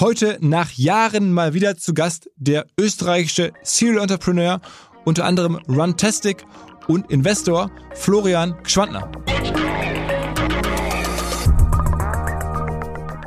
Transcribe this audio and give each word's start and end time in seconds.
Heute 0.00 0.38
nach 0.40 0.72
Jahren 0.72 1.30
mal 1.30 1.52
wieder 1.52 1.76
zu 1.76 1.92
Gast 1.92 2.30
der 2.36 2.64
österreichische 2.80 3.52
Serial 3.62 4.00
Entrepreneur, 4.00 4.62
unter 5.04 5.26
anderem 5.26 5.56
Runtastic 5.68 6.46
und 6.88 7.10
Investor 7.10 7.70
Florian 7.94 8.56
Gschwandner. 8.62 9.10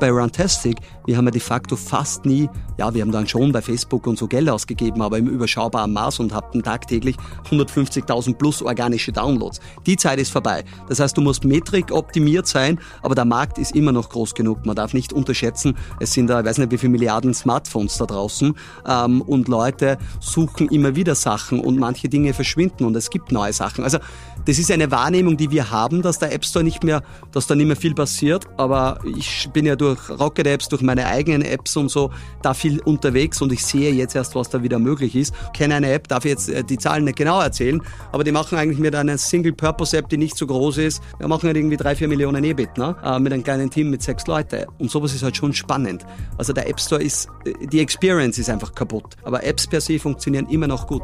bei 0.04 0.12
Runtastic, 0.12 0.76
wir 1.06 1.18
haben 1.18 1.26
ja 1.26 1.32
de 1.32 1.42
facto 1.42 1.76
fast 1.76 2.26
nie, 2.26 2.50
ja, 2.78 2.94
wir 2.94 3.02
haben 3.02 3.12
dann 3.12 3.28
schon 3.28 3.52
bei 3.52 3.62
Facebook 3.62 4.08
und 4.08 4.18
so 4.18 4.28
Geld 4.28 4.50
ausgegeben, 4.50 5.02
aber 5.02 5.18
im 5.18 5.28
überschaubaren 5.28 5.94
Maß 5.94 6.20
und 6.20 6.34
hatten 6.34 6.64
tagtäglich 6.64 7.16
150.000 7.50 8.36
plus 8.36 8.62
organische 8.62 9.12
Downloads. 9.12 9.60
Die 9.86 9.98
Zeit 9.98 10.20
ist 10.20 10.32
vorbei. 10.32 10.64
Das 10.88 11.00
heißt, 11.00 11.18
du 11.18 11.22
musst 11.22 11.44
Metrik 11.44 11.92
optimiert 11.92 12.48
sein, 12.48 12.80
aber 13.02 13.16
der 13.16 13.26
Markt 13.26 13.58
ist 13.58 13.76
immer 13.76 13.92
noch 13.92 14.10
groß 14.10 14.36
genug. 14.36 14.66
Man 14.66 14.76
darf 14.76 14.94
nicht 14.94 15.14
unterschätzen, 15.14 15.76
es 16.00 16.14
sind 16.14 16.28
da, 16.28 16.40
ich 16.40 16.46
weiß 16.46 16.58
nicht, 16.58 16.72
wie 16.72 16.78
viele 16.78 16.92
Milliarden 16.92 17.34
Smartphones 17.34 17.98
da 17.98 18.06
draußen 18.06 18.56
ähm, 18.88 19.22
und 19.22 19.48
Leute 19.48 19.98
suchen 20.20 20.70
immer 20.70 20.96
wieder 20.96 21.16
Sachen 21.16 21.60
und 21.60 21.78
manche 21.78 22.10
Dinge 22.10 22.34
verschwinden 22.34 22.86
und 22.86 22.96
es 22.96 23.10
gibt 23.10 23.32
neue 23.32 23.54
Sachen. 23.54 23.84
Also 23.84 24.00
das 24.46 24.60
ist 24.60 24.70
eine 24.72 24.92
Wahrnehmung, 24.92 25.38
die 25.38 25.52
wir 25.52 25.72
haben, 25.72 26.02
dass 26.02 26.20
der 26.20 26.34
App 26.34 26.44
Store 26.44 26.66
nicht 26.66 26.84
mehr, 26.84 27.02
dass 27.32 27.48
da 27.48 27.56
nicht 27.56 27.68
mehr 27.68 27.78
viel 27.78 27.94
passiert. 27.94 28.46
Aber 28.58 29.00
ich 29.18 29.50
bin 29.54 29.66
ja 29.66 29.78
durch 29.78 30.10
Rocket 30.10 30.48
Apps, 30.48 30.68
durch 30.68 30.82
meine 30.82 30.93
eigenen 31.00 31.42
Apps 31.42 31.76
und 31.78 31.90
so 31.90 32.12
da 32.42 32.54
viel 32.54 32.80
unterwegs 32.80 33.42
und 33.42 33.52
ich 33.52 33.66
sehe 33.66 33.92
jetzt 33.92 34.16
erst, 34.16 34.36
was 34.36 34.50
da 34.50 34.64
wieder 34.64 34.80
möglich 34.80 35.16
ist. 35.16 35.34
Ich 35.48 35.60
kenne 35.60 35.76
eine 35.76 35.92
App, 35.92 36.08
darf 36.08 36.26
jetzt 36.26 36.50
äh, 36.50 36.64
die 36.64 36.78
Zahlen 36.78 37.06
nicht 37.06 37.18
genau 37.18 37.42
erzählen, 37.42 37.82
aber 38.12 38.24
die 38.24 38.32
machen 38.32 38.58
eigentlich 38.58 38.80
mit 38.80 38.96
einer 38.96 39.18
Single-Purpose-App, 39.18 40.10
die 40.10 40.18
nicht 40.18 40.38
so 40.38 40.48
groß 40.48 40.78
ist. 40.78 41.02
Wir 41.18 41.28
machen 41.28 41.48
halt 41.48 41.58
irgendwie 41.58 41.78
drei, 41.78 41.96
vier 41.96 42.08
Millionen 42.08 42.44
EBIT, 42.44 42.78
ne? 42.78 42.96
Äh, 43.04 43.20
mit 43.20 43.34
einem 43.34 43.44
kleinen 43.44 43.70
Team 43.70 43.90
mit 43.90 44.02
sechs 44.02 44.28
Leuten. 44.28 44.66
Und 44.80 44.92
sowas 44.92 45.14
ist 45.14 45.24
halt 45.24 45.38
schon 45.38 45.54
spannend. 45.54 46.06
Also 46.38 46.54
der 46.54 46.70
App 46.70 46.80
Store 46.80 47.02
ist, 47.02 47.28
äh, 47.46 47.68
die 47.68 47.80
Experience 47.80 48.38
ist 48.38 48.50
einfach 48.50 48.74
kaputt. 48.74 49.16
Aber 49.24 49.44
Apps 49.44 49.68
per 49.68 49.82
se 49.82 50.00
funktionieren 50.00 50.48
immer 50.50 50.68
noch 50.68 50.88
gut. 50.88 51.04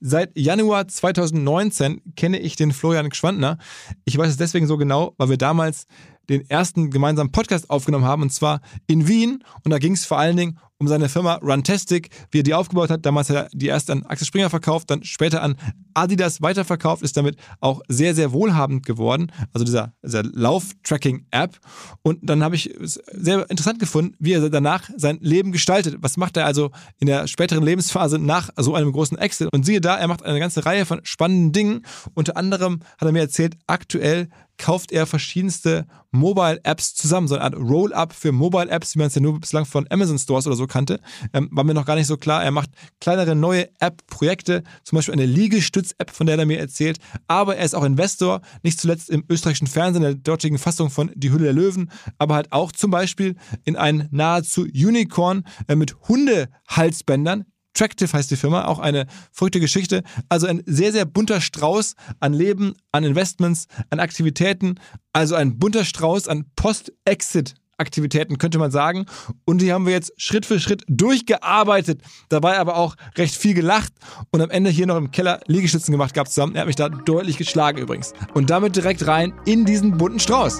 Seit 0.00 0.36
Januar 0.36 0.88
2019 0.88 2.00
kenne 2.16 2.38
ich 2.38 2.56
den 2.56 2.72
Florian 2.72 3.10
Gschwandner. 3.10 3.58
Ich 4.06 4.16
weiß 4.16 4.30
es 4.30 4.36
deswegen 4.38 4.66
so 4.66 4.78
genau, 4.78 5.14
weil 5.18 5.28
wir 5.28 5.36
damals 5.36 5.86
den 6.30 6.48
ersten 6.48 6.90
gemeinsamen 6.90 7.32
Podcast 7.32 7.68
aufgenommen 7.70 8.04
haben, 8.04 8.22
und 8.22 8.32
zwar 8.32 8.60
in 8.86 9.08
Wien. 9.08 9.44
Und 9.64 9.70
da 9.70 9.78
ging 9.78 9.92
es 9.92 10.04
vor 10.04 10.18
allen 10.18 10.36
Dingen 10.36 10.58
um 10.80 10.88
seine 10.88 11.10
Firma 11.10 11.34
Runtastic, 11.34 12.08
wie 12.30 12.40
er 12.40 12.42
die 12.42 12.54
aufgebaut 12.54 12.88
hat. 12.88 13.04
Damals 13.04 13.28
hat 13.28 13.36
er 13.36 13.48
die 13.52 13.66
erst 13.66 13.90
an 13.90 14.04
Axel 14.06 14.26
Springer 14.26 14.48
verkauft, 14.48 14.90
dann 14.90 15.04
später 15.04 15.42
an 15.42 15.56
Adidas 15.92 16.40
weiterverkauft, 16.40 17.02
ist 17.02 17.16
damit 17.18 17.36
auch 17.60 17.82
sehr, 17.88 18.14
sehr 18.14 18.32
wohlhabend 18.32 18.86
geworden. 18.86 19.30
Also 19.52 19.64
dieser, 19.64 19.92
dieser 20.02 20.22
Lauf-Tracking-App. 20.22 21.58
Und 22.02 22.18
dann 22.22 22.42
habe 22.42 22.56
ich 22.56 22.70
es 22.70 22.94
sehr 23.12 23.48
interessant 23.50 23.78
gefunden, 23.78 24.16
wie 24.18 24.32
er 24.32 24.48
danach 24.48 24.88
sein 24.96 25.18
Leben 25.20 25.52
gestaltet. 25.52 25.96
Was 26.00 26.16
macht 26.16 26.38
er 26.38 26.46
also 26.46 26.70
in 26.98 27.06
der 27.06 27.26
späteren 27.26 27.62
Lebensphase 27.62 28.18
nach 28.18 28.48
so 28.56 28.74
einem 28.74 28.92
großen 28.92 29.18
Exit? 29.18 29.48
Und 29.52 29.66
siehe 29.66 29.82
da, 29.82 29.98
er 29.98 30.08
macht 30.08 30.22
eine 30.22 30.38
ganze 30.38 30.64
Reihe 30.64 30.86
von 30.86 31.00
spannenden 31.02 31.52
Dingen. 31.52 31.82
Unter 32.14 32.38
anderem 32.38 32.80
hat 32.96 33.06
er 33.06 33.12
mir 33.12 33.20
erzählt, 33.20 33.56
aktuell 33.66 34.30
kauft 34.60 34.92
er 34.92 35.06
verschiedenste 35.06 35.86
Mobile-Apps 36.12 36.94
zusammen, 36.94 37.28
so 37.28 37.34
eine 37.34 37.44
Art 37.44 37.56
Roll-up 37.56 38.12
für 38.12 38.30
Mobile-Apps, 38.30 38.94
wie 38.94 38.98
man 38.98 39.08
es 39.08 39.14
ja 39.14 39.22
nur 39.22 39.40
bislang 39.40 39.64
von 39.64 39.86
Amazon 39.90 40.18
Stores 40.18 40.46
oder 40.46 40.56
so 40.56 40.66
kannte. 40.66 41.00
Ähm, 41.32 41.48
war 41.50 41.64
mir 41.64 41.72
noch 41.72 41.86
gar 41.86 41.94
nicht 41.94 42.06
so 42.06 42.16
klar. 42.16 42.44
Er 42.44 42.50
macht 42.50 42.70
kleinere 43.00 43.34
neue 43.34 43.68
App-Projekte, 43.80 44.62
zum 44.84 44.96
Beispiel 44.96 45.14
eine 45.14 45.24
Liegestütz-App, 45.24 46.10
von 46.10 46.26
der 46.26 46.38
er 46.38 46.46
mir 46.46 46.58
erzählt. 46.58 46.98
Aber 47.26 47.56
er 47.56 47.64
ist 47.64 47.74
auch 47.74 47.84
Investor, 47.84 48.42
nicht 48.62 48.78
zuletzt 48.78 49.08
im 49.08 49.24
österreichischen 49.30 49.66
Fernsehen, 49.66 50.02
der 50.02 50.14
dortigen 50.14 50.58
Fassung 50.58 50.90
von 50.90 51.10
Die 51.14 51.30
Hülle 51.30 51.44
der 51.44 51.52
Löwen, 51.54 51.90
aber 52.18 52.34
halt 52.34 52.52
auch 52.52 52.70
zum 52.72 52.90
Beispiel 52.90 53.36
in 53.64 53.76
ein 53.76 54.08
nahezu 54.10 54.62
Unicorn 54.62 55.44
äh, 55.68 55.74
mit 55.74 55.96
Hundehalsbändern, 56.06 57.46
Tractive 57.80 58.12
heißt 58.12 58.30
die 58.30 58.36
Firma, 58.36 58.66
auch 58.66 58.78
eine 58.78 59.06
verrückte 59.32 59.58
Geschichte. 59.58 60.02
Also 60.28 60.46
ein 60.46 60.62
sehr, 60.66 60.92
sehr 60.92 61.06
bunter 61.06 61.40
Strauß 61.40 61.94
an 62.20 62.34
Leben, 62.34 62.74
an 62.92 63.04
Investments, 63.04 63.68
an 63.88 64.00
Aktivitäten. 64.00 64.78
Also 65.14 65.34
ein 65.34 65.58
bunter 65.58 65.86
Strauß 65.86 66.28
an 66.28 66.44
Post-Exit. 66.56 67.54
Aktivitäten, 67.78 68.36
könnte 68.36 68.58
man 68.58 68.70
sagen. 68.70 69.06
Und 69.46 69.62
die 69.62 69.72
haben 69.72 69.86
wir 69.86 69.94
jetzt 69.94 70.12
Schritt 70.18 70.44
für 70.44 70.60
Schritt 70.60 70.84
durchgearbeitet. 70.88 72.02
Dabei 72.28 72.58
aber 72.58 72.76
auch 72.76 72.96
recht 73.16 73.34
viel 73.34 73.54
gelacht 73.54 73.94
und 74.30 74.42
am 74.42 74.50
Ende 74.50 74.68
hier 74.68 74.86
noch 74.86 74.98
im 74.98 75.10
Keller 75.10 75.40
Liegestützen 75.46 75.90
gemacht 75.90 76.12
gehabt 76.12 76.28
zusammen. 76.28 76.56
Er 76.56 76.60
hat 76.60 76.66
mich 76.66 76.76
da 76.76 76.90
deutlich 76.90 77.38
geschlagen 77.38 77.78
übrigens. 77.78 78.12
Und 78.34 78.50
damit 78.50 78.76
direkt 78.76 79.06
rein 79.06 79.32
in 79.46 79.64
diesen 79.64 79.96
bunten 79.96 80.20
Strauß. 80.20 80.58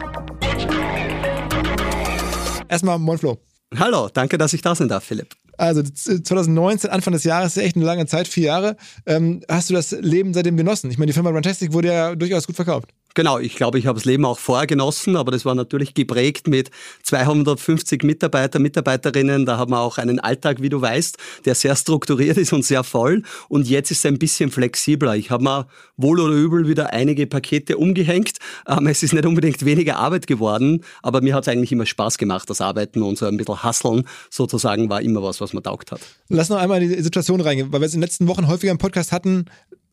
Erstmal 2.71 2.99
Monflo. 2.99 3.39
Hallo, 3.79 4.09
danke, 4.09 4.39
dass 4.39 4.55
ich 4.55 4.63
da 4.63 4.75
sein 4.75 4.89
darf, 4.89 5.05
Philipp. 5.05 5.37
Also 5.61 5.83
2019, 5.83 6.89
Anfang 6.89 7.13
des 7.13 7.25
Jahres, 7.25 7.59
echt 7.59 7.77
eine 7.77 7.85
lange 7.85 8.07
Zeit, 8.07 8.27
vier 8.29 8.45
Jahre. 8.45 8.77
Ähm, 9.05 9.43
hast 9.47 9.69
du 9.69 9.75
das 9.75 9.91
Leben 9.91 10.33
seitdem 10.33 10.57
genossen? 10.57 10.91
Ich 10.91 10.97
meine, 10.97 11.09
die 11.09 11.13
Firma 11.13 11.29
Runtastic 11.29 11.75
wurde 11.75 11.89
ja 11.89 12.17
durchaus 12.17 12.47
gut 12.47 12.57
verkauft. 12.57 12.95
Genau, 13.15 13.39
ich 13.39 13.57
glaube, 13.57 13.79
ich 13.79 13.87
habe 13.87 13.99
das 13.99 14.05
Leben 14.05 14.25
auch 14.25 14.39
vorher 14.39 14.67
genossen, 14.67 15.17
aber 15.17 15.33
das 15.33 15.45
war 15.45 15.55
natürlich 15.55 15.95
geprägt 15.95 16.47
mit 16.47 16.71
250 17.03 18.05
Mitarbeiter, 18.05 18.61
Mitarbeiterinnen. 18.61 19.47
Da 19.47 19.59
haben 19.59 19.73
wir 19.73 19.81
auch 19.81 19.99
einen 19.99 20.21
Alltag, 20.21 20.63
wie 20.63 20.69
du 20.69 20.81
weißt, 20.81 21.19
der 21.45 21.57
sehr 21.57 21.75
strukturiert 21.75 22.37
ist 22.37 22.53
und 22.53 22.65
sehr 22.65 22.85
voll. 22.85 23.23
Und 23.49 23.69
jetzt 23.69 23.91
ist 23.91 23.99
es 23.99 24.07
ein 24.07 24.19
bisschen 24.19 24.51
flexibler. 24.51 25.17
Ich 25.17 25.31
habe 25.31 25.43
mal 25.43 25.67
wohl 25.97 26.21
oder 26.21 26.35
übel 26.35 26.69
wieder 26.69 26.93
einige 26.93 27.27
Pakete 27.27 27.79
umgehängt. 27.79 28.39
Ähm, 28.69 28.87
es 28.87 29.03
ist 29.03 29.13
nicht 29.13 29.27
unbedingt 29.27 29.65
weniger 29.65 29.97
Arbeit 29.97 30.29
geworden, 30.29 30.85
aber 31.03 31.21
mir 31.21 31.35
hat 31.35 31.45
es 31.45 31.49
eigentlich 31.49 31.73
immer 31.73 31.87
Spaß 31.87 32.17
gemacht, 32.17 32.49
das 32.49 32.61
Arbeiten 32.61 33.03
und 33.03 33.19
so 33.19 33.27
ein 33.27 33.37
bisschen 33.37 33.63
Hasseln 33.63 34.07
sozusagen 34.31 34.89
war 34.89 35.03
immer 35.03 35.23
was, 35.23 35.41
was 35.41 35.53
mir 35.53 35.63
taugt 35.63 35.91
hat. 35.91 36.01
Lass 36.29 36.49
noch 36.49 36.59
einmal 36.59 36.83
in 36.83 36.89
die 36.89 37.03
Situation 37.03 37.41
reingehen, 37.41 37.73
weil 37.73 37.81
wir 37.81 37.87
es 37.87 37.95
in 37.95 38.01
den 38.01 38.07
letzten 38.07 38.29
Wochen 38.29 38.47
häufiger 38.47 38.71
im 38.71 38.79
Podcast 38.79 39.11
hatten, 39.11 39.47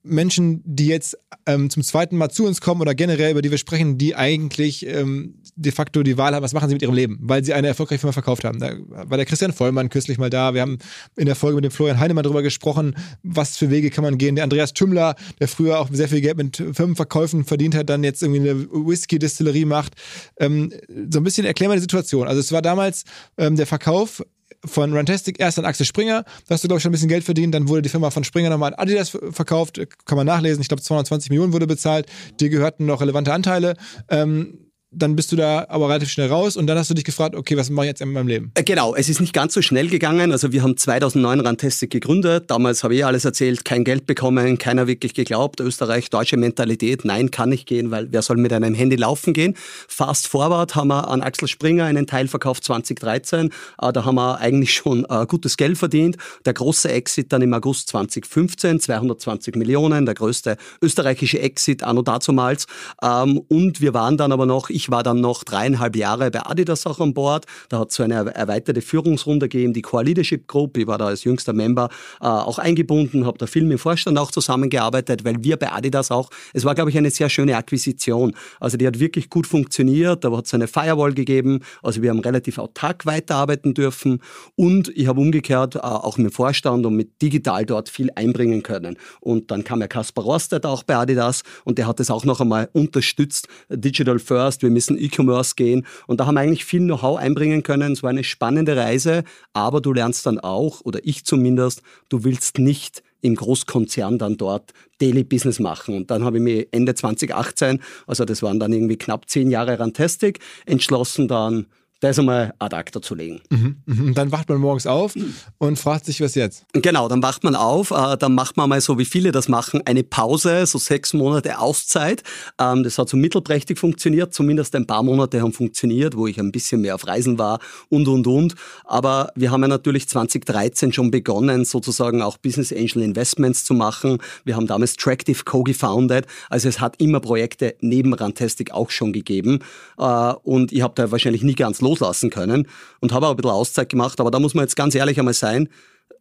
Menschen, 0.07 0.62
die 0.65 0.88
jetzt 0.88 1.18
ähm, 1.45 1.69
zum 1.69 1.83
zweiten 1.83 2.18
Mal 2.18 2.30
zu 2.30 2.45
uns 2.45 2.62
kommen 2.62 2.81
oder 2.81 2.95
generell, 2.95 3.31
über 3.31 3.42
die 3.42 3.51
wir 3.51 3.57
sprechen, 3.57 3.98
die 3.98 4.15
eigentlich 4.15 4.86
ähm, 4.86 5.36
de 5.56 5.71
facto 5.71 6.04
die 6.04 6.18
Wahl 6.18 6.33
haben, 6.33 6.44
was 6.44 6.54
machen 6.54 6.69
sie 6.69 6.75
mit 6.75 6.81
ihrem 6.81 6.94
Leben, 6.94 7.18
weil 7.21 7.44
sie 7.44 7.54
eine 7.54 7.68
erfolgreiche 7.68 8.00
Firma 8.00 8.13
verkauft 8.13 8.44
haben. 8.44 8.59
Da 8.59 8.74
war 8.88 9.18
der 9.18 9.25
Christian 9.25 9.54
Vollmann 9.54 9.89
kürzlich 9.89 10.18
mal 10.18 10.30
da. 10.30 10.54
Wir 10.54 10.62
haben 10.62 10.77
in 11.15 11.25
der 11.25 11.36
Folge 11.36 11.56
mit 11.56 11.65
dem 11.65 11.71
Florian 11.71 12.00
Heinemann 12.00 12.24
darüber 12.24 12.42
gesprochen, 12.42 12.95
was 13.24 13.57
für 13.57 13.69
Wege 13.69 13.89
kann 13.89 14.04
man 14.04 14.18
gehen. 14.18 14.36
Der 14.36 14.44
Andreas 14.44 14.74
Tümmler, 14.74 15.15
der 15.39 15.48
früher 15.48 15.80
auch 15.80 15.89
sehr 15.92 16.07
viel 16.07 16.21
Geld 16.21 16.38
mit 16.38 16.57
Firmenverkäufen 16.57 17.45
verdient 17.45 17.75
hat, 17.75 17.89
dann 17.89 18.03
jetzt 18.03 18.21
irgendwie 18.21 18.50
eine 18.50 18.68
Whisky-Distillerie 18.69 19.65
macht. 19.65 19.94
Ähm, 20.39 20.71
so 21.10 21.19
ein 21.19 21.24
bisschen 21.24 21.45
erklären 21.45 21.71
wir 21.71 21.75
die 21.75 21.81
Situation. 21.81 22.27
Also 22.27 22.39
es 22.39 22.51
war 22.51 22.62
damals 22.62 23.03
ähm, 23.38 23.56
der 23.56 23.68
Verkauf 23.68 24.24
von 24.65 24.94
Runtastic 24.94 25.39
erst 25.39 25.59
an 25.59 25.65
Axel 25.65 25.86
Springer. 25.86 26.24
Da 26.48 26.54
hast 26.54 26.63
du, 26.63 26.68
glaube 26.68 26.77
ich, 26.77 26.83
schon 26.83 26.89
ein 26.89 26.94
bisschen 26.94 27.09
Geld 27.09 27.24
verdient. 27.24 27.54
Dann 27.54 27.68
wurde 27.68 27.81
die 27.81 27.89
Firma 27.89 28.09
von 28.09 28.24
Springer 28.24 28.50
nochmal 28.50 28.74
an 28.74 28.80
Adidas 28.80 29.18
verkauft. 29.31 29.80
Kann 30.06 30.18
man 30.18 30.27
nachlesen. 30.27 30.62
Ich 30.62 30.68
glaube, 30.68 30.81
220 30.81 31.30
Millionen 31.30 31.54
wurde 31.54 31.68
bezahlt. 31.68 32.07
Dir 32.39 32.50
gehörten 32.50 32.86
noch 32.86 33.01
relevante 33.01 33.33
Anteile. 33.33 33.75
Ähm, 34.09 34.66
dann 34.92 35.16
bist 35.18 35.31
du 35.31 35.36
da 35.36 35.66
aber 35.68 35.89
relativ 35.89 36.10
schnell 36.10 36.30
raus 36.30 36.56
und 36.56 36.66
dann 36.66 36.78
hast 36.78 36.89
du 36.89 36.94
dich 36.94 37.04
gefragt, 37.04 37.36
okay, 37.36 37.57
was 37.57 37.69
mache 37.69 37.88
ich 37.88 37.89
jetzt 37.89 38.01
in 38.01 38.13
meinem 38.13 38.28
Leben? 38.28 38.51
Äh, 38.56 38.63
genau, 38.63 38.95
es 38.95 39.10
ist 39.10 39.19
nicht 39.19 39.34
ganz 39.34 39.54
so 39.54 39.62
schnell 39.62 39.89
gegangen. 39.89 40.31
Also 40.31 40.54
wir 40.54 40.63
haben 40.63 40.78
2009 40.78 41.42
Rantastic 41.42 41.89
gegründet. 41.89 42.50
Damals 42.50 42.84
habe 42.84 42.95
ich 42.95 43.06
alles 43.06 43.25
erzählt, 43.25 43.66
kein 43.66 43.84
Geld 43.84 44.06
bekommen, 44.06 44.57
keiner 44.57 44.88
wirklich 44.88 45.13
geglaubt. 45.13 45.60
Österreich, 45.60 46.10
deutsche 46.10 46.38
Mentalität, 46.38 47.04
nein, 47.04 47.31
kann 47.31 47.50
nicht 47.50 47.68
gehen, 47.68 47.92
weil 47.92 48.07
wer 48.12 48.22
soll 48.22 48.38
mit 48.38 48.54
einem 48.54 48.74
Handy 48.74 48.95
laufen 48.95 49.34
gehen? 49.34 49.56
Fast 49.89 50.28
forward 50.28 50.75
haben 50.75 50.88
wir 50.88 51.10
an 51.10 51.22
Axel 51.22 51.50
Springer 51.50 51.84
einen 51.84 52.07
Teil 52.07 52.30
verkauft 52.30 52.63
2013. 52.63 53.48
Äh, 53.81 53.92
da 53.92 54.06
haben 54.06 54.16
wir 54.16 54.39
eigentlich 54.39 54.74
schon 54.74 55.06
äh, 55.10 55.25
gutes 55.28 55.57
Geld 55.57 55.78
verdient. 55.78 56.16
Der 56.45 56.54
große 56.54 56.89
Exit 56.89 57.34
dann 57.34 57.42
im 57.42 57.54
August 57.54 57.89
2015, 57.89 58.80
220 58.80 59.56
Millionen, 59.57 60.06
der 60.06 60.16
größte 60.16 60.56
österreichische 60.81 61.42
Exit 61.42 61.84
anno 61.84 62.04
dazumals. 62.04 62.68
Ähm, 63.04 63.42
und 63.50 63.81
wir 63.81 63.94
waren 63.94 64.16
dann 64.16 64.31
aber 64.31 64.45
noch 64.45 64.69
ich 64.77 64.91
war 64.91 65.01
dann 65.01 65.21
noch 65.21 65.44
dreieinhalb 65.44 65.95
Jahre 65.95 66.29
bei 66.29 66.45
Adidas 66.45 66.85
auch 66.85 67.00
an 67.00 67.15
Bord. 67.15 67.45
Da 67.69 67.79
hat 67.79 67.89
es 67.89 67.95
so 67.95 68.03
eine 68.03 68.13
erweiterte 68.13 68.81
Führungsrunde 68.81 69.50
gegeben, 69.50 69.74
die 69.74 69.81
Core 69.81 70.03
Leadership 70.03 70.47
Group. 70.47 70.77
Ich 70.77 70.85
war 70.85 71.00
da 71.00 71.07
als 71.07 71.24
jüngster 71.24 71.51
Member 71.51 71.89
äh, 72.21 72.25
auch 72.25 72.59
eingebunden, 72.59 73.25
habe 73.25 73.39
da 73.39 73.47
viel 73.47 73.63
mit 73.63 73.71
dem 73.71 73.79
Vorstand 73.79 74.19
auch 74.19 74.29
zusammengearbeitet, 74.29 75.25
weil 75.25 75.44
wir 75.44 75.57
bei 75.57 75.71
Adidas 75.71 76.12
auch, 76.12 76.29
es 76.53 76.63
war, 76.63 76.75
glaube 76.75 76.91
ich, 76.91 76.97
eine 76.97 77.09
sehr 77.09 77.27
schöne 77.27 77.57
Akquisition. 77.57 78.35
Also 78.59 78.77
die 78.77 78.85
hat 78.85 79.00
wirklich 79.00 79.31
gut 79.31 79.47
funktioniert. 79.47 80.24
Da 80.24 80.31
hat 80.38 80.45
es 80.45 80.53
eine 80.53 80.68
Firewall 80.68 81.13
gegeben. 81.13 81.62
Also 81.81 82.03
wir 82.03 82.12
haben 82.12 82.19
relativ 82.19 82.59
autark 82.59 83.07
weiterarbeiten 83.07 83.74
dürfen. 83.74 84.21
Und 84.56 84.89
ich 84.95 85.07
habe 85.07 85.19
umgekehrt 85.19 85.74
äh, 85.74 85.79
auch 85.79 86.18
mit 86.18 86.27
dem 86.27 86.31
Vorstand 86.33 86.85
und 86.85 86.95
mit 86.95 87.19
digital 87.19 87.65
dort 87.65 87.89
viel 87.89 88.12
einbringen 88.13 88.62
können. 88.62 88.97
Und 89.21 89.50
dann 89.50 89.63
kam 89.63 89.81
ja 89.81 89.88
Kaspar 89.88 90.24
Rostet 90.24 90.68
auch 90.68 90.83
bei 90.83 90.97
Adidas 90.97 91.41
und 91.63 91.79
der 91.79 91.88
hat 91.88 92.00
es 92.00 92.12
auch 92.12 92.25
noch 92.25 92.41
einmal 92.41 92.69
unterstützt. 92.74 93.47
Digital 93.69 94.19
First, 94.19 94.62
wir 94.67 94.71
müssen 94.71 94.97
E-Commerce 94.97 95.55
gehen. 95.55 95.87
Und 96.07 96.19
da 96.19 96.25
haben 96.25 96.35
wir 96.35 96.41
eigentlich 96.41 96.65
viel 96.65 96.81
Know-how 96.81 97.17
einbringen 97.17 97.63
können. 97.63 97.93
Es 97.93 98.03
war 98.03 98.09
eine 98.09 98.25
spannende 98.25 98.75
Reise, 98.75 99.23
aber 99.53 99.79
du 99.79 99.93
lernst 99.93 100.25
dann 100.25 100.39
auch, 100.39 100.81
oder 100.81 100.99
ich 101.03 101.23
zumindest, 101.23 101.81
du 102.09 102.25
willst 102.25 102.59
nicht 102.59 103.01
im 103.21 103.35
Großkonzern 103.35 104.17
dann 104.17 104.35
dort 104.35 104.73
Daily 104.99 105.23
Business 105.23 105.59
machen. 105.59 105.95
Und 105.95 106.11
dann 106.11 106.25
habe 106.25 106.37
ich 106.37 106.43
mich 106.43 106.67
Ende 106.71 106.95
2018, 106.95 107.81
also 108.05 108.25
das 108.25 108.43
waren 108.43 108.59
dann 108.59 108.73
irgendwie 108.73 108.97
knapp 108.97 109.29
zehn 109.29 109.49
Jahre 109.49 109.79
Rantastic, 109.79 110.39
entschlossen 110.65 111.29
dann 111.29 111.67
da 111.99 112.09
ist 112.09 112.19
einmal 112.19 112.53
ad 112.59 112.75
acta 112.75 113.01
zu 113.01 113.15
legen. 113.15 113.41
Mhm, 113.49 113.77
mhm. 113.85 114.13
Dann 114.13 114.31
wacht 114.31 114.49
man 114.49 114.59
morgens 114.59 114.85
auf 114.85 115.13
und 115.57 115.79
fragt 115.79 116.05
sich, 116.05 116.21
was 116.21 116.35
jetzt? 116.35 116.65
Genau, 116.73 117.07
dann 117.07 117.23
wacht 117.23 117.44
man 117.44 117.55
auf, 117.55 117.91
äh, 117.91 118.17
dann 118.17 118.35
macht 118.35 118.55
man 118.57 118.69
mal 118.69 118.79
so, 118.81 118.99
wie 118.99 119.05
viele 119.05 119.31
das 119.31 119.47
machen, 119.47 119.81
eine 119.85 120.03
Pause, 120.03 120.65
so 120.65 120.77
sechs 120.77 121.13
Monate 121.13 121.59
Auszeit. 121.59 122.23
Ähm, 122.59 122.83
das 122.83 122.97
hat 122.97 123.09
so 123.09 123.17
mittelprächtig 123.17 123.79
funktioniert, 123.79 124.33
zumindest 124.33 124.75
ein 124.75 124.85
paar 124.85 125.01
Monate 125.01 125.41
haben 125.41 125.53
funktioniert, 125.53 126.15
wo 126.15 126.27
ich 126.27 126.39
ein 126.39 126.51
bisschen 126.51 126.81
mehr 126.81 126.95
auf 126.95 127.07
Reisen 127.07 127.39
war 127.39 127.59
und, 127.89 128.07
und, 128.07 128.27
und. 128.27 128.55
Aber 128.83 129.31
wir 129.35 129.51
haben 129.51 129.61
ja 129.61 129.67
natürlich 129.67 130.07
2013 130.07 130.93
schon 130.93 131.09
begonnen, 131.09 131.65
sozusagen 131.65 132.21
auch 132.21 132.38
Business 132.38 132.71
Angel 132.71 133.01
Investments 133.01 133.65
zu 133.65 133.73
machen. 133.73 134.19
Wir 134.45 134.55
haben 134.55 134.67
damals 134.67 134.95
Tractive 134.97 135.43
co-gefounded. 135.45 136.27
Also 136.50 136.69
es 136.69 136.79
hat 136.79 137.01
immer 137.01 137.19
Projekte 137.19 137.75
neben 137.81 138.13
Rantastic 138.13 138.71
auch 138.71 138.91
schon 138.91 139.13
gegeben. 139.13 139.59
Äh, 139.97 140.03
und 140.43 140.71
ich 140.71 140.81
habe 140.81 140.93
da 140.95 141.11
wahrscheinlich 141.11 141.41
nie 141.41 141.55
ganz 141.55 141.81
loslassen 141.88 142.30
können 142.30 142.68
und 143.00 143.13
habe 143.13 143.28
auch 143.28 143.31
ein 143.31 143.38
bisschen 143.38 143.51
Auszeit 143.51 143.89
gemacht. 143.89 144.19
Aber 144.19 144.31
da 144.31 144.39
muss 144.39 144.54
man 144.54 144.63
jetzt 144.63 144.75
ganz 144.75 144.95
ehrlich 144.95 145.19
einmal 145.19 145.34
sein, 145.34 145.69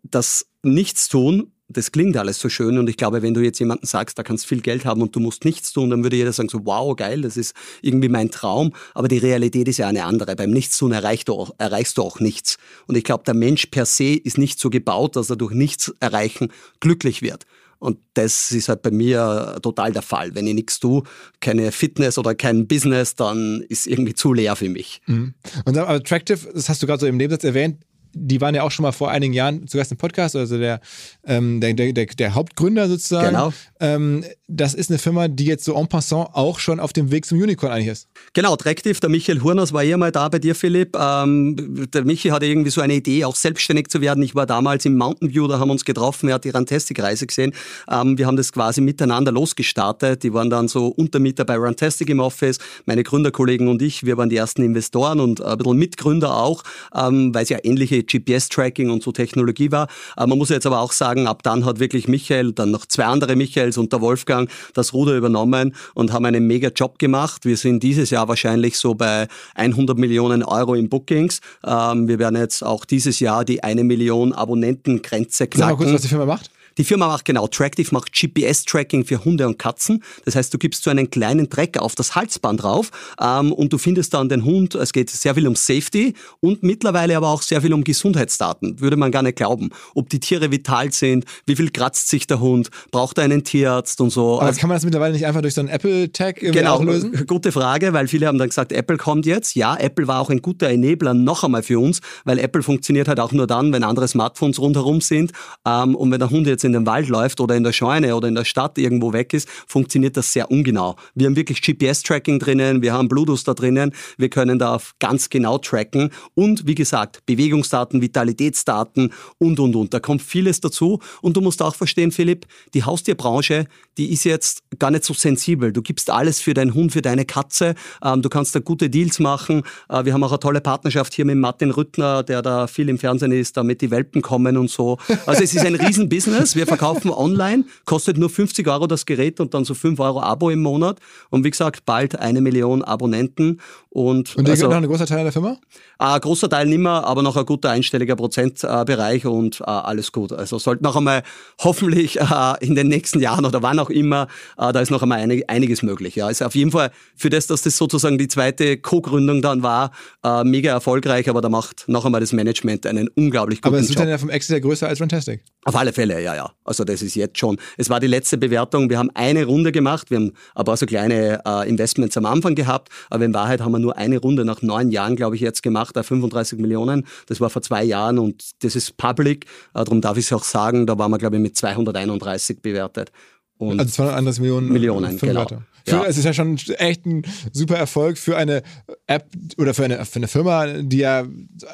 das 0.03 0.47
Nichtstun, 0.63 1.53
das 1.69 1.91
klingt 1.91 2.17
alles 2.17 2.39
so 2.39 2.49
schön 2.49 2.79
und 2.79 2.89
ich 2.89 2.97
glaube, 2.97 3.23
wenn 3.23 3.35
du 3.35 3.41
jetzt 3.41 3.59
jemanden 3.59 3.87
sagst, 3.87 4.17
da 4.17 4.23
kannst 4.23 4.45
du 4.45 4.49
viel 4.49 4.61
Geld 4.61 4.85
haben 4.85 5.03
und 5.03 5.17
du 5.17 5.21
musst 5.21 5.45
nichts 5.45 5.73
tun, 5.73 5.91
dann 5.91 6.05
würde 6.05 6.15
jeder 6.15 6.33
sagen 6.33 6.49
so, 6.49 6.61
wow, 6.65 6.95
geil, 6.95 7.23
das 7.23 7.37
ist 7.37 7.55
irgendwie 7.83 8.09
mein 8.09 8.31
Traum, 8.31 8.73
aber 8.95 9.09
die 9.09 9.19
Realität 9.19 9.67
ist 9.67 9.79
ja 9.79 9.89
eine 9.89 10.05
andere. 10.05 10.37
Beim 10.37 10.51
Nichtstun 10.51 10.93
erreichst 10.93 11.29
du 11.29 11.35
auch, 11.35 11.51
erreichst 11.59 11.99
du 11.99 12.03
auch 12.03 12.21
nichts. 12.21 12.57
Und 12.87 12.97
ich 12.97 13.03
glaube, 13.03 13.25
der 13.25 13.35
Mensch 13.35 13.67
per 13.67 13.85
se 13.85 14.15
ist 14.15 14.39
nicht 14.39 14.61
so 14.61 14.71
gebaut, 14.71 15.17
dass 15.17 15.29
er 15.29 15.37
durch 15.37 15.55
nichts 15.55 15.93
erreichen 15.99 16.53
glücklich 16.79 17.21
wird. 17.21 17.47
Und 17.79 17.99
das 18.15 18.53
ist 18.53 18.69
halt 18.69 18.83
bei 18.83 18.91
mir 18.91 19.59
total 19.63 19.93
der 19.93 20.03
Fall. 20.03 20.35
Wenn 20.35 20.47
ich 20.47 20.55
nichts 20.55 20.81
tue, 20.81 21.03
keine 21.41 21.73
Fitness 21.73 22.19
oder 22.19 22.35
kein 22.35 22.67
Business, 22.67 23.15
dann 23.15 23.63
ist 23.69 23.87
irgendwie 23.87 24.15
zu 24.15 24.33
leer 24.33 24.57
für 24.57 24.69
mich. 24.69 25.01
Mhm. 25.07 25.35
Und 25.65 25.77
dann 25.77 25.87
Attractive, 25.87 26.53
das 26.53 26.69
hast 26.69 26.83
du 26.83 26.87
gerade 26.87 27.01
so 27.01 27.07
im 27.07 27.17
Nebensatz 27.17 27.45
erwähnt, 27.45 27.79
die 28.17 28.41
waren 28.41 28.55
ja 28.55 28.63
auch 28.63 28.71
schon 28.71 28.83
mal 28.83 28.93
vor 28.93 29.11
einigen 29.11 29.35
Jahren 29.35 29.67
zu 29.67 29.77
Gast 29.77 29.93
im 29.93 29.99
Podcast, 29.99 30.35
also 30.37 30.59
der, 30.59 30.81
ähm, 31.25 31.61
der, 31.61 31.75
der, 31.75 31.93
der, 31.93 32.07
der, 32.07 32.35
Hauptgründer 32.35 32.89
sozusagen. 32.89 33.29
Genau. 33.29 33.53
Ähm, 33.81 34.25
das 34.49 34.75
ist 34.75 34.91
eine 34.91 34.99
Firma, 34.99 35.29
die 35.29 35.45
jetzt 35.45 35.65
so 35.65 35.75
en 35.75 35.87
passant 35.87 36.31
auch 36.33 36.59
schon 36.59 36.81
auf 36.81 36.93
dem 36.93 37.11
Weg 37.11 37.27
zum 37.27 37.39
Unicorn 37.39 37.73
eigentlich 37.73 37.89
ist. 37.89 38.09
Genau, 38.33 38.57
Tractive, 38.57 38.99
der 39.01 39.11
Michael 39.11 39.43
Hurners 39.43 39.73
war 39.73 39.83
ja 39.83 39.97
mal 39.97 40.13
da 40.13 40.29
bei 40.29 40.39
dir, 40.39 40.55
Philipp. 40.55 40.97
Ähm, 40.99 41.89
der 41.93 42.05
Michi 42.05 42.29
hatte 42.29 42.47
irgendwie 42.47 42.71
so 42.71 42.81
eine 42.81 42.95
Idee, 42.95 43.25
auch 43.25 43.37
selbstständig 43.37 43.89
zu 43.89 44.01
werden. 44.01 44.23
Ich 44.23 44.35
war 44.35 44.47
damals 44.47 44.85
im 44.87 44.97
Mountain 44.97 45.35
View, 45.35 45.47
da 45.47 45.59
haben 45.59 45.69
wir 45.69 45.73
uns 45.73 45.85
getroffen, 45.85 46.29
er 46.29 46.37
hat 46.37 46.45
die 46.45 46.51
Rantastic-Reise 46.51 47.27
gesehen. 47.27 47.53
Ähm, 47.91 48.17
wir 48.17 48.27
haben 48.27 48.37
das 48.37 48.53
quasi 48.53 48.81
miteinander 48.81 49.33
losgestartet. 49.33 50.23
Die 50.23 50.33
waren 50.33 50.49
dann 50.49 50.69
so 50.69 50.89
Untermieter 50.89 51.45
bei 51.45 51.57
Rantastic 51.57 52.09
im 52.09 52.21
Office. 52.21 52.59
Meine 52.87 53.03
Gründerkollegen 53.03 53.69
und 53.69 53.83
ich, 53.83 54.07
wir 54.07 54.17
waren 54.17 54.31
die 54.31 54.37
ersten 54.37 54.63
Investoren 54.63 55.21
und 55.21 55.43
ein 55.43 55.59
bisschen 55.59 55.77
Mitgründer 55.77 56.37
auch, 56.37 56.63
ähm, 56.95 57.35
weil 57.35 57.43
es 57.43 57.49
ja 57.49 57.59
ähnliche 57.63 58.06
GPS-Tracking 58.07 58.91
und 58.91 59.03
so 59.03 59.13
Technologie 59.13 59.71
war. 59.71 59.89
Äh, 60.17 60.27
man 60.27 60.39
muss 60.39 60.49
jetzt 60.51 60.67
aber 60.67 60.81
auch 60.81 60.93
sagen, 60.93 61.27
ab 61.27 61.43
dann 61.43 61.65
hat 61.65 61.79
wirklich 61.79 62.09
Michael, 62.09 62.53
dann 62.53 62.71
noch 62.71 62.87
zwei 62.87 63.05
andere 63.05 63.37
Michaels 63.37 63.79
und 63.79 63.93
der 63.93 64.01
Wolfgang 64.01 64.51
das 64.75 64.93
Ruder 64.93 65.17
übernommen 65.17 65.75
und 65.95 66.13
haben 66.13 66.25
einen 66.25 66.47
mega 66.47 66.69
Job 66.69 66.99
gemacht. 66.99 67.45
Wir 67.45 67.57
sind 67.57 67.83
dieses 67.83 68.11
Jahr 68.11 68.29
wahrscheinlich 68.29 68.79
so 68.79 68.95
bei 68.95 69.29
100 69.55 69.99
Millionen 69.99 70.43
Euro 70.43 70.75
in 70.75 70.89
Bookings. 70.89 71.41
Ähm, 71.65 72.09
wir 72.09 72.19
werden 72.19 72.37
jetzt 72.37 72.63
auch 72.63 72.85
dieses 72.85 73.21
Jahr 73.21 73.45
die 73.45 73.63
eine 73.63 73.85
Million 73.85 74.33
Abonnentengrenze 74.33 75.47
knacken. 75.47 75.59
Sag 75.59 75.71
mal 75.71 75.77
kurz, 75.77 75.95
was 75.95 76.03
die 76.03 76.09
Firma 76.09 76.27
macht. 76.27 76.51
Die 76.79 76.85
Firma 76.85 77.07
macht 77.07 77.25
genau, 77.25 77.47
Tractive 77.47 77.89
macht 77.93 78.13
GPS-Tracking 78.13 79.05
für 79.05 79.25
Hunde 79.25 79.47
und 79.47 79.59
Katzen. 79.59 80.03
Das 80.25 80.37
heißt, 80.37 80.53
du 80.53 80.59
gibst 80.59 80.83
so 80.83 80.91
einen 80.91 81.11
kleinen 81.11 81.49
Tracker 81.49 81.83
auf 81.83 81.95
das 81.95 82.15
Halsband 82.15 82.63
drauf 82.63 82.91
ähm, 83.21 83.53
und 83.53 83.73
du 83.73 83.79
findest 83.79 84.13
dann 84.15 84.29
den 84.29 84.45
Hund. 84.45 84.75
Es 84.75 84.93
geht 84.93 85.11
sehr 85.11 85.35
viel 85.35 85.47
um 85.47 85.57
Safety 85.57 86.15
und 86.41 86.63
mittlerweile 86.63 87.17
aber 87.17 87.29
auch 87.29 87.43
sehr 87.43 87.63
viel 87.63 87.73
um 87.73 87.85
Gesundheitsdaten. 87.85 88.81
Würde 88.81 88.97
man 88.97 89.11
gar 89.11 89.23
nicht 89.23 89.37
glauben. 89.37 89.71
Ob 89.95 90.11
die 90.11 90.21
Tiere 90.21 90.51
vital 90.51 90.93
sind, 90.93 91.25
wie 91.47 91.57
viel 91.57 91.71
kratzt 91.71 92.09
sich 92.09 92.27
der 92.27 92.41
Hund, 92.41 92.71
braucht 92.91 93.19
er 93.19 93.25
einen 93.25 93.45
Tierarzt 93.45 94.01
und 94.01 94.11
so. 94.11 94.41
Aber 94.41 94.53
kann 94.53 94.69
man 94.69 94.77
das 94.77 94.85
mittlerweile 94.85 95.15
nicht 95.15 95.27
einfach 95.27 95.43
durch 95.43 95.55
so 95.55 95.61
einen 95.61 95.71
Apple-Tag 95.71 96.37
genau, 96.37 96.83
lösen? 96.83 97.13
Gute 97.27 97.53
Frage, 97.53 97.93
weil 97.93 98.09
viele 98.09 98.27
haben 98.27 98.39
dann 98.39 98.49
gesagt, 98.49 98.73
Apple 98.73 98.99
kommt 98.99 99.25
jetzt. 99.25 99.55
Ja, 99.55 99.77
Apple 99.77 100.07
war 100.07 100.21
auch 100.21 100.31
ein 100.31 100.43
guter 100.43 100.69
Enabler 100.69 101.15
noch 101.15 101.45
einmal 101.45 101.63
für 101.63 101.79
uns, 101.79 102.01
weil 102.25 102.39
Apple 102.39 102.63
funktioniert 102.63 103.09
halt 103.09 103.21
auch 103.21 103.33
nur 103.33 103.47
dann, 103.47 103.73
wenn 103.73 103.83
andere 103.83 104.09
Smartphones 104.09 104.59
rundherum 104.59 105.01
sind. 105.01 105.33
Ähm, 105.67 105.95
und 105.95 106.11
wenn 106.11 106.19
der 106.19 106.31
Hund 106.31 106.47
jetzt 106.47 106.66
in 106.67 106.73
den 106.73 106.87
Wald 106.87 107.09
läuft 107.09 107.41
oder 107.41 107.57
in 107.57 107.65
der 107.65 107.73
Scheune 107.73 108.15
oder 108.15 108.29
in 108.29 108.35
der 108.35 108.45
Stadt 108.45 108.77
irgendwo 108.79 109.13
weg 109.13 109.33
ist, 109.33 109.49
funktioniert 109.67 110.17
das 110.17 110.33
sehr 110.33 110.51
ungenau. 110.51 110.97
Wir 111.15 111.27
haben 111.27 111.37
wirklich 111.37 111.63
GPS-Tracking 111.63 112.39
drinnen, 112.39 112.83
wir 112.83 112.93
haben 112.93 113.09
Bluetooth 113.09 113.47
da 113.47 113.55
drinnen, 113.55 113.93
wir 114.19 114.29
können 114.29 114.59
da 114.59 114.79
ganz 114.99 115.31
genau 115.31 115.59
tracken 115.59 116.11
und 116.35 116.67
wie 116.67 116.75
gesagt, 116.75 117.25
Bewegungsdaten, 117.27 118.03
Vitalitätsdaten 118.03 119.13
und, 119.39 119.59
und, 119.59 119.77
und. 119.77 119.95
Da 119.95 120.01
kommt 120.01 120.23
vieles 120.23 120.61
dazu 120.61 121.01
und 121.23 121.37
du 121.37 121.41
musst 121.41 121.63
auch 121.63 121.75
verstehen, 121.75 122.13
Philipp, 122.13 122.47
die 122.75 122.85
Haustierbranche, 122.85 123.67
die 123.99 124.13
ist 124.13 124.25
jetzt 124.25 124.63
gar 124.79 124.91
nicht 124.91 125.05
so 125.05 125.15
sensibel. 125.15 125.73
Du 125.73 125.83
gibst 125.83 126.11
alles 126.11 126.41
für 126.41 126.55
deinen 126.55 126.75
Hund, 126.75 126.93
für 126.93 127.03
deine 127.03 127.25
Katze, 127.25 127.75
ähm, 128.03 128.23
du 128.23 128.29
kannst 128.29 128.55
da 128.55 128.61
gute 128.61 128.91
Deals 128.91 129.19
machen. 129.19 129.63
Äh, 129.89 130.05
wir 130.05 130.13
haben 130.13 130.23
auch 130.25 130.33
eine 130.33 130.41
tolle 130.41 130.61
Partnerschaft 130.61 131.15
hier 131.15 131.25
mit 131.25 131.37
Martin 131.37 131.71
Rüttner, 131.71 132.23
der 132.23 132.43
da 132.43 132.67
viel 132.67 132.89
im 132.89 132.99
Fernsehen 132.99 133.33
ist, 133.33 133.57
damit 133.57 133.81
die 133.81 133.91
Welpen 133.91 134.23
kommen 134.23 134.57
und 134.57 134.71
so. 134.71 134.99
Also 135.27 135.43
es 135.43 135.55
ist 135.55 135.65
ein 135.65 135.75
Riesenbusiness. 135.75 136.57
Wir 136.57 136.67
verkaufen 136.67 137.11
online, 137.11 137.65
kostet 137.85 138.19
nur 138.19 138.31
50 138.31 138.67
Euro 138.69 138.87
das 138.87 139.07
Gerät 139.07 139.41
und 139.41 139.55
dann 139.55 139.65
so 139.65 139.75
5 139.75 139.99
Euro 140.01 140.21
Abo 140.21 140.51
im 140.51 140.63
Monat. 140.63 140.99
Und 141.31 141.45
wie 141.45 141.51
gesagt, 141.51 141.85
bald 141.85 142.19
eine 142.19 142.41
Million 142.41 142.83
Abonnenten. 142.83 143.61
Und, 143.97 144.37
Und 144.37 144.47
der 144.47 144.53
also, 144.53 144.69
noch 144.69 144.77
ein 144.77 144.87
großer 144.87 145.07
Teil 145.07 145.23
der 145.23 145.33
Firma? 145.33 145.57
ein 145.99 146.21
großer 146.21 146.51
Teil 146.51 146.67
nimmer, 146.67 147.07
aber 147.07 147.23
noch 147.23 147.35
ein 147.35 147.47
guter 147.47 147.71
einstelliger 147.71 148.15
Prozentbereich 148.15 149.25
und 149.25 149.61
äh, 149.61 149.65
alles 149.65 150.13
gut. 150.13 150.35
Also 150.35 150.59
sollte 150.59 150.85
noch 150.85 150.97
einmal 150.97 151.23
hoffentlich 151.63 152.21
äh, 152.21 152.25
in 152.61 152.75
den 152.75 152.89
nächsten 152.89 153.21
Jahren 153.21 153.47
oder 153.47 153.63
wann 153.63 153.79
auch 153.79 153.89
immer, 153.89 154.29
äh, 154.59 154.71
da 154.71 154.81
ist 154.81 154.91
noch 154.91 155.01
einmal 155.01 155.21
einig, 155.21 155.49
einiges 155.49 155.83
möglich. 155.83 156.15
Ja, 156.15 156.29
ist 156.29 156.43
auf 156.43 156.55
jeden 156.55 156.73
Fall 156.73 156.91
für 157.17 157.31
das, 157.31 157.47
dass 157.47 157.63
das 157.63 157.79
sozusagen 157.79 158.19
die 158.19 158.29
zweite 158.29 158.77
Co-Gründung 158.77 159.41
dann 159.41 159.63
war, 159.63 159.93
äh, 160.23 160.45
mega 160.45 160.73
erfolgreich, 160.73 161.31
aber 161.31 161.41
da 161.41 161.49
macht 161.49 161.89
noch 161.89 162.05
einmal 162.05 162.21
das 162.21 162.35
Management 162.35 162.85
einen 162.85 163.09
unglaublich 163.09 163.63
guten 163.63 163.77
Aber 163.77 163.81
es 163.81 163.89
wird 163.89 163.99
Job. 163.99 164.03
dann 164.03 164.11
ja 164.11 164.19
vom 164.19 164.29
Exit 164.29 164.51
her 164.51 164.61
größer 164.61 164.89
als 164.89 164.99
Fantastic. 164.99 165.43
Auf 165.65 165.75
alle 165.75 165.93
Fälle, 165.93 166.23
ja, 166.23 166.37
ja. 166.37 166.53
Also 166.65 166.85
das 166.85 167.03
ist 167.03 167.15
jetzt 167.17 167.39
schon. 167.39 167.59
Es 167.77 167.91
war 167.91 167.99
die 167.99 168.07
letzte 168.07 168.39
Bewertung. 168.39 168.91
Wir 168.91 168.99
haben 168.99 169.11
eine 169.15 169.47
Runde 169.47 169.73
gemacht. 169.73 170.11
Wir 170.11 170.19
haben 170.19 170.33
ein 170.55 170.65
paar 170.65 170.77
so 170.77 170.87
kleine 170.87 171.41
äh, 171.45 171.69
Investments 171.69 172.17
am 172.17 172.27
Anfang 172.27 172.55
gehabt. 172.55 172.89
Aber 173.11 173.25
in 173.25 173.35
Wahrheit 173.35 173.61
haben 173.61 173.73
wir 173.73 173.81
nur 173.81 173.86
eine 173.93 174.19
Runde 174.19 174.45
nach 174.45 174.63
neun 174.63 174.91
Jahren, 174.91 175.17
glaube 175.17 175.37
ich, 175.37 175.43
jetzt 175.43 175.63
gemacht, 175.63 175.97
auf 175.99 176.07
35 176.07 176.59
Millionen. 176.59 177.07
Das 177.27 177.41
war 177.41 177.51
vor 177.51 177.63
zwei 177.63 177.85
Jahren 177.85 178.19
und 178.19 178.43
das 178.63 178.77
ist 178.77 178.97
public. 178.97 179.45
Äh, 179.75 179.85
darum 179.85 180.01
darf 180.01 180.17
ich 180.17 180.27
es 180.27 180.33
auch 180.33 180.45
sagen. 180.45 180.87
Da 180.87 180.99
waren 180.99 181.11
wir, 181.11 181.19
glaube 181.19 181.37
ich, 181.37 181.43
mit 181.43 181.57
231 181.57 182.63
bewertet. 182.63 183.11
Und 183.59 183.81
Also 183.81 183.93
231 183.93 184.41
Millionen. 184.41 184.73
Millionen, 184.73 185.11
fünf 185.11 185.21
genau. 185.21 185.41
Leute. 185.41 185.63
Für, 185.85 185.93
Ja. 185.93 186.05
Es 186.05 186.19
ist 186.19 186.25
ja 186.25 186.33
schon 186.33 186.59
echt 186.79 187.07
ein 187.07 187.23
super 187.53 187.77
Erfolg 187.77 188.19
für 188.19 188.37
eine 188.37 188.63
App 189.09 189.27
oder 189.57 189.73
für 189.73 189.85
eine, 189.85 190.05
für 190.05 190.17
eine 190.17 190.29
Firma, 190.29 190.67
die 190.67 190.99
ja 190.99 191.25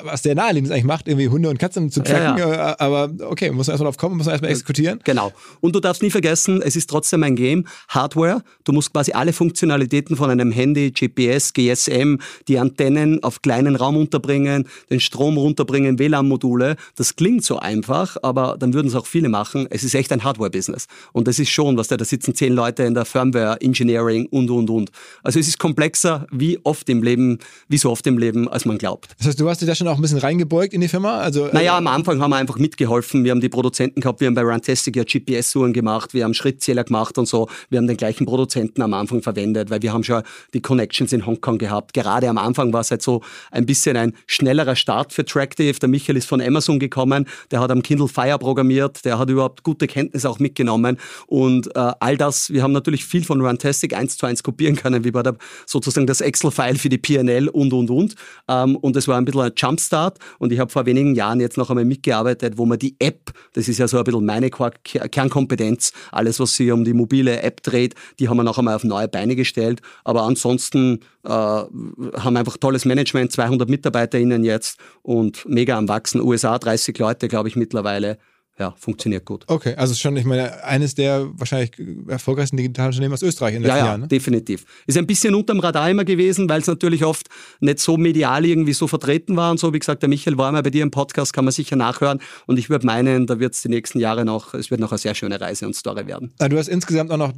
was 0.05 0.23
der 0.23 0.35
naheliegend 0.35 0.71
eigentlich 0.71 0.85
macht, 0.85 1.09
irgendwie 1.09 1.29
Hunde 1.29 1.49
und 1.49 1.59
Katzen 1.59 1.91
zu 1.91 2.03
tracken. 2.03 2.39
Ja, 2.39 2.73
äh, 2.73 2.77
Aber 2.79 3.11
okay, 3.29 3.51
muss 3.51 3.67
man 3.67 3.75
erstmal 3.75 3.91
drauf 3.91 3.97
kommen, 3.97 4.17
muss 4.17 4.27
man 4.27 4.33
erstmal 4.33 4.51
exekutieren. 4.51 5.01
Genau. 5.05 5.33
Und 5.61 5.75
du 5.75 5.81
darfst 5.81 6.03
nie 6.03 6.11
vergessen, 6.11 6.61
es 6.63 6.77
ist 6.77 6.91
trotzdem 6.91 7.23
ein 7.23 7.37
Game, 7.37 7.67
Hardware. 7.89 8.43
Du 8.65 8.73
musst 8.73 8.93
quasi 8.93 9.13
alle 9.13 9.33
Funktionalitäten 9.33 10.17
von 10.17 10.31
einem 10.31 10.53
Handy, 10.53 10.91
GPS, 10.91 11.53
GSM, 11.53 12.19
die 12.49 12.59
Antennen 12.59 13.23
auf 13.23 13.41
kleinen 13.41 13.77
Raum 13.77 13.97
unterbringen, 13.97 14.69
den 14.91 15.01
Strom 15.01 15.39
runterbringen, 15.39 15.99
WLAN-Module. 15.99 16.77
Das 16.97 17.17
klingt 17.17 17.45
so 17.45 17.59
einfach, 17.59 18.17
aber 18.23 18.57
dann 18.59 18.75
würden 18.75 18.89
es 18.89 18.95
auch 18.95 19.07
viele 19.07 19.29
machen. 19.29 19.67
Es 19.71 19.85
ist 19.85 19.95
echt 19.95 20.13
ein 20.13 20.23
Hardware-Business. 20.23 20.87
Und 21.13 21.29
das 21.29 21.39
ist 21.39 21.51
schon, 21.51 21.77
was 21.77 21.89
da, 21.89 21.97
da 21.97 22.05
sitzen 22.05 22.35
zehn 22.35 22.53
Leute 22.53 22.83
in 22.83 22.95
der 22.95 23.05
Firmware, 23.07 23.61
Engineering 23.61 24.27
und, 24.27 24.51
und, 24.51 24.69
und. 24.69 24.91
Also 25.23 25.39
es 25.39 25.49
ist 25.49 25.59
komplexer, 25.59 26.27
wie 26.31 26.59
oft 26.65 26.89
im 26.89 27.03
Leben, 27.03 27.22
wie 27.69 27.79
so 27.79 27.91
oft 27.91 28.07
im 28.07 28.19
Leben, 28.19 28.49
als 28.49 28.65
man 28.65 28.79
glaubt. 28.79 29.15
Das 29.19 29.29
heißt, 29.29 29.41
du 29.41 29.49
hast 29.49 29.61
dich 29.61 29.69
da 29.69 29.75
schon 29.75 29.89
auch 29.89 29.97
ein 29.97 30.03
bisschen 30.03 30.19
reingebeugt 30.19 30.73
in 30.75 30.81
die 30.81 30.89
Firma? 30.89 31.19
Also, 31.19 31.47
äh, 31.47 31.55
Naja, 31.55 31.77
am 31.77 31.87
Anfang 31.87 32.21
haben 32.21 32.31
wir 32.31 32.37
einfach 32.37 32.59
mitgeholfen. 32.59 33.25
Wir 33.25 33.31
haben 33.31 33.41
die 33.41 33.49
Produzenten 33.49 34.01
gehabt, 34.01 34.21
wir 34.21 34.27
haben 34.27 34.35
bei 34.35 34.43
Runtastic 34.43 34.97
ja 34.97 35.05
GPS-Uhren 35.05 35.73
gemacht, 35.73 36.15
wir 36.15 36.25
haben 36.25 36.35
Schrittzähler 36.35 36.85
gemacht 36.85 37.19
und 37.19 37.27
so. 37.27 37.49
Wir 37.71 37.79
haben 37.79 37.87
den 37.87 37.97
gleichen 37.97 38.27
Produzenten 38.27 38.83
am 38.83 38.95
Anfang 38.95 39.23
verwendet, 39.23 39.71
weil 39.71 39.83
wir 39.83 39.93
haben 39.93 40.05
schon 40.05 40.23
die 40.55 40.61
Connections 40.61 41.13
in 41.13 41.27
Hongkong 41.27 41.59
gehabt. 41.59 41.93
Gerade 41.93 42.29
am 42.29 42.39
Anfang 42.39 42.73
war 42.73 42.81
es 42.81 42.91
halt 42.91 43.03
so 43.03 43.23
ein 43.51 43.67
bisschen 43.67 43.97
ein 43.97 44.15
schnellerer 44.27 44.77
Start 44.77 45.13
für 45.13 45.25
Tractive. 45.25 45.79
Der 45.79 45.89
Michael 45.89 46.17
ist 46.17 46.27
von 46.27 46.41
Amazon 46.41 46.79
gekommen, 46.79 47.27
der 47.51 47.61
hat 47.61 47.71
am 47.71 47.83
Kindle 47.83 48.09
Fire 48.09 48.39
programmiert, 48.39 49.05
der 49.05 49.19
hat 49.19 49.31
überhaupt 49.31 49.63
gute 49.63 49.87
Kenntnisse 49.87 50.29
auch 50.29 50.39
mitgenommen. 50.39 50.99
Und 51.27 51.75
äh, 51.77 51.93
all 52.01 52.17
das, 52.17 52.51
wir 52.51 52.63
haben 52.63 52.73
natürlich 52.73 53.05
viel 53.05 53.25
von 53.25 53.41
Runtastic 53.41 53.95
eins 53.95 54.17
zu 54.17 54.27
eins 54.27 54.43
kopieren 54.43 54.77
können, 54.77 55.05
wie 55.05 55.11
bei 55.11 55.23
der, 55.23 55.37
sozusagen 55.67 56.07
das 56.07 56.21
Excel-File 56.21 56.79
für 56.79 56.89
die 56.89 56.99
PNL 57.13 57.49
und, 57.49 57.73
und, 57.73 57.91
und. 57.91 58.15
Ähm, 58.49 58.77
und 58.77 58.97
es 58.97 59.09
war 59.09 59.19
ein 59.19 59.25
bisschen 59.25 59.43
ein 59.43 59.53
Jumpstart. 59.57 60.19
Und 60.39 60.53
ich 60.53 60.59
habe 60.59 60.71
vor 60.71 60.87
wenigen 60.87 61.15
Jahren 61.15 61.41
jetzt 61.41 61.57
noch 61.57 61.71
einmal 61.71 61.85
mitgearbeitet, 61.85 62.59
wo 62.59 62.67
man 62.67 62.79
die 62.79 62.97
App, 62.99 63.33
das 63.53 63.69
ist 63.69 63.79
ja 63.79 63.89
so 63.89 63.99
ein 63.99 64.05
bisschen 64.05 64.25
meine 64.25 64.51
Kernkompetenz, 64.51 65.93
alles, 66.11 66.41
was 66.41 66.57
sich 66.57 66.71
um 66.73 66.85
die 66.85 66.95
mobile 66.95 67.43
App 67.43 67.63
dreht, 67.63 67.95
die 68.19 68.29
haben 68.29 68.37
wir 68.37 68.45
noch 68.45 68.59
einmal 68.59 68.77
auf 68.77 68.85
neue 68.85 69.09
Beine 69.09 69.37
gestellt. 69.37 69.81
Aber 70.05 70.23
ansonsten 70.23 71.01
äh, 71.25 71.29
haben 71.29 72.37
einfach 72.37 72.57
tolles 72.57 72.85
Management, 72.85 73.33
200 73.33 73.69
MitarbeiterInnen 73.69 74.45
jetzt 74.45 74.79
und 75.03 75.45
mega 75.49 75.77
am 75.77 75.89
Wachsen. 75.89 76.21
USA 76.21 76.59
30 76.59 76.99
Leute, 76.99 77.29
glaube 77.29 77.49
ich, 77.49 77.57
mittlerweile. 77.57 78.19
Ja, 78.59 78.75
funktioniert 78.79 79.25
gut. 79.25 79.45
Okay, 79.47 79.75
also 79.77 79.95
schon, 79.95 80.15
ich 80.17 80.25
meine, 80.27 80.63
eines 80.63 80.95
der 80.95 81.27
wahrscheinlich 81.33 81.73
erfolgreichsten 82.07 82.59
digitalen 82.59 82.89
Unternehmen 82.91 83.15
aus 83.15 83.23
Österreich 83.23 83.55
in 83.55 83.63
den 83.63 83.69
Ja, 83.69 83.75
letzten 83.75 83.85
ja, 83.87 83.91
Jahren. 83.93 84.01
Ne? 84.03 84.09
definitiv. 84.09 84.65
Ist 84.87 84.99
ein 84.99 85.07
bisschen 85.07 85.35
unterm 85.35 85.59
Radar 85.61 85.91
immer 85.91 86.05
gewesen, 86.05 86.49
weil 86.51 86.61
es 86.61 86.67
natürlich 86.67 87.03
oft 87.05 87.29
nicht 87.61 87.79
so 87.81 87.97
medial 87.97 88.45
irgendwie 88.45 88.75
so 88.75 88.87
vertreten 88.87 89.37
war 89.37 89.51
und 89.51 89.59
so. 89.59 89.73
Wie 89.73 89.79
gesagt, 89.79 90.03
der 90.03 90.11
Michael 90.11 90.37
war 90.37 90.53
mal 90.53 90.63
bei 90.63 90.69
dir 90.71 90.83
im 90.83 90.91
Podcast, 90.91 91.33
kann 91.33 91.47
man 91.47 91.53
sicher 91.53 91.77
nachhören. 91.77 92.21
Und 92.47 92.59
ich 92.59 92.69
würde 92.69 92.85
meinen, 92.85 93.27
da 93.27 93.41
wird 93.41 93.55
es 93.55 93.63
die 93.63 93.69
nächsten 93.71 93.99
Jahre 93.99 94.25
noch, 94.27 94.53
es 94.53 94.71
wird 94.71 94.81
noch 94.81 94.93
eine 94.93 94.99
sehr 94.99 95.15
schöne 95.15 95.41
Reise 95.41 95.67
und 95.67 95.75
Story 95.75 96.07
werden. 96.07 96.33
Ah, 96.39 96.49
Du 96.49 96.59
hast 96.59 96.69
insgesamt 96.69 97.11
auch 97.11 97.17
noch 97.17 97.33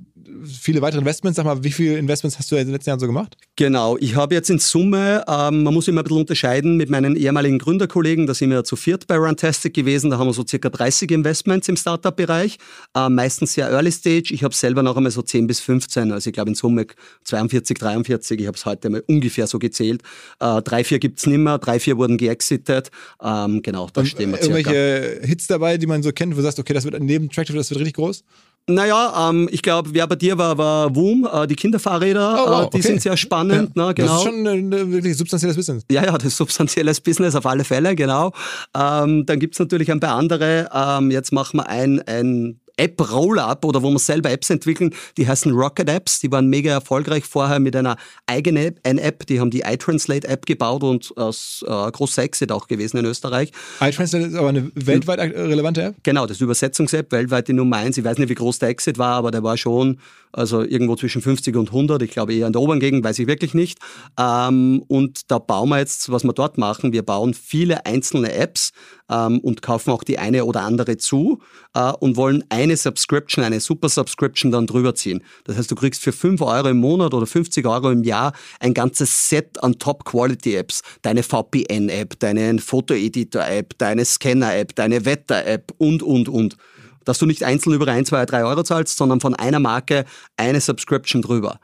viele 0.45 0.83
weitere 0.83 0.99
Investments. 0.99 1.37
Sag 1.37 1.45
mal, 1.47 1.63
wie 1.63 1.71
viele 1.71 1.97
Investments 1.97 2.39
hast 2.39 2.51
du 2.51 2.57
in 2.57 2.67
den 2.67 2.73
letzten 2.73 2.91
Jahren 2.91 3.01
so 3.01 3.07
gemacht? 3.07 3.37
Genau, 3.55 3.97
ich 3.99 4.17
habe 4.17 4.35
jetzt 4.35 4.51
in 4.51 4.59
Summe, 4.59 5.25
ähm, 5.29 5.63
man 5.63 5.73
muss 5.73 5.87
immer 5.87 6.01
ein 6.01 6.05
bisschen 6.05 6.19
unterscheiden 6.19 6.77
mit 6.77 6.91
meinen 6.91 7.15
ehemaligen 7.15 7.59
Gründerkollegen, 7.61 8.27
da 8.27 8.35
sind 8.35 8.51
wir 8.51 8.65
zu 8.65 8.75
viert 8.75 9.07
bei 9.07 9.17
Runtastic 9.17 9.73
gewesen, 9.75 10.11
da 10.11 10.19
haben 10.19 10.27
wir 10.27 10.33
so 10.33 10.45
circa 10.45 10.71
30 10.71 11.04
Investments 11.11 11.69
im 11.69 11.77
Startup-Bereich, 11.77 12.59
äh, 12.97 13.09
meistens 13.09 13.55
sehr 13.55 13.71
Early 13.71 13.93
Stage. 13.93 14.33
Ich 14.33 14.45
habe 14.45 14.55
selber 14.55 14.83
noch 14.83 14.97
einmal 14.97 15.13
so 15.13 15.23
10 15.23 15.47
bis 15.47 15.61
15, 15.61 16.13
also 16.13 16.29
ich 16.29 16.35
glaube 16.35 16.51
in 16.51 16.55
Summe 16.55 16.87
42, 17.25 17.79
43, 17.79 18.41
ich 18.41 18.47
habe 18.47 18.57
es 18.57 18.67
heute 18.67 18.91
mal 18.91 19.03
ungefähr 19.07 19.47
so 19.47 19.59
gezählt. 19.59 20.03
Äh, 20.41 20.63
drei, 20.63 20.85
vier 20.85 20.99
gibt's 20.99 21.27
nimmer, 21.27 21.59
drei, 21.59 21.79
vier 21.81 21.97
wurden 21.97 22.17
geexitet. 22.17 22.91
Ähm, 23.23 23.63
genau, 23.63 23.89
da 23.93 24.05
stehen 24.05 24.31
wir 24.31 24.43
circa. 24.43 24.73
Irgendwelche 24.73 25.27
Hits 25.27 25.47
dabei, 25.47 25.77
die 25.79 25.87
man 25.87 26.03
so 26.03 26.13
kennt, 26.13 26.35
wo 26.35 26.37
du 26.37 26.43
sagst, 26.43 26.59
okay, 26.59 26.73
das 26.73 26.85
wird 26.85 27.01
neben 27.01 27.31
Tractive, 27.31 27.57
das 27.57 27.71
wird 27.71 27.81
richtig 27.81 27.95
groß? 27.95 28.25
Naja, 28.67 29.29
ähm, 29.29 29.47
ich 29.53 29.61
glaube, 29.61 29.91
wer 29.93 30.07
bei 30.07 30.17
dir 30.17 30.39
war, 30.39 30.57
war 30.57 30.97
Woom, 30.97 31.29
äh, 31.31 31.47
die 31.47 31.55
Kinderfahrräder, 31.55 32.45
Oh, 32.47 32.51
wow, 32.51 32.61
äh, 32.67 32.71
die 32.71 32.79
okay. 32.79 32.81
sind 32.81 33.03
sehr 33.03 33.17
spannend, 33.19 33.77
ne, 33.77 33.93
genau. 33.95 34.09
Das 34.09 34.19
ist 34.19 34.23
schon 34.25 34.47
ein 34.47 34.73
ein 34.73 34.91
wirklich 34.91 35.19
substanzielles 35.19 35.57
Business. 35.57 35.85
Ja, 35.91 36.03
ja, 36.03 36.13
das 36.13 36.29
ist 36.29 36.37
substanzielles 36.39 37.01
Business 37.03 37.35
auf 37.35 37.45
alle 37.45 37.65
Fälle, 37.65 37.95
genau. 37.95 38.33
Ähm, 38.75 39.27
dann 39.27 39.39
gibt's 39.39 39.59
natürlich 39.59 39.91
ein 39.93 40.01
paar 40.01 40.15
andere. 40.15 40.71
Ähm, 40.73 41.11
jetzt 41.11 41.31
machen 41.31 41.59
wir 41.59 41.69
ein, 41.69 42.01
ein 42.09 42.59
App-Roll-Up 42.77 43.65
oder 43.65 43.83
wo 43.83 43.91
wir 43.91 43.99
selber 43.99 44.31
Apps 44.31 44.51
entwickeln. 44.51 44.95
Die 45.17 45.27
heißen 45.29 45.53
Rocket 45.53 45.89
Apps. 45.89 46.21
Die 46.21 46.31
waren 46.33 46.49
mega 46.49 46.73
erfolgreich 46.73 47.25
vorher 47.25 47.61
mit 47.61 47.77
einer 47.77 47.97
eigenen 48.27 48.65
App. 48.67 48.81
Eine 48.85 49.01
App. 49.03 49.27
Die 49.27 49.41
haben 49.41 49.51
die 49.51 49.61
iTranslate-App 49.61 50.47
gebaut 50.47 50.83
und 50.83 51.13
äh, 51.17 51.29
s- 51.29 51.65
äh, 51.67 51.91
großer 51.91 52.23
Exit 52.23 52.53
auch 52.53 52.67
gewesen 52.69 52.99
in 52.99 53.05
Österreich. 53.05 53.53
iTranslate 53.81 54.27
ist 54.27 54.35
aber 54.35 54.49
eine 54.49 54.71
weltweit 54.75 55.19
relevante 55.21 55.83
App. 55.83 55.95
Genau, 56.03 56.27
das 56.27 56.41
Übersetzungs-App, 56.41 57.13
weltweit 57.13 57.49
die 57.49 57.53
Nummer 57.53 57.77
eins. 57.77 57.97
Ich 57.99 58.05
weiß 58.05 58.19
nicht, 58.19 58.29
wie 58.29 58.35
groß 58.35 58.59
der 58.59 58.69
Exit 58.71 58.99
war, 58.99 59.15
aber 59.17 59.31
der 59.31 59.43
war 59.43 59.57
schon 59.57 59.99
also 60.35 60.63
irgendwo 60.63 60.97
zwischen 60.97 61.23
50 61.23 61.57
und 61.57 61.69
100. 61.69 62.03
Ich 62.03 62.11
glaube 62.11 62.35
eher 62.35 62.47
in 62.47 62.53
der 62.53 62.61
oberen 62.61 62.81
Gegend, 62.81 63.05
weiß 63.05 63.19
ich 63.19 63.27
wirklich 63.27 63.55
nicht. 63.55 63.79
Ähm, 64.19 64.85
und 64.89 65.31
da 65.31 65.39
bauen 65.39 65.69
wir 65.69 65.79
jetzt, 65.79 66.11
was 66.11 66.25
wir 66.25 66.33
dort 66.33 66.59
machen, 66.59 66.93
wir 66.93 67.03
bauen 67.03 67.35
viele 67.35 67.87
einzelne 67.87 68.33
Apps 68.33 68.73
ähm, 69.11 69.41
und 69.41 69.63
kaufen 69.63 69.91
auch 69.91 70.03
die 70.03 70.19
eine 70.19 70.45
oder 70.45 70.63
andere 70.63 70.97
zu 70.97 71.41
äh, 71.75 71.93
und 71.93 72.17
wollen 72.17 72.45
eine 72.49 72.77
Subscription, 72.77 73.45
eine 73.45 73.61
Super 73.61 73.89
Subscription 73.89 74.51
dann 74.51 74.67
drüber 74.67 74.95
ziehen. 74.95 75.23
Das 75.45 75.57
heißt, 75.57 75.71
du 75.71 75.75
kriegst 75.75 76.03
für 76.03 76.13
5 76.13 76.41
Euro 76.41 76.69
im 76.69 76.79
Monat 76.79 77.15
oder 77.15 77.27
50 77.27 77.67
Euro 77.67 77.91
im 77.91 78.03
Jahr 78.03 78.33
ein 78.61 78.75
ganzes 78.75 79.29
Set 79.29 79.63
an 79.63 79.79
Top-Quality-Apps. 79.79 80.83
Deine 81.03 81.23
VPN-App, 81.23 82.19
deine 82.19 82.59
Foto-Editor-App, 82.59 83.79
deine 83.79 84.05
Scanner-App, 84.05 84.75
deine 84.75 85.05
Wetter-App 85.05 85.73
und, 85.79 86.03
und, 86.03 86.29
und 86.29 86.57
dass 87.05 87.19
du 87.19 87.27
nicht 87.27 87.43
einzeln 87.43 87.75
über 87.75 87.87
ein, 87.89 88.05
zwei, 88.05 88.25
drei 88.27 88.45
Euro 88.45 88.63
zahlst, 88.63 88.97
sondern 88.97 89.21
von 89.21 89.35
einer 89.35 89.61
Marke 89.61 90.05
eine 90.37 90.61
Subscription 90.61 91.23
drüber. 91.23 91.59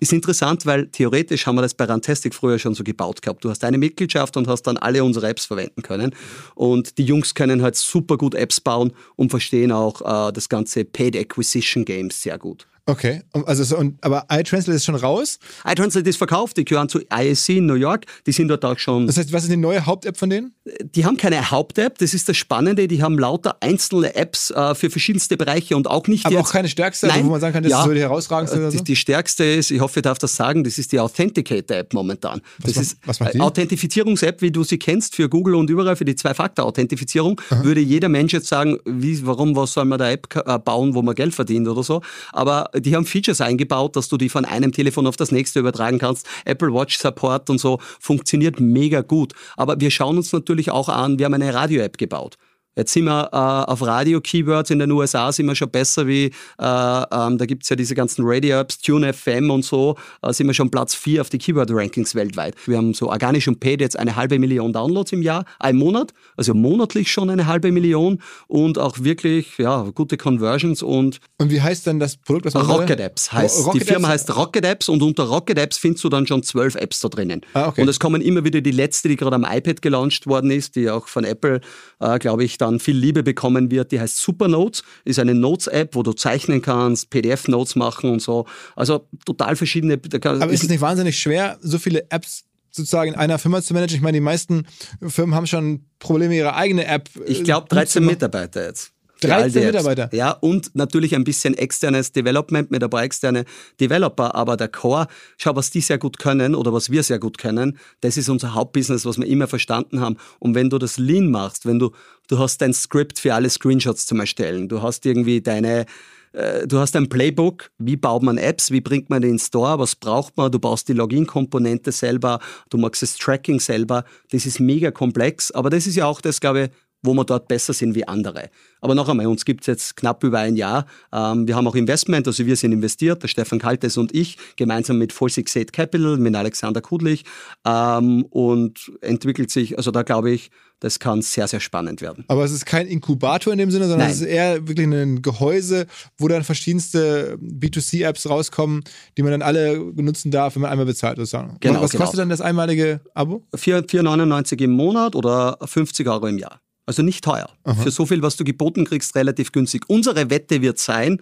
Ist 0.00 0.12
interessant, 0.12 0.66
weil 0.66 0.88
theoretisch 0.88 1.46
haben 1.46 1.56
wir 1.56 1.62
das 1.62 1.74
bei 1.74 1.84
Rantastic 1.84 2.34
früher 2.34 2.58
schon 2.58 2.74
so 2.74 2.84
gebaut 2.84 3.22
gehabt. 3.22 3.44
Du 3.44 3.50
hast 3.50 3.64
eine 3.64 3.78
Mitgliedschaft 3.78 4.36
und 4.36 4.48
hast 4.48 4.62
dann 4.62 4.76
alle 4.76 5.04
unsere 5.04 5.28
Apps 5.28 5.46
verwenden 5.46 5.82
können. 5.82 6.14
Und 6.54 6.98
die 6.98 7.04
Jungs 7.04 7.34
können 7.34 7.62
halt 7.62 7.76
super 7.76 8.16
gut 8.16 8.34
Apps 8.34 8.60
bauen 8.60 8.92
und 9.16 9.30
verstehen 9.30 9.72
auch 9.72 10.28
äh, 10.28 10.32
das 10.32 10.48
ganze 10.48 10.84
Paid 10.84 11.16
Acquisition 11.16 11.84
Games 11.84 12.22
sehr 12.22 12.38
gut. 12.38 12.66
Okay, 12.88 13.20
also 13.44 13.64
so, 13.64 13.76
und, 13.76 14.02
aber 14.02 14.24
iTranslate 14.30 14.74
ist 14.76 14.84
schon 14.86 14.94
raus. 14.94 15.38
iTranslate 15.66 16.08
ist 16.08 16.16
verkauft, 16.16 16.56
die 16.56 16.64
gehören 16.64 16.88
zu 16.88 17.00
ISC 17.00 17.50
in 17.50 17.66
New 17.66 17.74
York, 17.74 18.06
die 18.26 18.32
sind 18.32 18.48
dort 18.48 18.64
auch 18.64 18.78
schon 18.78 19.06
Das 19.06 19.18
heißt, 19.18 19.30
was 19.32 19.42
ist 19.42 19.52
die 19.52 19.56
neue 19.58 19.84
Haupt-App 19.84 20.16
von 20.16 20.30
denen? 20.30 20.54
die 20.94 21.04
haben 21.06 21.16
keine 21.16 21.50
Haupt-App, 21.50 21.98
das 21.98 22.12
ist 22.14 22.28
das 22.28 22.36
Spannende, 22.36 22.88
die 22.88 23.02
haben 23.02 23.18
lauter 23.18 23.56
einzelne 23.60 24.14
Apps 24.14 24.50
äh, 24.50 24.74
für 24.74 24.90
verschiedenste 24.90 25.36
Bereiche 25.36 25.76
und 25.76 25.86
auch 25.88 26.06
nicht 26.08 26.24
Aber 26.26 26.34
jetzt... 26.34 26.46
auch 26.48 26.52
keine 26.52 26.68
stärkste, 26.68 27.06
also 27.06 27.16
Nein, 27.18 27.26
wo 27.26 27.30
man 27.32 27.40
sagen 27.40 27.54
kann, 27.54 27.62
das 27.62 27.72
ja, 27.72 27.80
ist 27.80 27.84
so 27.86 27.92
die 27.92 28.00
herausragendste 28.00 28.56
äh, 28.58 28.60
oder 28.60 28.70
die, 28.70 28.78
so? 28.78 28.84
die 28.84 28.96
stärkste 28.96 29.44
ist, 29.44 29.70
ich 29.70 29.80
hoffe, 29.80 30.00
ich 30.00 30.02
darf 30.02 30.18
das 30.18 30.36
sagen, 30.36 30.64
das 30.64 30.78
ist 30.78 30.92
die 30.92 31.00
Authenticator-App 31.00 31.92
momentan. 31.94 32.40
Was 32.58 32.72
das 32.72 32.76
macht- 32.76 32.82
ist 32.86 32.98
was 33.06 33.20
macht 33.20 33.34
die? 33.34 33.38
äh, 33.38 33.42
Authentifizierungs-App, 33.42 34.42
wie 34.42 34.50
du 34.50 34.64
sie 34.64 34.78
kennst 34.78 35.14
für 35.14 35.28
Google 35.28 35.54
und 35.54 35.70
überall 35.70 35.96
für 35.96 36.04
die 36.04 36.16
Zwei-Faktor-Authentifizierung, 36.16 37.40
würde 37.62 37.80
jeder 37.80 38.08
Mensch 38.08 38.32
jetzt 38.32 38.48
sagen, 38.48 38.78
wie, 38.84 39.24
warum, 39.26 39.56
was 39.56 39.72
soll 39.72 39.84
man 39.84 39.98
da 39.98 40.10
App 40.10 40.28
äh, 40.46 40.58
bauen, 40.58 40.94
wo 40.94 41.02
man 41.02 41.14
Geld 41.14 41.34
verdient 41.34 41.68
oder 41.68 41.82
so. 41.82 42.02
Aber 42.32 42.70
die 42.80 42.94
haben 42.94 43.04
Features 43.04 43.40
eingebaut, 43.40 43.96
dass 43.96 44.08
du 44.08 44.16
die 44.16 44.28
von 44.28 44.44
einem 44.44 44.72
Telefon 44.72 45.06
auf 45.06 45.16
das 45.16 45.32
nächste 45.32 45.60
übertragen 45.60 45.98
kannst. 45.98 46.26
Apple 46.44 46.72
Watch 46.72 46.98
Support 46.98 47.50
und 47.50 47.58
so 47.58 47.78
funktioniert 48.00 48.60
mega 48.60 49.00
gut. 49.00 49.32
Aber 49.56 49.80
wir 49.80 49.90
schauen 49.90 50.16
uns 50.16 50.32
natürlich 50.32 50.70
auch 50.70 50.88
an, 50.88 51.18
wir 51.18 51.26
haben 51.26 51.34
eine 51.34 51.52
Radio-App 51.52 51.98
gebaut. 51.98 52.38
Jetzt 52.78 52.92
sind 52.92 53.06
wir 53.06 53.28
äh, 53.32 53.36
auf 53.36 53.82
Radio-Keywords 53.82 54.70
in 54.70 54.78
den 54.78 54.92
USA 54.92 55.32
sind 55.32 55.46
wir 55.46 55.56
schon 55.56 55.68
besser 55.68 56.06
wie, 56.06 56.26
äh, 56.26 56.30
ähm, 56.60 57.36
da 57.36 57.44
gibt's 57.44 57.68
ja 57.68 57.74
diese 57.74 57.96
ganzen 57.96 58.22
Radio-Apps, 58.24 58.78
Tune 58.78 59.12
FM 59.12 59.50
und 59.50 59.64
so, 59.64 59.96
äh, 60.22 60.32
sind 60.32 60.46
wir 60.46 60.54
schon 60.54 60.70
Platz 60.70 60.94
4 60.94 61.22
auf 61.22 61.28
die 61.28 61.38
Keyword-Rankings 61.38 62.14
weltweit. 62.14 62.54
Wir 62.66 62.76
haben 62.76 62.94
so 62.94 63.10
organisch 63.10 63.48
und 63.48 63.58
paid 63.58 63.80
jetzt 63.80 63.98
eine 63.98 64.14
halbe 64.14 64.38
Million 64.38 64.72
Downloads 64.72 65.10
im 65.10 65.22
Jahr, 65.22 65.44
ein 65.58 65.74
Monat, 65.74 66.14
also 66.36 66.54
monatlich 66.54 67.10
schon 67.10 67.30
eine 67.30 67.46
halbe 67.46 67.72
Million 67.72 68.22
und 68.46 68.78
auch 68.78 69.00
wirklich 69.00 69.58
ja, 69.58 69.82
gute 69.92 70.16
Conversions 70.16 70.80
und 70.80 71.18
Und 71.38 71.50
wie 71.50 71.60
heißt 71.60 71.84
dann 71.84 71.98
das 71.98 72.16
Produkt, 72.16 72.46
was 72.46 72.54
man 72.54 72.64
Rocket 72.64 73.00
Apps 73.00 73.32
heißt. 73.32 73.66
Rocket 73.66 73.82
die 73.82 73.84
Firma 73.84 74.06
Apps? 74.06 74.28
heißt 74.28 74.36
Rocket 74.36 74.64
Apps 74.64 74.88
und 74.88 75.02
unter 75.02 75.24
Rocket 75.24 75.58
Apps 75.58 75.78
findest 75.78 76.04
du 76.04 76.10
dann 76.10 76.28
schon 76.28 76.44
zwölf 76.44 76.76
Apps 76.76 77.00
da 77.00 77.08
drinnen. 77.08 77.40
Ah, 77.54 77.66
okay. 77.66 77.82
Und 77.82 77.88
es 77.88 77.98
kommen 77.98 78.22
immer 78.22 78.44
wieder 78.44 78.60
die 78.60 78.70
letzte, 78.70 79.08
die 79.08 79.16
gerade 79.16 79.34
am 79.34 79.44
iPad 79.44 79.82
gelauncht 79.82 80.28
worden 80.28 80.52
ist, 80.52 80.76
die 80.76 80.88
auch 80.88 81.08
von 81.08 81.24
Apple, 81.24 81.60
äh, 81.98 82.20
glaube 82.20 82.44
ich, 82.44 82.56
dann 82.56 82.67
viel 82.78 82.96
Liebe 82.96 83.22
bekommen 83.22 83.70
wird. 83.70 83.90
Die 83.92 84.00
heißt 84.00 84.18
Supernotes, 84.18 84.82
ist 85.04 85.18
eine 85.18 85.34
Notes-App, 85.34 85.94
wo 85.94 86.02
du 86.02 86.12
zeichnen 86.12 86.60
kannst, 86.62 87.10
PDF-Notes 87.10 87.74
machen 87.76 88.10
und 88.10 88.20
so. 88.22 88.46
Also 88.76 89.06
total 89.24 89.56
verschiedene. 89.56 89.96
kann- 89.98 90.42
Aber 90.42 90.52
ist 90.52 90.62
es 90.62 90.68
nicht 90.68 90.80
wahnsinnig 90.80 91.18
schwer, 91.18 91.58
so 91.62 91.78
viele 91.78 92.10
Apps 92.10 92.44
sozusagen 92.70 93.12
in 93.14 93.18
einer 93.18 93.38
Firma 93.38 93.62
zu 93.62 93.72
managen? 93.74 93.96
Ich 93.96 94.02
meine, 94.02 94.16
die 94.18 94.20
meisten 94.22 94.66
Firmen 95.06 95.34
haben 95.34 95.46
schon 95.46 95.84
Probleme, 95.98 96.36
ihre 96.36 96.54
eigene 96.54 96.84
App. 96.86 97.08
äh, 97.16 97.30
Ich 97.30 97.42
glaube 97.44 97.62
gut 97.62 97.70
zu 97.70 97.74
13 97.76 98.02
machen. 98.04 98.12
Mitarbeiter 98.14 98.66
jetzt. 98.66 98.92
Für 99.20 99.28
13 99.28 99.42
all 99.42 99.50
die 99.50 99.58
Apps. 99.58 99.66
Mitarbeiter? 99.66 100.16
Ja, 100.16 100.30
und 100.30 100.74
natürlich 100.74 101.14
ein 101.14 101.24
bisschen 101.24 101.54
externes 101.54 102.12
Development 102.12 102.70
mit 102.70 102.82
ein 102.82 102.90
paar 102.90 103.02
externe 103.02 103.44
Developer, 103.80 104.34
aber 104.34 104.56
der 104.56 104.68
Core, 104.68 105.08
schau, 105.36 105.56
was 105.56 105.70
die 105.70 105.80
sehr 105.80 105.98
gut 105.98 106.18
können 106.18 106.54
oder 106.54 106.72
was 106.72 106.90
wir 106.90 107.02
sehr 107.02 107.18
gut 107.18 107.38
können, 107.38 107.78
das 108.00 108.16
ist 108.16 108.28
unser 108.28 108.54
Hauptbusiness, 108.54 109.04
was 109.04 109.18
wir 109.18 109.26
immer 109.26 109.48
verstanden 109.48 110.00
haben. 110.00 110.16
Und 110.38 110.54
wenn 110.54 110.70
du 110.70 110.78
das 110.78 110.98
Lean 110.98 111.30
machst, 111.30 111.66
wenn 111.66 111.78
du, 111.78 111.90
du 112.28 112.38
hast 112.38 112.58
dein 112.58 112.72
Skript 112.72 113.18
für 113.18 113.34
alle 113.34 113.50
Screenshots 113.50 114.06
zum 114.06 114.20
Erstellen, 114.20 114.68
du 114.68 114.82
hast 114.82 115.04
irgendwie 115.04 115.40
deine, 115.40 115.86
äh, 116.32 116.66
du 116.68 116.78
hast 116.78 116.94
ein 116.94 117.08
Playbook, 117.08 117.70
wie 117.78 117.96
baut 117.96 118.22
man 118.22 118.38
Apps, 118.38 118.70
wie 118.70 118.80
bringt 118.80 119.10
man 119.10 119.22
die 119.22 119.28
in 119.28 119.34
den 119.34 119.40
Store, 119.40 119.80
was 119.80 119.96
braucht 119.96 120.36
man, 120.36 120.52
du 120.52 120.60
baust 120.60 120.88
die 120.88 120.92
Login-Komponente 120.92 121.90
selber, 121.90 122.38
du 122.70 122.78
machst 122.78 123.02
das 123.02 123.16
Tracking 123.16 123.58
selber, 123.58 124.04
das 124.30 124.46
ist 124.46 124.60
mega 124.60 124.92
komplex, 124.92 125.50
aber 125.50 125.70
das 125.70 125.88
ist 125.88 125.96
ja 125.96 126.06
auch 126.06 126.20
das, 126.20 126.40
glaube 126.40 126.64
ich, 126.64 126.70
wo 127.02 127.14
wir 127.14 127.24
dort 127.24 127.48
besser 127.48 127.72
sind 127.72 127.94
wie 127.94 128.06
andere. 128.06 128.50
Aber 128.80 128.94
noch 128.94 129.08
einmal, 129.08 129.26
uns 129.26 129.44
gibt 129.44 129.62
es 129.62 129.66
jetzt 129.66 129.96
knapp 129.96 130.22
über 130.24 130.38
ein 130.38 130.56
Jahr. 130.56 130.86
Ähm, 131.12 131.46
wir 131.46 131.56
haben 131.56 131.66
auch 131.66 131.74
Investment, 131.74 132.26
also 132.26 132.46
wir 132.46 132.56
sind 132.56 132.72
investiert, 132.72 133.22
der 133.22 133.28
Stefan 133.28 133.58
Kaltes 133.58 133.96
und 133.96 134.14
ich, 134.14 134.36
gemeinsam 134.56 134.98
mit 134.98 135.12
Full 135.12 135.30
Six 135.30 135.56
Eight 135.56 135.72
Capital, 135.72 136.16
mit 136.16 136.34
Alexander 136.34 136.80
Kudlich 136.80 137.24
ähm, 137.64 138.24
und 138.30 138.92
entwickelt 139.00 139.50
sich, 139.50 139.76
also 139.76 139.90
da 139.90 140.02
glaube 140.02 140.30
ich, 140.30 140.50
das 140.80 141.00
kann 141.00 141.22
sehr, 141.22 141.48
sehr 141.48 141.60
spannend 141.60 142.00
werden. 142.02 142.24
Aber 142.28 142.44
es 142.44 142.52
ist 142.52 142.64
kein 142.64 142.86
Inkubator 142.86 143.52
in 143.52 143.58
dem 143.58 143.70
Sinne, 143.70 143.88
sondern 143.88 144.06
Nein. 144.06 144.10
es 144.10 144.20
ist 144.20 144.28
eher 144.28 144.68
wirklich 144.68 144.86
ein 144.86 145.22
Gehäuse, 145.22 145.86
wo 146.18 146.28
dann 146.28 146.44
verschiedenste 146.44 147.36
B2C-Apps 147.40 148.28
rauskommen, 148.28 148.84
die 149.16 149.22
man 149.22 149.32
dann 149.32 149.42
alle 149.42 149.80
benutzen 149.80 150.30
darf, 150.30 150.54
wenn 150.54 150.62
man 150.62 150.70
einmal 150.70 150.86
bezahlt. 150.86 151.16
Sozusagen. 151.16 151.56
Genau, 151.60 151.80
Was 151.80 151.90
genau. 151.90 152.04
kostet 152.04 152.20
dann 152.20 152.28
das 152.28 152.40
einmalige 152.40 153.00
Abo? 153.14 153.42
4 153.54 153.86
4,99 153.86 154.62
im 154.62 154.70
Monat 154.70 155.16
oder 155.16 155.58
50 155.64 156.06
Euro 156.08 156.26
im 156.26 156.38
Jahr. 156.38 156.60
Also 156.88 157.02
nicht 157.02 157.22
teuer. 157.22 157.50
Für 157.82 157.90
so 157.90 158.06
viel, 158.06 158.22
was 158.22 158.36
du 158.36 158.44
geboten 158.44 158.86
kriegst, 158.86 159.14
relativ 159.14 159.52
günstig. 159.52 159.82
Unsere 159.88 160.30
Wette 160.30 160.62
wird 160.62 160.78
sein, 160.78 161.20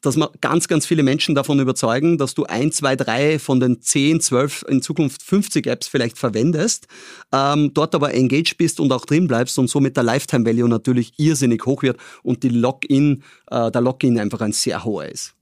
dass 0.00 0.16
wir 0.16 0.32
ganz, 0.40 0.66
ganz 0.66 0.84
viele 0.84 1.04
Menschen 1.04 1.36
davon 1.36 1.60
überzeugen, 1.60 2.18
dass 2.18 2.34
du 2.34 2.42
ein, 2.42 2.72
zwei, 2.72 2.96
drei 2.96 3.38
von 3.38 3.60
den 3.60 3.80
10, 3.80 4.20
12, 4.20 4.64
in 4.68 4.82
Zukunft 4.82 5.22
50 5.22 5.68
Apps 5.68 5.86
vielleicht 5.86 6.18
verwendest, 6.18 6.88
ähm, 7.32 7.72
dort 7.72 7.94
aber 7.94 8.12
engaged 8.14 8.56
bist 8.58 8.80
und 8.80 8.90
auch 8.92 9.06
drin 9.06 9.28
bleibst 9.28 9.60
und 9.60 9.68
somit 9.68 9.96
der 9.96 10.02
Lifetime 10.02 10.44
Value 10.44 10.68
natürlich 10.68 11.12
irrsinnig 11.18 11.64
hoch 11.66 11.84
wird 11.84 11.96
und 12.24 12.42
die 12.42 12.48
Login, 12.48 13.22
äh, 13.48 13.70
der 13.70 13.82
Login 13.82 14.18
einfach 14.18 14.40
ein 14.40 14.52
sehr 14.52 14.84
hoher 14.84 15.06
ist. 15.06 15.34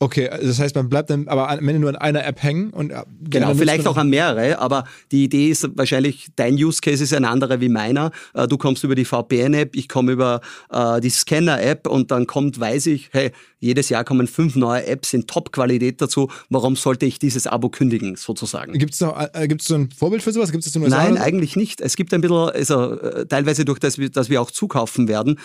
Okay, 0.00 0.28
das 0.28 0.58
heißt, 0.58 0.74
man 0.74 0.88
bleibt 0.88 1.08
dann 1.08 1.28
aber 1.28 1.48
am 1.48 1.68
Ende 1.68 1.78
nur 1.78 1.88
an 1.90 1.96
einer 1.96 2.26
App 2.26 2.42
hängen 2.42 2.70
und 2.70 2.90
äh, 2.90 3.02
Genau, 3.22 3.54
vielleicht 3.54 3.86
auch 3.86 3.96
an 3.96 4.10
mehrere, 4.10 4.58
aber 4.58 4.84
die 5.12 5.24
Idee 5.24 5.48
ist 5.48 5.68
wahrscheinlich, 5.76 6.28
dein 6.36 6.54
Use 6.54 6.80
Case 6.80 7.02
ist 7.02 7.14
ein 7.14 7.24
anderer 7.24 7.60
wie 7.60 7.68
meiner. 7.68 8.10
Äh, 8.34 8.48
Du 8.48 8.58
kommst 8.58 8.84
über 8.84 8.94
die 8.94 9.04
VPN-App, 9.04 9.74
ich 9.74 9.88
komme 9.88 10.12
über 10.12 10.40
äh, 10.70 11.00
die 11.00 11.10
Scanner-App 11.10 11.86
und 11.86 12.10
dann 12.10 12.26
kommt, 12.26 12.58
weiß 12.60 12.86
ich, 12.86 13.08
hey, 13.12 13.30
jedes 13.60 13.88
Jahr 13.88 14.04
kommen 14.04 14.26
fünf 14.26 14.56
neue 14.56 14.84
Apps 14.86 15.14
in 15.14 15.26
Top-Qualität 15.26 16.02
dazu. 16.02 16.30
Warum 16.50 16.76
sollte 16.76 17.06
ich 17.06 17.18
dieses 17.18 17.46
Abo 17.46 17.70
kündigen, 17.70 18.16
sozusagen? 18.16 18.74
Gibt 18.74 18.94
es 18.94 19.00
noch 19.00 19.18
äh, 19.32 19.48
gibt's 19.48 19.66
so 19.66 19.74
ein 19.76 19.90
Vorbild 19.90 20.22
für 20.22 20.32
sowas? 20.32 20.52
Gibt 20.52 20.66
es 20.66 20.72
das 20.72 20.76
in 20.76 20.82
den 20.82 20.92
USA 20.92 21.04
Nein, 21.04 21.16
so? 21.16 21.22
eigentlich 21.22 21.56
nicht. 21.56 21.80
Es 21.80 21.96
gibt 21.96 22.12
ein 22.12 22.20
bisschen, 22.20 22.50
also 22.50 22.96
teilweise 23.28 23.64
durch 23.64 23.78
das, 23.78 23.96
dass 24.12 24.28
wir 24.28 24.42
auch 24.42 24.50
zukaufen 24.50 25.08
werden, 25.08 25.38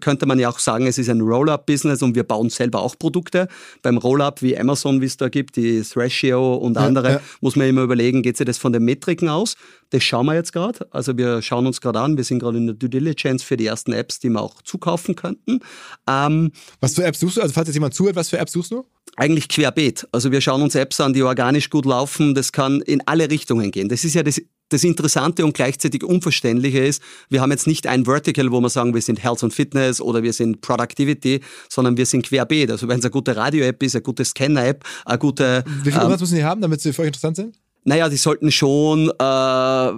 könnte 0.00 0.26
man 0.26 0.38
ja 0.40 0.48
auch 0.48 0.58
sagen, 0.58 0.86
es 0.86 0.98
ist 0.98 1.08
ein 1.08 1.20
Roll-Up-Business 1.20 2.02
und 2.02 2.16
wir 2.16 2.24
bauen 2.24 2.50
selber 2.50 2.80
auch 2.82 2.98
Produkte. 2.98 3.46
Beim 3.82 3.98
Roll-Up 3.98 4.42
wie 4.42 4.58
Amazon, 4.58 5.00
wie 5.00 5.06
es 5.06 5.16
da 5.16 5.28
gibt, 5.28 5.56
die 5.56 5.82
Thrashio 5.82 6.54
und 6.54 6.76
andere, 6.76 7.10
ja. 7.10 7.20
muss 7.40 7.56
man 7.56 7.68
immer 7.68 7.82
überlegen, 7.82 8.22
geht 8.22 8.36
sich 8.36 8.46
das 8.46 8.58
von 8.58 8.72
den 8.72 8.84
Metriken 8.84 9.28
aus? 9.28 9.56
Das 9.90 10.02
schauen 10.02 10.26
wir 10.26 10.34
jetzt 10.34 10.52
gerade. 10.52 10.86
Also 10.90 11.16
wir 11.16 11.42
schauen 11.42 11.66
uns 11.66 11.80
gerade 11.80 12.00
an, 12.00 12.16
wir 12.16 12.24
sind 12.24 12.38
gerade 12.38 12.58
in 12.58 12.66
der 12.66 12.74
Due 12.74 12.88
Diligence 12.88 13.42
für 13.42 13.56
die 13.56 13.66
ersten 13.66 13.92
Apps, 13.92 14.18
die 14.18 14.28
wir 14.30 14.40
auch 14.40 14.62
zukaufen 14.62 15.14
könnten. 15.14 15.60
Ähm, 16.08 16.52
Was 16.80 16.94
für 16.94 17.04
Apps 17.04 17.20
suchst 17.20 17.36
du? 17.36 17.42
Also 17.42 17.52
falls 17.54 17.68
jetzt 17.68 17.76
jemand 17.76 17.94
zuhört, 17.94 18.16
was 18.16 18.30
für 18.30 18.38
Apps 18.38 18.52
suchst 18.52 18.72
du? 18.72 18.84
eigentlich 19.16 19.48
querbeet. 19.48 20.08
Also 20.12 20.32
wir 20.32 20.40
schauen 20.40 20.62
uns 20.62 20.74
Apps 20.74 21.00
an, 21.00 21.12
die 21.12 21.22
organisch 21.22 21.70
gut 21.70 21.84
laufen. 21.84 22.34
Das 22.34 22.52
kann 22.52 22.80
in 22.80 23.00
alle 23.06 23.30
Richtungen 23.30 23.70
gehen. 23.70 23.88
Das 23.88 24.04
ist 24.04 24.14
ja 24.14 24.22
das, 24.22 24.40
das 24.74 24.84
Interessante 24.84 25.44
und 25.44 25.54
gleichzeitig 25.54 26.04
Unverständliche 26.04 26.80
ist, 26.80 27.02
wir 27.28 27.40
haben 27.40 27.50
jetzt 27.50 27.66
nicht 27.66 27.86
ein 27.86 28.04
Vertical, 28.04 28.50
wo 28.50 28.60
wir 28.60 28.68
sagen, 28.68 28.94
wir 28.94 29.02
sind 29.02 29.22
Health 29.22 29.42
und 29.42 29.54
Fitness 29.54 30.00
oder 30.00 30.22
wir 30.22 30.32
sind 30.32 30.60
Productivity, 30.60 31.40
sondern 31.68 31.96
wir 31.96 32.06
sind 32.06 32.26
querbeet. 32.26 32.70
Also 32.70 32.88
wenn 32.88 32.98
es 32.98 33.04
eine 33.04 33.10
gute 33.10 33.36
Radio-App 33.36 33.82
ist, 33.82 33.94
eine 33.94 34.02
gute 34.02 34.24
Scanner-App, 34.24 34.84
eine 35.04 35.18
gute... 35.18 35.64
Wie 35.82 35.90
viel 35.90 36.00
ähm, 36.00 36.06
Umsatz 36.06 36.20
müssen 36.20 36.36
die 36.36 36.44
haben, 36.44 36.60
damit 36.60 36.80
sie 36.80 36.92
für 36.92 37.02
euch 37.02 37.08
interessant 37.08 37.36
sind? 37.36 37.63
Naja, 37.84 38.08
die 38.08 38.16
sollten 38.16 38.50
schon, 38.50 39.10
äh, 39.10 39.90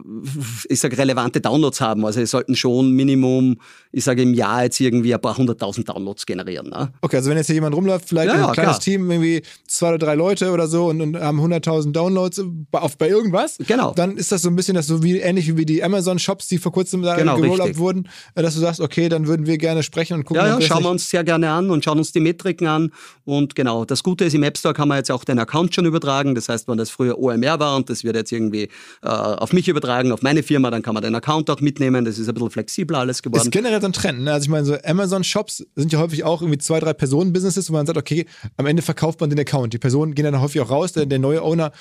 ich 0.68 0.80
sage, 0.80 0.98
relevante 0.98 1.40
Downloads 1.40 1.80
haben. 1.80 2.04
Also 2.04 2.20
die 2.20 2.26
sollten 2.26 2.56
schon 2.56 2.90
Minimum, 2.92 3.58
ich 3.92 4.04
sage, 4.04 4.22
im 4.22 4.34
Jahr 4.34 4.64
jetzt 4.64 4.80
irgendwie 4.80 5.14
ein 5.14 5.20
paar 5.20 5.36
hunderttausend 5.36 5.88
Downloads 5.88 6.26
generieren. 6.26 6.68
Ne? 6.68 6.92
Okay, 7.00 7.16
also 7.16 7.30
wenn 7.30 7.36
jetzt 7.36 7.46
hier 7.46 7.54
jemand 7.54 7.74
rumläuft, 7.76 8.08
vielleicht 8.08 8.28
Ja, 8.28 8.34
ein 8.34 8.40
ja, 8.40 8.52
kleines 8.52 8.72
klar. 8.76 8.80
Team, 8.80 9.10
irgendwie 9.10 9.42
zwei 9.68 9.88
oder 9.90 9.98
drei 9.98 10.14
Leute 10.14 10.50
oder 10.50 10.66
so 10.66 10.86
und, 10.86 11.00
und 11.00 11.16
haben 11.18 11.40
100.000 11.40 11.92
Downloads 11.92 12.42
bei, 12.70 12.80
auf, 12.80 12.98
bei 12.98 13.08
irgendwas, 13.08 13.56
Genau. 13.66 13.92
dann 13.94 14.16
ist 14.16 14.32
das 14.32 14.42
so 14.42 14.48
ein 14.48 14.56
bisschen 14.56 14.74
das 14.74 14.86
so 14.88 15.02
wie 15.02 15.18
ähnlich 15.18 15.56
wie 15.56 15.64
die 15.64 15.82
Amazon-Shops, 15.84 16.48
die 16.48 16.58
vor 16.58 16.72
kurzem 16.72 17.02
da 17.02 17.16
Genau, 17.16 17.36
gerollt 17.40 17.78
wurden, 17.78 18.08
äh, 18.34 18.42
dass 18.42 18.54
du 18.54 18.60
sagst, 18.60 18.80
okay, 18.80 19.08
dann 19.08 19.26
würden 19.28 19.46
wir 19.46 19.58
gerne 19.58 19.82
sprechen 19.82 20.14
und 20.14 20.24
gucken, 20.24 20.42
Ja, 20.44 20.58
ja, 20.58 20.60
schauen 20.60 20.82
wir 20.82 20.90
uns 20.90 21.08
sehr 21.08 21.22
gerne 21.24 21.50
an 21.50 21.70
und 21.70 21.84
schauen 21.84 21.98
uns 21.98 22.10
die 22.12 22.20
Metriken 22.20 22.66
an. 22.66 22.92
Und 23.24 23.54
genau, 23.54 23.84
das 23.84 24.02
Gute 24.02 24.24
ist, 24.24 24.34
im 24.34 24.42
App 24.42 24.58
Store 24.58 24.74
kann 24.74 24.88
man 24.88 24.98
jetzt 24.98 25.10
auch 25.12 25.24
den 25.24 25.38
Account 25.38 25.74
schon 25.74 25.84
übertragen. 25.86 26.34
Das 26.34 26.48
heißt, 26.48 26.66
wenn 26.68 26.76
das 26.78 26.90
früher 26.90 27.18
OMR 27.18 27.58
war 27.60 27.75
und 27.76 27.90
das 27.90 28.04
wird 28.04 28.16
jetzt 28.16 28.32
irgendwie 28.32 28.64
äh, 29.02 29.08
auf 29.08 29.52
mich 29.52 29.68
übertragen, 29.68 30.12
auf 30.12 30.22
meine 30.22 30.42
Firma, 30.42 30.70
dann 30.70 30.82
kann 30.82 30.94
man 30.94 31.02
den 31.02 31.14
Account 31.14 31.50
auch 31.50 31.60
mitnehmen. 31.60 32.04
Das 32.04 32.18
ist 32.18 32.28
ein 32.28 32.34
bisschen 32.34 32.50
flexibler 32.50 32.98
alles 32.98 33.18
ist 33.18 33.22
geworden. 33.22 33.50
generell 33.50 33.80
so 33.80 33.86
ein 33.86 33.92
Trend. 33.92 34.22
Ne? 34.22 34.32
Also 34.32 34.44
ich 34.44 34.50
meine, 34.50 34.64
so 34.64 34.76
Amazon-Shops 34.82 35.66
sind 35.74 35.92
ja 35.92 35.98
häufig 35.98 36.24
auch 36.24 36.42
irgendwie 36.42 36.58
zwei, 36.58 36.80
drei 36.80 36.92
Personen-Businesses, 36.92 37.70
wo 37.70 37.74
man 37.74 37.86
sagt, 37.86 37.98
okay, 37.98 38.26
am 38.56 38.66
Ende 38.66 38.82
verkauft 38.82 39.20
man 39.20 39.30
den 39.30 39.38
Account. 39.38 39.72
Die 39.72 39.78
Personen 39.78 40.14
gehen 40.14 40.24
dann 40.24 40.40
häufig 40.40 40.60
auch 40.60 40.70
raus, 40.70 40.92
der, 40.92 41.06
der 41.06 41.18
neue 41.18 41.42
Owner 41.42 41.72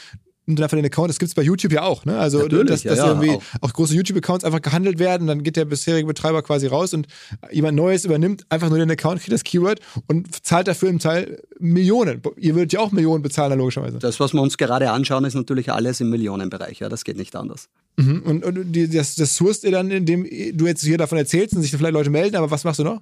dann 0.48 0.64
einfach 0.64 0.78
den 0.78 0.86
Account. 0.86 1.10
Das 1.10 1.20
gibt 1.20 1.30
es 1.30 1.36
bei 1.36 1.42
YouTube 1.42 1.72
ja 1.72 1.84
auch. 1.84 2.06
Ne? 2.06 2.18
Also 2.18 2.40
Natürlich, 2.40 2.68
dass, 2.68 2.84
dass 2.84 2.98
ja, 3.00 3.08
irgendwie 3.08 3.32
auch. 3.32 3.42
auch. 3.62 3.74
große 3.74 3.96
YouTube-Accounts 3.96 4.46
einfach 4.46 4.62
gehandelt 4.62 5.00
werden, 5.00 5.28
dann 5.28 5.44
geht 5.44 5.56
der 5.56 5.66
bisherige 5.66 6.06
Betreiber 6.06 6.42
quasi 6.44 6.68
raus 6.68 6.94
und 6.94 7.08
jemand 7.52 7.76
Neues 7.76 8.06
übernimmt 8.06 8.46
einfach 8.50 8.70
nur 8.70 8.78
den 8.78 8.92
Account, 8.92 9.22
kriegt 9.22 9.34
das 9.34 9.44
Keyword 9.44 9.80
und 10.08 10.46
zahlt 10.46 10.68
dafür 10.68 10.90
im 10.90 11.00
Teil 11.00 11.42
Millionen. 11.60 12.22
Ihr 12.38 12.56
würdet 12.56 12.74
ja 12.74 12.80
auch 12.80 12.92
Millionen 12.92 13.24
bezahlen, 13.24 13.58
logischerweise. 13.58 14.00
Das, 14.00 14.20
was 14.20 14.34
wir 14.34 14.42
uns 14.42 14.58
gerade 14.58 14.92
anschauen, 14.92 15.26
ist 15.26 15.36
natürlich 15.36 15.72
alles 15.72 16.02
im 16.02 16.10
Millionenbereich. 16.10 16.80
Ja, 16.80 16.90
das 16.90 17.04
geht 17.04 17.18
nicht 17.18 17.36
anders. 17.36 17.70
Mhm. 17.98 18.22
Und, 18.24 18.46
und 18.46 18.72
die, 18.74 18.90
das, 18.90 19.16
das 19.16 19.36
sourst 19.36 19.64
ihr 19.64 19.72
dann, 19.72 19.90
indem 19.90 20.24
du 20.54 20.68
jetzt 20.68 20.84
hier 20.84 20.98
davon 20.98 21.18
erzählst 21.18 21.56
und 21.56 21.62
sich 21.62 21.72
vielleicht 21.72 21.94
Leute 21.94 22.10
melden, 22.10 22.36
aber 22.36 22.52
was 22.52 22.64
machst 22.64 22.80
du 22.80 22.84
noch? 22.84 23.02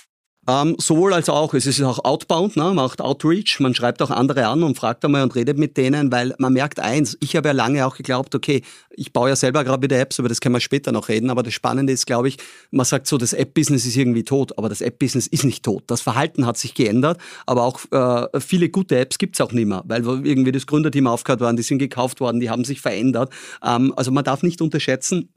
Ähm, 0.47 0.75
sowohl 0.79 1.13
als 1.13 1.29
auch. 1.29 1.53
Es 1.53 1.67
ist 1.67 1.81
auch 1.83 2.03
outbound, 2.03 2.57
ne? 2.57 2.63
man 2.63 2.75
macht 2.75 2.99
Outreach, 2.99 3.59
man 3.59 3.75
schreibt 3.75 4.01
auch 4.01 4.09
andere 4.09 4.47
an 4.47 4.63
und 4.63 4.75
fragt 4.75 5.05
einmal 5.05 5.21
und 5.21 5.35
redet 5.35 5.59
mit 5.59 5.77
denen, 5.77 6.11
weil 6.11 6.33
man 6.39 6.53
merkt 6.53 6.79
eins, 6.79 7.15
ich 7.21 7.35
habe 7.35 7.49
ja 7.49 7.53
lange 7.53 7.85
auch 7.85 7.95
geglaubt, 7.95 8.33
okay, 8.33 8.63
ich 8.89 9.13
baue 9.13 9.29
ja 9.29 9.35
selber 9.35 9.63
gerade 9.63 9.83
wieder 9.83 9.99
Apps, 9.99 10.17
über 10.17 10.29
das 10.29 10.41
können 10.41 10.55
wir 10.55 10.59
später 10.59 10.91
noch 10.91 11.09
reden, 11.09 11.29
aber 11.29 11.43
das 11.43 11.53
Spannende 11.53 11.93
ist, 11.93 12.07
glaube 12.07 12.27
ich, 12.27 12.37
man 12.71 12.87
sagt 12.87 13.05
so, 13.05 13.19
das 13.19 13.33
App-Business 13.33 13.85
ist 13.85 13.95
irgendwie 13.95 14.23
tot, 14.23 14.57
aber 14.57 14.67
das 14.67 14.81
App-Business 14.81 15.27
ist 15.27 15.43
nicht 15.43 15.63
tot. 15.63 15.83
Das 15.85 16.01
Verhalten 16.01 16.47
hat 16.47 16.57
sich 16.57 16.73
geändert, 16.73 17.19
aber 17.45 17.61
auch 17.61 17.79
äh, 17.91 18.39
viele 18.39 18.69
gute 18.69 18.97
Apps 18.97 19.19
gibt 19.19 19.35
es 19.35 19.41
auch 19.41 19.51
nicht 19.51 19.67
mehr, 19.67 19.83
weil 19.85 20.03
irgendwie 20.25 20.51
das 20.51 20.65
Gründerteam 20.65 21.05
aufgehört 21.05 21.41
waren, 21.41 21.55
die 21.55 21.63
sind 21.63 21.77
gekauft 21.77 22.19
worden, 22.19 22.39
die 22.39 22.49
haben 22.49 22.65
sich 22.65 22.81
verändert. 22.81 23.31
Ähm, 23.63 23.93
also 23.95 24.09
man 24.09 24.23
darf 24.23 24.41
nicht 24.41 24.59
unterschätzen, 24.59 25.29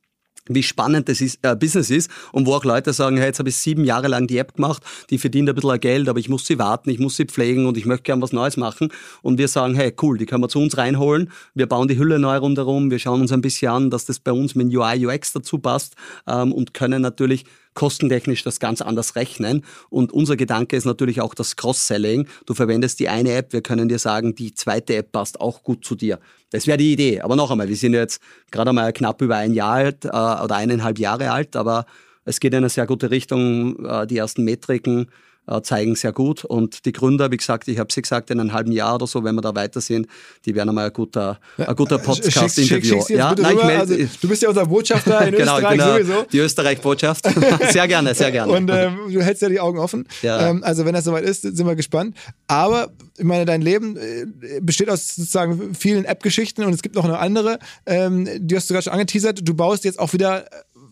wie 0.48 0.62
spannend 0.62 1.09
das 1.09 1.20
ist, 1.20 1.38
äh, 1.42 1.57
Business 1.57 1.90
ist 1.90 2.11
und 2.33 2.46
wo 2.46 2.54
auch 2.54 2.64
Leute 2.64 2.92
sagen, 2.92 3.16
hey, 3.16 3.26
jetzt 3.26 3.38
habe 3.38 3.48
ich 3.48 3.57
sieben 3.57 3.85
Jahre 3.85 4.09
lang 4.09 4.26
die 4.26 4.38
App 4.38 4.54
gemacht, 4.54 4.83
die 5.11 5.18
verdient 5.18 5.48
ein 5.48 5.54
bisschen 5.54 5.80
Geld, 5.80 6.09
aber 6.09 6.18
ich 6.18 6.28
muss 6.28 6.46
sie 6.46 6.59
warten, 6.59 6.90
ich 6.90 6.98
muss 6.98 7.16
sie 7.16 7.24
pflegen 7.24 7.66
und 7.66 7.76
ich 7.76 7.87
möchte 7.87 8.04
gern 8.04 8.20
was 8.20 8.33
Neues 8.33 8.57
machen. 8.57 8.88
Und 9.22 9.38
wir 9.38 9.48
sagen, 9.48 9.74
hey, 9.74 9.94
cool, 10.02 10.18
die 10.18 10.26
können 10.26 10.42
wir 10.42 10.48
zu 10.48 10.61
uns 10.61 10.76
reinholen. 10.76 11.30
Wir 11.54 11.66
bauen 11.66 11.88
die 11.88 11.98
Hülle 11.98 12.18
neu 12.18 12.37
rundherum, 12.37 12.90
wir 12.90 12.98
schauen 12.98 13.20
uns 13.20 13.33
ein 13.33 13.40
bisschen 13.40 13.70
an, 13.70 13.90
dass 13.90 14.04
das 14.04 14.20
bei 14.20 14.33
uns 14.33 14.54
mit 14.54 14.74
UI, 14.74 15.07
UX 15.07 15.33
dazu 15.33 15.59
passt 15.59 15.94
ähm, 16.26 16.52
und 16.52 16.74
können 16.74 17.02
natürlich 17.02 17.44
kostentechnisch 17.74 18.42
das 18.44 18.61
ganz 18.61 18.80
anders 18.80 19.16
rechnen. 19.16 19.64
Und 19.90 20.12
unser 20.12 20.37
Gedanke 20.37 20.76
ist 20.76 20.85
natürlich 20.85 21.20
auch 21.20 21.35
das 21.35 21.57
Cross-Selling. 21.57 22.28
Du 22.46 22.54
verwendest 22.54 23.00
die 23.00 23.09
eine 23.09 23.33
App, 23.33 23.52
wir 23.52 23.62
können 23.62 23.88
dir 23.88 23.98
sagen, 23.98 24.35
die 24.35 24.54
zweite 24.54 24.96
App 24.96 25.12
passt 25.12 25.40
auch 25.40 25.62
gut 25.62 25.85
zu 25.85 25.94
dir. 25.94 26.20
Das 26.55 26.69
wäre 26.69 26.79
die 26.79 26.93
Idee. 26.93 27.21
Aber 27.21 27.35
noch 27.35 27.51
einmal, 27.51 27.69
wir 27.69 27.75
sind 27.75 27.95
jetzt 27.95 28.23
gerade 28.53 28.71
einmal 28.71 28.93
knapp 28.93 29.21
über 29.21 29.35
ein 29.35 29.55
Jahr 29.55 29.73
alt 29.73 30.05
äh, 30.05 30.09
oder 30.09 30.55
eineinhalb 30.55 31.01
Jahre 31.01 31.33
alt, 31.33 31.57
aber 31.57 31.85
es 32.25 32.38
geht 32.38 32.53
in 32.53 32.59
eine 32.59 32.69
sehr 32.69 32.87
gute 32.87 33.11
Richtung. 33.11 33.85
Äh, 33.85 34.07
die 34.07 34.19
ersten 34.19 34.45
Metriken 34.45 35.11
zeigen 35.62 35.94
sehr 35.94 36.12
gut. 36.12 36.44
Und 36.44 36.85
die 36.85 36.92
Gründer, 36.92 37.30
wie 37.30 37.37
gesagt, 37.37 37.68
ich 37.68 37.78
habe 37.78 37.92
sie 37.92 38.02
gesagt, 38.02 38.30
in 38.30 38.40
einem 38.40 38.52
halben 38.52 38.72
Jahr 38.72 38.94
oder 38.94 39.07
so, 39.07 39.22
wenn 39.24 39.35
wir 39.35 39.42
da 39.42 39.54
weiter 39.54 39.80
sind, 39.80 40.07
die 40.44 40.54
werden 40.54 40.70
einmal 40.70 40.87
ein 40.87 40.92
guter, 40.92 41.38
ein 41.59 41.76
guter 41.76 41.98
Podcast-Interview. 41.98 43.04
Ja, 43.09 43.35
nein, 43.35 43.57
ich 43.57 43.62
mein, 43.62 43.80
also, 43.80 43.94
du 43.94 44.28
bist 44.28 44.42
ja 44.42 44.48
unser 44.48 44.66
Botschafter 44.66 45.26
in 45.26 45.35
genau, 45.37 45.57
Österreich 45.57 45.78
genau, 45.78 45.92
sowieso. 45.92 46.26
Die 46.33 46.38
Österreich-Botschaft. 46.38 47.28
sehr 47.70 47.88
gerne, 47.88 48.14
sehr 48.14 48.33
gerne. 48.33 48.52
Und 48.52 48.70
ähm, 48.70 49.12
du 49.12 49.22
hältst 49.22 49.42
ja 49.42 49.48
die 49.48 49.61
Augen 49.61 49.78
offen. 49.78 50.07
Ja. 50.22 50.48
Ähm, 50.48 50.62
also 50.64 50.85
wenn 50.85 50.94
das 50.94 51.04
soweit 51.04 51.24
ist, 51.24 51.42
sind 51.42 51.66
wir 51.66 51.76
gespannt. 51.76 52.16
Aber 52.46 52.92
ich 53.16 53.24
meine, 53.24 53.44
dein 53.44 53.62
Leben 53.62 53.96
äh, 53.96 54.26
besteht 54.61 54.88
aus 54.88 55.14
sozusagen 55.14 55.74
vielen 55.74 56.04
App-Geschichten 56.04 56.64
und 56.64 56.72
es 56.72 56.83
gibt 56.83 56.94
noch 56.94 57.04
eine 57.04 57.18
andere, 57.18 57.59
ähm, 57.87 58.28
die 58.38 58.57
hast 58.57 58.68
du 58.70 58.74
gerade 58.74 58.85
schon 58.85 58.92
angeteasert. 58.92 59.40
Du 59.42 59.54
baust 59.54 59.85
jetzt 59.85 59.98
auch 59.98 60.12
wieder 60.12 60.46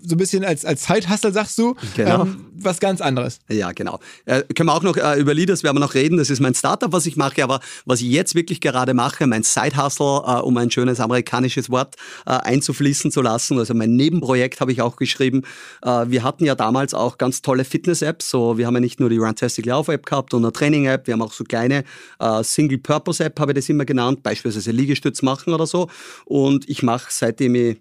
so 0.04 0.14
ein 0.14 0.18
bisschen 0.18 0.44
als, 0.44 0.64
als 0.64 0.82
Zeithassel, 0.82 1.32
sagst 1.32 1.58
du, 1.58 1.74
genau. 1.96 2.22
ähm, 2.22 2.46
was 2.54 2.80
ganz 2.80 3.00
anderes. 3.00 3.38
Ja, 3.48 3.72
genau. 3.72 4.00
Äh, 4.24 4.42
können 4.54 4.68
wir 4.68 4.74
auch 4.74 4.82
noch 4.82 4.96
äh, 4.96 5.18
über 5.18 5.34
Leaders, 5.34 5.62
werden 5.62 5.76
wir 5.76 5.80
noch 5.80 5.94
reden, 5.94 6.16
das 6.16 6.30
ist 6.30 6.40
mein 6.40 6.54
Startup, 6.54 6.92
was 6.92 7.06
ich 7.06 7.16
mache, 7.16 7.42
aber 7.42 7.60
was 7.84 8.00
ich 8.00 8.08
jetzt 8.08 8.34
wirklich 8.34 8.60
gerade 8.60 8.94
mache, 8.94 9.26
mein 9.26 9.42
Sidehustle, 9.42 10.22
äh, 10.26 10.40
um 10.40 10.56
ein 10.56 10.70
schönes 10.70 11.00
amerikanisches 11.00 11.70
Wort 11.70 11.96
äh, 12.26 12.30
einzufließen 12.30 13.10
zu 13.10 13.22
lassen, 13.22 13.58
also 13.58 13.74
mein 13.74 13.94
Nebenprojekt 13.94 14.60
habe 14.60 14.72
ich 14.72 14.82
auch 14.82 14.96
geschrieben. 14.96 15.42
Äh, 15.82 16.06
wir 16.08 16.22
hatten 16.24 16.44
ja 16.44 16.54
damals 16.54 16.94
auch 16.94 17.18
ganz 17.18 17.42
tolle 17.42 17.64
Fitness-Apps, 17.64 18.30
so 18.30 18.58
wir 18.58 18.66
haben 18.66 18.74
ja 18.74 18.80
nicht 18.80 19.00
nur 19.00 19.08
die 19.08 19.18
Runtastic 19.18 19.66
Lauf-App 19.66 20.06
gehabt 20.06 20.34
und 20.34 20.44
eine 20.44 20.52
Training-App, 20.52 21.06
wir 21.06 21.14
haben 21.14 21.22
auch 21.22 21.32
so 21.32 21.44
kleine 21.44 21.84
äh, 22.18 22.42
Single-Purpose-App, 22.42 23.38
habe 23.38 23.52
ich 23.52 23.56
das 23.56 23.68
immer 23.68 23.84
genannt, 23.84 24.22
beispielsweise 24.22 24.72
Liegestütz 24.72 25.22
machen 25.22 25.54
oder 25.54 25.66
so 25.66 25.88
und 26.24 26.68
ich 26.68 26.82
mache 26.82 27.06
seitdem 27.10 27.54
ich 27.54 27.78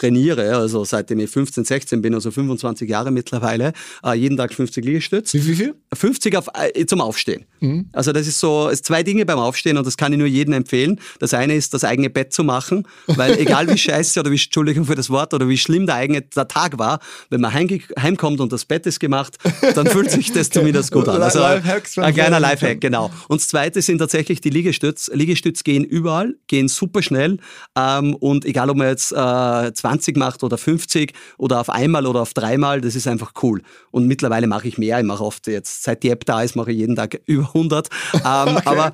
trainiere, 0.00 0.56
also 0.56 0.84
seitdem 0.84 1.20
ich 1.20 1.30
15, 1.30 1.64
16 1.64 2.02
bin, 2.02 2.14
also 2.14 2.30
25 2.30 2.88
Jahre 2.88 3.10
mittlerweile, 3.10 3.72
äh, 4.04 4.14
jeden 4.14 4.36
Tag 4.36 4.54
50 4.54 4.84
Liegestütz. 4.84 5.34
Wie, 5.34 5.46
wie 5.46 5.54
viel? 5.54 5.74
50 5.92 6.36
auf, 6.36 6.48
äh, 6.54 6.86
zum 6.86 7.00
Aufstehen. 7.00 7.44
Mhm. 7.60 7.88
Also 7.92 8.12
das 8.12 8.26
ist 8.26 8.40
so, 8.40 8.68
es 8.70 8.82
zwei 8.82 9.02
Dinge 9.02 9.26
beim 9.26 9.38
Aufstehen 9.38 9.76
und 9.76 9.86
das 9.86 9.96
kann 9.96 10.12
ich 10.12 10.18
nur 10.18 10.26
jedem 10.26 10.54
empfehlen. 10.54 11.00
Das 11.18 11.34
eine 11.34 11.54
ist, 11.54 11.74
das 11.74 11.84
eigene 11.84 12.08
Bett 12.08 12.32
zu 12.32 12.44
machen, 12.44 12.86
weil 13.06 13.32
egal 13.38 13.68
wie 13.68 13.76
scheiße 13.76 14.20
oder 14.20 14.30
wie, 14.30 14.40
Entschuldigung 14.40 14.86
für 14.86 14.94
das 14.94 15.10
Wort, 15.10 15.34
oder 15.34 15.48
wie 15.48 15.58
schlimm 15.58 15.86
der 15.86 15.96
eigene 15.96 16.22
der 16.22 16.48
Tag 16.48 16.78
war, 16.78 17.00
wenn 17.28 17.40
man 17.40 17.52
heim, 17.52 17.68
heimkommt 18.00 18.40
und 18.40 18.52
das 18.52 18.64
Bett 18.64 18.86
ist 18.86 19.00
gemacht, 19.00 19.36
dann 19.74 19.86
fühlt 19.86 20.10
sich 20.10 20.32
das 20.32 20.48
zumindest 20.50 20.92
gut 20.92 21.08
an. 21.08 21.22
Also 21.22 21.42
ein 21.42 22.14
kleiner 22.14 22.40
Lifehack, 22.40 22.80
genau. 22.80 23.10
Und 23.28 23.40
das 23.40 23.48
zweite 23.48 23.82
sind 23.82 23.98
tatsächlich 23.98 24.40
die 24.40 24.50
Liegestütz. 24.50 25.10
Liegestütz 25.12 25.62
gehen 25.62 25.84
überall, 25.84 26.34
gehen 26.46 26.68
super 26.68 27.02
schnell 27.02 27.38
ähm, 27.76 28.14
und 28.14 28.44
egal 28.44 28.70
ob 28.70 28.76
man 28.76 28.88
jetzt 28.88 29.12
äh, 29.12 29.72
20 29.72 29.89
macht 30.16 30.42
oder 30.42 30.58
50 30.58 31.12
oder 31.38 31.60
auf 31.60 31.70
einmal 31.70 32.06
oder 32.06 32.22
auf 32.22 32.34
dreimal, 32.34 32.80
das 32.80 32.94
ist 32.94 33.06
einfach 33.06 33.32
cool. 33.42 33.62
Und 33.90 34.06
mittlerweile 34.06 34.46
mache 34.46 34.68
ich 34.68 34.78
mehr. 34.78 34.98
Ich 34.98 35.06
mache 35.06 35.24
oft 35.24 35.46
jetzt, 35.46 35.82
seit 35.82 36.02
die 36.02 36.10
App 36.10 36.24
da 36.24 36.42
ist, 36.42 36.56
mache 36.56 36.72
ich 36.72 36.78
jeden 36.78 36.96
Tag 36.96 37.20
über 37.26 37.46
100. 37.48 37.88
Ähm, 38.14 38.20
okay. 38.22 38.62
Aber 38.64 38.92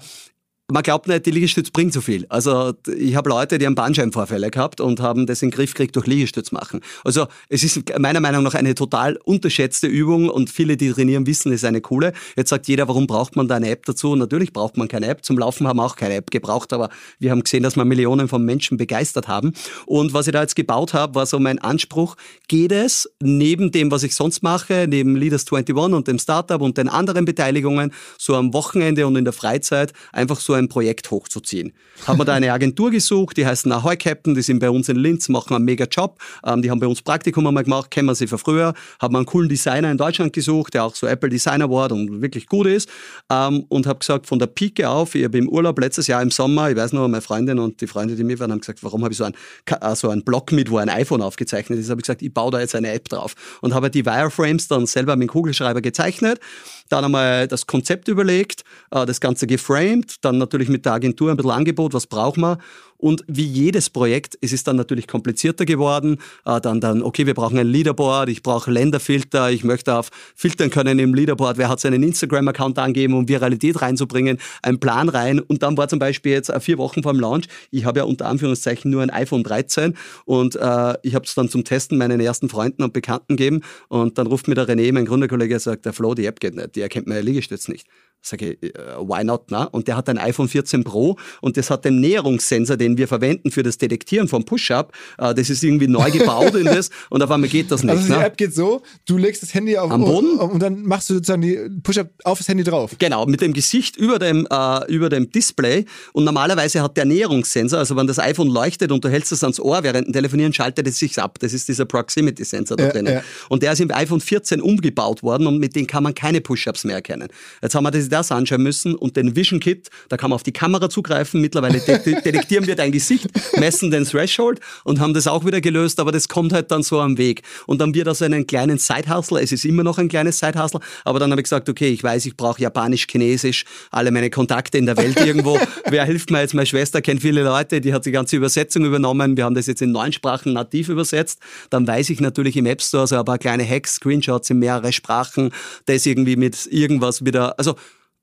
man 0.69 0.83
glaubt 0.83 1.07
nicht, 1.07 1.25
die 1.27 1.31
Liegestütz 1.31 1.71
bringt 1.71 1.93
so 1.93 2.01
viel. 2.01 2.27
Also 2.29 2.75
ich 2.97 3.15
habe 3.15 3.29
Leute, 3.29 3.59
die 3.59 3.67
haben 3.67 3.77
Bandscheibenvorfälle 3.77 4.51
gehabt 4.51 4.81
und 4.81 4.99
haben 4.99 5.27
das 5.27 5.41
in 5.43 5.51
den 5.51 5.55
Griff 5.55 5.75
gekriegt 5.75 5.95
durch 5.95 6.07
Liegestütz 6.09 6.51
machen. 6.51 6.81
Also 7.05 7.29
es 7.49 7.63
ist 7.63 7.97
meiner 7.99 8.19
Meinung 8.19 8.43
nach 8.43 8.55
eine 8.55 8.75
total 8.75 9.17
unterschätzte 9.25 9.87
Übung 9.87 10.29
und 10.29 10.51
viele, 10.51 10.77
die 10.77 10.91
trainieren, 10.91 11.25
wissen, 11.27 11.53
es 11.53 11.63
ist 11.63 11.65
eine 11.65 11.81
coole. 11.81 12.13
Jetzt 12.37 12.51
sagt 12.51 12.67
jeder, 12.67 12.89
warum 12.89 13.07
braucht 13.07 13.37
man 13.37 13.47
da 13.47 13.55
eine 13.55 13.71
App 13.71 13.87
dazu? 13.87 14.17
Natürlich 14.17 14.53
braucht 14.53 14.77
man 14.77 14.89
keine 14.89 15.07
App. 15.07 15.25
Zum 15.25 15.39
Laufen 15.39 15.69
haben 15.69 15.77
wir 15.77 15.85
auch 15.85 15.95
keine 15.95 16.15
App 16.15 16.33
gebraucht, 16.33 16.73
aber 16.73 16.91
wir 17.21 17.31
haben 17.31 17.45
gesehen, 17.45 17.63
dass 17.63 17.77
wir 17.77 17.85
Millionen 17.85 18.27
von 18.27 18.45
Menschen 18.45 18.77
begeistert 18.77 19.29
haben. 19.29 19.53
Und 19.87 20.15
was 20.15 20.27
ich 20.27 20.33
da 20.33 20.43
jetzt 20.43 20.57
gebaut 20.57 20.95
habe, 20.95 21.15
war 21.15 21.27
so 21.27 21.39
mein 21.39 21.61
Anspruch, 21.61 22.17
geht 22.49 22.73
es 22.73 23.09
neben 23.23 23.71
dem, 23.71 23.93
was 23.93 24.03
ich 24.03 24.17
sonst 24.17 24.43
mache, 24.43 24.87
neben 24.89 25.15
Leaders 25.15 25.45
21 25.51 25.95
und 25.95 26.09
dem 26.09 26.19
Startup 26.19 26.61
und 26.61 26.77
den 26.77 26.89
anderen 26.89 27.25
Beteiligungen, 27.25 27.93
so 28.19 28.35
am 28.35 28.53
Wochenende 28.53 29.07
und 29.07 29.15
in 29.15 29.25
der 29.25 29.33
Freizeit 29.33 29.93
einfach 30.13 30.41
so 30.41 30.56
ein 30.57 30.69
Projekt 30.69 31.11
hochzuziehen. 31.11 31.73
Haben 32.07 32.19
wir 32.19 32.25
da 32.25 32.35
eine 32.35 32.53
Agentur 32.53 32.91
gesucht, 32.91 33.37
die 33.37 33.47
heißen 33.47 33.71
Ahoy 33.73 33.97
Captain, 33.97 34.35
die 34.35 34.43
sind 34.43 34.59
bei 34.59 34.71
uns 34.71 34.89
in 34.89 34.97
Linz, 34.97 35.29
machen 35.29 35.55
einen 35.55 35.65
mega 35.65 35.85
Job. 35.85 36.19
Ähm, 36.45 36.63
die 36.63 36.71
haben 36.71 36.81
bei 36.81 36.87
uns 36.87 37.03
Praktikum 37.03 37.47
einmal 37.47 37.65
gemacht, 37.65 37.91
kennen 37.91 38.09
wir 38.09 38.15
sie 38.15 38.27
von 38.27 38.39
früher. 38.39 38.75
Haben 39.01 39.17
einen 39.17 39.27
coolen 39.27 39.49
Designer 39.49 39.91
in 39.91 39.99
Deutschland 39.99 40.33
gesucht, 40.33 40.75
der 40.75 40.85
auch 40.85 40.95
so 40.95 41.07
Apple 41.07 41.29
Design 41.29 41.63
Award 41.63 41.93
und 41.93 42.23
wirklich 42.23 42.47
gut 42.47 42.67
ist. 42.67 42.89
Ähm, 43.31 43.65
und 43.69 43.87
habe 43.87 43.99
gesagt, 43.99 44.27
von 44.27 44.39
der 44.39 44.47
Pike 44.47 44.89
auf, 44.89 45.15
ich 45.15 45.25
habe 45.25 45.39
im 45.39 45.49
Urlaub 45.49 45.79
letztes 45.79 46.07
Jahr 46.07 46.23
im 46.23 46.31
Sommer, 46.31 46.71
ich 46.71 46.77
weiß 46.77 46.93
noch, 46.93 47.09
meine 47.09 47.23
Freundin 47.23 47.59
und 47.59 47.81
die 47.81 47.87
Freunde, 47.87 48.17
die 48.17 48.25
mir 48.25 48.39
waren, 48.39 48.53
haben 48.53 48.61
gesagt, 48.61 48.83
warum 48.83 49.03
habe 49.03 49.13
ich 49.13 49.19
so 49.19 49.25
einen, 49.25 49.35
äh, 49.67 49.97
so 49.97 50.11
einen 50.11 50.23
Block 50.23 50.53
mit, 50.53 50.71
wo 50.71 50.79
ein 50.79 50.89
iPhone 50.89 51.23
aufgezeichnet 51.23 51.79
ist. 51.79 51.91
Habe 51.91 52.01
ich 52.01 52.05
gesagt, 52.05 52.23
ich 52.23 52.33
baue 52.33 52.51
da 52.51 52.61
jetzt 52.61 52.75
eine 52.75 52.93
App 52.93 53.09
drauf. 53.09 53.35
Und 53.61 53.75
habe 53.75 53.91
die 53.91 54.05
Wireframes 54.05 54.69
dann 54.69 54.87
selber 54.87 55.17
mit 55.17 55.29
dem 55.29 55.33
Kugelschreiber 55.33 55.81
gezeichnet 55.81 56.41
dann 56.89 57.05
einmal 57.05 57.49
das 57.49 57.67
Konzept 57.67 58.09
überlegt, 58.09 58.63
äh, 58.91 59.07
das 59.07 59.21
Ganze 59.21 59.47
geframed, 59.47 60.25
dann 60.25 60.39
natürlich 60.47 60.69
mit 60.69 60.85
der 60.85 60.93
Agentur 60.93 61.31
ein 61.31 61.37
bisschen 61.37 61.51
Angebot, 61.53 61.95
was 61.95 62.07
braucht 62.07 62.37
man 62.37 62.59
und 62.99 63.25
wie 63.27 63.45
jedes 63.45 63.91
Projekt, 63.91 64.39
es 64.41 64.53
ist 64.53 64.67
dann 64.67 64.77
natürlich 64.77 65.07
komplizierter 65.07 65.65
geworden. 65.65 66.19
Äh, 66.45 66.61
dann, 66.61 66.81
dann, 66.81 67.03
okay, 67.03 67.27
wir 67.27 67.35
brauchen 67.35 67.59
ein 67.59 67.67
Leaderboard, 67.67 68.29
ich 68.29 68.43
brauche 68.43 68.71
Länderfilter, 68.71 69.51
ich 69.51 69.65
möchte 69.65 69.95
auf 69.95 70.11
filtern 70.35 70.71
können 70.71 70.99
im 70.99 71.15
Leaderboard, 71.15 71.59
wer 71.59 71.69
hat 71.69 71.81
seinen 71.81 72.03
Instagram-Account 72.03 72.79
angegeben, 72.79 73.15
um 73.15 73.29
Viralität 73.29 73.81
reinzubringen, 73.81 74.39
einen 74.63 74.81
Plan 74.81 75.09
rein. 75.09 75.41
Und 75.41 75.63
dann 75.63 75.77
war 75.77 75.89
zum 75.89 75.99
Beispiel 75.99 76.33
jetzt 76.33 76.51
äh, 76.51 76.61
vier 76.61 76.79
Wochen 76.79 77.03
vor 77.03 77.13
dem 77.13 77.21
Launch, 77.21 77.47
ich 77.71 77.85
habe 77.85 78.01
ja 78.01 78.05
unter 78.05 78.27
Anführungszeichen 78.27 78.91
nur 78.91 79.03
ein 79.03 79.11
iPhone 79.11 79.43
13 79.43 79.95
und 80.25 80.57
äh, 80.57 80.95
ich 81.03 81.15
habe 81.15 81.25
es 81.25 81.35
dann 81.35 81.49
zum 81.49 81.65
Testen 81.65 81.99
meinen 81.99 82.21
ersten 82.21 82.49
Freunden 82.49 82.83
und 82.83 82.93
Bekannten 82.93 83.37
gegeben 83.37 83.63
und 83.89 84.19
dann 84.19 84.27
ruft 84.27 84.49
mir 84.49 84.55
der 84.55 84.69
René, 84.69 84.93
mein 84.93 85.07
Gründerkollege, 85.07 85.59
sagt, 85.59 85.85
der 85.85 85.93
Flo, 85.93 86.15
die 86.15 86.27
App 86.27 86.41
geht 86.41 86.55
nicht, 86.55 86.77
die 86.77 86.81
erkennt 86.81 87.07
meine 87.07 87.21
Liegestütze 87.21 87.71
nicht. 87.71 87.87
Sage 88.27 88.57
ich, 88.61 88.73
uh, 88.77 89.09
why 89.09 89.23
not? 89.23 89.45
Na? 89.51 89.65
Und 89.65 89.87
der 89.87 89.97
hat 89.97 90.09
ein 90.09 90.19
iPhone 90.19 90.49
14 90.49 90.83
Pro 90.83 91.17
und 91.41 91.57
das 91.57 91.71
hat 91.71 91.85
den 91.85 92.01
Näherungssensor, 92.01 92.77
den 92.77 92.99
wir 92.99 93.07
verwenden 93.07 93.53
für 93.53 93.63
das 93.63 93.79
Detektieren 93.79 94.27
vom 94.27 94.45
Push-Up. 94.45 94.93
Uh, 95.21 95.33
das 95.33 95.49
ist 95.49 95.63
irgendwie 95.63 95.87
neu 95.87 96.11
gebaut 96.11 96.57
in 96.57 96.65
das 96.65 96.91
und 97.11 97.23
auf 97.23 97.31
einmal 97.31 97.49
geht 97.49 97.71
das 97.71 97.85
nicht. 97.85 97.93
Also 97.93 98.15
die 98.15 98.21
App 98.21 98.37
geht 98.37 98.53
so, 98.53 98.83
du 99.07 99.17
legst 99.17 99.45
das 99.45 99.55
Handy 99.55 99.79
auf, 99.79 99.93
am 99.93 100.01
Boden 100.01 100.39
und, 100.39 100.51
und 100.55 100.61
dann 100.61 100.83
machst 100.83 101.09
du 101.09 101.15
sozusagen 101.15 101.43
die 101.43 101.57
Push-Up 101.85 102.11
auf 102.25 102.39
das 102.39 102.49
Handy 102.49 102.65
drauf. 102.65 102.97
Genau, 102.99 103.27
mit 103.27 103.41
dem 103.43 103.53
Gesicht 103.53 103.97
über 103.97 104.19
dem, 104.19 104.49
uh, 104.53 104.85
über 104.89 105.09
dem 105.09 105.31
Display 105.31 105.85
und 106.13 106.25
normalerweise 106.25 106.83
hat 106.83 106.97
der 106.97 107.05
Näherungssensor, 107.05 107.79
also 107.79 107.95
wenn 107.95 108.09
das 108.09 108.19
iPhone 108.19 108.49
leuchtet 108.49 108.91
und 108.91 109.05
du 109.05 109.09
hältst 109.09 109.31
es 109.31 109.45
ans 109.45 109.61
Ohr 109.61 109.85
während 109.85 110.09
dem 110.09 110.13
Telefonieren, 110.13 110.53
schaltet 110.53 110.89
es 110.89 110.99
sich 110.99 111.17
ab. 111.21 111.39
Das 111.39 111.53
ist 111.53 111.69
dieser 111.69 111.85
Proximity-Sensor 111.85 112.77
da 112.77 112.87
ja, 112.87 112.91
drinnen. 112.91 113.15
Ja. 113.15 113.23
Und 113.49 113.63
der 113.63 113.71
ist 113.71 113.81
im 113.81 113.93
iPhone 113.93 114.21
14 114.21 114.61
umgebaut 114.61 115.23
worden 115.23 115.47
und 115.47 115.59
mit 115.59 115.77
dem 115.77 115.87
kann 115.87 116.03
man 116.03 116.13
keine 116.13 116.41
Push-Ups 116.41 116.83
mehr 116.83 116.97
erkennen. 116.97 117.29
Jetzt 117.63 117.77
haben 117.77 117.85
wir 117.85 117.93
das 117.93 118.16
das 118.17 118.33
anschauen 118.33 118.63
müssen 118.63 118.95
und 118.95 119.17
den 119.17 119.37
Vision 119.37 119.61
Kit, 119.61 119.91
da 120.09 120.17
kann 120.17 120.31
man 120.31 120.37
auf 120.37 120.43
die 120.43 120.53
Kamera 120.53 120.89
zugreifen. 120.89 121.41
Mittlerweile 121.41 121.81
de 121.81 122.23
detektieren 122.23 122.67
wir 122.67 122.75
dein 122.75 122.93
Gesicht, 122.93 123.29
messen 123.59 123.91
den 123.91 124.05
Threshold 124.05 124.61
und 124.85 125.01
haben 125.01 125.13
das 125.15 125.27
auch 125.27 125.45
wieder 125.45 125.61
gelöst, 125.61 126.01
aber 126.01 126.13
das 126.13 126.29
kommt 126.29 126.53
halt 126.53 126.71
dann 126.71 126.83
so 126.83 127.01
am 127.01 127.19
Weg. 127.19 127.43
Und 127.67 127.81
dann 127.81 127.95
wird 127.95 128.07
das 128.07 128.23
einen 128.23 128.47
kleinen 128.47 128.79
Side-Hustle. 128.79 129.41
Es 129.41 129.53
ist 129.53 129.65
immer 129.65 129.83
noch 129.83 129.99
ein 129.99 130.09
kleines 130.09 130.39
Side-Hustle, 130.39 130.81
aber 131.05 131.19
dann 131.19 131.31
habe 131.31 131.41
ich 131.41 131.45
gesagt, 131.45 131.69
okay, 131.69 131.89
ich 131.89 132.03
weiß, 132.03 132.27
ich 132.27 132.37
brauche 132.37 132.61
Japanisch, 132.61 133.07
Chinesisch, 133.11 133.65
alle 133.91 134.11
meine 134.11 134.31
Kontakte 134.31 134.79
in 134.79 134.87
der 134.87 134.97
Welt 134.97 135.21
irgendwo. 135.21 135.59
Wer 135.89 136.05
hilft 136.05 136.31
mir 136.31 136.41
jetzt? 136.41 136.55
Meine 136.55 136.67
Schwester 136.67 137.03
kennt 137.03 137.21
viele 137.21 137.43
Leute, 137.43 137.81
die 137.81 137.93
hat 137.93 138.07
die 138.07 138.13
ganze 138.13 138.37
Übersetzung 138.37 138.85
übernommen. 138.85 139.37
Wir 139.37 139.45
haben 139.45 139.55
das 139.55 139.67
jetzt 139.67 139.83
in 139.83 139.93
neun 139.93 140.13
Sprachen 140.13 140.55
nativ 140.55 140.89
übersetzt. 140.89 141.41
Dann 141.71 141.87
weiß 141.87 142.11
ich 142.11 142.21
natürlich 142.21 142.57
im 142.57 142.67
App 142.67 142.81
Store 142.81 143.07
so 143.07 143.17
ein 143.17 143.25
paar 143.25 143.39
kleine 143.39 143.69
Hacks, 143.69 143.97
Screenshots 143.97 144.51
in 144.51 144.59
mehrere 144.59 144.93
Sprachen, 144.93 145.51
das 145.85 146.07
irgendwie 146.07 146.37
mit 146.37 146.67
irgendwas 146.71 147.25
wieder, 147.25 147.59
also 147.59 147.77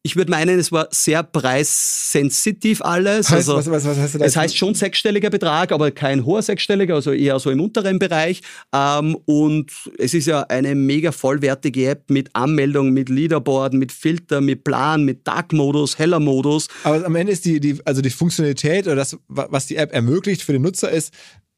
ich 0.06 0.18
würde 0.18 0.32
meinen, 0.32 0.60
es 0.60 0.74
war 0.74 0.90
sehr 0.92 1.24
preissensitiv 1.24 2.82
alles. 2.82 3.30
Heißt, 3.30 3.50
also, 3.50 3.56
was, 3.56 3.72
was, 3.72 3.86
was 3.86 3.98
heißt 3.98 4.16
das? 4.16 4.22
Es 4.22 4.36
heißt 4.36 4.58
schon 4.58 4.76
sechsstelliger 4.76 5.30
Betrag, 5.30 5.72
aber 5.72 5.92
kein 5.92 6.26
hoher 6.26 6.42
sechsstelliger, 6.42 6.96
also 6.96 7.14
eher 7.14 7.40
so 7.40 7.50
im 7.50 7.62
unteren 7.62 8.00
Bereich. 8.00 8.42
Ähm, 8.76 9.18
und 9.26 9.72
es 9.98 10.14
ist 10.14 10.28
ja 10.28 10.42
eine 10.42 10.76
mega 10.76 11.14
vollwertige 11.14 11.88
App 11.88 12.10
mit 12.10 12.30
Anmeldung, 12.34 12.92
mit 12.92 13.08
Leaderboard, 13.08 13.76
mit 13.76 13.94
Filter, 13.94 14.42
mit 14.42 14.66
Plan, 14.66 15.06
mit 15.06 15.26
Dark-Modus, 15.26 15.98
heller 15.98 16.20
Modus. 16.20 16.68
Aber 16.84 17.06
am 17.06 17.16
Ende 17.16 17.32
ist 17.32 17.46
die, 17.46 17.62
die, 17.62 17.80
also 17.86 18.02
die 18.02 18.10
Funktionalität 18.10 18.88
oder 18.88 18.98
das, 18.98 19.18
was 19.30 19.68
die 19.68 19.78
App 19.78 19.94
ermöglicht 19.94 20.42
für 20.42 20.52
den 20.52 20.64
Nutzer 20.64 20.92
ist, 20.92 21.14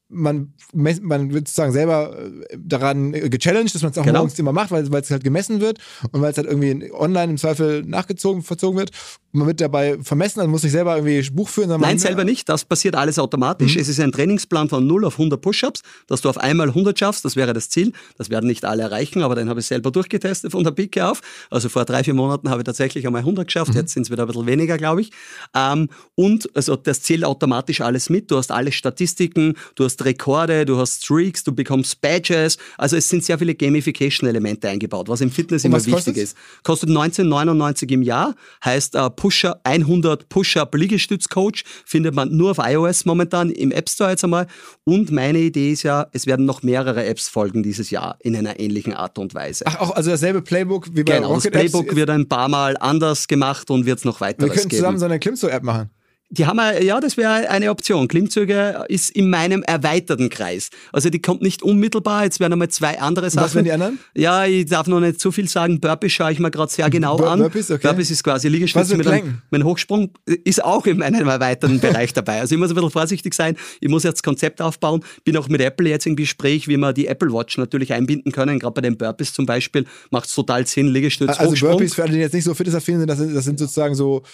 man, 0.08 0.54
man 0.72 1.32
wird 1.32 1.48
sozusagen 1.48 1.72
selber 1.72 2.16
äh, 2.16 2.56
daran 2.58 3.12
gechallenged, 3.12 3.74
dass 3.74 3.82
man 3.82 3.90
es 3.90 3.98
auch 3.98 4.04
genau. 4.04 4.20
morgens 4.20 4.38
immer 4.38 4.52
macht, 4.52 4.70
weil, 4.70 4.90
weil 4.92 5.02
es 5.02 5.10
halt 5.10 5.24
gemessen 5.24 5.60
wird 5.60 5.78
und 6.12 6.20
weil 6.20 6.30
es 6.30 6.36
halt 6.36 6.46
irgendwie 6.46 6.92
online 6.92 7.32
im 7.32 7.38
Zweifel 7.38 7.82
nachgezogen, 7.82 8.42
verzogen 8.42 8.78
wird. 8.78 8.90
Man 9.36 9.46
wird 9.46 9.60
dabei 9.60 9.98
vermessen, 10.02 10.40
also 10.40 10.50
muss 10.50 10.62
sich 10.62 10.72
selber 10.72 10.96
irgendwie 10.96 11.28
Buch 11.30 11.48
führen. 11.48 11.68
Nein, 11.68 11.80
man, 11.80 11.98
selber 11.98 12.24
nicht. 12.24 12.48
Das 12.48 12.64
passiert 12.64 12.94
alles 12.94 13.18
automatisch. 13.18 13.74
Mhm. 13.74 13.80
Es 13.82 13.88
ist 13.88 14.00
ein 14.00 14.10
Trainingsplan 14.10 14.68
von 14.68 14.86
0 14.86 15.04
auf 15.04 15.14
100 15.14 15.40
Push-Ups, 15.40 15.82
dass 16.06 16.22
du 16.22 16.30
auf 16.30 16.38
einmal 16.38 16.68
100 16.68 16.98
schaffst. 16.98 17.24
Das 17.24 17.36
wäre 17.36 17.52
das 17.52 17.68
Ziel. 17.68 17.92
Das 18.16 18.30
werden 18.30 18.46
nicht 18.46 18.64
alle 18.64 18.82
erreichen, 18.84 19.22
aber 19.22 19.34
den 19.34 19.50
habe 19.50 19.60
ich 19.60 19.66
selber 19.66 19.90
durchgetestet 19.90 20.52
von 20.52 20.64
der 20.64 20.70
Pike 20.70 21.06
auf. 21.06 21.20
Also 21.50 21.68
vor 21.68 21.84
drei, 21.84 22.02
vier 22.02 22.14
Monaten 22.14 22.48
habe 22.48 22.62
ich 22.62 22.64
tatsächlich 22.64 23.06
einmal 23.06 23.20
100 23.20 23.46
geschafft. 23.46 23.72
Mhm. 23.72 23.76
Jetzt 23.80 23.92
sind 23.92 24.04
es 24.04 24.10
wieder 24.10 24.22
ein 24.24 24.26
bisschen 24.28 24.46
weniger, 24.46 24.78
glaube 24.78 25.02
ich. 25.02 25.10
Ähm, 25.54 25.88
und 26.14 26.48
also 26.56 26.76
das 26.76 27.02
zählt 27.02 27.24
automatisch 27.24 27.82
alles 27.82 28.08
mit. 28.08 28.30
Du 28.30 28.38
hast 28.38 28.50
alle 28.50 28.72
Statistiken, 28.72 29.54
du 29.74 29.84
hast 29.84 30.02
Rekorde, 30.04 30.64
du 30.64 30.78
hast 30.78 31.04
Streaks, 31.04 31.44
du 31.44 31.52
bekommst 31.52 32.00
Badges. 32.00 32.56
Also 32.78 32.96
es 32.96 33.08
sind 33.08 33.22
sehr 33.22 33.38
viele 33.38 33.54
Gamification-Elemente 33.54 34.68
eingebaut, 34.68 35.08
was 35.08 35.20
im 35.20 35.30
Fitness 35.30 35.64
Und 35.64 35.72
immer 35.72 35.78
wichtig 35.78 35.92
kostet's? 35.92 36.18
ist. 36.18 36.36
Kostet 36.62 36.88
19,99 36.88 37.90
im 37.90 38.02
Jahr, 38.02 38.34
heißt 38.64 38.94
äh, 38.94 39.10
Pusher 39.26 39.60
100 39.64 40.28
Push-Up 40.28 40.72
Liegestütz-Coach, 40.72 41.64
findet 41.84 42.14
man 42.14 42.36
nur 42.36 42.52
auf 42.52 42.58
iOS 42.58 43.06
momentan 43.06 43.50
im 43.50 43.72
App 43.72 43.90
Store 43.90 44.10
jetzt 44.10 44.22
einmal. 44.22 44.46
Und 44.84 45.10
meine 45.10 45.40
Idee 45.40 45.72
ist 45.72 45.82
ja, 45.82 46.06
es 46.12 46.28
werden 46.28 46.46
noch 46.46 46.62
mehrere 46.62 47.04
Apps 47.04 47.28
folgen 47.28 47.64
dieses 47.64 47.90
Jahr 47.90 48.18
in 48.20 48.36
einer 48.36 48.60
ähnlichen 48.60 48.94
Art 48.94 49.18
und 49.18 49.34
Weise. 49.34 49.64
Ach, 49.66 49.80
auch 49.80 49.90
also 49.96 50.12
dasselbe 50.12 50.42
Playbook 50.42 50.90
wie 50.92 51.02
bei 51.02 51.16
Genau, 51.16 51.34
Rocket 51.34 51.52
das 51.56 51.60
Playbook 51.60 51.86
Apps 51.88 51.96
wird 51.96 52.10
ein 52.10 52.28
paar 52.28 52.48
Mal 52.48 52.76
anders 52.76 53.26
gemacht 53.26 53.68
und 53.68 53.84
wird 53.84 53.98
es 53.98 54.04
noch 54.04 54.20
weiter 54.20 54.44
geben. 54.44 54.54
Wir 54.54 54.60
können 54.60 54.70
zusammen 54.70 54.98
so 55.00 55.06
eine 55.06 55.18
Klimmzug-App 55.18 55.64
machen. 55.64 55.90
Die 56.28 56.44
haben 56.44 56.56
wir, 56.56 56.82
ja, 56.82 56.98
das 57.00 57.16
wäre 57.16 57.48
eine 57.48 57.70
Option. 57.70 58.08
Klimmzüge 58.08 58.84
ist 58.88 59.10
in 59.10 59.30
meinem 59.30 59.62
erweiterten 59.62 60.28
Kreis. 60.28 60.70
Also 60.92 61.08
die 61.08 61.20
kommt 61.22 61.40
nicht 61.40 61.62
unmittelbar. 61.62 62.24
Jetzt 62.24 62.40
werden 62.40 62.50
nochmal 62.50 62.68
zwei 62.68 63.00
andere 63.00 63.30
Sachen. 63.30 63.44
was 63.44 63.54
wären 63.54 63.64
die 63.64 63.70
anderen? 63.72 64.00
Ja, 64.14 64.44
ich 64.44 64.66
darf 64.66 64.88
noch 64.88 64.98
nicht 64.98 65.20
zu 65.20 65.30
viel 65.30 65.48
sagen. 65.48 65.78
Burpees 65.80 66.12
schaue 66.12 66.32
ich 66.32 66.40
mir 66.40 66.50
gerade 66.50 66.72
sehr 66.72 66.90
genau 66.90 67.16
Bur 67.16 67.30
an. 67.30 67.38
Burpees, 67.38 67.70
okay. 67.70 67.86
Burpees 67.86 68.10
ist 68.10 68.24
quasi 68.24 68.48
Liegestütze 68.48 68.96
mit 68.96 69.06
einem, 69.06 69.40
mein 69.50 69.62
Hochsprung 69.62 70.10
ist 70.44 70.64
auch 70.64 70.84
in 70.86 70.98
meinem 70.98 71.28
erweiterten 71.28 71.78
Bereich 71.78 72.12
dabei. 72.12 72.40
Also 72.40 72.56
ich 72.56 72.58
muss 72.60 72.70
ein 72.70 72.74
bisschen 72.74 72.90
vorsichtig 72.90 73.32
sein. 73.32 73.56
Ich 73.80 73.88
muss 73.88 74.02
jetzt 74.02 74.24
Konzept 74.24 74.60
aufbauen. 74.60 75.04
Bin 75.24 75.36
auch 75.36 75.48
mit 75.48 75.60
Apple 75.60 75.88
jetzt 75.88 76.06
im 76.06 76.16
Gespräch, 76.16 76.66
wie 76.66 76.76
wir 76.76 76.92
die 76.92 77.06
Apple 77.06 77.32
Watch 77.32 77.56
natürlich 77.56 77.92
einbinden 77.92 78.32
können. 78.32 78.58
Gerade 78.58 78.74
bei 78.74 78.80
den 78.80 78.96
Burpees 78.98 79.32
zum 79.32 79.46
Beispiel 79.46 79.86
macht 80.10 80.28
es 80.28 80.34
total 80.34 80.66
Sinn. 80.66 80.88
Liegestütze, 80.88 81.38
Also 81.38 81.52
Hochsprung. 81.52 81.70
Burpees, 81.70 81.94
für 81.94 82.02
alle, 82.02 82.12
die 82.12 82.18
jetzt 82.18 82.34
nicht 82.34 82.44
so 82.44 82.52
fitnessaffin 82.52 82.98
sind, 82.98 83.08
das 83.08 83.18
sind, 83.18 83.32
das 83.32 83.44
sind 83.44 83.60
sozusagen 83.60 83.94
so, 83.94 84.24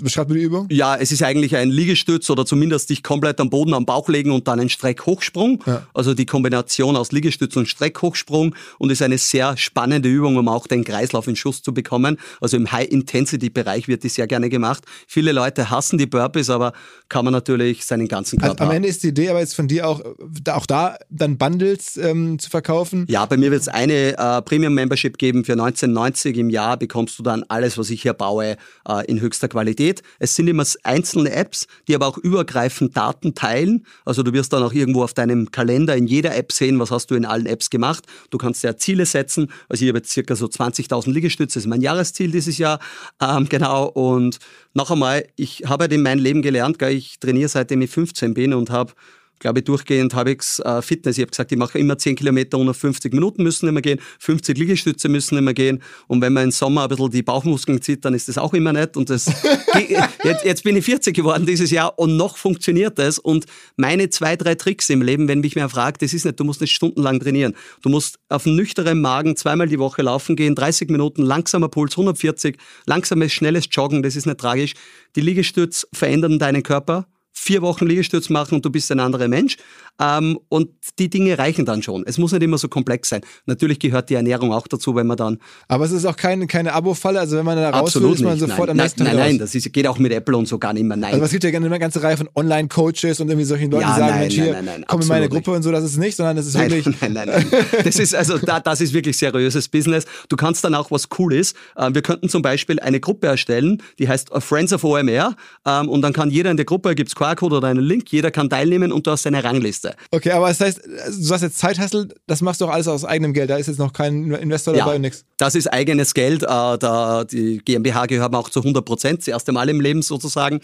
beschreibt 0.00 0.30
mir 0.30 0.36
die 0.36 0.44
Übung? 0.44 0.66
Ja, 0.70 0.93
es 1.00 1.12
ist 1.12 1.22
eigentlich 1.22 1.56
ein 1.56 1.70
Liegestütz 1.70 2.28
oder 2.30 2.46
zumindest 2.46 2.90
dich 2.90 3.02
komplett 3.02 3.40
am 3.40 3.50
Boden 3.50 3.74
am 3.74 3.86
Bauch 3.86 4.08
legen 4.08 4.30
und 4.30 4.48
dann 4.48 4.60
einen 4.60 4.68
Streckhochsprung. 4.68 5.62
Ja. 5.66 5.86
Also 5.94 6.14
die 6.14 6.26
Kombination 6.26 6.96
aus 6.96 7.12
Liegestütz 7.12 7.56
und 7.56 7.68
Streckhochsprung 7.68 8.54
und 8.78 8.90
ist 8.90 9.02
eine 9.02 9.18
sehr 9.18 9.56
spannende 9.56 10.08
Übung, 10.08 10.36
um 10.36 10.48
auch 10.48 10.66
den 10.66 10.84
Kreislauf 10.84 11.28
in 11.28 11.36
Schuss 11.36 11.62
zu 11.62 11.72
bekommen. 11.72 12.18
Also 12.40 12.56
im 12.56 12.70
High-Intensity-Bereich 12.70 13.88
wird 13.88 14.02
die 14.02 14.08
sehr 14.08 14.26
gerne 14.26 14.48
gemacht. 14.48 14.84
Viele 15.06 15.32
Leute 15.32 15.70
hassen 15.70 15.98
die 15.98 16.06
Burpees, 16.06 16.50
aber 16.50 16.72
kann 17.08 17.24
man 17.24 17.32
natürlich 17.32 17.84
seinen 17.84 18.08
ganzen 18.08 18.38
Körper. 18.38 18.60
Also 18.60 18.70
am 18.70 18.76
Ende 18.76 18.88
ist 18.88 19.02
die 19.02 19.08
Idee 19.08 19.28
aber 19.28 19.40
jetzt 19.40 19.54
von 19.54 19.68
dir 19.68 19.88
auch, 19.88 20.02
auch 20.48 20.66
da 20.66 20.96
dann 21.10 21.38
Bundles 21.38 21.96
ähm, 21.96 22.38
zu 22.38 22.50
verkaufen? 22.50 23.06
Ja, 23.08 23.26
bei 23.26 23.36
mir 23.36 23.50
wird 23.50 23.62
es 23.62 23.68
eine 23.68 24.16
äh, 24.18 24.42
Premium-Membership 24.42 25.18
geben 25.18 25.44
für 25.44 25.52
1990 25.52 26.36
im 26.36 26.50
Jahr 26.50 26.76
bekommst 26.76 27.18
du 27.18 27.22
dann 27.22 27.44
alles, 27.48 27.78
was 27.78 27.90
ich 27.90 28.02
hier 28.02 28.12
baue, 28.12 28.56
äh, 28.88 29.04
in 29.06 29.20
höchster 29.20 29.48
Qualität. 29.48 30.02
Es 30.18 30.34
sind 30.34 30.48
immer 30.48 30.64
einzelne 30.84 31.32
Apps, 31.32 31.66
die 31.88 31.94
aber 31.94 32.06
auch 32.06 32.18
übergreifend 32.18 32.96
Daten 32.96 33.34
teilen. 33.34 33.86
Also 34.04 34.22
du 34.22 34.32
wirst 34.32 34.52
dann 34.52 34.62
auch 34.62 34.72
irgendwo 34.72 35.02
auf 35.02 35.14
deinem 35.14 35.50
Kalender 35.50 35.96
in 35.96 36.06
jeder 36.06 36.36
App 36.36 36.52
sehen, 36.52 36.78
was 36.78 36.90
hast 36.90 37.10
du 37.10 37.14
in 37.14 37.24
allen 37.24 37.46
Apps 37.46 37.70
gemacht. 37.70 38.04
Du 38.30 38.38
kannst 38.38 38.62
ja 38.62 38.76
Ziele 38.76 39.06
setzen. 39.06 39.50
Also 39.68 39.84
ich 39.84 39.88
habe 39.88 39.98
jetzt 39.98 40.10
circa 40.10 40.36
so 40.36 40.46
20.000 40.46 41.12
Liegestütze, 41.12 41.58
das 41.58 41.64
ist 41.64 41.68
mein 41.68 41.80
Jahresziel 41.80 42.30
dieses 42.30 42.58
Jahr. 42.58 42.78
Ähm, 43.20 43.48
genau. 43.48 43.86
Und 43.86 44.38
noch 44.74 44.90
einmal, 44.90 45.26
ich 45.36 45.62
habe 45.66 45.84
halt 45.84 45.92
in 45.92 46.02
meinem 46.02 46.22
Leben 46.22 46.42
gelernt, 46.42 46.78
gell, 46.78 46.92
ich 46.92 47.18
trainiere 47.18 47.48
seitdem 47.48 47.82
ich 47.82 47.90
15 47.90 48.34
bin 48.34 48.54
und 48.54 48.70
habe 48.70 48.92
glaube 49.38 49.60
ich, 49.60 49.64
durchgehend 49.64 50.14
halbwegs 50.14 50.58
äh, 50.60 50.82
Fitness. 50.82 51.18
Ich 51.18 51.22
habe 51.22 51.30
gesagt, 51.30 51.52
ich 51.52 51.58
mache 51.58 51.78
immer 51.78 51.98
10 51.98 52.16
Kilometer 52.16 52.58
unter 52.58 52.74
50 52.74 53.12
Minuten 53.12 53.42
müssen 53.42 53.68
immer 53.68 53.80
gehen, 53.80 54.00
50 54.18 54.56
Liegestütze 54.56 55.08
müssen 55.08 55.36
immer 55.36 55.52
gehen. 55.52 55.82
Und 56.06 56.20
wenn 56.20 56.32
man 56.32 56.44
im 56.44 56.50
Sommer 56.50 56.84
ein 56.84 56.88
bisschen 56.88 57.10
die 57.10 57.22
Bauchmuskeln 57.22 57.82
zieht, 57.82 58.04
dann 58.04 58.14
ist 58.14 58.28
das 58.28 58.38
auch 58.38 58.54
immer 58.54 58.72
nett. 58.72 58.96
Und 58.96 59.10
das, 59.10 59.26
jetzt, 60.24 60.44
jetzt 60.44 60.64
bin 60.64 60.76
ich 60.76 60.84
40 60.84 61.14
geworden 61.14 61.46
dieses 61.46 61.70
Jahr 61.70 61.98
und 61.98 62.16
noch 62.16 62.36
funktioniert 62.36 62.98
das. 62.98 63.18
Und 63.18 63.46
meine 63.76 64.10
zwei, 64.10 64.36
drei 64.36 64.54
Tricks 64.54 64.88
im 64.90 65.02
Leben, 65.02 65.28
wenn 65.28 65.40
mich 65.40 65.56
wer 65.56 65.68
fragt, 65.68 66.02
das 66.02 66.12
ist 66.12 66.24
nicht, 66.24 66.40
du 66.40 66.44
musst 66.44 66.60
nicht 66.60 66.72
stundenlang 66.72 67.20
trainieren. 67.20 67.54
Du 67.82 67.88
musst 67.88 68.18
auf 68.28 68.46
nüchternem 68.46 69.00
Magen 69.00 69.36
zweimal 69.36 69.68
die 69.68 69.78
Woche 69.78 70.02
laufen 70.02 70.36
gehen, 70.36 70.54
30 70.54 70.90
Minuten, 70.90 71.22
langsamer 71.22 71.68
Puls, 71.68 71.92
140, 71.92 72.56
langsames, 72.86 73.32
schnelles 73.32 73.66
Joggen, 73.70 74.02
das 74.02 74.16
ist 74.16 74.26
nicht 74.26 74.38
tragisch. 74.38 74.74
Die 75.16 75.20
Liegestütze 75.20 75.86
verändern 75.92 76.38
deinen 76.38 76.62
Körper 76.62 77.06
vier 77.34 77.60
Wochen 77.62 77.86
Liegestütz 77.86 78.30
machen 78.30 78.54
und 78.54 78.64
du 78.64 78.70
bist 78.70 78.90
ein 78.90 79.00
anderer 79.00 79.28
Mensch. 79.28 79.56
Ähm, 80.00 80.38
und 80.48 80.70
die 80.98 81.08
Dinge 81.08 81.38
reichen 81.38 81.64
dann 81.64 81.82
schon. 81.82 82.02
Es 82.06 82.18
muss 82.18 82.32
nicht 82.32 82.42
immer 82.42 82.58
so 82.58 82.68
komplex 82.68 83.10
sein. 83.10 83.20
Natürlich 83.46 83.78
gehört 83.78 84.10
die 84.10 84.14
Ernährung 84.14 84.52
auch 84.52 84.66
dazu, 84.66 84.96
wenn 84.96 85.06
man 85.06 85.16
dann. 85.16 85.38
Aber 85.68 85.84
es 85.84 85.92
ist 85.92 86.04
auch 86.04 86.16
kein, 86.16 86.48
keine 86.48 86.72
Abo-Falle. 86.72 87.20
Also 87.20 87.36
wenn 87.36 87.44
man 87.44 87.56
da 87.56 87.70
raus 87.70 87.94
will, 87.94 88.12
ist 88.12 88.22
man 88.22 88.32
nicht. 88.32 88.40
sofort 88.40 88.68
nein, 88.68 88.70
am 88.70 88.76
nächsten 88.78 89.04
Nein, 89.04 89.16
nein, 89.16 89.28
nein, 89.30 89.38
das 89.38 89.54
ist, 89.54 89.72
geht 89.72 89.86
auch 89.86 89.98
mit 89.98 90.12
Apple 90.12 90.36
und 90.36 90.48
so 90.48 90.58
gar 90.58 90.72
nicht 90.72 90.84
mehr. 90.84 90.96
Nein. 90.96 91.12
Also 91.12 91.24
es 91.24 91.30
gibt 91.30 91.44
ja 91.44 91.50
gerne 91.50 91.66
eine 91.66 91.78
ganze 91.78 92.02
Reihe 92.02 92.16
von 92.16 92.28
Online-Coaches 92.34 93.20
und 93.20 93.28
irgendwie 93.28 93.44
solchen 93.44 93.70
Leuten, 93.70 93.82
ja, 93.82 93.94
die 93.94 94.00
sagen, 94.00 94.10
nein, 94.12 94.20
Mensch, 94.20 94.34
hier, 94.34 94.52
nein, 94.52 94.64
nein, 94.64 94.84
komm 94.88 95.00
in 95.00 95.08
meine 95.08 95.28
Gruppe 95.28 95.50
nicht. 95.50 95.56
und 95.58 95.62
so. 95.62 95.70
Das 95.70 95.84
ist 95.84 95.96
nicht, 95.96 96.16
sondern 96.16 96.36
das 96.36 96.46
ist 96.46 96.58
wirklich. 96.58 96.84
Nein, 97.00 97.12
nein, 97.12 97.28
nein. 97.28 97.46
Das 97.84 97.98
ist 97.98 98.14
also 98.14 98.38
da, 98.38 98.60
das 98.60 98.80
ist 98.80 98.92
wirklich 98.92 99.16
seriöses 99.16 99.68
Business. 99.68 100.04
Du 100.28 100.36
kannst 100.36 100.64
dann 100.64 100.74
auch 100.74 100.90
was 100.90 101.08
cool 101.18 101.34
ist. 101.34 101.56
Ähm, 101.76 101.94
wir 101.94 102.02
könnten 102.02 102.28
zum 102.28 102.42
Beispiel 102.42 102.80
eine 102.80 103.00
Gruppe 103.00 103.26
erstellen, 103.26 103.82
die 103.98 104.08
heißt 104.08 104.30
Friends 104.40 104.72
of 104.72 104.84
OMR. 104.84 105.36
Ähm, 105.66 105.88
und 105.88 106.02
dann 106.02 106.12
kann 106.12 106.30
jeder 106.30 106.50
in 106.50 106.56
der 106.56 106.66
Gruppe, 106.66 106.94
gibt 106.94 107.08
es 107.08 107.14
QR-Code 107.24 107.56
oder 107.56 107.68
einen 107.68 107.84
Link, 107.84 108.10
jeder 108.10 108.30
kann 108.30 108.50
teilnehmen 108.50 108.92
und 108.92 109.06
du 109.06 109.10
hast 109.10 109.26
eine 109.26 109.42
Rangliste. 109.42 109.94
Okay, 110.10 110.32
aber 110.32 110.48
das 110.48 110.60
heißt, 110.60 110.80
du 110.84 111.30
hast 111.30 111.42
jetzt 111.42 111.58
Zeithassel, 111.58 112.08
das 112.26 112.40
machst 112.40 112.60
du 112.60 112.66
auch 112.66 112.70
alles 112.70 112.88
aus 112.88 113.04
eigenem 113.04 113.32
Geld. 113.32 113.50
Da 113.50 113.56
ist 113.56 113.66
jetzt 113.66 113.78
noch 113.78 113.92
kein 113.92 114.30
Investor 114.32 114.74
dabei 114.74 114.90
ja, 114.90 114.96
und 114.96 115.02
nichts. 115.02 115.24
Das 115.38 115.54
ist 115.54 115.72
eigenes 115.72 116.14
Geld. 116.14 116.42
Äh, 116.42 116.46
da, 116.46 117.24
die 117.24 117.58
GmbH 117.64 118.06
gehört 118.06 118.34
auch 118.34 118.50
zu 118.50 118.60
100 118.60 118.84
Prozent, 118.84 119.20
das 119.20 119.28
erste 119.28 119.52
Mal 119.52 119.68
im 119.68 119.80
Leben 119.80 120.02
sozusagen. 120.02 120.60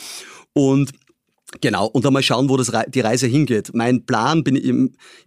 Und 0.53 0.91
Genau, 1.61 1.87
und 1.87 2.07
einmal 2.07 2.23
schauen, 2.23 2.49
wo 2.49 2.57
das, 2.57 2.71
die 2.89 3.01
Reise 3.01 3.27
hingeht. 3.27 3.73
Mein 3.75 4.07
Plan, 4.07 4.45
bin 4.45 4.55
ich, 4.55 4.73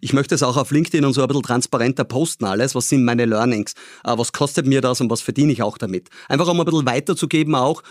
ich 0.00 0.14
möchte 0.14 0.34
es 0.34 0.42
auch 0.42 0.56
auf 0.56 0.70
LinkedIn 0.70 1.04
und 1.04 1.12
so 1.12 1.20
ein 1.20 1.28
bisschen 1.28 1.42
transparenter 1.42 2.04
posten 2.04 2.46
alles. 2.46 2.74
Was 2.74 2.88
sind 2.88 3.04
meine 3.04 3.26
Learnings? 3.26 3.74
Äh, 4.04 4.16
was 4.16 4.32
kostet 4.32 4.66
mir 4.66 4.80
das 4.80 5.02
und 5.02 5.10
was 5.10 5.20
verdiene 5.20 5.52
ich 5.52 5.62
auch 5.62 5.76
damit? 5.76 6.08
Einfach 6.26 6.48
um 6.48 6.58
ein 6.58 6.64
bisschen 6.64 6.86
weiterzugeben 6.86 7.54
auch, 7.54 7.82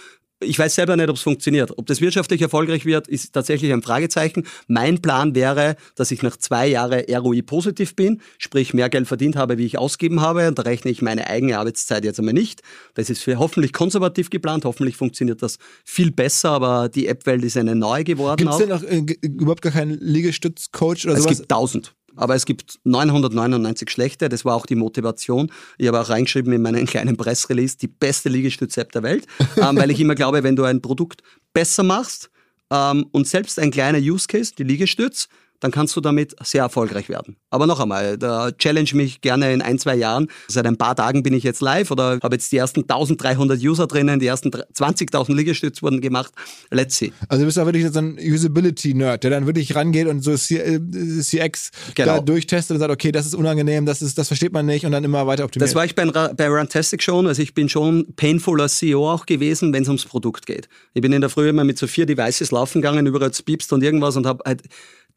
ich 0.43 0.59
weiß 0.59 0.75
selber 0.75 0.95
nicht, 0.95 1.09
ob 1.09 1.15
es 1.15 1.21
funktioniert. 1.21 1.77
Ob 1.77 1.85
das 1.85 2.01
wirtschaftlich 2.01 2.41
erfolgreich 2.41 2.85
wird, 2.85 3.07
ist 3.07 3.33
tatsächlich 3.33 3.71
ein 3.73 3.81
Fragezeichen. 3.81 4.45
Mein 4.67 5.01
Plan 5.01 5.35
wäre, 5.35 5.75
dass 5.95 6.11
ich 6.11 6.21
nach 6.21 6.37
zwei 6.37 6.67
Jahren 6.67 7.03
ROI 7.09 7.41
positiv 7.41 7.95
bin, 7.95 8.21
sprich 8.37 8.73
mehr 8.73 8.89
Geld 8.89 9.07
verdient 9.07 9.35
habe, 9.35 9.57
wie 9.57 9.65
ich 9.65 9.77
ausgeben 9.77 10.21
habe. 10.21 10.47
Und 10.47 10.59
da 10.59 10.63
rechne 10.63 10.91
ich 10.91 11.01
meine 11.01 11.27
eigene 11.27 11.59
Arbeitszeit 11.59 12.05
jetzt 12.05 12.19
einmal 12.19 12.33
nicht. 12.33 12.61
Das 12.93 13.09
ist 13.09 13.23
für 13.23 13.39
hoffentlich 13.39 13.73
konservativ 13.73 14.29
geplant. 14.29 14.65
Hoffentlich 14.65 14.97
funktioniert 14.97 15.41
das 15.41 15.57
viel 15.83 16.11
besser, 16.11 16.51
aber 16.51 16.89
die 16.89 17.07
App-Welt 17.07 17.43
ist 17.43 17.57
eine 17.57 17.75
neue 17.75 18.03
geworden. 18.03 18.37
Gibt 18.37 18.51
es 18.51 18.57
denn 18.57 18.69
noch 18.69 18.83
äh, 18.83 19.05
überhaupt 19.21 19.61
gar 19.61 19.71
keinen 19.71 19.97
Liegestützcoach 19.99 21.05
oder 21.05 21.13
es 21.13 21.23
sowas? 21.23 21.31
Es 21.31 21.37
gibt 21.39 21.49
tausend. 21.49 21.93
Aber 22.15 22.35
es 22.35 22.45
gibt 22.45 22.79
999 22.83 23.89
schlechte, 23.89 24.29
das 24.29 24.45
war 24.45 24.55
auch 24.55 24.65
die 24.65 24.75
Motivation. 24.75 25.51
Ich 25.77 25.87
habe 25.87 25.99
auch 25.99 26.09
reingeschrieben 26.09 26.53
in 26.53 26.61
meinen 26.61 26.85
kleinen 26.87 27.17
Pressrelease, 27.17 27.77
die 27.77 27.87
beste 27.87 28.29
Liegestütz-App 28.29 28.91
der 28.91 29.03
Welt, 29.03 29.27
ähm, 29.57 29.77
weil 29.77 29.91
ich 29.91 29.99
immer 29.99 30.15
glaube, 30.15 30.43
wenn 30.43 30.55
du 30.55 30.63
ein 30.63 30.81
Produkt 30.81 31.23
besser 31.53 31.83
machst 31.83 32.29
ähm, 32.71 33.05
und 33.11 33.27
selbst 33.27 33.59
ein 33.59 33.71
kleiner 33.71 33.99
Use 33.99 34.27
Case, 34.27 34.53
die 34.57 34.63
Liegestütz, 34.63 35.27
dann 35.63 35.71
kannst 35.71 35.95
du 35.95 36.01
damit 36.01 36.35
sehr 36.43 36.61
erfolgreich 36.61 37.07
werden. 37.07 37.37
Aber 37.49 37.67
noch 37.67 37.79
einmal, 37.79 38.17
da 38.17 38.51
challenge 38.51 38.89
mich 38.93 39.21
gerne 39.21 39.53
in 39.53 39.61
ein, 39.61 39.79
zwei 39.79 39.95
Jahren. 39.95 40.27
Seit 40.49 40.65
ein 40.65 40.77
paar 40.77 40.95
Tagen 40.95 41.23
bin 41.23 41.33
ich 41.33 41.43
jetzt 41.43 41.61
live 41.61 41.89
oder 41.89 42.19
habe 42.21 42.35
jetzt 42.35 42.51
die 42.51 42.57
ersten 42.57 42.81
1300 42.81 43.61
User 43.61 43.87
drinnen, 43.87 44.19
die 44.19 44.27
ersten 44.27 44.49
20.000 44.49 45.33
Liegestütze 45.33 45.81
wurden 45.81 46.01
gemacht. 46.01 46.33
Let's 46.69 46.97
see. 46.97 47.13
Also 47.29 47.43
du 47.43 47.45
bist 47.45 47.57
auch 47.57 47.65
wirklich 47.65 47.89
so 47.89 47.99
ein 47.99 48.17
Usability-Nerd, 48.19 49.23
der 49.23 49.31
dann 49.31 49.45
wirklich 49.45 49.73
rangeht 49.73 50.07
und 50.07 50.21
so 50.21 50.35
CX 50.35 51.31
äh, 51.31 51.49
genau. 51.95 52.17
da 52.17 52.19
durchtestet 52.19 52.75
und 52.75 52.79
sagt, 52.79 52.91
okay, 52.91 53.13
das 53.13 53.25
ist 53.25 53.35
unangenehm, 53.35 53.85
das, 53.85 54.01
ist, 54.01 54.17
das 54.17 54.27
versteht 54.27 54.51
man 54.51 54.65
nicht 54.65 54.85
und 54.85 54.91
dann 54.91 55.05
immer 55.05 55.25
weiter 55.25 55.45
optimiert. 55.45 55.69
Das 55.69 55.75
war 55.75 55.85
ich 55.85 55.95
bei, 55.95 56.05
bei 56.05 56.47
Runtastic 56.49 57.01
schon. 57.01 57.25
Also 57.25 57.41
ich 57.41 57.53
bin 57.53 57.69
schon 57.69 58.13
painfuler 58.17 58.67
CEO 58.67 59.09
auch 59.09 59.25
gewesen, 59.25 59.71
wenn 59.71 59.83
es 59.83 59.87
ums 59.87 60.03
Produkt 60.05 60.45
geht. 60.45 60.67
Ich 60.93 61.01
bin 61.01 61.13
in 61.13 61.21
der 61.21 61.29
Früh 61.29 61.47
immer 61.47 61.63
mit 61.63 61.77
so 61.77 61.87
vier 61.87 62.05
Devices 62.05 62.51
laufen 62.51 62.81
gegangen, 62.81 63.05
überall 63.05 63.31
piepst 63.45 63.71
und 63.71 63.81
irgendwas 63.81 64.17
und 64.17 64.25
habe 64.25 64.43
halt 64.45 64.63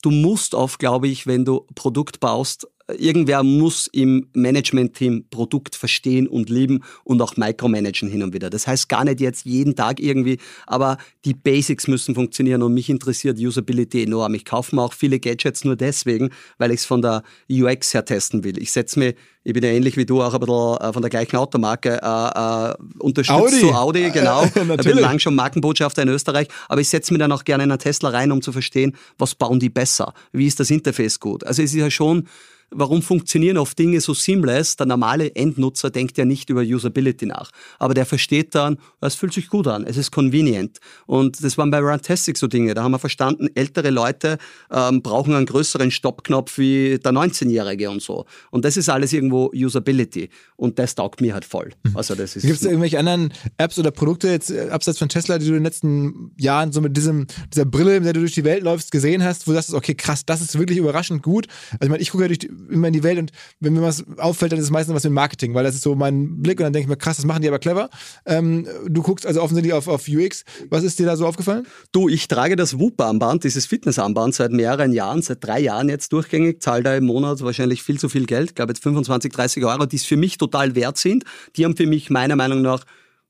du 0.03 0.11
musst 0.11 0.55
auf, 0.55 0.79
glaube 0.79 1.09
ich, 1.09 1.27
wenn 1.27 1.45
du 1.45 1.67
Produkt 1.75 2.21
baust, 2.21 2.69
irgendwer 2.89 3.43
muss 3.43 3.89
im 3.89 4.29
Management-Team 4.35 5.27
Produkt 5.31 5.75
verstehen 5.75 6.29
und 6.29 6.49
lieben 6.49 6.83
und 7.05 7.21
auch 7.21 7.37
micromanagen 7.37 8.09
hin 8.09 8.23
und 8.23 8.33
wieder. 8.33 8.51
Das 8.51 8.67
heißt 8.67 8.89
gar 8.89 9.05
nicht 9.05 9.21
jetzt 9.21 9.45
jeden 9.45 9.75
Tag 9.75 10.01
irgendwie, 10.01 10.39
aber 10.67 10.99
die 11.25 11.35
Basics 11.35 11.89
müssen 11.89 12.15
funktionieren 12.15 12.63
und 12.63 12.75
mich 12.75 12.89
interessiert 12.89 13.39
Usability 13.39 14.05
enorm. 14.05 14.35
Ich 14.35 14.45
kaufe 14.45 14.75
mir 14.77 14.83
auch 14.83 14.93
viele 14.93 15.19
Gadgets 15.19 15.65
nur 15.65 15.77
deswegen, 15.77 16.31
weil 16.59 16.71
ich 16.71 16.81
es 16.81 16.87
von 16.87 17.03
der 17.03 17.23
UX 17.51 17.93
her 17.93 18.05
testen 18.05 18.45
will. 18.45 18.59
Ich 18.59 18.71
setze 18.71 18.99
mir, 18.99 19.15
ich 19.43 19.53
bin 19.53 19.63
ja 19.63 19.71
ähnlich 19.71 19.97
wie 19.97 20.07
du 20.07 20.23
auch 20.23 20.35
ein 20.35 20.41
bisschen 20.41 20.77
äh, 20.81 20.93
von 20.93 21.03
der 21.03 21.11
gleichen 21.11 21.37
Automarke, 21.37 22.01
äh, 22.03 22.71
äh, 22.71 22.75
unterstützt 22.99 23.41
Audi. 23.41 23.61
zu 23.61 23.75
Audi, 23.75 24.11
genau. 24.11 24.45
ich 24.55 24.85
bin 24.85 24.99
lang 24.99 25.19
schon 25.19 25.35
Markenbotschafter 25.35 26.03
in 26.03 26.09
Österreich, 26.09 26.49
aber 26.69 26.81
ich 26.81 26.89
setze 26.89 27.13
mir 27.13 27.19
dann 27.19 27.33
auch 27.33 27.45
gerne 27.45 27.65
in 27.65 27.71
einen 27.71 27.79
Tesla 27.79 28.11
rein, 28.11 28.31
um 28.31 28.43
zu 28.43 28.53
verstehen, 28.53 28.97
was 29.19 29.35
bauen 29.35 29.59
die 29.59 29.71
besser? 29.71 30.15
Wie 30.33 30.47
ist 30.47 30.61
das 30.61 30.71
Interface 30.71 31.19
gut? 31.19 31.45
Also 31.45 31.63
es 31.63 31.71
ist 31.71 31.81
ja 31.81 31.91
schon 31.91 32.29
warum 32.71 33.03
funktionieren 33.03 33.59
oft 33.59 33.79
Dinge 33.79 34.01
so 34.01 34.15
seamless? 34.15 34.77
Der 34.77 34.87
normale 34.87 35.35
Endnutzer 35.35 35.91
denkt 35.91 36.19
ja 36.19 36.25
nicht 36.25 36.51
über 36.51 36.63
Usability 36.63 37.27
nach. 37.27 37.51
Aber 37.79 37.95
der 37.95 38.07
versteht 38.07 38.55
dann, 38.55 38.79
es 39.01 39.15
fühlt 39.15 39.33
sich 39.33 39.49
gut 39.49 39.67
an, 39.67 39.85
es 39.87 39.97
ist 39.97 40.11
convenient. 40.11 40.79
Und 41.07 41.43
das 41.43 41.57
waren 41.59 41.71
bei 41.71 41.79
Runtastic 41.79 42.37
so 42.37 42.47
Dinge. 42.47 42.75
Da 42.75 42.83
haben 42.83 42.93
wir 42.93 42.99
verstanden, 42.99 43.49
ältere 43.55 43.91
Leute 43.91 44.39
ähm, 44.71 45.03
brauchen 45.03 45.35
einen 45.35 45.47
größeren 45.47 45.91
Stoppknopf 45.91 46.59
wie 46.59 46.99
der 46.99 47.13
19-Jährige 47.13 47.91
und 47.91 48.03
so. 48.03 48.27
Und 48.51 48.65
das 48.65 48.77
ist 48.77 48.89
alles 48.89 49.13
irgendwo 49.13 49.51
Usability. 49.55 50.29
Und 50.57 50.79
das 50.79 50.95
taugt 50.95 51.21
mir 51.21 51.35
halt 51.35 51.45
voll. 51.45 51.73
Mhm. 51.85 51.97
Also 51.97 52.15
Gibt 52.15 52.45
es 52.45 52.63
irgendwelche 52.63 52.99
anderen 52.99 53.33
Apps 53.59 53.79
oder 53.79 53.91
Produkte, 53.91 54.29
jetzt 54.29 54.51
äh, 54.51 54.69
abseits 54.71 54.99
von 54.99 55.09
Tesla, 55.09 55.39
die 55.39 55.47
du 55.47 55.53
in 55.53 55.59
den 55.59 55.65
letzten 55.65 56.33
Jahren 56.39 56.73
so 56.73 56.81
mit 56.81 56.97
diesem, 56.97 57.27
dieser 57.53 57.65
Brille, 57.65 57.95
mit 57.95 58.07
der 58.07 58.13
du 58.13 58.21
durch 58.21 58.33
die 58.33 58.45
Welt 58.45 58.63
läufst, 58.63 58.91
gesehen 58.91 59.23
hast, 59.23 59.47
wo 59.47 59.53
du 59.53 59.57
sagst, 59.57 59.75
okay, 59.75 59.95
krass, 59.95 60.25
das 60.25 60.41
ist 60.41 60.59
wirklich 60.59 60.79
überraschend 60.79 61.23
gut. 61.23 61.47
Also 61.73 61.85
ich 61.85 61.91
meine, 61.91 62.03
ich 62.03 62.11
gucke 62.11 62.25
ja 62.25 62.29
durch 62.29 62.39
die, 62.39 62.51
immer 62.71 62.89
in 62.89 62.93
die 62.93 63.03
Welt 63.03 63.19
und 63.19 63.33
wenn 63.61 63.75
mir 63.75 63.83
was 63.83 64.05
auffällt, 64.19 64.53
dann 64.53 64.59
ist 64.59 64.67
es 64.67 64.71
meistens 64.71 64.95
was 64.95 65.05
mit 65.05 65.13
Marketing, 65.13 65.55
weil 65.55 65.65
das 65.65 65.75
ist 65.75 65.83
so 65.83 65.95
mein 65.95 66.43
Blick 66.43 66.59
und 66.59 66.65
dann 66.65 66.73
denke 66.73 66.85
ich 66.85 66.89
mir, 66.89 66.97
krass, 66.97 67.17
das 67.17 67.25
machen 67.25 67.43
die 67.43 67.49
aber 67.49 67.59
clever. 67.59 67.89
Ähm, 68.25 68.67
du 68.87 69.03
guckst 69.03 69.27
also 69.27 69.43
offensichtlich 69.43 69.73
auf, 69.73 69.89
auf 69.89 70.09
UX. 70.09 70.45
Was 70.71 70.85
ist 70.85 70.99
dir 70.99 71.07
da 71.07 71.17
so 71.17 71.27
aufgefallen? 71.27 71.67
Du, 71.93 72.09
ich 72.09 72.29
trage 72.29 72.57
das 72.57 72.79
Whoop-Armband, 72.79 73.45
dieses 73.45 73.67
Fitnessarmband 73.67 74.35
seit 74.35 74.53
mehreren 74.53 74.93
Jahren, 74.93 75.23
seit 75.23 75.45
drei 75.45 75.61
Jahren 75.61 75.89
jetzt 75.89 76.13
durchgängig, 76.13 76.63
zahle 76.63 76.83
da 76.83 76.97
im 76.97 77.07
Monat 77.07 77.43
wahrscheinlich 77.43 77.83
viel 77.83 77.99
zu 77.99 78.09
viel 78.09 78.27
Geld, 78.27 78.51
ich 78.51 78.55
glaube 78.55 78.73
jetzt 78.73 78.83
25, 78.83 79.33
30 79.33 79.65
Euro, 79.65 79.87
die 79.87 79.97
es 79.97 80.05
für 80.05 80.17
mich 80.17 80.39
total 80.39 80.75
wert 80.75 80.99
sind. 80.99 81.25
Die 81.57 81.65
haben 81.65 81.77
für 81.77 81.87
mich 81.87 82.11
meiner 82.11 82.37
Meinung 82.37 82.63
nach 82.63 82.85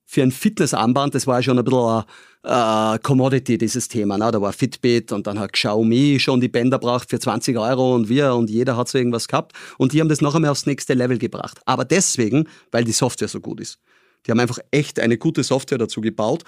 für 0.06 0.22
ein 0.22 0.30
Fitnessarmband, 0.30 1.14
das 1.14 1.26
war 1.26 1.38
ja 1.38 1.42
schon 1.42 1.58
ein 1.58 1.64
bisschen 1.64 2.04
äh, 2.44 2.98
Commodity, 3.00 3.58
dieses 3.58 3.88
Thema. 3.88 4.16
Ne? 4.16 4.30
Da 4.30 4.40
war 4.40 4.52
Fitbit 4.52 5.10
und 5.10 5.26
dann 5.26 5.38
hat 5.38 5.52
Xiaomi 5.52 6.18
schon 6.20 6.40
die 6.40 6.48
Bänder 6.48 6.78
gebracht 6.78 7.10
für 7.10 7.18
20 7.18 7.58
Euro 7.58 7.94
und 7.94 8.08
wir 8.08 8.34
und 8.34 8.48
jeder 8.48 8.76
hat 8.76 8.88
so 8.88 8.98
irgendwas 8.98 9.26
gehabt. 9.26 9.52
Und 9.78 9.92
die 9.92 10.00
haben 10.00 10.08
das 10.08 10.20
noch 10.20 10.34
einmal 10.34 10.52
aufs 10.52 10.64
nächste 10.64 10.94
Level 10.94 11.18
gebracht. 11.18 11.58
Aber 11.66 11.84
deswegen, 11.84 12.48
weil 12.70 12.84
die 12.84 12.92
Software 12.92 13.28
so 13.28 13.40
gut 13.40 13.60
ist. 13.60 13.78
Die 14.26 14.30
haben 14.30 14.40
einfach 14.40 14.58
echt 14.70 14.98
eine 15.00 15.18
gute 15.18 15.42
Software 15.42 15.78
dazu 15.78 16.00
gebaut 16.00 16.44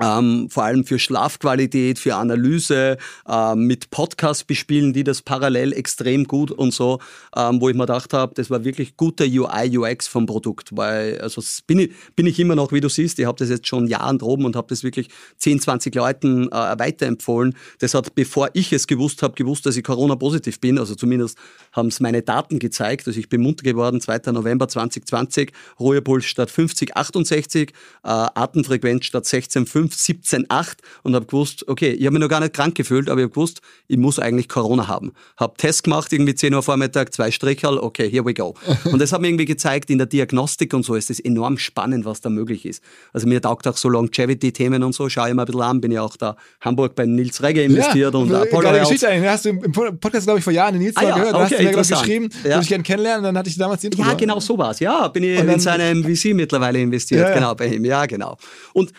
ähm, 0.00 0.48
vor 0.50 0.64
allem 0.64 0.84
für 0.84 0.98
Schlafqualität, 0.98 1.98
für 1.98 2.14
Analyse, 2.14 2.98
ähm, 3.28 3.66
mit 3.66 3.90
Podcasts 3.90 4.44
bespielen, 4.44 4.92
die 4.92 5.04
das 5.04 5.22
parallel 5.22 5.72
extrem 5.72 6.24
gut 6.24 6.50
und 6.50 6.72
so, 6.72 7.00
ähm, 7.36 7.60
wo 7.60 7.68
ich 7.68 7.74
mir 7.74 7.86
gedacht 7.86 8.12
habe, 8.12 8.34
das 8.34 8.50
war 8.50 8.64
wirklich 8.64 8.96
gute 8.96 9.24
UI, 9.24 9.76
UX 9.76 10.06
vom 10.06 10.26
Produkt, 10.26 10.76
weil 10.76 11.20
also 11.20 11.42
bin 11.66 11.80
ich, 11.80 11.90
bin 12.14 12.26
ich 12.26 12.38
immer 12.38 12.54
noch, 12.54 12.72
wie 12.72 12.80
du 12.80 12.88
siehst, 12.88 13.18
ich 13.18 13.26
habe 13.26 13.38
das 13.38 13.48
jetzt 13.48 13.66
schon 13.66 13.86
Jahren 13.86 14.18
droben 14.18 14.44
und 14.44 14.56
habe 14.56 14.68
das 14.68 14.84
wirklich 14.84 15.08
10, 15.38 15.60
20 15.60 15.94
Leuten 15.94 16.48
äh, 16.48 16.78
weiterempfohlen. 16.78 17.54
Das 17.80 17.94
hat, 17.94 18.14
bevor 18.14 18.50
ich 18.52 18.72
es 18.72 18.86
gewusst 18.86 19.22
habe, 19.22 19.34
gewusst, 19.34 19.66
dass 19.66 19.76
ich 19.76 19.84
Corona-positiv 19.84 20.60
bin, 20.60 20.78
also 20.78 20.94
zumindest 20.94 21.38
haben 21.72 21.88
es 21.88 22.00
meine 22.00 22.22
Daten 22.22 22.58
gezeigt, 22.58 23.06
also 23.06 23.18
ich 23.18 23.28
bin 23.28 23.40
munter 23.40 23.64
geworden, 23.64 24.00
2. 24.00 24.32
November 24.32 24.68
2020, 24.68 25.52
Ruhepuls 25.80 26.24
statt 26.24 26.50
50, 26.50 26.96
68, 26.96 27.70
äh, 27.70 28.08
Atemfrequenz 28.08 29.06
statt 29.06 29.26
16, 29.26 29.66
5, 29.66 29.87
5, 29.88 29.94
17, 29.94 30.46
8 30.48 30.78
und 31.02 31.14
habe 31.14 31.26
gewusst, 31.26 31.66
okay, 31.68 31.90
ich 31.90 32.04
habe 32.06 32.14
mich 32.14 32.20
noch 32.20 32.28
gar 32.28 32.40
nicht 32.40 32.54
krank 32.54 32.74
gefühlt, 32.74 33.08
aber 33.08 33.20
ich 33.20 33.24
habe 33.24 33.32
gewusst, 33.32 33.60
ich 33.86 33.96
muss 33.96 34.18
eigentlich 34.18 34.48
Corona 34.48 34.88
haben. 34.88 35.12
Habe 35.36 35.54
Test 35.56 35.84
gemacht, 35.84 36.12
irgendwie 36.12 36.34
10 36.34 36.54
Uhr 36.54 36.62
Vormittag, 36.62 37.12
zwei 37.12 37.30
Stricherl, 37.30 37.78
okay, 37.78 38.10
here 38.10 38.24
we 38.24 38.34
go. 38.34 38.54
Und 38.84 39.00
das 39.00 39.12
hat 39.12 39.20
mir 39.20 39.28
irgendwie 39.28 39.44
gezeigt, 39.44 39.90
in 39.90 39.98
der 39.98 40.06
Diagnostik 40.06 40.74
und 40.74 40.84
so 40.84 40.94
ist 40.94 41.10
es 41.10 41.20
enorm 41.20 41.58
spannend, 41.58 42.04
was 42.04 42.20
da 42.20 42.30
möglich 42.30 42.66
ist. 42.66 42.82
Also 43.12 43.26
mir 43.26 43.40
taugt 43.40 43.66
auch 43.66 43.76
so 43.76 43.88
Longevity-Themen 43.88 44.82
und 44.82 44.94
so, 44.94 45.08
schaue 45.08 45.28
ich 45.28 45.34
mal 45.34 45.42
ein 45.42 45.46
bisschen 45.46 45.62
an, 45.62 45.80
bin 45.80 45.92
ja 45.92 46.02
auch 46.02 46.16
da 46.16 46.36
Hamburg 46.60 46.94
beim 46.94 47.14
Nils 47.14 47.42
Regge 47.42 47.62
investiert 47.62 48.14
ja, 48.14 48.20
und 48.20 48.32
Apollo 48.32 48.70
Health. 48.70 48.82
Geschichte 48.82 49.08
eigentlich. 49.08 49.30
Hast 49.30 49.44
du 49.44 49.50
im 49.50 49.72
Podcast, 49.72 50.26
glaube 50.26 50.38
ich, 50.38 50.44
vor 50.44 50.52
Jahren 50.52 50.74
den 50.74 50.82
Nils 50.82 50.96
ah, 50.96 51.02
ja, 51.02 51.14
gehört, 51.14 51.34
okay, 51.34 51.42
hast 51.42 51.90
du 51.90 51.94
mir 51.94 52.00
geschrieben, 52.00 52.28
ja. 52.42 52.50
würde 52.50 52.62
ich 52.62 52.68
gerne 52.68 52.84
kennenlernen, 52.84 53.24
dann 53.24 53.38
hatte 53.38 53.48
ich 53.48 53.56
damals 53.56 53.80
die 53.80 53.88
Intro. 53.88 54.02
Ja, 54.02 54.14
genau 54.14 54.40
so 54.40 54.56
war 54.58 54.70
es. 54.70 54.80
Ja, 54.80 55.08
bin 55.08 55.22
ich 55.24 55.38
in 55.38 55.60
seinem 55.60 56.04
VC 56.04 56.34
mittlerweile 56.34 56.80
investiert, 56.80 57.28
ja, 57.28 57.34
genau, 57.34 57.54
bei 57.54 57.66
ihm. 57.66 57.84
Ja, 57.84 58.06
genau. 58.06 58.36
Und 58.72 58.92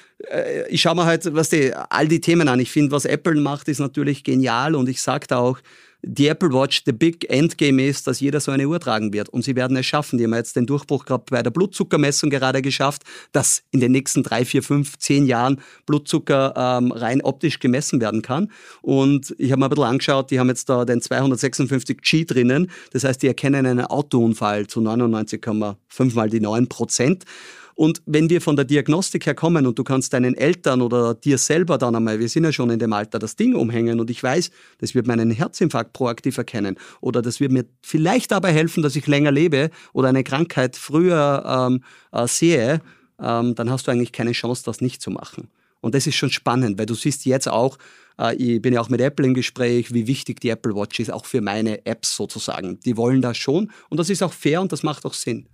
ich 0.70 0.82
schaue 0.82 0.96
mir 0.96 1.06
halt, 1.06 1.34
was 1.34 1.50
die, 1.50 1.74
all 1.74 2.08
die 2.08 2.22
Themen 2.22 2.48
an. 2.48 2.60
Ich 2.60 2.72
finde, 2.72 2.92
was 2.92 3.06
Apple 3.06 3.40
macht, 3.40 3.68
ist 3.70 3.80
natürlich 3.80 4.24
genial 4.24 4.76
und 4.76 4.90
ich 4.90 5.02
sage 5.02 5.28
da 5.28 5.38
auch, 5.38 5.60
die 6.02 6.28
Apple 6.28 6.54
Watch, 6.54 6.84
the 6.86 6.94
big 6.94 7.30
Endgame 7.30 7.86
ist, 7.86 8.08
dass 8.08 8.22
jeder 8.22 8.40
so 8.40 8.52
eine 8.52 8.68
Uhr 8.68 8.80
tragen 8.80 9.12
wird. 9.12 9.28
Und 9.30 9.44
sie 9.44 9.56
werden 9.56 9.76
es 9.76 9.86
schaffen. 9.86 10.18
Die 10.18 10.24
haben 10.24 10.34
jetzt 10.34 10.56
den 10.56 10.66
Durchbruch 10.66 11.04
gerade 11.04 11.26
bei 11.30 11.44
der 11.44 11.52
Blutzuckermessung 11.52 12.30
gerade 12.30 12.62
geschafft, 12.62 13.04
dass 13.34 13.64
in 13.72 13.82
den 13.82 13.92
nächsten 13.92 14.24
drei, 14.24 14.46
vier, 14.46 14.64
fünf, 14.64 14.98
zehn 14.98 15.26
Jahren 15.26 15.60
Blutzucker 15.86 16.54
ähm, 16.56 16.92
rein 16.94 17.22
optisch 17.22 17.60
gemessen 17.60 18.00
werden 18.00 18.22
kann. 18.22 18.50
Und 18.82 19.36
ich 19.38 19.52
habe 19.52 19.60
mir 19.60 19.66
ein 19.66 19.70
bisschen 19.72 19.84
angeschaut, 19.84 20.32
die 20.32 20.40
haben 20.40 20.48
jetzt 20.48 20.70
da 20.70 20.86
den 20.86 21.02
256G 21.02 22.26
drinnen. 22.26 22.72
Das 22.94 23.04
heißt, 23.04 23.22
die 23.22 23.28
erkennen 23.28 23.66
einen 23.66 23.86
Autounfall 23.86 24.68
zu 24.68 24.80
99,5 24.80 26.16
mal 26.16 26.30
die 26.30 26.40
9 26.40 26.68
Prozent. 26.68 27.26
Und 27.80 28.02
wenn 28.06 28.30
wir 28.30 28.42
von 28.42 28.58
der 28.58 28.66
Diagnostik 28.66 29.26
her 29.26 29.36
kommen 29.36 29.66
und 29.66 29.80
du 29.80 29.86
kannst 29.86 30.12
deinen 30.12 30.36
Eltern 30.36 30.82
oder 30.82 31.14
dir 31.14 31.38
selber 31.38 31.78
dann 31.78 31.96
einmal, 31.96 32.20
wir 32.20 32.28
sind 32.28 32.44
ja 32.44 32.52
schon 32.52 32.72
in 32.72 32.78
dem 32.78 32.92
Alter, 32.92 33.20
das 33.20 33.38
Ding 33.38 33.56
umhängen 33.56 34.02
und 34.02 34.10
ich 34.10 34.22
weiß, 34.22 34.52
das 34.80 34.96
wird 34.96 35.08
meinen 35.08 35.32
Herzinfarkt 35.32 35.94
proaktiv 35.94 36.38
erkennen 36.38 36.76
oder 37.00 37.22
das 37.22 37.40
wird 37.40 37.54
mir 37.54 37.64
vielleicht 37.82 38.32
dabei 38.32 38.52
helfen, 38.52 38.84
dass 38.84 38.98
ich 38.98 39.08
länger 39.08 39.32
lebe 39.32 39.70
oder 39.94 40.10
eine 40.10 40.26
Krankheit 40.26 40.76
früher 40.76 41.70
ähm, 41.72 41.82
äh, 42.12 42.28
sehe, 42.28 42.82
ähm, 43.18 43.56
dann 43.56 43.70
hast 43.70 43.88
du 43.88 43.92
eigentlich 43.92 44.12
keine 44.12 44.34
Chance, 44.34 44.64
das 44.66 44.82
nicht 44.82 45.02
zu 45.02 45.10
machen. 45.10 45.48
Und 45.80 45.96
das 45.96 46.06
ist 46.06 46.16
schon 46.16 46.32
spannend, 46.32 46.78
weil 46.78 46.86
du 46.86 46.96
siehst 46.96 47.24
jetzt 47.24 47.48
auch, 47.48 47.78
äh, 48.20 48.36
ich 48.36 48.62
bin 48.62 48.74
ja 48.74 48.82
auch 48.82 48.90
mit 48.90 49.00
Apple 49.00 49.26
im 49.26 49.34
Gespräch, 49.34 49.94
wie 49.94 50.06
wichtig 50.06 50.42
die 50.42 50.50
Apple 50.50 50.76
Watch 50.76 51.00
ist, 51.00 51.14
auch 51.14 51.26
für 51.26 51.40
meine 51.40 51.86
Apps 51.86 52.18
sozusagen. 52.18 52.78
Die 52.82 52.98
wollen 52.98 53.22
das 53.22 53.38
schon 53.38 53.72
und 53.88 54.02
das 54.02 54.10
ist 54.10 54.22
auch 54.22 54.34
fair 54.34 54.60
und 54.60 54.74
das 54.74 54.84
macht 54.84 55.06
auch 55.06 55.14
Sinn. 55.14 55.48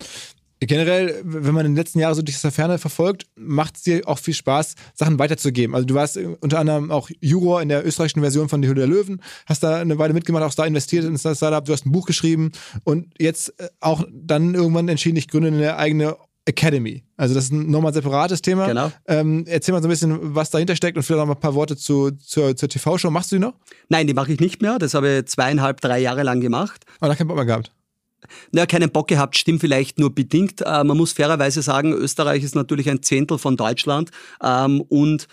Generell, 0.62 1.22
wenn 1.24 1.54
man 1.54 1.66
in 1.66 1.74
den 1.74 1.78
letzten 1.78 2.00
Jahren 2.00 2.16
so 2.16 2.22
durch 2.22 2.40
das 2.40 2.56
Ferne 2.56 2.78
verfolgt, 2.78 3.28
macht 3.36 3.76
es 3.76 3.84
dir 3.84 4.08
auch 4.08 4.20
viel 4.20 4.34
Spaß, 4.34 4.76
Sachen 4.94 5.20
weiterzugeben. 5.20 5.76
Also 5.76 5.86
du 5.86 5.96
warst 5.96 6.18
unter 6.18 6.60
anderem 6.60 6.92
auch 6.92 7.10
Juror 7.20 7.62
in 7.62 7.70
der 7.70 7.86
österreichischen 7.86 8.22
Version 8.22 8.48
von 8.48 8.62
Die 8.62 8.70
Hülle 8.70 8.82
der 8.82 8.88
Löwen, 8.88 9.22
hast 9.46 9.64
da 9.64 9.78
eine 9.78 9.98
Weile 9.98 10.14
mitgemacht, 10.14 10.44
auch 10.44 10.54
da 10.54 10.66
investiert 10.66 11.04
in 11.04 11.18
das 11.22 11.38
Startup, 11.38 11.64
du 11.64 11.74
hast 11.74 11.86
ein 11.86 11.92
Buch 11.92 12.06
geschrieben 12.06 12.52
und 12.84 13.14
jetzt 13.20 13.60
äh, 13.60 13.68
auch 13.82 14.06
dann 14.12 14.56
irgendwann 14.56 14.88
entschieden, 14.88 15.18
ich 15.18 15.28
gründe 15.28 15.50
eine 15.50 15.76
eigene 15.78 16.16
Academy. 16.46 17.04
Also 17.18 17.34
das 17.34 17.46
ist 17.46 17.52
ein 17.52 17.70
nochmal 17.70 17.94
separates 17.94 18.42
Thema. 18.42 18.68
Genau. 18.68 18.92
Ähm, 19.08 19.46
erzähl 19.48 19.74
mal 19.74 19.82
so 19.82 19.88
ein 19.88 19.90
bisschen, 19.90 20.36
was 20.36 20.52
dahinter 20.52 20.76
steckt 20.76 20.96
und 20.96 21.04
vielleicht 21.04 21.22
auch 21.22 21.26
mal 21.26 21.34
ein 21.34 21.40
paar 21.40 21.56
Worte 21.56 21.76
zu, 21.76 22.12
zur, 22.12 22.56
zur 22.56 22.70
TV-Show. 22.70 23.10
Machst 23.10 23.32
du 23.32 23.38
die 23.38 23.42
noch? 23.42 23.54
Nein, 23.90 24.08
die 24.08 24.14
mache 24.14 24.32
ich 24.32 24.40
nicht 24.40 24.62
mehr. 24.62 24.78
Das 24.78 24.94
habe 24.94 25.10
ich 25.10 25.26
zweieinhalb, 25.26 25.82
drei 25.82 26.00
Jahre 26.00 26.24
lang 26.24 26.42
gemacht. 26.42 26.86
Aber 27.00 27.10
da 27.10 27.16
keinen 27.16 27.28
Bock 27.28 27.38
mehr 27.38 27.46
gehabt 27.46 27.72
naja, 28.52 28.66
keinen 28.66 28.92
Bock 28.92 29.08
gehabt, 29.08 29.38
stimmt 29.38 29.62
vielleicht 29.62 30.00
nur 30.00 30.14
bedingt. 30.14 30.62
Äh, 30.62 30.84
man 30.84 30.98
muss 30.98 31.14
fairerweise 31.14 31.62
sagen, 31.62 31.94
Österreich 31.94 32.44
ist 32.44 32.56
natürlich 32.56 32.90
ein 32.90 33.02
Zehntel 33.02 33.38
von 33.38 33.58
Deutschland 33.58 34.12
ähm, 34.44 34.82
und 34.82 35.28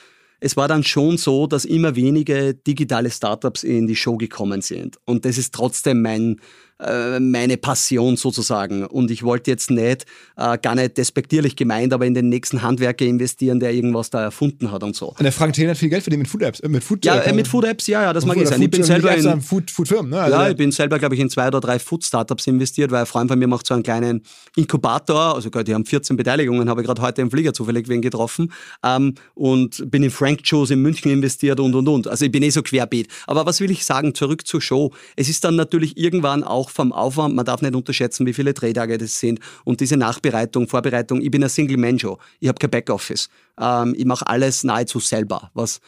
es 0.44 0.56
war 0.56 0.66
dann 0.66 0.82
schon 0.82 1.18
so, 1.18 1.46
dass 1.46 1.64
immer 1.64 1.94
wenige 1.94 2.52
digitale 2.52 3.10
Startups 3.10 3.62
in 3.62 3.86
die 3.86 3.94
Show 3.94 4.16
gekommen 4.16 4.60
sind. 4.60 4.98
Und 5.04 5.24
das 5.24 5.38
ist 5.38 5.54
trotzdem 5.54 6.02
mein, 6.02 6.40
äh, 6.82 7.20
meine 7.20 7.56
Passion 7.56 8.16
sozusagen. 8.16 8.84
Und 8.86 9.10
ich 9.10 9.22
wollte 9.22 9.50
jetzt 9.50 9.70
nicht, 9.70 10.06
äh, 10.36 10.58
gar 10.58 10.74
nicht 10.74 10.96
despektierlich 10.98 11.56
gemeint, 11.56 11.92
aber 11.92 12.06
in 12.06 12.14
den 12.14 12.28
nächsten 12.28 12.62
Handwerker 12.62 13.04
investieren, 13.04 13.60
der 13.60 13.72
irgendwas 13.72 14.10
da 14.10 14.22
erfunden 14.22 14.70
hat 14.70 14.82
und 14.82 14.96
so. 14.96 15.08
Und 15.08 15.22
der 15.22 15.32
Frank 15.32 15.54
Thelen 15.54 15.70
hat 15.70 15.78
viel 15.78 15.88
Geld 15.88 16.02
verdient 16.02 16.22
mit 16.22 16.30
Food 16.30 16.42
Apps. 16.42 16.60
Äh, 16.60 16.68
mit 16.68 16.84
Food, 16.84 17.04
ja, 17.04 17.18
äh, 17.20 17.32
mit 17.32 17.48
Food 17.48 17.64
Apps, 17.64 17.86
ja, 17.86 18.02
ja, 18.02 18.12
das 18.12 18.26
mag 18.26 18.36
ich 18.36 18.48
sein. 18.48 18.60
Ich 18.60 18.70
bin 18.70 18.82
selber 18.82 19.14
in, 19.14 19.40
Food, 19.40 19.70
Food 19.70 19.88
Firmen, 19.88 20.10
ne? 20.10 20.20
Also 20.20 20.36
ja, 20.36 20.50
ich 20.50 20.56
bin 20.56 20.72
selber, 20.72 20.98
glaube 20.98 21.14
ich, 21.14 21.20
in 21.20 21.30
zwei 21.30 21.48
oder 21.48 21.60
drei 21.60 21.78
Food 21.78 22.04
Startups 22.04 22.46
investiert, 22.46 22.90
weil 22.90 23.00
ein 23.00 23.06
Freund 23.06 23.30
von 23.30 23.38
mir 23.38 23.46
macht 23.46 23.66
so 23.66 23.74
einen 23.74 23.82
kleinen 23.82 24.22
Inkubator, 24.56 25.34
also 25.34 25.50
die 25.50 25.74
haben 25.74 25.84
14 25.84 26.16
Beteiligungen, 26.16 26.68
habe 26.68 26.80
ich 26.80 26.86
gerade 26.86 27.02
heute 27.02 27.22
im 27.22 27.30
Flieger 27.30 27.52
zufällig 27.52 27.88
wen 27.88 28.02
getroffen 28.02 28.52
ähm, 28.84 29.14
und 29.34 29.90
bin 29.90 30.02
in 30.02 30.10
Frank 30.10 30.40
Joes 30.44 30.70
in 30.70 30.80
München 30.80 31.10
investiert 31.10 31.60
und 31.60 31.74
und 31.74 31.88
und. 31.88 32.08
Also 32.08 32.24
ich 32.24 32.32
bin 32.32 32.42
eh 32.42 32.50
so 32.50 32.62
querbeet. 32.62 33.08
Aber 33.26 33.46
was 33.46 33.60
will 33.60 33.70
ich 33.70 33.84
sagen, 33.84 34.14
zurück 34.14 34.46
zur 34.46 34.60
Show. 34.60 34.92
Es 35.16 35.28
ist 35.28 35.44
dann 35.44 35.56
natürlich 35.56 35.96
irgendwann 35.96 36.44
auch 36.44 36.70
vom 36.72 36.92
Aufwand, 36.92 37.34
man 37.34 37.44
darf 37.44 37.62
nicht 37.62 37.74
unterschätzen, 37.74 38.26
wie 38.26 38.32
viele 38.32 38.54
Drehtage 38.54 38.98
das 38.98 39.18
sind 39.18 39.40
und 39.64 39.80
diese 39.80 39.96
Nachbereitung, 39.96 40.68
Vorbereitung. 40.68 41.20
Ich 41.20 41.30
bin 41.30 41.42
ein 41.42 41.50
Single-Man-Show. 41.50 42.18
Ich 42.40 42.48
habe 42.48 42.58
kein 42.58 42.70
Backoffice. 42.70 43.28
Ähm, 43.60 43.94
ich 43.96 44.04
mache 44.04 44.26
alles 44.26 44.64
nahezu 44.64 44.98
selber, 44.98 45.50
was 45.54 45.80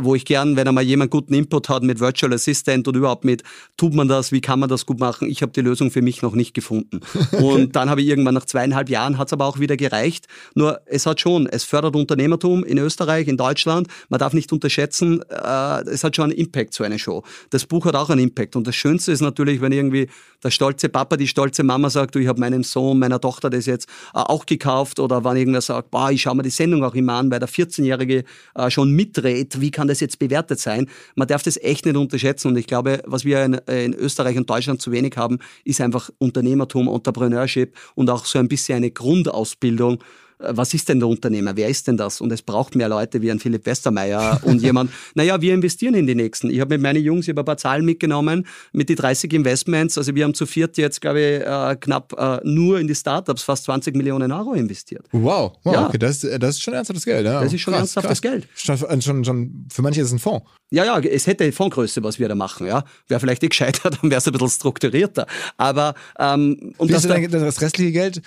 wo 0.00 0.14
ich 0.14 0.24
gern, 0.24 0.56
wenn 0.56 0.66
einmal 0.66 0.84
jemand 0.84 1.10
guten 1.10 1.32
Input 1.32 1.68
hat 1.68 1.82
mit 1.82 2.00
Virtual 2.00 2.32
Assistant 2.32 2.88
oder 2.88 2.98
überhaupt 2.98 3.24
mit, 3.24 3.42
tut 3.76 3.94
man 3.94 4.08
das, 4.08 4.32
wie 4.32 4.40
kann 4.40 4.58
man 4.58 4.68
das 4.68 4.84
gut 4.84 4.98
machen? 4.98 5.28
Ich 5.28 5.42
habe 5.42 5.52
die 5.52 5.60
Lösung 5.60 5.90
für 5.90 6.02
mich 6.02 6.22
noch 6.22 6.34
nicht 6.34 6.54
gefunden. 6.54 7.00
Und 7.40 7.76
dann 7.76 7.88
habe 7.88 8.02
ich 8.02 8.08
irgendwann 8.08 8.34
nach 8.34 8.46
zweieinhalb 8.46 8.88
Jahren, 8.88 9.16
hat 9.16 9.28
es 9.28 9.32
aber 9.32 9.46
auch 9.46 9.60
wieder 9.60 9.76
gereicht. 9.76 10.26
Nur 10.54 10.80
es 10.86 11.06
hat 11.06 11.20
schon, 11.20 11.46
es 11.46 11.64
fördert 11.64 11.94
Unternehmertum 11.94 12.64
in 12.64 12.78
Österreich, 12.78 13.28
in 13.28 13.36
Deutschland. 13.36 13.88
Man 14.08 14.18
darf 14.18 14.32
nicht 14.32 14.52
unterschätzen, 14.52 15.22
äh, 15.30 15.82
es 15.82 16.02
hat 16.02 16.16
schon 16.16 16.30
einen 16.30 16.38
Impact, 16.38 16.74
so 16.74 16.82
eine 16.82 16.98
Show. 16.98 17.22
Das 17.50 17.66
Buch 17.66 17.84
hat 17.84 17.94
auch 17.94 18.10
einen 18.10 18.22
Impact. 18.22 18.56
Und 18.56 18.66
das 18.66 18.74
Schönste 18.74 19.12
ist 19.12 19.20
natürlich, 19.20 19.60
wenn 19.60 19.72
irgendwie 19.72 20.08
der 20.42 20.50
stolze 20.50 20.88
Papa, 20.88 21.16
die 21.16 21.28
stolze 21.28 21.62
Mama 21.62 21.90
sagt, 21.90 22.14
du, 22.14 22.18
ich 22.18 22.26
habe 22.26 22.40
meinem 22.40 22.64
Sohn, 22.64 22.98
meiner 22.98 23.20
Tochter 23.20 23.50
das 23.50 23.66
jetzt 23.66 23.88
äh, 24.14 24.18
auch 24.18 24.46
gekauft. 24.46 24.98
Oder 24.98 25.24
wenn 25.24 25.36
irgendwer 25.36 25.60
sagt, 25.60 25.90
boah, 25.90 26.10
ich 26.10 26.22
schaue 26.22 26.36
mir 26.36 26.42
die 26.42 26.50
Sendung 26.50 26.84
auch 26.84 26.94
immer 26.94 27.14
an, 27.14 27.30
weil 27.30 27.38
der 27.38 27.48
14-Jährige 27.48 28.24
äh, 28.54 28.70
schon 28.70 28.92
mitdreht 28.92 29.60
wie 29.60 29.70
kann 29.70 29.88
das 29.88 30.00
jetzt 30.00 30.18
bewertet 30.18 30.60
sein? 30.60 30.88
Man 31.14 31.28
darf 31.28 31.42
das 31.42 31.56
echt 31.56 31.86
nicht 31.86 31.96
unterschätzen 31.96 32.48
und 32.48 32.56
ich 32.56 32.66
glaube, 32.66 33.02
was 33.06 33.24
wir 33.24 33.44
in, 33.44 33.54
in 33.54 33.94
Österreich 33.94 34.36
und 34.36 34.48
Deutschland 34.48 34.80
zu 34.80 34.92
wenig 34.92 35.16
haben, 35.16 35.38
ist 35.64 35.80
einfach 35.80 36.10
Unternehmertum, 36.18 36.88
Entrepreneurship 36.88 37.76
und 37.94 38.10
auch 38.10 38.24
so 38.24 38.38
ein 38.38 38.48
bisschen 38.48 38.76
eine 38.76 38.90
Grundausbildung 38.90 39.94
äh, 39.94 40.04
was 40.42 40.74
ist 40.74 40.88
denn 40.88 40.98
der 40.98 41.08
Unternehmer? 41.08 41.56
Wer 41.56 41.68
ist 41.68 41.86
denn 41.86 41.96
das? 41.96 42.20
Und 42.20 42.32
es 42.32 42.42
braucht 42.42 42.74
mehr 42.74 42.88
Leute 42.88 43.20
wie 43.22 43.30
ein 43.30 43.38
Philipp 43.38 43.66
Westermeier 43.66 44.40
und 44.44 44.62
jemand, 44.62 44.90
naja, 45.14 45.40
wir 45.40 45.54
investieren 45.54 45.94
in 45.94 46.06
die 46.06 46.14
Nächsten. 46.14 46.50
Ich 46.50 46.60
habe 46.60 46.74
mit 46.74 46.82
meinen 46.82 47.02
Jungs, 47.02 47.26
ich 47.26 47.30
habe 47.30 47.42
ein 47.42 47.44
paar 47.44 47.56
Zahlen 47.56 47.84
mitgenommen 47.84 48.46
mit 48.72 48.88
die 48.88 48.94
30 48.94 49.32
Investments. 49.32 49.98
Also 49.98 50.14
wir 50.14 50.24
haben 50.24 50.34
zu 50.34 50.46
viert 50.46 50.76
jetzt, 50.78 51.00
glaube 51.00 51.20
ich, 51.20 51.40
äh, 51.46 51.76
knapp 51.80 52.14
äh, 52.18 52.40
nur 52.44 52.80
in 52.80 52.88
die 52.88 52.94
Startups 52.94 53.42
fast 53.42 53.64
20 53.64 53.94
Millionen 53.96 54.32
Euro 54.32 54.54
investiert. 54.54 55.04
Wow, 55.12 55.52
wow 55.64 55.74
ja. 55.74 55.86
okay, 55.86 55.98
das, 55.98 56.20
das 56.20 56.56
ist 56.56 56.62
schon 56.62 56.74
ernsthaftes 56.74 57.04
Geld. 57.04 57.24
Ja. 57.26 57.42
Das 57.42 57.52
ist 57.52 57.60
schon 57.60 57.72
krass, 57.72 57.96
ernsthaftes 57.96 58.22
krass. 58.22 58.32
Geld. 58.32 58.48
Schon, 58.54 59.02
schon, 59.02 59.24
schon, 59.24 59.66
für 59.70 59.82
manche 59.82 60.00
ist 60.00 60.08
es 60.08 60.12
ein 60.12 60.18
Fonds. 60.18 60.46
Ja, 60.72 60.84
ja, 60.84 60.98
es 61.00 61.26
hätte 61.26 61.50
Fondsgröße, 61.50 62.02
was 62.02 62.18
wir 62.18 62.28
da 62.28 62.34
machen. 62.34 62.66
Ja. 62.66 62.84
Wäre 63.08 63.20
vielleicht 63.20 63.42
nicht 63.42 63.50
gescheiter, 63.58 63.90
dann 63.90 64.10
wäre 64.10 64.18
es 64.18 64.26
ein 64.26 64.32
bisschen 64.32 64.50
strukturierter. 64.50 65.26
Aber 65.56 65.94
ähm, 66.18 66.74
und 66.78 66.90
das, 66.90 67.06
da, 67.06 67.18
das 67.18 67.60
restliche 67.60 67.92
Geld 67.92 68.22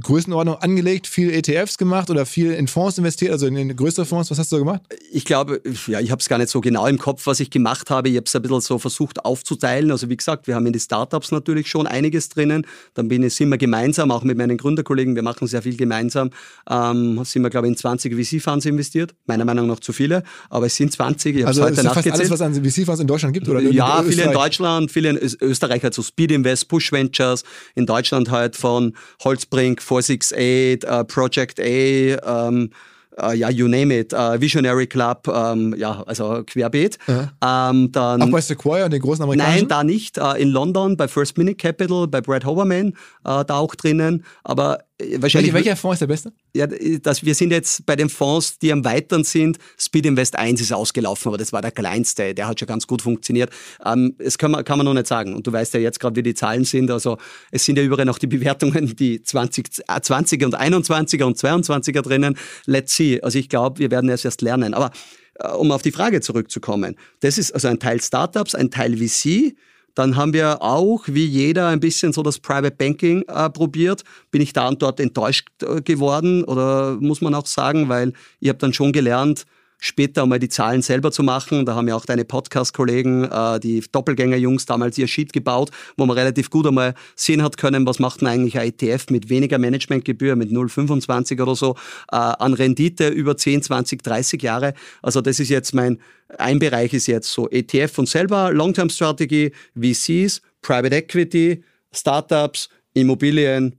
Größenordnung 0.00 0.56
angelegt, 0.56 1.06
viel 1.06 1.30
ETFs 1.30 1.78
gemacht 1.78 2.10
oder 2.10 2.26
viel 2.26 2.52
in 2.52 2.68
Fonds 2.68 2.98
investiert, 2.98 3.32
also 3.32 3.46
in, 3.46 3.56
in 3.56 3.74
größere 3.74 4.06
Fonds? 4.06 4.30
Was 4.30 4.38
hast 4.38 4.52
du 4.52 4.56
da 4.56 4.60
gemacht? 4.60 4.82
Ich 5.12 5.24
glaube, 5.24 5.60
ja, 5.86 6.00
ich 6.00 6.10
habe 6.10 6.20
es 6.20 6.28
gar 6.28 6.38
nicht 6.38 6.50
so 6.50 6.60
genau 6.60 6.86
im 6.86 6.98
Kopf, 6.98 7.26
was 7.26 7.40
ich 7.40 7.50
gemacht 7.50 7.90
habe. 7.90 8.08
Ich 8.08 8.16
habe 8.16 8.24
es 8.26 8.34
ein 8.34 8.42
bisschen 8.42 8.60
so 8.60 8.78
versucht 8.78 9.24
aufzuteilen. 9.24 9.90
Also 9.90 10.08
wie 10.08 10.16
gesagt, 10.16 10.46
wir 10.46 10.54
haben 10.54 10.66
in 10.66 10.72
die 10.72 10.80
Startups 10.80 11.32
natürlich 11.32 11.68
schon 11.68 11.86
einiges 11.86 12.28
drinnen. 12.28 12.66
Dann 12.94 13.08
bin 13.08 13.22
ich, 13.22 13.34
sind 13.34 13.48
wir 13.48 13.58
gemeinsam, 13.58 14.10
auch 14.10 14.24
mit 14.24 14.38
meinen 14.38 14.56
Gründerkollegen, 14.56 15.14
wir 15.14 15.22
machen 15.22 15.46
sehr 15.46 15.62
viel 15.62 15.76
gemeinsam, 15.76 16.30
ähm, 16.70 17.22
sind 17.24 17.42
wir, 17.42 17.50
glaube 17.50 17.66
ich, 17.66 17.72
in 17.72 17.76
20 17.76 18.14
VC-Funds 18.14 18.66
investiert. 18.66 19.14
Meiner 19.26 19.44
Meinung 19.44 19.66
nach 19.66 19.80
zu 19.80 19.92
viele, 19.92 20.22
aber 20.50 20.66
es 20.66 20.76
sind 20.76 20.92
20. 20.92 21.36
Ich 21.36 21.46
also 21.46 21.62
heute 21.62 21.80
ist 21.80 21.86
fast 21.86 22.10
alles, 22.10 22.30
was 22.30 22.40
an 22.40 22.54
VC-Funds 22.54 23.00
in 23.00 23.06
Deutschland 23.06 23.34
gibt? 23.34 23.48
Oder 23.48 23.60
ja, 23.60 24.02
viele 24.02 24.24
in 24.24 24.32
Deutschland, 24.32 24.90
viele 24.90 25.10
in 25.10 25.16
Österreich 25.40 25.82
halt 25.82 25.94
so 25.94 26.02
Speed 26.02 26.30
Invest, 26.30 26.68
Push 26.68 26.92
Ventures, 26.92 27.44
in 27.74 27.86
Deutschland 27.86 28.30
halt 28.30 28.56
von 28.56 28.94
Holzbring 29.22 29.65
Link, 29.66 29.82
468, 29.82 30.84
uh, 30.84 31.04
Project 31.04 31.60
A, 31.60 32.48
um, 32.48 32.70
Uh, 33.18 33.32
ja, 33.32 33.48
you 33.48 33.66
name 33.66 33.90
it, 33.90 34.12
uh, 34.12 34.38
Visionary 34.38 34.86
Club, 34.86 35.26
um, 35.26 35.74
ja, 35.74 36.02
also 36.06 36.42
querbeet. 36.44 36.98
Ja. 37.06 37.70
Um, 37.70 37.90
dann, 37.90 38.20
Auch 38.20 38.30
bei 38.30 38.42
Sequoia, 38.42 38.90
den 38.90 39.00
großen 39.00 39.22
amerikanischen? 39.22 39.60
Nein, 39.60 39.68
da 39.68 39.84
nicht. 39.84 40.18
Uh, 40.18 40.34
in 40.36 40.50
London, 40.50 40.98
bei 40.98 41.08
First 41.08 41.38
Minute 41.38 41.56
Capital, 41.56 42.06
bei 42.08 42.20
Brad 42.20 42.44
Hoberman, 42.44 42.92
da 43.24 43.44
auch 43.48 43.74
drinnen. 43.74 44.22
Aber 44.44 44.80
äh, 44.80 44.82
wahrscheinlich. 45.18 45.52
Welcher, 45.52 45.76
Fonds 45.76 45.96
ist 45.96 46.00
der 46.00 46.06
beste? 46.06 46.32
Ja, 46.54 46.66
das, 46.66 47.24
wir 47.24 47.34
sind 47.34 47.50
jetzt 47.50 47.84
bei 47.86 47.96
den 47.96 48.08
Fonds, 48.08 48.58
die 48.58 48.72
am 48.72 48.84
weiteren 48.84 49.24
sind. 49.24 49.58
Speed 49.78 50.06
Invest 50.06 50.36
1 50.36 50.60
ist 50.60 50.72
ausgelaufen, 50.72 51.28
aber 51.28 51.38
das 51.38 51.52
war 51.52 51.62
der 51.62 51.70
kleinste. 51.70 52.34
Der 52.34 52.48
hat 52.48 52.58
schon 52.58 52.66
ganz 52.66 52.86
gut 52.86 53.02
funktioniert. 53.02 53.50
Ähm, 53.84 54.14
das 54.18 54.38
kann 54.38 54.50
man, 54.50 54.64
kann 54.64 54.78
man 54.78 54.84
noch 54.84 54.94
nicht 54.94 55.06
sagen. 55.06 55.34
Und 55.34 55.46
du 55.46 55.52
weißt 55.52 55.74
ja 55.74 55.80
jetzt 55.80 56.00
gerade, 56.00 56.16
wie 56.16 56.22
die 56.22 56.34
Zahlen 56.34 56.64
sind. 56.64 56.90
Also 56.90 57.18
es 57.50 57.64
sind 57.64 57.76
ja 57.78 57.84
überall 57.84 58.04
noch 58.04 58.18
die 58.18 58.26
Bewertungen, 58.26 58.96
die 58.96 59.22
20, 59.22 59.68
20er 59.86 60.44
und 60.44 60.58
21er 60.58 61.24
und 61.24 61.38
22er 61.38 62.02
drinnen. 62.02 62.36
Let's 62.66 62.96
see. 62.96 63.20
Also 63.20 63.38
ich 63.38 63.48
glaube, 63.48 63.78
wir 63.78 63.90
werden 63.90 64.10
es 64.10 64.24
erst 64.24 64.42
lernen. 64.42 64.74
Aber 64.74 64.90
äh, 65.34 65.48
um 65.48 65.70
auf 65.72 65.82
die 65.82 65.92
Frage 65.92 66.20
zurückzukommen. 66.20 66.96
Das 67.20 67.38
ist 67.38 67.52
also 67.52 67.68
ein 67.68 67.78
Teil 67.78 68.00
Startups, 68.00 68.54
ein 68.54 68.70
Teil 68.70 68.96
VC 68.96 69.54
dann 69.96 70.14
haben 70.14 70.34
wir 70.34 70.62
auch, 70.62 71.04
wie 71.06 71.24
jeder, 71.24 71.68
ein 71.68 71.80
bisschen 71.80 72.12
so 72.12 72.22
das 72.22 72.38
Private 72.38 72.76
Banking 72.76 73.22
äh, 73.28 73.48
probiert. 73.48 74.04
Bin 74.30 74.42
ich 74.42 74.52
da 74.52 74.68
und 74.68 74.82
dort 74.82 75.00
enttäuscht 75.00 75.48
äh, 75.62 75.80
geworden 75.80 76.44
oder 76.44 76.98
muss 77.00 77.22
man 77.22 77.34
auch 77.34 77.46
sagen, 77.46 77.88
weil 77.88 78.12
ich 78.38 78.50
habe 78.50 78.58
dann 78.58 78.74
schon 78.74 78.92
gelernt, 78.92 79.46
später 79.78 80.22
einmal 80.22 80.38
die 80.38 80.48
Zahlen 80.48 80.82
selber 80.82 81.12
zu 81.12 81.22
machen. 81.22 81.66
Da 81.66 81.74
haben 81.74 81.88
ja 81.88 81.94
auch 81.94 82.06
deine 82.06 82.24
Podcast-Kollegen, 82.24 83.24
äh, 83.24 83.60
die 83.60 83.84
Doppelgänger-Jungs, 83.90 84.66
damals 84.66 84.98
ihr 84.98 85.06
Sheet 85.06 85.32
gebaut, 85.32 85.70
wo 85.96 86.06
man 86.06 86.16
relativ 86.16 86.50
gut 86.50 86.66
einmal 86.66 86.94
sehen 87.14 87.42
hat 87.42 87.56
können, 87.56 87.86
was 87.86 87.98
macht 87.98 88.20
denn 88.20 88.28
eigentlich 88.28 88.58
ein 88.58 88.68
ETF 88.68 89.06
mit 89.10 89.28
weniger 89.28 89.58
Managementgebühr, 89.58 90.36
mit 90.36 90.50
0,25 90.50 91.40
oder 91.42 91.54
so, 91.54 91.76
äh, 92.10 92.16
an 92.16 92.54
Rendite 92.54 93.08
über 93.08 93.36
10, 93.36 93.62
20, 93.62 94.02
30 94.02 94.42
Jahre. 94.42 94.74
Also 95.02 95.20
das 95.20 95.40
ist 95.40 95.50
jetzt 95.50 95.74
mein, 95.74 96.00
ein 96.38 96.58
Bereich 96.58 96.92
ist 96.92 97.06
jetzt 97.06 97.32
so 97.32 97.48
ETF 97.50 97.98
und 97.98 98.08
selber, 98.08 98.52
Long-Term-Strategie, 98.52 99.52
VCs, 99.74 100.42
Private 100.62 100.96
Equity, 100.96 101.62
Startups, 101.92 102.68
Immobilien, 102.94 103.76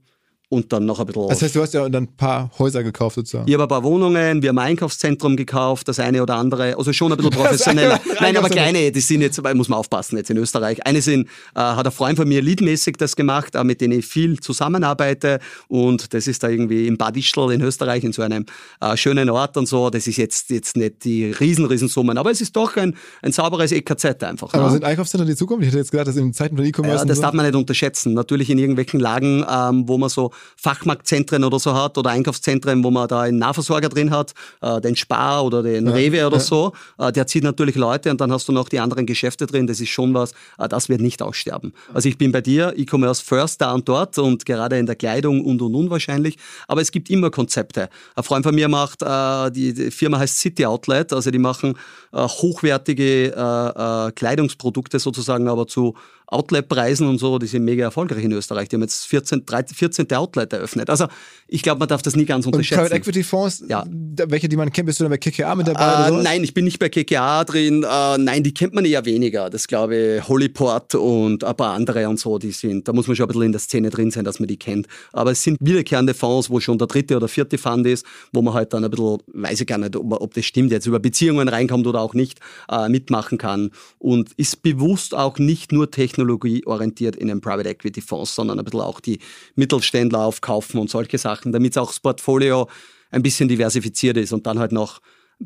und 0.50 0.72
dann 0.72 0.86
noch 0.86 0.98
ein 1.00 1.06
bisschen. 1.06 1.28
Das 1.28 1.42
heißt, 1.42 1.54
du 1.54 1.60
hast 1.60 1.74
ja 1.74 1.88
dann 1.88 2.04
ein 2.04 2.16
paar 2.16 2.50
Häuser 2.58 2.82
gekauft 2.82 3.16
sozusagen. 3.16 3.46
Ich 3.46 3.54
habe 3.54 3.64
ein 3.64 3.68
paar 3.68 3.84
Wohnungen, 3.84 4.40
wir 4.42 4.48
haben 4.48 4.58
ein 4.58 4.68
Einkaufszentrum 4.68 5.36
gekauft, 5.36 5.88
das 5.88 6.00
eine 6.00 6.22
oder 6.22 6.36
andere, 6.36 6.76
also 6.78 6.92
schon 6.92 7.12
ein 7.12 7.18
bisschen 7.18 7.32
professioneller. 7.38 8.00
Nein, 8.20 8.36
aber 8.36 8.48
kleine, 8.48 8.90
die 8.90 9.00
sind 9.00 9.20
jetzt, 9.20 9.42
muss 9.54 9.68
man 9.68 9.78
aufpassen 9.78 10.16
jetzt 10.16 10.30
in 10.30 10.38
Österreich. 10.38 10.86
Eine 10.86 11.02
sind, 11.02 11.28
äh, 11.54 11.60
hat 11.60 11.84
ein 11.84 11.92
Freund 11.92 12.16
von 12.16 12.26
mir 12.26 12.40
leadmäßig 12.40 12.96
das 12.96 13.14
gemacht, 13.14 13.54
äh, 13.54 13.64
mit 13.64 13.80
denen 13.82 13.98
ich 13.98 14.06
viel 14.06 14.40
zusammenarbeite 14.40 15.40
und 15.68 16.14
das 16.14 16.26
ist 16.26 16.42
da 16.42 16.48
irgendwie 16.48 16.86
im 16.86 16.96
Bad 16.96 17.16
Ischl 17.16 17.52
in 17.52 17.60
Österreich 17.60 18.04
in 18.04 18.12
so 18.12 18.22
einem 18.22 18.46
äh, 18.80 18.96
schönen 18.96 19.28
Ort 19.28 19.56
und 19.58 19.66
so. 19.66 19.90
Das 19.90 20.06
ist 20.06 20.16
jetzt, 20.16 20.48
jetzt 20.48 20.76
nicht 20.76 21.04
die 21.04 21.30
riesen, 21.30 21.66
riesen 21.66 21.88
Summen, 21.88 22.16
aber 22.16 22.30
es 22.30 22.40
ist 22.40 22.56
doch 22.56 22.74
ein, 22.76 22.96
ein 23.20 23.32
sauberes 23.32 23.72
EKZ 23.72 24.22
einfach. 24.22 24.54
Aber 24.54 24.64
ne? 24.64 24.70
sind 24.70 24.84
Einkaufszentren 24.84 25.28
die 25.28 25.36
Zukunft? 25.36 25.62
Ich 25.62 25.68
hätte 25.68 25.78
jetzt 25.78 25.90
gedacht, 25.90 26.08
dass 26.08 26.16
in 26.16 26.32
Zeiten 26.32 26.56
von 26.56 26.64
E-Commerce. 26.64 27.02
Ja, 27.02 27.04
das 27.04 27.18
so 27.18 27.22
darf 27.22 27.34
man 27.34 27.44
nicht 27.44 27.54
unterschätzen. 27.54 28.14
Natürlich 28.14 28.48
in 28.48 28.58
irgendwelchen 28.58 28.98
Lagen, 28.98 29.44
ähm, 29.48 29.86
wo 29.86 29.98
man 29.98 30.08
so 30.08 30.30
Fachmarktzentren 30.56 31.44
oder 31.44 31.58
so 31.58 31.74
hat 31.74 31.98
oder 31.98 32.10
Einkaufszentren, 32.10 32.82
wo 32.82 32.90
man 32.90 33.08
da 33.08 33.22
einen 33.22 33.38
Nahversorger 33.38 33.88
drin 33.88 34.10
hat, 34.10 34.34
äh, 34.60 34.80
den 34.80 34.96
Spar 34.96 35.44
oder 35.44 35.62
den 35.62 35.86
ja, 35.86 35.92
Rewe 35.92 36.26
oder 36.26 36.36
ja. 36.36 36.42
so, 36.42 36.72
äh, 36.98 37.12
der 37.12 37.26
zieht 37.26 37.44
natürlich 37.44 37.76
Leute 37.76 38.10
und 38.10 38.20
dann 38.20 38.32
hast 38.32 38.48
du 38.48 38.52
noch 38.52 38.68
die 38.68 38.80
anderen 38.80 39.06
Geschäfte 39.06 39.46
drin. 39.46 39.66
Das 39.66 39.80
ist 39.80 39.90
schon 39.90 40.14
was, 40.14 40.32
äh, 40.58 40.68
das 40.68 40.88
wird 40.88 41.00
nicht 41.00 41.22
aussterben. 41.22 41.72
Also 41.92 42.08
ich 42.08 42.18
bin 42.18 42.32
bei 42.32 42.40
dir, 42.40 42.74
E-Commerce 42.76 43.22
first 43.22 43.60
da 43.60 43.72
und 43.72 43.88
dort 43.88 44.18
und 44.18 44.44
gerade 44.46 44.78
in 44.78 44.86
der 44.86 44.96
Kleidung 44.96 45.44
und 45.44 45.62
und 45.62 45.74
und 45.74 45.90
wahrscheinlich. 45.90 46.38
Aber 46.66 46.80
es 46.80 46.90
gibt 46.90 47.10
immer 47.10 47.30
Konzepte. 47.30 47.88
Ein 48.14 48.22
Freund 48.24 48.44
von 48.44 48.54
mir 48.54 48.68
macht, 48.68 49.02
äh, 49.02 49.50
die, 49.50 49.72
die, 49.74 49.90
Firma 49.90 50.18
heißt 50.18 50.38
City 50.38 50.66
Outlet, 50.66 51.12
also 51.12 51.30
die 51.30 51.38
machen 51.38 51.74
äh, 52.12 52.18
hochwertige 52.18 53.28
äh, 53.28 54.12
Kleidungsprodukte 54.12 54.98
sozusagen, 54.98 55.48
aber 55.48 55.66
zu 55.66 55.94
Outlet-Preisen 56.30 57.08
und 57.08 57.18
so, 57.18 57.38
die 57.38 57.46
sind 57.46 57.64
mega 57.64 57.84
erfolgreich 57.84 58.22
in 58.22 58.32
Österreich. 58.32 58.68
Die 58.68 58.76
haben 58.76 58.82
jetzt 58.82 59.06
14, 59.06 59.46
13, 59.46 59.76
14. 59.76 60.12
Outlet 60.12 60.52
eröffnet. 60.52 60.90
Also 60.90 61.06
ich 61.46 61.62
glaube, 61.62 61.78
man 61.78 61.88
darf 61.88 62.02
das 62.02 62.16
nie 62.16 62.26
ganz 62.26 62.44
unterschätzen. 62.44 62.80
Und 62.80 62.88
Private 62.88 63.00
Equity 63.00 63.22
Fonds, 63.22 63.64
ja. 63.66 63.84
welche, 63.88 64.48
die 64.48 64.56
man 64.56 64.70
kennt, 64.70 64.86
bist 64.86 65.00
du 65.00 65.04
dann 65.04 65.10
bei 65.10 65.16
KKA 65.16 65.54
mit 65.54 65.68
dabei? 65.68 66.08
Äh, 66.08 66.22
nein, 66.22 66.44
ich 66.44 66.52
bin 66.52 66.66
nicht 66.66 66.78
bei 66.78 66.90
KKA 66.90 67.44
drin. 67.44 67.82
Äh, 67.82 68.18
nein, 68.18 68.42
die 68.42 68.52
kennt 68.52 68.74
man 68.74 68.84
eher 68.84 69.06
weniger. 69.06 69.48
Das 69.48 69.66
glaube 69.66 69.96
ich, 69.96 70.28
Hollyport 70.28 70.94
und 70.96 71.44
ein 71.44 71.56
paar 71.56 71.74
andere 71.74 72.08
und 72.08 72.20
so, 72.20 72.38
die 72.38 72.50
sind, 72.50 72.86
da 72.86 72.92
muss 72.92 73.06
man 73.06 73.16
schon 73.16 73.24
ein 73.24 73.28
bisschen 73.28 73.42
in 73.44 73.52
der 73.52 73.60
Szene 73.60 73.88
drin 73.88 74.10
sein, 74.10 74.24
dass 74.24 74.38
man 74.38 74.48
die 74.48 74.58
kennt. 74.58 74.86
Aber 75.12 75.30
es 75.30 75.42
sind 75.42 75.56
wiederkehrende 75.60 76.12
Fonds, 76.12 76.50
wo 76.50 76.60
schon 76.60 76.76
der 76.76 76.88
dritte 76.88 77.16
oder 77.16 77.28
vierte 77.28 77.56
Fund 77.56 77.86
ist, 77.86 78.04
wo 78.32 78.42
man 78.42 78.52
halt 78.52 78.74
dann 78.74 78.84
ein 78.84 78.90
bisschen, 78.90 79.18
weiß 79.28 79.62
ich 79.62 79.66
gar 79.66 79.78
nicht, 79.78 79.96
ob, 79.96 80.12
ob 80.12 80.34
das 80.34 80.44
stimmt, 80.44 80.72
jetzt 80.72 80.86
über 80.86 80.98
Beziehungen 80.98 81.48
reinkommt 81.48 81.86
oder 81.86 82.02
auch 82.02 82.12
nicht, 82.12 82.40
äh, 82.70 82.90
mitmachen 82.90 83.38
kann. 83.38 83.70
Und 83.98 84.32
ist 84.36 84.62
bewusst 84.62 85.14
auch 85.14 85.38
nicht 85.38 85.72
nur 85.72 85.90
technologieorientiert 86.18 87.16
in 87.16 87.28
den 87.28 87.40
Private 87.40 87.68
Equity 87.68 88.00
Fonds, 88.00 88.34
sondern 88.34 88.58
ein 88.58 88.64
bisschen 88.64 88.80
auch 88.80 89.00
die 89.00 89.18
Mittelständler 89.54 90.20
aufkaufen 90.20 90.80
und 90.80 90.90
solche 90.90 91.18
Sachen, 91.18 91.52
damit 91.52 91.78
auch 91.78 91.88
das 91.88 92.00
Portfolio 92.00 92.68
ein 93.10 93.22
bisschen 93.22 93.48
diversifiziert 93.48 94.16
ist 94.16 94.32
und 94.32 94.46
dann 94.46 94.58
halt 94.58 94.72
noch 94.72 95.00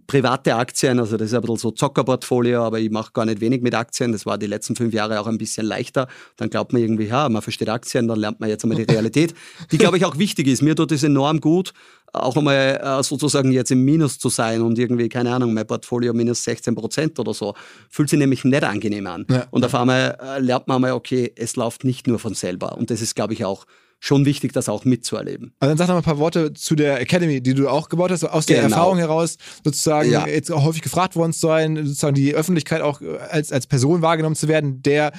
private 0.07 0.55
Aktien, 0.55 0.99
also 0.99 1.19
das 1.19 1.29
ist 1.29 1.35
ein 1.35 1.43
bisschen 1.43 1.59
so 1.59 1.71
Zockerportfolio, 1.71 2.63
aber 2.63 2.81
ich 2.81 2.91
mache 2.91 3.13
gar 3.13 3.27
nicht 3.27 3.43
wenig 3.43 3.61
mit 3.61 3.75
Aktien. 3.75 4.13
Das 4.13 4.25
war 4.25 4.39
die 4.39 4.47
letzten 4.47 4.75
fünf 4.75 4.95
Jahre 4.95 5.21
auch 5.21 5.27
ein 5.27 5.37
bisschen 5.37 5.67
leichter. 5.67 6.09
Dann 6.39 6.49
glaubt 6.49 6.73
man 6.73 6.81
irgendwie, 6.81 7.05
ja, 7.05 7.29
man 7.29 7.43
versteht 7.43 7.69
Aktien, 7.69 8.09
dann 8.09 8.19
lernt 8.19 8.41
man 8.41 8.49
jetzt 8.49 8.65
einmal 8.65 8.83
die 8.83 8.91
Realität, 8.91 9.35
die, 9.71 9.77
glaube 9.77 9.99
ich, 9.99 10.07
auch 10.07 10.17
wichtig 10.17 10.47
ist. 10.47 10.63
Mir 10.63 10.75
tut 10.75 10.93
es 10.93 11.03
enorm 11.03 11.41
gut, 11.41 11.75
auch 12.13 12.37
einmal 12.37 12.81
äh, 12.83 13.03
sozusagen 13.03 13.53
jetzt 13.53 13.71
im 13.71 13.85
Minus 13.85 14.19
zu 14.19 14.29
sein 14.29 14.61
und 14.61 14.79
irgendwie, 14.79 15.09
keine 15.09 15.35
Ahnung, 15.35 15.55
mein 15.55 15.67
Portfolio 15.67 16.13
minus 16.13 16.45
16 16.45 16.75
Prozent 16.75 17.19
oder 17.19 17.33
so. 17.33 17.55
Fühlt 17.89 18.11
sich 18.11 18.19
nämlich 18.19 18.45
nicht 18.45 18.65
angenehm 18.65 19.07
an. 19.07 19.27
Ja. 19.31 19.47
Und 19.51 19.65
auf 19.65 19.75
einmal 19.75 20.19
äh, 20.23 20.39
lernt 20.39 20.69
man 20.69 20.77
einmal, 20.77 20.93
okay, 20.93 21.33
es 21.37 21.57
läuft 21.57 21.85
nicht 21.85 22.07
nur 22.07 22.19
von 22.19 22.35
selber. 22.35 22.77
Und 22.77 22.91
das 22.91 23.01
ist, 23.01 23.15
glaube 23.15 23.33
ich, 23.33 23.45
auch 23.45 23.65
schon 24.05 24.25
wichtig, 24.27 24.53
das 24.53 24.69
auch 24.69 24.85
mitzuerleben. 24.85 25.53
Also 25.61 25.71
dann 25.71 25.79
sag 25.79 25.87
noch 25.87 25.95
mal 25.95 26.01
ein 26.01 26.05
paar 26.05 26.19
Worte 26.19 26.53
zu 26.55 26.75
der 26.75 27.01
Academy, 27.01 27.41
die 27.41 27.55
du 27.55 27.69
auch 27.69 27.89
gebaut 27.89 28.11
hast, 28.11 28.25
aus 28.25 28.47
der 28.47 28.63
genau. 28.63 28.75
Erfahrung 28.75 28.99
heraus 28.99 29.37
sozusagen 29.63 30.11
ja. 30.11 30.27
jetzt 30.27 30.51
auch 30.51 30.65
häufig 30.65 30.83
gefragt 30.83 31.15
worden 31.15 31.33
zu 31.33 31.47
sein, 31.47 31.77
sozusagen 31.77 32.17
die 32.17 32.35
Öffentlichkeit 32.35 32.83
auch 32.83 33.01
als, 33.31 33.53
als 33.53 33.69
Person 33.69 34.03
wahrgenommen 34.03 34.35
zu 34.35 34.49
werden, 34.49 34.83
der 34.83 35.13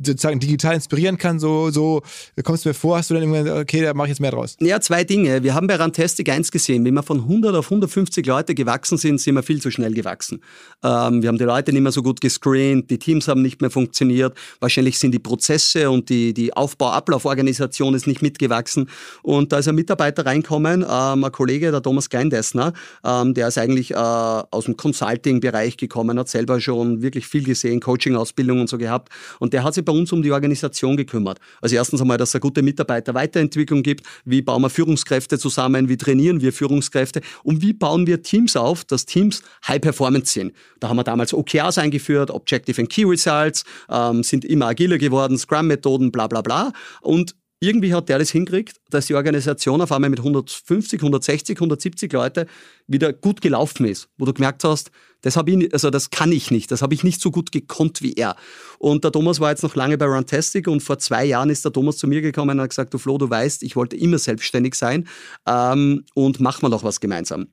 sozusagen 0.00 0.38
digital 0.38 0.76
inspirieren 0.76 1.18
kann. 1.18 1.40
So, 1.40 1.72
so 1.72 2.00
kommst 2.44 2.64
du 2.64 2.68
mir 2.68 2.74
vor, 2.74 2.96
hast 2.96 3.10
du 3.10 3.14
dann 3.14 3.24
irgendwann, 3.24 3.58
okay, 3.58 3.82
da 3.82 3.92
mache 3.92 4.06
ich 4.06 4.10
jetzt 4.10 4.20
mehr 4.20 4.30
draus? 4.30 4.56
Ja, 4.60 4.80
zwei 4.80 5.02
Dinge. 5.02 5.42
Wir 5.42 5.54
haben 5.54 5.66
bei 5.66 5.74
Rantastic 5.74 6.28
eins 6.28 6.52
gesehen, 6.52 6.84
wenn 6.84 6.94
wir 6.94 7.02
von 7.02 7.18
100 7.22 7.56
auf 7.56 7.66
150 7.66 8.24
Leute 8.24 8.54
gewachsen 8.54 8.98
sind, 8.98 9.20
sind 9.20 9.34
wir 9.34 9.42
viel 9.42 9.60
zu 9.60 9.72
schnell 9.72 9.94
gewachsen. 9.94 10.44
Ähm, 10.84 11.22
wir 11.22 11.28
haben 11.28 11.38
die 11.38 11.44
Leute 11.44 11.72
nicht 11.72 11.82
mehr 11.82 11.90
so 11.90 12.04
gut 12.04 12.20
gescreent, 12.20 12.88
die 12.88 13.00
Teams 13.00 13.26
haben 13.26 13.42
nicht 13.42 13.60
mehr 13.60 13.70
funktioniert. 13.70 14.38
Wahrscheinlich 14.60 14.96
sind 15.00 15.10
die 15.10 15.18
Prozesse 15.18 15.90
und 15.90 16.08
die, 16.08 16.32
die 16.32 16.52
Aufbau-Ablauforganisation 16.56 17.95
ist 17.96 18.06
nicht 18.06 18.22
mitgewachsen. 18.22 18.88
Und 19.22 19.52
da 19.52 19.58
ist 19.58 19.68
ein 19.68 19.74
Mitarbeiter 19.74 20.26
reinkommen, 20.26 20.82
ähm, 20.82 21.24
ein 21.24 21.32
Kollege, 21.32 21.70
der 21.70 21.82
Thomas 21.82 22.08
Kleindessner, 22.08 22.72
ähm, 23.04 23.34
der 23.34 23.48
ist 23.48 23.58
eigentlich 23.58 23.92
äh, 23.92 23.96
aus 23.96 24.66
dem 24.66 24.76
Consulting-Bereich 24.76 25.76
gekommen, 25.76 26.18
hat 26.18 26.28
selber 26.28 26.60
schon 26.60 27.02
wirklich 27.02 27.26
viel 27.26 27.44
gesehen, 27.44 27.80
Coaching-Ausbildung 27.80 28.60
und 28.60 28.68
so 28.68 28.78
gehabt. 28.78 29.08
Und 29.38 29.52
der 29.52 29.64
hat 29.64 29.74
sich 29.74 29.84
bei 29.84 29.92
uns 29.92 30.12
um 30.12 30.22
die 30.22 30.32
Organisation 30.32 30.96
gekümmert. 30.96 31.38
Also 31.60 31.76
erstens 31.76 32.00
einmal, 32.00 32.18
dass 32.18 32.30
es 32.30 32.34
eine 32.34 32.40
gute 32.40 32.62
Mitarbeiter-Weiterentwicklung 32.62 33.82
gibt. 33.82 34.06
Wie 34.24 34.42
bauen 34.42 34.62
wir 34.62 34.70
Führungskräfte 34.70 35.38
zusammen? 35.38 35.88
Wie 35.88 35.96
trainieren 35.96 36.40
wir 36.40 36.52
Führungskräfte? 36.52 37.20
Und 37.42 37.62
wie 37.62 37.72
bauen 37.72 38.06
wir 38.06 38.22
Teams 38.22 38.56
auf, 38.56 38.84
dass 38.84 39.06
Teams 39.06 39.42
High 39.66 39.80
Performance 39.80 40.32
sind? 40.32 40.52
Da 40.80 40.88
haben 40.88 40.96
wir 40.96 41.04
damals 41.04 41.32
OKRs 41.32 41.78
eingeführt, 41.78 42.30
Objective 42.30 42.80
and 42.80 42.90
Key 42.90 43.04
Results, 43.04 43.64
ähm, 43.90 44.22
sind 44.22 44.44
immer 44.44 44.66
agiler 44.66 44.98
geworden, 44.98 45.38
Scrum-Methoden, 45.38 46.12
bla 46.12 46.26
bla 46.26 46.42
bla. 46.42 46.72
Und 47.00 47.34
irgendwie 47.60 47.94
hat 47.94 48.08
der 48.08 48.18
das 48.18 48.30
hingekriegt, 48.30 48.76
dass 48.90 49.06
die 49.06 49.14
Organisation 49.14 49.80
auf 49.80 49.90
einmal 49.90 50.10
mit 50.10 50.18
150, 50.18 51.00
160, 51.00 51.56
170 51.56 52.12
Leute 52.12 52.46
wieder 52.86 53.12
gut 53.12 53.40
gelaufen 53.40 53.86
ist, 53.86 54.08
wo 54.18 54.26
du 54.26 54.34
gemerkt 54.34 54.62
hast, 54.64 54.90
das 55.22 55.36
habe 55.36 55.50
ich, 55.50 55.72
also 55.72 55.90
das 55.90 56.10
kann 56.10 56.30
ich 56.32 56.50
nicht, 56.50 56.70
das 56.70 56.82
habe 56.82 56.94
ich 56.94 57.02
nicht 57.02 57.20
so 57.20 57.30
gut 57.30 57.52
gekonnt 57.52 58.02
wie 58.02 58.12
er. 58.12 58.36
Und 58.78 59.04
der 59.04 59.12
Thomas 59.12 59.40
war 59.40 59.50
jetzt 59.50 59.62
noch 59.62 59.74
lange 59.74 59.96
bei 59.96 60.04
Runtastic 60.04 60.68
und 60.68 60.82
vor 60.82 60.98
zwei 60.98 61.24
Jahren 61.24 61.48
ist 61.48 61.64
der 61.64 61.72
Thomas 61.72 61.96
zu 61.96 62.06
mir 62.06 62.20
gekommen 62.20 62.58
und 62.58 62.60
hat 62.60 62.70
gesagt, 62.70 62.92
du 62.92 62.98
Flo, 62.98 63.16
du 63.16 63.28
weißt, 63.28 63.62
ich 63.62 63.74
wollte 63.74 63.96
immer 63.96 64.18
selbstständig 64.18 64.74
sein 64.74 65.08
ähm, 65.46 66.04
und 66.14 66.40
machen 66.40 66.62
wir 66.62 66.70
doch 66.70 66.84
was 66.84 67.00
gemeinsam. 67.00 67.48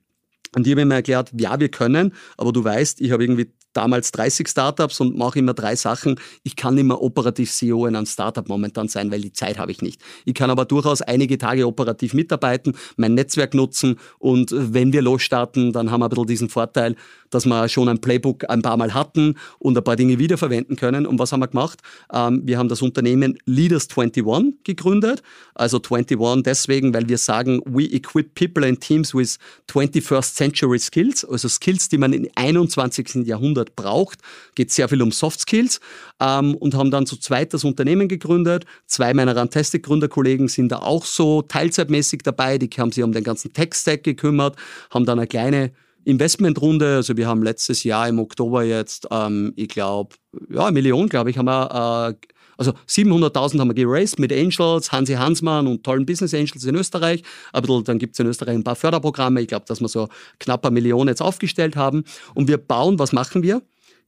Und 0.54 0.66
ich 0.66 0.72
habe 0.72 0.82
ihm 0.82 0.90
erklärt, 0.90 1.32
ja, 1.36 1.58
wir 1.58 1.68
können, 1.68 2.14
aber 2.36 2.52
du 2.52 2.62
weißt, 2.62 3.00
ich 3.00 3.10
habe 3.10 3.24
irgendwie 3.24 3.50
damals 3.76 4.12
30 4.12 4.48
Startups 4.48 5.00
und 5.00 5.16
mache 5.16 5.38
immer 5.38 5.54
drei 5.54 5.76
Sachen. 5.76 6.18
Ich 6.42 6.56
kann 6.56 6.74
mehr 6.74 7.00
operativ 7.00 7.52
CEO 7.52 7.86
in 7.86 7.96
einem 7.96 8.06
Startup 8.06 8.48
momentan 8.48 8.88
sein, 8.88 9.10
weil 9.10 9.20
die 9.20 9.32
Zeit 9.32 9.58
habe 9.58 9.70
ich 9.72 9.82
nicht. 9.82 10.00
Ich 10.24 10.34
kann 10.34 10.50
aber 10.50 10.64
durchaus 10.64 11.02
einige 11.02 11.38
Tage 11.38 11.66
operativ 11.66 12.14
mitarbeiten, 12.14 12.74
mein 12.96 13.14
Netzwerk 13.14 13.54
nutzen 13.54 13.96
und 14.18 14.54
wenn 14.54 14.92
wir 14.92 15.02
losstarten, 15.02 15.72
dann 15.72 15.90
haben 15.90 16.00
wir 16.00 16.06
ein 16.06 16.10
bisschen 16.10 16.26
diesen 16.26 16.48
Vorteil, 16.48 16.96
dass 17.30 17.46
wir 17.46 17.68
schon 17.68 17.88
ein 17.88 18.00
Playbook 18.00 18.48
ein 18.48 18.62
paar 18.62 18.76
Mal 18.76 18.94
hatten 18.94 19.34
und 19.58 19.76
ein 19.76 19.84
paar 19.84 19.96
Dinge 19.96 20.18
wiederverwenden 20.18 20.76
können. 20.76 21.06
Und 21.06 21.18
was 21.18 21.32
haben 21.32 21.40
wir 21.40 21.48
gemacht? 21.48 21.80
Ähm, 22.12 22.42
wir 22.44 22.58
haben 22.58 22.68
das 22.68 22.80
Unternehmen 22.80 23.38
Leaders 23.44 23.88
21 23.90 24.62
gegründet. 24.64 25.22
Also 25.54 25.78
21 25.78 26.42
deswegen, 26.44 26.94
weil 26.94 27.08
wir 27.08 27.18
sagen, 27.18 27.60
we 27.64 27.84
equip 27.84 28.34
people 28.34 28.66
and 28.66 28.80
teams 28.80 29.14
with 29.14 29.38
21st 29.68 30.34
century 30.34 30.78
skills, 30.78 31.24
also 31.24 31.48
Skills, 31.48 31.88
die 31.88 31.98
man 31.98 32.12
im 32.12 32.28
21. 32.34 33.26
Jahrhundert 33.26 33.63
braucht. 33.72 34.20
Geht 34.54 34.70
sehr 34.70 34.88
viel 34.88 35.02
um 35.02 35.12
Soft 35.12 35.40
Skills 35.40 35.80
ähm, 36.20 36.54
und 36.54 36.74
haben 36.74 36.90
dann 36.90 37.06
zu 37.06 37.16
zweit 37.16 37.54
das 37.54 37.64
Unternehmen 37.64 38.08
gegründet. 38.08 38.64
Zwei 38.86 39.14
meiner 39.14 39.36
Rantastic-Gründerkollegen 39.36 40.48
sind 40.48 40.72
da 40.72 40.78
auch 40.78 41.04
so 41.04 41.42
teilzeitmäßig 41.42 42.22
dabei. 42.22 42.58
Die 42.58 42.68
haben 42.78 42.92
sich 42.92 43.02
um 43.02 43.12
den 43.12 43.24
ganzen 43.24 43.52
Tech-Stack 43.52 44.04
gekümmert, 44.04 44.56
haben 44.90 45.06
dann 45.06 45.18
eine 45.18 45.26
kleine 45.26 45.72
Investmentrunde, 46.04 46.96
also 46.96 47.16
wir 47.16 47.26
haben 47.26 47.42
letztes 47.42 47.82
Jahr 47.82 48.08
im 48.08 48.18
Oktober 48.18 48.62
jetzt, 48.62 49.08
ähm, 49.10 49.52
ich 49.56 49.68
glaube, 49.68 50.16
ja, 50.50 50.66
eine 50.66 50.72
Million, 50.72 51.08
glaube 51.08 51.30
ich, 51.30 51.38
haben 51.38 51.46
wir, 51.46 52.10
äh, 52.10 52.33
also 52.56 52.72
700.000 52.88 53.58
haben 53.58 53.68
wir 53.68 53.74
geraced 53.74 54.18
mit 54.18 54.32
Angels, 54.32 54.92
Hansi 54.92 55.14
Hansmann 55.14 55.66
und 55.66 55.84
tollen 55.84 56.06
Business 56.06 56.34
Angels 56.34 56.64
in 56.64 56.74
Österreich. 56.74 57.22
Aber 57.52 57.82
dann 57.82 57.98
gibt 57.98 58.14
es 58.14 58.20
in 58.20 58.26
Österreich 58.26 58.54
ein 58.54 58.64
paar 58.64 58.76
Förderprogramme. 58.76 59.40
Ich 59.40 59.48
glaube, 59.48 59.66
dass 59.66 59.80
wir 59.80 59.88
so 59.88 60.08
knapp 60.38 60.64
eine 60.64 60.74
Million 60.74 61.08
jetzt 61.08 61.22
aufgestellt 61.22 61.76
haben. 61.76 62.04
Und 62.34 62.48
wir 62.48 62.58
bauen, 62.58 62.98
was 62.98 63.12
machen 63.12 63.42
wir? 63.42 63.62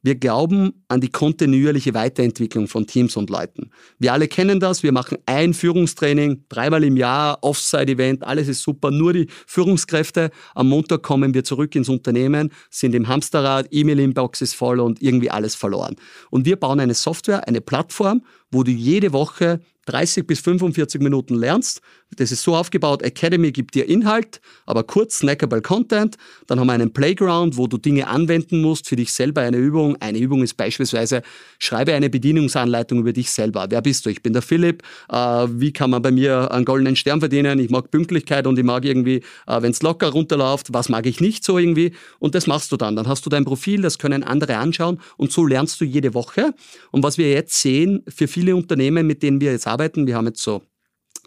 Wir 0.07 0.15
glauben 0.15 0.85
an 0.87 1.01
die 1.01 1.09
kontinuierliche 1.09 1.93
Weiterentwicklung 1.93 2.69
von 2.69 2.87
Teams 2.87 3.17
und 3.17 3.29
Leuten. 3.29 3.73
Wir 3.99 4.13
alle 4.13 4.29
kennen 4.29 4.61
das. 4.61 4.85
Wir 4.85 4.93
machen 4.93 5.19
ein 5.27 5.53
Führungstraining, 5.53 6.45
dreimal 6.49 6.85
im 6.85 6.97
Jahr, 6.97 7.39
Offside-Event, 7.43 8.23
alles 8.23 8.47
ist 8.47 8.63
super. 8.63 8.93
Nur 8.93 9.15
die 9.15 9.27
Führungskräfte. 9.49 10.31
Am 10.55 10.69
Montag 10.69 11.03
kommen 11.03 11.35
wir 11.35 11.43
zurück 11.43 11.75
ins 11.75 11.89
Unternehmen, 11.89 12.53
sind 12.71 12.95
im 12.95 13.09
Hamsterrad, 13.09 13.67
E-Mail-Inbox 13.73 14.43
ist 14.43 14.55
voll 14.55 14.79
und 14.79 15.03
irgendwie 15.03 15.33
alles 15.33 15.57
verloren. 15.57 15.97
Und 16.31 16.47
wir 16.47 16.55
bauen 16.55 16.79
eine 16.79 16.95
Software, 16.95 17.49
eine 17.49 17.61
Plattform, 17.61 18.23
wo 18.51 18.63
du 18.63 18.71
jede 18.71 19.13
Woche 19.13 19.61
30 19.87 20.27
bis 20.27 20.41
45 20.41 21.01
Minuten 21.01 21.35
lernst. 21.35 21.81
Das 22.17 22.31
ist 22.31 22.43
so 22.43 22.55
aufgebaut, 22.55 23.03
Academy 23.03 23.51
gibt 23.51 23.75
dir 23.75 23.89
Inhalt, 23.89 24.41
aber 24.65 24.85
kurz 24.85 25.19
snackable 25.19 25.61
Content. 25.63 26.17
Dann 26.47 26.61
haben 26.61 26.67
wir 26.67 26.73
einen 26.73 26.93
Playground, 26.93 27.57
wo 27.57 27.67
du 27.67 27.79
Dinge 27.79 28.07
anwenden 28.07 28.63
musst 28.63 28.89
für 28.89 28.97
dich 28.97 29.13
selber. 29.13 29.43
Eine 29.43 29.57
Übung. 29.57 29.97
Eine 30.01 30.19
Übung 30.19 30.43
ist 30.43 30.55
beispielsweise, 30.55 31.23
schreibe 31.59 31.95
eine 31.95 32.11
Bedienungsanleitung 32.11 33.01
über 33.01 33.13
dich 33.13 33.31
selber. 33.31 33.67
Wer 33.71 33.83
bist 33.83 34.07
du? 34.07 34.11
Ich 34.11 34.23
bin 34.23 34.33
der 34.33 34.43
Philipp. 34.43 34.83
Äh, 35.11 35.17
wie 35.51 35.73
kann 35.73 35.91
man 35.91 36.03
bei 36.03 36.11
mir 36.11 36.51
einen 36.51 36.65
goldenen 36.65 36.97
Stern 36.97 37.21
verdienen? 37.21 37.59
Ich 37.59 37.71
mag 37.71 37.91
Pünktlichkeit 37.91 38.47
und 38.47 38.59
ich 38.59 38.65
mag 38.65 38.85
irgendwie, 38.85 39.23
äh, 39.47 39.63
wenn 39.63 39.73
es 39.73 39.83
locker 39.83 40.09
runterläuft, 40.09 40.73
was 40.73 40.89
mag 40.89 41.07
ich 41.07 41.21
nicht 41.21 41.45
so 41.45 41.59
irgendwie? 41.59 41.93
Und 42.19 42.35
das 42.35 42.47
machst 42.47 42.71
du 42.71 42.77
dann. 42.77 42.95
Dann 42.95 43.09
hast 43.09 43.27
du 43.27 43.31
dein 43.31 43.45
Profil, 43.45 43.83
das 43.83 43.99
können 43.99 44.23
andere 44.23 44.57
anschauen 44.57 45.01
und 45.17 45.33
so 45.33 45.45
lernst 45.45 45.81
du 45.81 45.85
jede 45.85 46.15
Woche. 46.15 46.55
Und 46.93 47.03
was 47.03 47.19
wir 47.19 47.31
jetzt 47.31 47.61
sehen, 47.61 48.05
für 48.09 48.29
viele 48.37 48.55
Unternehmen, 48.55 49.07
mit 49.07 49.23
denen 49.23 49.41
wir 49.41 49.53
jetzt 49.53 49.67
arbeiten. 49.67 50.07
Wir 50.07 50.15
haben 50.17 50.27
jetzt 50.27 50.43
so 50.43 50.61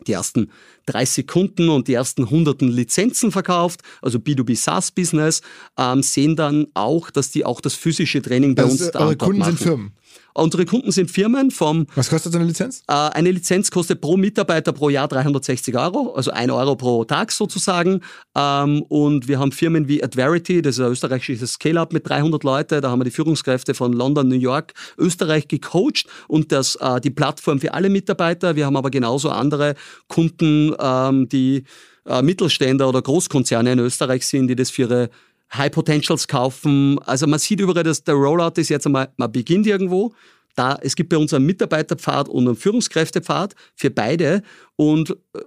die 0.05 0.11
ersten 0.13 0.51
30 0.85 1.25
Kunden 1.25 1.69
und 1.69 1.87
die 1.87 1.95
ersten 1.95 2.29
hunderten 2.29 2.69
Lizenzen 2.69 3.31
verkauft, 3.31 3.81
also 4.03 4.19
B2B 4.19 4.55
SaaS 4.55 4.91
Business, 4.91 5.41
ähm, 5.75 6.03
sehen 6.03 6.35
dann 6.35 6.67
auch, 6.75 7.09
dass 7.09 7.31
die 7.31 7.45
auch 7.45 7.61
das 7.61 7.73
physische 7.73 8.21
Training 8.21 8.53
bei 8.53 8.63
also 8.63 8.83
uns 8.83 8.91
da 8.91 8.99
Eure 8.99 9.17
Kunden 9.17 9.39
machen. 9.39 9.57
sind 9.57 9.67
Firmen. 9.67 9.91
Unsere 10.33 10.65
Kunden 10.65 10.91
sind 10.91 11.11
Firmen 11.11 11.51
vom. 11.51 11.87
Was 11.95 12.09
kostet 12.09 12.31
so 12.31 12.37
eine 12.37 12.47
Lizenz? 12.47 12.83
Äh, 12.87 12.93
eine 12.93 13.31
Lizenz 13.31 13.71
kostet 13.71 14.01
pro 14.01 14.17
Mitarbeiter 14.17 14.71
pro 14.71 14.89
Jahr 14.89 15.07
360 15.07 15.75
Euro, 15.77 16.13
also 16.15 16.31
1 16.31 16.51
Euro 16.51 16.75
pro 16.75 17.03
Tag 17.03 17.31
sozusagen. 17.31 18.01
Ähm, 18.35 18.83
und 18.83 19.27
wir 19.27 19.39
haben 19.39 19.51
Firmen 19.51 19.87
wie 19.87 20.03
Adverity, 20.03 20.61
das 20.61 20.77
ist 20.77 20.81
ein 20.81 20.91
österreichisches 20.91 21.53
Scale-Up 21.53 21.93
mit 21.93 22.07
300 22.07 22.43
Leute. 22.43 22.81
Da 22.81 22.89
haben 22.89 22.99
wir 22.99 23.05
die 23.05 23.11
Führungskräfte 23.11 23.73
von 23.73 23.93
London, 23.93 24.27
New 24.27 24.35
York, 24.35 24.73
Österreich 24.97 25.47
gecoacht 25.47 26.05
und 26.27 26.51
das, 26.51 26.75
äh, 26.75 27.01
die 27.01 27.11
Plattform 27.11 27.59
für 27.59 27.73
alle 27.73 27.89
Mitarbeiter. 27.89 28.55
Wir 28.55 28.65
haben 28.65 28.77
aber 28.77 28.91
genauso 28.91 29.29
andere 29.29 29.75
Kunden, 30.07 30.73
ähm, 30.79 31.27
die 31.29 31.63
äh, 32.05 32.21
Mittelständler 32.21 32.89
oder 32.89 33.01
Großkonzerne 33.01 33.73
in 33.73 33.79
Österreich 33.79 34.25
sind, 34.25 34.47
die 34.47 34.55
das 34.55 34.71
für 34.71 34.83
ihre 34.83 35.09
High 35.53 35.71
Potentials 35.71 36.27
kaufen. 36.27 36.99
Also 36.99 37.27
man 37.27 37.39
sieht 37.39 37.59
überall, 37.59 37.83
dass 37.83 38.03
der 38.03 38.15
Rollout 38.15 38.59
ist 38.59 38.69
jetzt 38.69 38.85
einmal, 38.85 39.09
man 39.17 39.31
beginnt 39.31 39.65
irgendwo, 39.67 40.13
da, 40.55 40.77
es 40.81 40.95
gibt 40.95 41.09
bei 41.09 41.17
uns 41.17 41.33
einen 41.33 41.45
Mitarbeiterpfad 41.45 42.29
und 42.29 42.47
einen 42.47 42.55
Führungskräftepfad 42.55 43.55
für 43.75 43.89
beide. 43.89 44.41
Und 44.75 45.11
äh, 45.11 45.39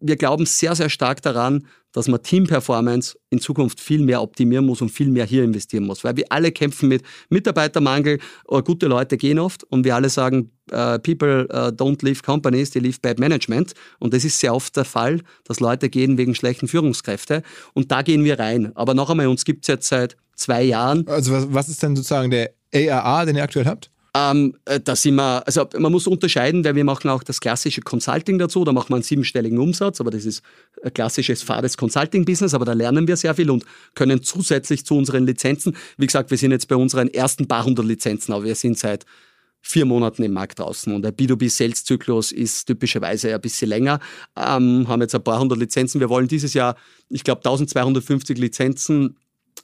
wir 0.00 0.16
glauben 0.16 0.46
sehr, 0.46 0.74
sehr 0.74 0.90
stark 0.90 1.22
daran, 1.22 1.66
dass 1.92 2.06
man 2.06 2.22
Teamperformance 2.22 3.18
in 3.30 3.40
Zukunft 3.40 3.80
viel 3.80 4.00
mehr 4.00 4.22
optimieren 4.22 4.64
muss 4.64 4.80
und 4.80 4.90
viel 4.90 5.08
mehr 5.08 5.24
hier 5.24 5.42
investieren 5.42 5.84
muss. 5.84 6.04
Weil 6.04 6.16
wir 6.16 6.26
alle 6.28 6.52
kämpfen 6.52 6.88
mit 6.88 7.02
Mitarbeitermangel, 7.30 8.20
äh, 8.48 8.62
gute 8.62 8.86
Leute 8.86 9.16
gehen 9.16 9.38
oft 9.38 9.64
und 9.64 9.84
wir 9.84 9.96
alle 9.96 10.08
sagen, 10.08 10.52
uh, 10.72 10.98
people 10.98 11.48
don't 11.72 12.04
leave 12.04 12.22
companies, 12.22 12.70
they 12.70 12.80
leave 12.80 12.98
bad 13.02 13.18
management. 13.18 13.72
Und 13.98 14.14
das 14.14 14.24
ist 14.24 14.38
sehr 14.38 14.54
oft 14.54 14.76
der 14.76 14.84
Fall, 14.84 15.20
dass 15.44 15.58
Leute 15.58 15.88
gehen 15.88 16.16
wegen 16.16 16.34
schlechten 16.34 16.68
Führungskräfte. 16.68 17.42
Und 17.74 17.90
da 17.90 18.02
gehen 18.02 18.22
wir 18.22 18.38
rein. 18.38 18.70
Aber 18.76 18.94
noch 18.94 19.10
einmal, 19.10 19.26
uns 19.26 19.44
gibt 19.44 19.64
es 19.64 19.68
jetzt 19.68 19.88
seit 19.88 20.16
zwei 20.36 20.62
Jahren. 20.62 21.06
Also 21.08 21.32
was, 21.32 21.52
was 21.52 21.68
ist 21.68 21.82
denn 21.82 21.96
sozusagen 21.96 22.30
der 22.30 22.52
ARA, 22.72 23.24
den 23.24 23.36
ihr 23.36 23.42
aktuell 23.42 23.66
habt? 23.66 23.90
Ähm, 24.14 24.56
äh, 24.64 24.80
da 24.80 24.96
sind 24.96 25.14
wir, 25.14 25.46
also 25.46 25.66
man 25.78 25.92
muss 25.92 26.06
unterscheiden, 26.06 26.64
weil 26.64 26.74
wir 26.74 26.84
machen 26.84 27.10
auch 27.10 27.22
das 27.22 27.40
klassische 27.40 27.80
Consulting 27.80 28.38
dazu, 28.38 28.64
da 28.64 28.72
machen 28.72 28.88
wir 28.90 28.96
einen 28.96 29.04
siebenstelligen 29.04 29.58
Umsatz, 29.58 30.00
aber 30.00 30.10
das 30.10 30.24
ist 30.24 30.42
ein 30.82 30.92
klassisches 30.92 31.42
fades 31.42 31.76
Consulting-Business, 31.76 32.54
aber 32.54 32.64
da 32.64 32.72
lernen 32.72 33.06
wir 33.06 33.16
sehr 33.16 33.34
viel 33.34 33.50
und 33.50 33.64
können 33.94 34.22
zusätzlich 34.22 34.84
zu 34.84 34.96
unseren 34.96 35.26
Lizenzen, 35.26 35.76
wie 35.96 36.06
gesagt, 36.06 36.30
wir 36.30 36.38
sind 36.38 36.50
jetzt 36.50 36.66
bei 36.66 36.76
unseren 36.76 37.08
ersten 37.08 37.46
paar 37.46 37.64
hundert 37.64 37.86
Lizenzen, 37.86 38.32
aber 38.32 38.44
wir 38.44 38.56
sind 38.56 38.78
seit 38.78 39.06
vier 39.62 39.84
Monaten 39.84 40.22
im 40.22 40.32
Markt 40.32 40.58
draußen 40.58 40.92
und 40.92 41.02
der 41.02 41.14
B2B-Sales-Zyklus 41.16 42.32
ist 42.32 42.64
typischerweise 42.64 43.32
ein 43.32 43.40
bisschen 43.40 43.68
länger, 43.68 44.00
ähm, 44.36 44.88
haben 44.88 45.02
jetzt 45.02 45.14
ein 45.14 45.22
paar 45.22 45.38
hundert 45.38 45.58
Lizenzen, 45.58 46.00
wir 46.00 46.08
wollen 46.08 46.26
dieses 46.26 46.54
Jahr, 46.54 46.76
ich 47.10 47.22
glaube, 47.22 47.40
1250 47.40 48.38
Lizenzen 48.38 49.16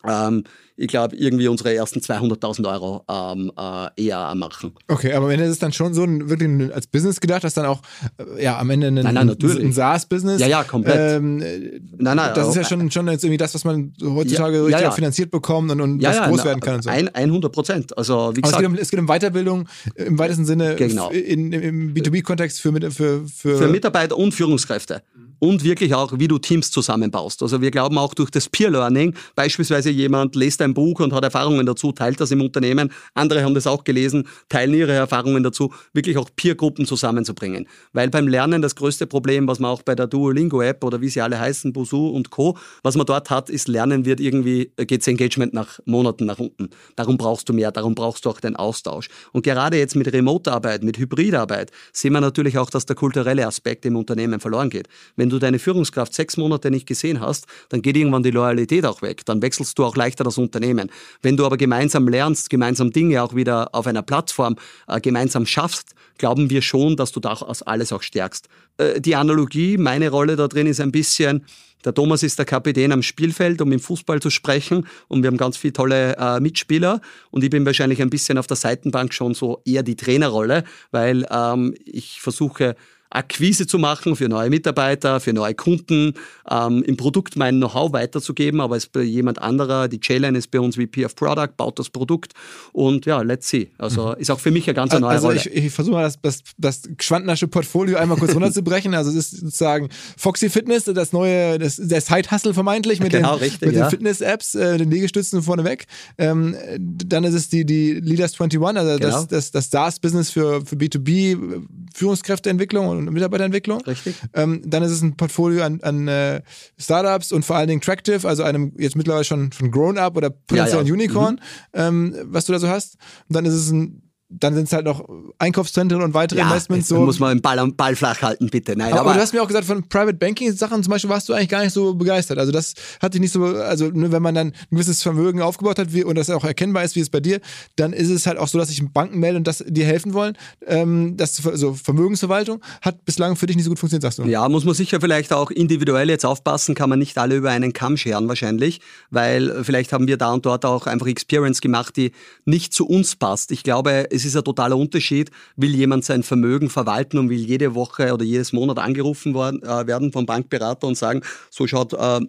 ähm, 0.07 0.45
ich 0.79 0.89
glaube, 0.89 1.17
irgendwie 1.17 1.49
unsere 1.49 1.75
ersten 1.75 2.01
200.000 2.01 2.71
Euro 2.71 3.03
ähm, 3.09 3.51
äh, 3.59 3.89
eher 3.97 4.35
machen. 4.35 4.75
Okay, 4.89 5.15
aber 5.15 5.29
wenn 5.29 5.41
es 5.41 5.59
dann 5.59 5.73
schon 5.73 5.95
so 5.95 6.05
ein, 6.05 6.29
wirklich 6.29 6.75
als 6.75 6.87
Business 6.87 7.19
gedacht, 7.19 7.45
dass 7.45 7.55
dann 7.55 7.65
auch 7.65 7.81
äh, 8.19 8.45
ja, 8.45 8.59
am 8.59 8.69
Ende 8.69 8.89
ein, 8.89 8.95
nein, 8.95 9.17
ein 9.17 9.73
SaaS-Business. 9.73 10.39
Ja, 10.39 10.47
ja, 10.47 10.65
komplett. 10.65 11.17
Ähm, 11.17 11.39
nein, 11.39 12.17
nein, 12.17 12.31
das 12.35 12.49
ist 12.49 12.57
ja 12.57 12.65
schon, 12.65 12.91
schon 12.91 13.09
jetzt 13.09 13.25
irgendwie 13.25 13.39
das, 13.39 13.55
was 13.55 13.65
man 13.65 13.95
heutzutage 14.03 14.59
ja, 14.59 14.63
richtig 14.65 14.81
ja, 14.81 14.87
ja. 14.89 14.91
finanziert 14.91 15.31
bekommt 15.31 15.71
und, 15.71 15.81
und 15.81 16.03
was 16.03 16.23
groß 16.29 16.45
werden 16.45 16.61
kann. 16.61 16.75
Und 16.77 16.83
so. 16.85 16.91
Ein, 16.91 17.09
100 17.09 17.51
Prozent. 17.51 17.97
Also, 17.97 18.33
wie 18.35 18.43
gesagt, 18.43 18.61
es 18.61 18.69
geht, 18.69 18.69
um, 18.69 18.75
es, 18.79 18.91
geht 18.91 19.01
um, 19.01 19.07
Weiterbildung 19.07 19.69
im 19.95 20.19
weitesten 20.19 20.45
Sinne 20.45 20.77
genau. 20.77 21.09
in, 21.11 21.53
im 21.53 21.95
B2B-Kontext 21.95 22.61
für, 22.61 22.73
für, 22.91 23.27
für, 23.27 23.57
für 23.57 23.69
Mitarbeiter 23.69 24.17
und 24.17 24.33
Führungskräfte 24.33 25.03
und 25.39 25.65
wirklich 25.65 25.95
auch, 25.95 26.19
wie 26.19 26.29
du 26.29 26.39
Teams 26.39 26.71
zusammenbaust. 26.71 27.43
Also 27.43 27.61
wir 27.61 27.71
glauben 27.71 27.99
auch 27.99 28.15
durch 28.15 28.31
das 28.31 28.49
Peer 28.49 28.71
Learning, 28.71 29.15
beispielsweise 29.35 29.91
jemand 29.91 30.35
lest 30.35 30.63
ein 30.63 30.75
Buch 30.75 31.01
und 31.01 31.13
hat 31.13 31.25
Erfahrungen 31.25 31.67
dazu, 31.67 31.93
teilt 31.93 32.21
das 32.21 32.31
im 32.31 32.41
Unternehmen, 32.41 32.93
andere 33.15 33.43
haben 33.43 33.55
das 33.55 33.67
auch 33.67 33.85
gelesen, 33.85 34.27
teilen 34.49 34.75
ihre 34.75 34.93
Erfahrungen 34.93 35.43
dazu, 35.43 35.73
wirklich 35.93 36.19
auch 36.19 36.31
Peergruppen 36.35 36.87
zusammenzubringen. 36.87 37.67
Weil 37.93 38.11
beim 38.11 38.29
Lernen 38.29 38.63
das 38.63 38.75
größte 38.77 39.07
Problem, 39.07 39.47
was 39.49 39.59
man 39.59 39.71
auch 39.71 39.83
bei 39.83 39.95
der 39.95 40.07
Duolingo-App 40.07 40.85
oder 40.85 41.01
wie 41.01 41.09
sie 41.09 41.21
alle 41.21 41.39
heißen, 41.39 41.73
Busu 41.73 42.09
und 42.09 42.31
Co., 42.31 42.57
was 42.83 42.97
man 42.97 43.07
dort 43.07 43.31
hat, 43.31 43.51
ist 43.51 43.69
Lernen 43.69 44.05
wird 44.05 44.21
irgendwie, 44.21 44.73
geht's 44.77 45.07
Engagement 45.07 45.55
nach 45.55 45.81
Monaten 45.85 46.27
nach 46.27 46.39
unten. 46.39 46.71
Darum 46.97 47.17
brauchst 47.17 47.49
du 47.49 47.53
mehr, 47.53 47.73
darum 47.73 47.95
brauchst 47.95 48.25
du 48.25 48.31
auch 48.31 48.41
den 48.41 48.57
Austausch. 48.57 49.09
Und 49.33 49.43
gerade 49.43 49.79
jetzt 49.79 49.97
mit 49.97 50.13
Remote-Arbeit, 50.13 50.83
mit 50.83 50.99
Hybridarbeit, 50.99 51.71
sehen 51.93 52.13
wir 52.13 52.21
natürlich 52.21 52.59
auch, 52.59 52.71
dass 52.71 52.87
der 52.87 52.97
kulturelle 52.97 53.47
Aspekt 53.47 53.85
im 53.87 53.97
Unternehmen 53.97 54.41
verloren 54.41 54.71
geht. 54.71 54.89
Wenn 55.17 55.26
wenn 55.27 55.31
du 55.31 55.39
deine 55.41 55.59
Führungskraft 55.59 56.15
sechs 56.15 56.37
Monate 56.37 56.71
nicht 56.71 56.87
gesehen 56.87 57.21
hast, 57.21 57.47
dann 57.71 57.83
geht 57.83 57.97
irgendwann 57.97 58.23
die 58.23 58.31
Loyalität 58.31 58.87
auch 58.87 59.03
weg. 59.03 59.27
Dann 59.27 59.43
wechselst 59.43 59.77
du 59.77 59.85
auch 59.85 59.97
leichter 59.97 60.23
das 60.23 60.39
Unternehmen. 60.39 60.89
Wenn 61.21 61.37
du 61.37 61.45
aber 61.45 61.57
gemeinsam 61.57 62.07
lernst, 62.07 62.49
gemeinsam 62.49 62.93
Dinge 62.93 63.21
auch 63.25 63.35
wieder 63.35 63.75
auf 63.75 63.89
einer 63.89 64.03
Plattform 64.03 64.55
äh, 64.87 65.01
gemeinsam 65.01 65.45
schaffst, 65.45 65.97
glauben 66.17 66.49
wir 66.49 66.63
schon, 66.63 66.95
dass 66.97 67.11
du 67.11 67.19
daraus 67.19 67.63
alles 67.63 67.93
auch 67.93 68.03
stärkst. 68.03 68.47
Äh, 68.79 69.01
die 69.01 69.17
Analogie, 69.17 69.77
meine 69.79 70.11
Rolle 70.11 70.37
da 70.37 70.47
drin 70.47 70.69
ist 70.69 70.81
ein 70.81 70.93
bisschen, 70.93 71.45
der 71.85 71.93
Thomas 71.93 72.23
ist 72.23 72.39
der 72.39 72.47
Kapitän 72.47 72.93
am 72.93 73.03
Spielfeld, 73.03 73.61
um 73.61 73.73
im 73.73 73.81
Fußball 73.81 74.23
zu 74.23 74.31
sprechen. 74.31 74.87
Und 75.09 75.23
wir 75.23 75.29
haben 75.29 75.37
ganz 75.37 75.57
viele 75.57 75.73
tolle 75.73 76.17
äh, 76.17 76.39
Mitspieler. 76.39 77.01
Und 77.33 77.43
ich 77.43 77.51
bin 77.51 77.67
wahrscheinlich 77.67 78.01
ein 78.01 78.11
bisschen 78.11 78.39
auf 78.39 78.47
der 78.47 78.57
Seitenbank 78.57 79.13
schon 79.13 79.35
so 79.35 79.61
eher 79.65 79.83
die 79.83 79.97
Trainerrolle, 79.97 80.63
weil 80.93 81.27
ähm, 81.31 81.75
ich 81.85 82.21
versuche, 82.21 82.77
Akquise 83.17 83.67
zu 83.67 83.79
machen 83.79 84.15
für 84.15 84.29
neue 84.29 84.51
Mitarbeiter, 84.51 85.21
für 85.21 85.33
neue 85.33 85.55
Kunden, 85.55 86.15
ähm, 86.51 86.83
im 86.83 86.97
Produkt 86.97 87.37
mein 87.37 87.57
Know-how 87.57 87.93
weiterzugeben, 87.93 88.61
aber 88.61 88.77
es 88.77 88.85
ist 88.85 88.93
bei 88.93 89.03
jemand 89.03 89.41
anderer, 89.41 89.89
die 89.89 90.01
Challenge 90.01 90.37
ist 90.37 90.51
bei 90.51 90.61
uns 90.61 90.77
VP 90.77 91.05
of 91.05 91.17
Product, 91.17 91.57
baut 91.57 91.79
das 91.79 91.91
Produkt 91.91 92.35
und 92.73 93.07
ja, 93.07 93.23
let's 93.23 93.49
see. 93.49 93.71
Also 93.79 94.09
mhm. 94.09 94.15
ist 94.19 94.31
auch 94.31 94.41
für 94.41 94.51
mich 94.51 94.69
eine 94.69 94.75
ganz 94.75 94.93
neue 94.93 95.07
also 95.07 95.29
Rolle. 95.29 95.39
Ich, 95.39 95.47
ich 95.47 95.73
versuche 95.73 95.97
mal 95.97 96.03
das, 96.03 96.21
das, 96.21 96.43
das 96.59 96.83
Schwandnersche 97.01 97.49
Portfolio 97.49 97.97
einmal 97.97 98.19
kurz 98.19 98.35
runterzubrechen. 98.35 98.95
Also 98.95 99.11
es 99.11 99.17
ist 99.17 99.41
sozusagen 99.41 99.89
Foxy 100.17 100.51
Fitness, 100.51 100.85
das 100.85 101.13
neue, 101.13 101.59
das, 101.59 101.77
der 101.77 102.01
Side-Hustle 102.01 102.55
vermeintlich 102.55 103.01
mit 103.01 103.13
genau, 103.13 103.37
den, 103.37 103.45
richtig, 103.45 103.69
mit 103.69 103.77
ja. 103.77 103.87
den 103.87 103.91
Fitness-Apps, 103.91 104.55
äh, 104.55 104.79
den 104.79 104.91
Liegestützen 104.91 105.43
vorneweg. 105.43 105.87
Ähm, 106.19 106.55
dann 106.79 107.25
ist 107.25 107.35
es 107.35 107.49
die, 107.49 107.65
die 107.65 107.95
Leaders 107.95 108.39
21, 108.39 108.61
also 108.61 108.99
genau. 108.99 109.11
das, 109.11 109.29
das, 109.29 109.51
das 109.51 109.71
SaaS-Business 109.71 110.31
für, 110.31 110.65
für 110.65 110.77
B2B, 110.77 111.63
Führungskräfteentwicklung 111.95 112.89
und 112.89 113.06
Mitarbeiterentwicklung. 113.13 113.81
Richtig. 113.83 114.17
Ähm, 114.35 114.63
dann 114.65 114.83
ist 114.83 114.93
es 114.93 115.03
ein 115.03 115.17
Portfolio 115.17 115.65
an, 115.65 115.81
an 115.83 116.09
äh, 116.09 116.43
Startups 116.79 117.33
und 117.33 117.45
vor 117.45 117.57
allen 117.57 117.69
Dingen 117.69 117.81
Tractive, 117.81 118.27
also 118.27 118.43
einem 118.43 118.73
jetzt 118.79 118.97
mittlerweile 118.97 119.25
schon, 119.25 119.53
schon 119.53 119.71
Grown-Up 119.71 120.17
oder 120.17 120.31
potenziellen 120.31 120.87
ja, 120.87 120.93
ja. 120.93 120.95
Unicorn, 120.95 121.35
mhm. 121.35 121.41
ähm, 121.75 122.17
was 122.25 122.47
du 122.47 122.53
da 122.53 122.59
so 122.59 122.69
hast. 122.69 122.97
Und 123.29 123.37
dann 123.37 123.45
ist 123.45 123.55
es 123.55 123.71
ein 123.71 124.06
dann 124.29 124.55
sind 124.55 124.65
es 124.65 124.73
halt 124.73 124.85
noch 124.85 125.09
Einkaufszentren 125.39 126.03
und 126.03 126.13
weitere 126.13 126.41
ja, 126.41 126.47
Investments. 126.47 126.89
So. 126.89 127.01
muss 127.01 127.21
man 127.21 127.37
den 127.37 127.43
Ball, 127.43 127.65
Ball 127.73 127.95
flach 127.95 128.23
halten, 128.23 128.49
bitte. 128.49 128.77
Nein, 128.77 128.93
aber, 128.93 129.03
aber, 129.03 129.15
du 129.15 129.21
hast 129.21 129.33
mir 129.33 129.43
auch 129.43 129.47
gesagt, 129.47 129.67
von 129.67 129.89
Private 129.89 130.15
Banking 130.15 130.53
Sachen 130.53 130.83
zum 130.83 130.91
Beispiel 130.91 131.11
warst 131.11 131.29
du 131.29 131.33
eigentlich 131.33 131.49
gar 131.49 131.63
nicht 131.63 131.73
so 131.73 131.95
begeistert. 131.95 132.39
Also 132.39 132.51
das 132.51 132.75
hat 133.01 133.15
dich 133.15 133.21
nicht 133.21 133.33
so, 133.33 133.45
also 133.45 133.87
ne, 133.87 134.11
wenn 134.11 134.23
man 134.23 134.35
dann 134.35 134.49
ein 134.49 134.55
gewisses 134.71 135.03
Vermögen 135.03 135.43
aufgebaut 135.43 135.79
hat 135.79 135.93
wie, 135.93 136.03
und 136.03 136.17
das 136.17 136.29
auch 136.31 136.45
erkennbar 136.45 136.83
ist, 136.83 136.97
wie 136.97 137.01
es 137.01 137.11
bei 137.11 137.21
dir, 137.21 137.41
dann 137.77 137.93
ist 137.93 138.11
es 138.11 138.27
halt 138.27 138.39
auch 138.39 138.49
so, 138.49 138.59
dass 138.59 138.69
sich 138.69 138.83
Banken 138.93 139.21
melden 139.21 139.39
und 139.39 139.47
das 139.47 139.65
dir 139.67 139.87
helfen 139.87 140.13
wollen. 140.13 140.37
Ähm, 140.67 141.17
das, 141.17 141.47
also 141.47 141.75
Vermögensverwaltung 141.75 142.61
hat 142.83 143.05
bislang 143.05 143.37
für 143.37 143.47
dich 143.47 143.57
nicht 143.57 143.65
so 143.65 143.71
gut 143.71 143.79
funktioniert, 143.79 144.03
sagst 144.03 144.19
du. 144.19 144.25
Ja, 144.25 144.49
muss 144.49 144.65
man 144.65 144.75
sicher 144.75 145.01
vielleicht 145.01 145.33
auch 145.33 145.51
individuell 145.53 146.09
jetzt 146.09 146.27
aufpassen, 146.27 146.75
kann 146.75 146.91
man 146.91 146.99
nicht 146.99 147.17
alle 147.19 147.37
über 147.37 147.51
einen 147.51 147.73
Kamm 147.73 147.97
scheren 147.97 148.27
wahrscheinlich, 148.27 148.81
weil 149.11 149.63
vielleicht 149.63 149.93
haben 149.93 150.09
wir 150.09 150.17
da 150.17 150.33
und 150.33 150.47
dort 150.47 150.65
auch 150.65 150.87
einfach 150.87 151.07
Experience 151.07 151.61
gemacht, 151.61 151.97
die 151.97 152.11
nicht 152.45 152.73
zu 152.73 152.87
uns 152.87 153.15
passt. 153.15 153.53
Ich 153.53 153.63
glaube, 153.63 154.09
es 154.17 154.25
ist 154.25 154.37
ein 154.37 154.45
totaler 154.45 154.77
Unterschied. 154.77 155.31
Will 155.57 155.75
jemand 155.75 156.05
sein 156.05 156.23
Vermögen 156.23 156.71
verwalten 156.71 157.19
und 157.19 157.31
will 157.31 157.39
jede 157.39 157.75
Woche 157.75 158.13
oder 158.13 158.25
jedes 158.25 158.53
Monat 158.53 158.79
angerufen 158.79 159.35
worden, 159.35 159.63
äh, 159.63 159.87
werden 159.87 160.13
vom 160.13 160.27
Bankberater 160.27 160.87
und 160.87 160.97
sagen, 160.97 161.23
so 161.51 161.67
schaut 161.67 161.93
äh, 161.93 162.21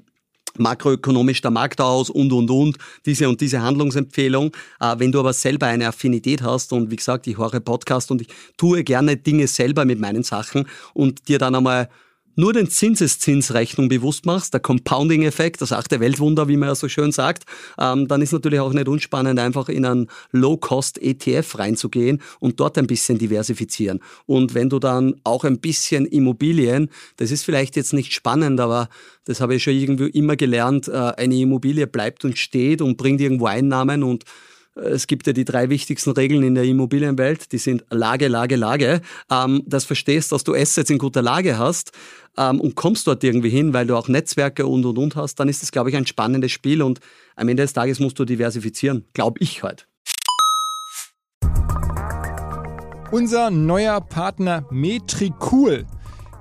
makroökonomisch 0.58 1.42
der 1.42 1.52
Markt 1.52 1.82
aus 1.82 2.10
und, 2.10 2.32
und, 2.32 2.50
und, 2.50 2.78
diese 3.06 3.30
und 3.30 3.42
diese 3.42 3.62
Handlungsempfehlung. 3.62 4.52
Äh, 4.80 4.96
wenn 4.98 5.12
du 5.12 5.20
aber 5.20 5.34
selber 5.34 5.68
eine 5.68 5.88
Affinität 5.88 6.42
hast 6.42 6.74
und 6.74 6.92
wie 6.92 6.96
gesagt, 6.96 7.28
ich 7.28 7.38
höre 7.38 7.60
Podcast 7.60 8.12
und 8.12 8.22
ich 8.22 8.28
tue 8.58 8.84
gerne 8.84 9.18
Dinge 9.18 9.48
selber 9.48 9.86
mit 9.86 10.00
meinen 10.00 10.24
Sachen 10.24 10.68
und 10.94 11.28
dir 11.28 11.40
dann 11.40 11.56
einmal 11.56 11.90
nur 12.38 12.54
den 12.54 12.70
Zinseszinsrechnung 12.70 13.90
bewusst 13.90 14.26
machst, 14.26 14.54
der 14.54 14.62
Compounding-Effekt, 14.62 15.60
das 15.62 15.74
achte 15.74 16.00
Weltwunder, 16.00 16.48
wie 16.48 16.56
man 16.56 16.70
ja 16.70 16.76
so 16.76 16.88
schön 16.88 17.12
sagt, 17.12 17.44
ähm, 17.80 18.08
dann 18.08 18.22
ist 18.22 18.32
natürlich 18.32 18.60
auch 18.60 18.72
nicht 18.72 18.88
unspannend, 18.88 19.40
einfach 19.40 19.70
in 19.70 19.86
einen 19.86 20.08
Low-Cost-ETF 20.32 21.58
reinzugehen 21.58 22.22
und 22.40 22.60
dort 22.60 22.78
ein 22.78 22.88
bisschen 22.88 23.18
diversifizieren. 23.18 24.00
Und 24.28 24.54
wenn 24.54 24.70
du 24.70 24.80
dann 24.80 25.16
auch 25.24 25.44
ein 25.44 25.60
bisschen 25.60 26.06
Immobilien, 26.06 26.90
das 27.18 27.32
ist 27.32 27.44
vielleicht 27.44 27.76
jetzt 27.76 27.94
nicht 27.94 28.14
spannend, 28.14 28.60
aber 28.60 28.88
das 29.26 29.42
habe 29.42 29.56
ich 29.56 29.64
schon 29.64 29.74
irgendwie 29.74 30.10
immer 30.10 30.36
gelernt, 30.36 30.88
äh, 30.88 30.92
eine 30.92 31.36
Immobilie 31.36 31.88
bleibt 31.88 32.24
und 32.24 32.38
steht 32.38 32.82
und 32.82 32.98
bringt 32.98 33.20
irgendwo 33.20 33.48
Einnahmen 33.48 34.04
und 34.04 34.24
es 34.78 35.08
gibt 35.08 35.28
ja 35.28 35.34
die 35.34 35.46
drei 35.46 35.70
wichtigsten 35.70 36.12
Regeln 36.12 36.44
in 36.44 36.56
der 36.56 36.64
Immobilienwelt, 36.64 37.52
die 37.52 37.58
sind 37.58 37.86
Lage, 37.90 38.28
Lage, 38.28 38.56
Lage. 38.56 39.02
Ähm, 39.32 39.64
das 39.66 39.86
verstehst, 39.86 40.32
dass 40.32 40.44
du 40.44 40.54
Assets 40.54 40.90
in 40.90 40.98
guter 40.98 41.22
Lage 41.22 41.58
hast 41.58 41.92
ähm, 42.38 42.62
und 42.62 42.76
kommst 42.76 43.08
dort 43.08 43.24
irgendwie 43.24 43.50
hin, 43.50 43.74
weil 43.74 43.88
du 43.88 43.96
auch 43.96 44.08
Netzwerke 44.08 44.66
und 44.66 44.86
und 44.86 44.98
und 44.98 45.16
hast, 45.16 45.40
dann 45.40 45.50
ist 45.50 45.62
das, 45.62 45.72
glaube 45.72 45.90
ich, 45.90 45.96
ein 45.96 46.08
spannendes 46.08 46.52
Spiel 46.52 46.82
und 46.82 47.00
am 47.36 47.50
Ende 47.50 47.64
des 47.64 47.74
Tages 47.74 48.00
musst 48.00 48.18
du 48.20 48.26
diversifizieren, 48.26 49.06
glaube 49.14 49.40
ich 49.40 49.64
halt. 49.64 49.88
Unser 53.12 53.52
neuer 53.52 54.02
Partner 54.02 54.66
Metricool 54.70 55.86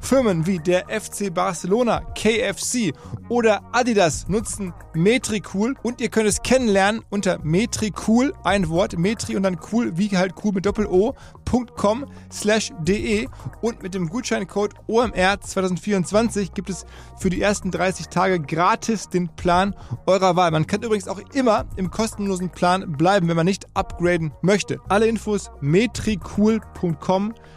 Firmen 0.00 0.46
wie 0.46 0.58
der 0.58 0.86
FC 0.88 1.32
Barcelona, 1.32 2.00
KFC 2.14 2.92
oder 3.28 3.62
Adidas 3.72 4.28
nutzen 4.28 4.72
Metricool 4.94 5.74
und 5.82 6.00
ihr 6.00 6.08
könnt 6.08 6.26
es 6.26 6.42
kennenlernen 6.42 7.02
unter 7.10 7.38
Metricool, 7.44 8.32
ein 8.44 8.68
Wort, 8.68 8.98
Metri 8.98 9.36
und 9.36 9.42
dann 9.42 9.58
cool, 9.72 9.92
wie 9.96 10.16
halt 10.16 10.34
cool 10.42 10.52
mit 10.52 10.66
Doppel-O.com 10.66 12.06
slash 12.32 12.72
de 12.80 13.28
und 13.60 13.82
mit 13.82 13.94
dem 13.94 14.08
Gutscheincode 14.08 14.74
OMR 14.88 15.40
2024 15.40 16.54
gibt 16.54 16.70
es 16.70 16.86
für 17.18 17.30
die 17.30 17.40
ersten 17.40 17.70
30 17.70 18.08
Tage 18.08 18.40
gratis 18.40 19.08
den 19.08 19.28
Plan 19.36 19.76
eurer 20.06 20.36
Wahl. 20.36 20.50
Man 20.50 20.66
kann 20.66 20.82
übrigens 20.82 21.08
auch 21.08 21.20
immer 21.34 21.66
im 21.76 21.90
kostenlosen 21.90 22.50
Plan 22.50 22.92
bleiben, 22.92 23.28
wenn 23.28 23.36
man 23.36 23.46
nicht 23.46 23.66
upgraden 23.74 24.32
möchte. 24.42 24.80
Alle 24.88 25.06
Infos 25.06 25.50
metricool.com 25.60 27.34
slash 27.34 27.49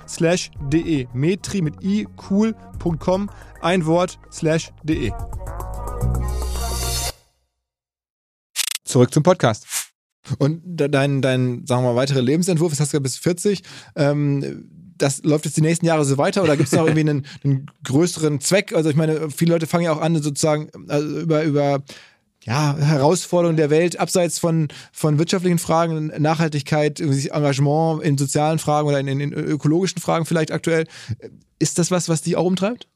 de. 0.72 1.08
Metri 1.14 1.62
mit 1.62 1.84
i, 1.84 2.08
cool.com, 2.30 3.30
ein 3.62 3.86
Wort, 3.86 4.20
slash 4.32 4.72
de. 4.84 5.12
Zurück 8.84 9.14
zum 9.14 9.24
Podcast. 9.24 9.66
Und 10.38 10.62
dein, 10.64 11.22
dein, 11.22 11.66
sagen 11.66 11.84
wir 11.84 11.94
mal, 11.94 11.96
weiterer 11.96 12.22
Lebensentwurf, 12.22 12.72
das 12.72 12.80
hast 12.80 12.94
du 12.94 12.98
ja 12.98 13.02
bis 13.02 13.18
40, 13.18 13.62
ähm, 13.96 14.70
das 14.98 15.24
läuft 15.24 15.46
jetzt 15.46 15.58
die 15.58 15.62
nächsten 15.62 15.86
Jahre 15.86 16.06
so 16.06 16.18
weiter 16.18 16.44
oder 16.44 16.56
gibt 16.56 16.68
es 16.68 16.74
noch 16.74 16.86
irgendwie 16.86 17.10
einen, 17.10 17.26
einen, 17.44 17.66
größeren 17.84 18.40
Zweck? 18.40 18.74
Also 18.74 18.90
ich 18.90 18.96
meine, 18.96 19.30
viele 19.30 19.54
Leute 19.54 19.68
fangen 19.68 19.86
ja 19.86 19.94
auch 19.94 20.02
an, 20.02 20.16
sozusagen 20.22 20.70
also 20.88 21.20
über, 21.20 21.44
über 21.44 21.84
ja, 22.46 22.76
Herausforderungen 22.78 23.58
der 23.58 23.70
Welt, 23.70 24.00
abseits 24.00 24.40
von, 24.40 24.68
von 24.92 25.18
wirtschaftlichen 25.18 25.60
Fragen, 25.60 26.08
Nachhaltigkeit, 26.18 27.00
Engagement 27.00 28.04
in 28.04 28.18
sozialen 28.18 28.60
Fragen 28.60 28.88
oder 28.88 29.00
in, 29.00 29.08
in 29.08 29.34
ökologischen 29.34 30.02
Fragen 30.02 30.26
vielleicht 30.26 30.52
aktuell. 30.52 30.86
Ist 31.60 31.80
das 31.80 31.92
was, 31.92 32.10
was 32.10 32.22
dich 32.22 32.36
auch 32.36 32.46
umtreibt? 32.46 32.88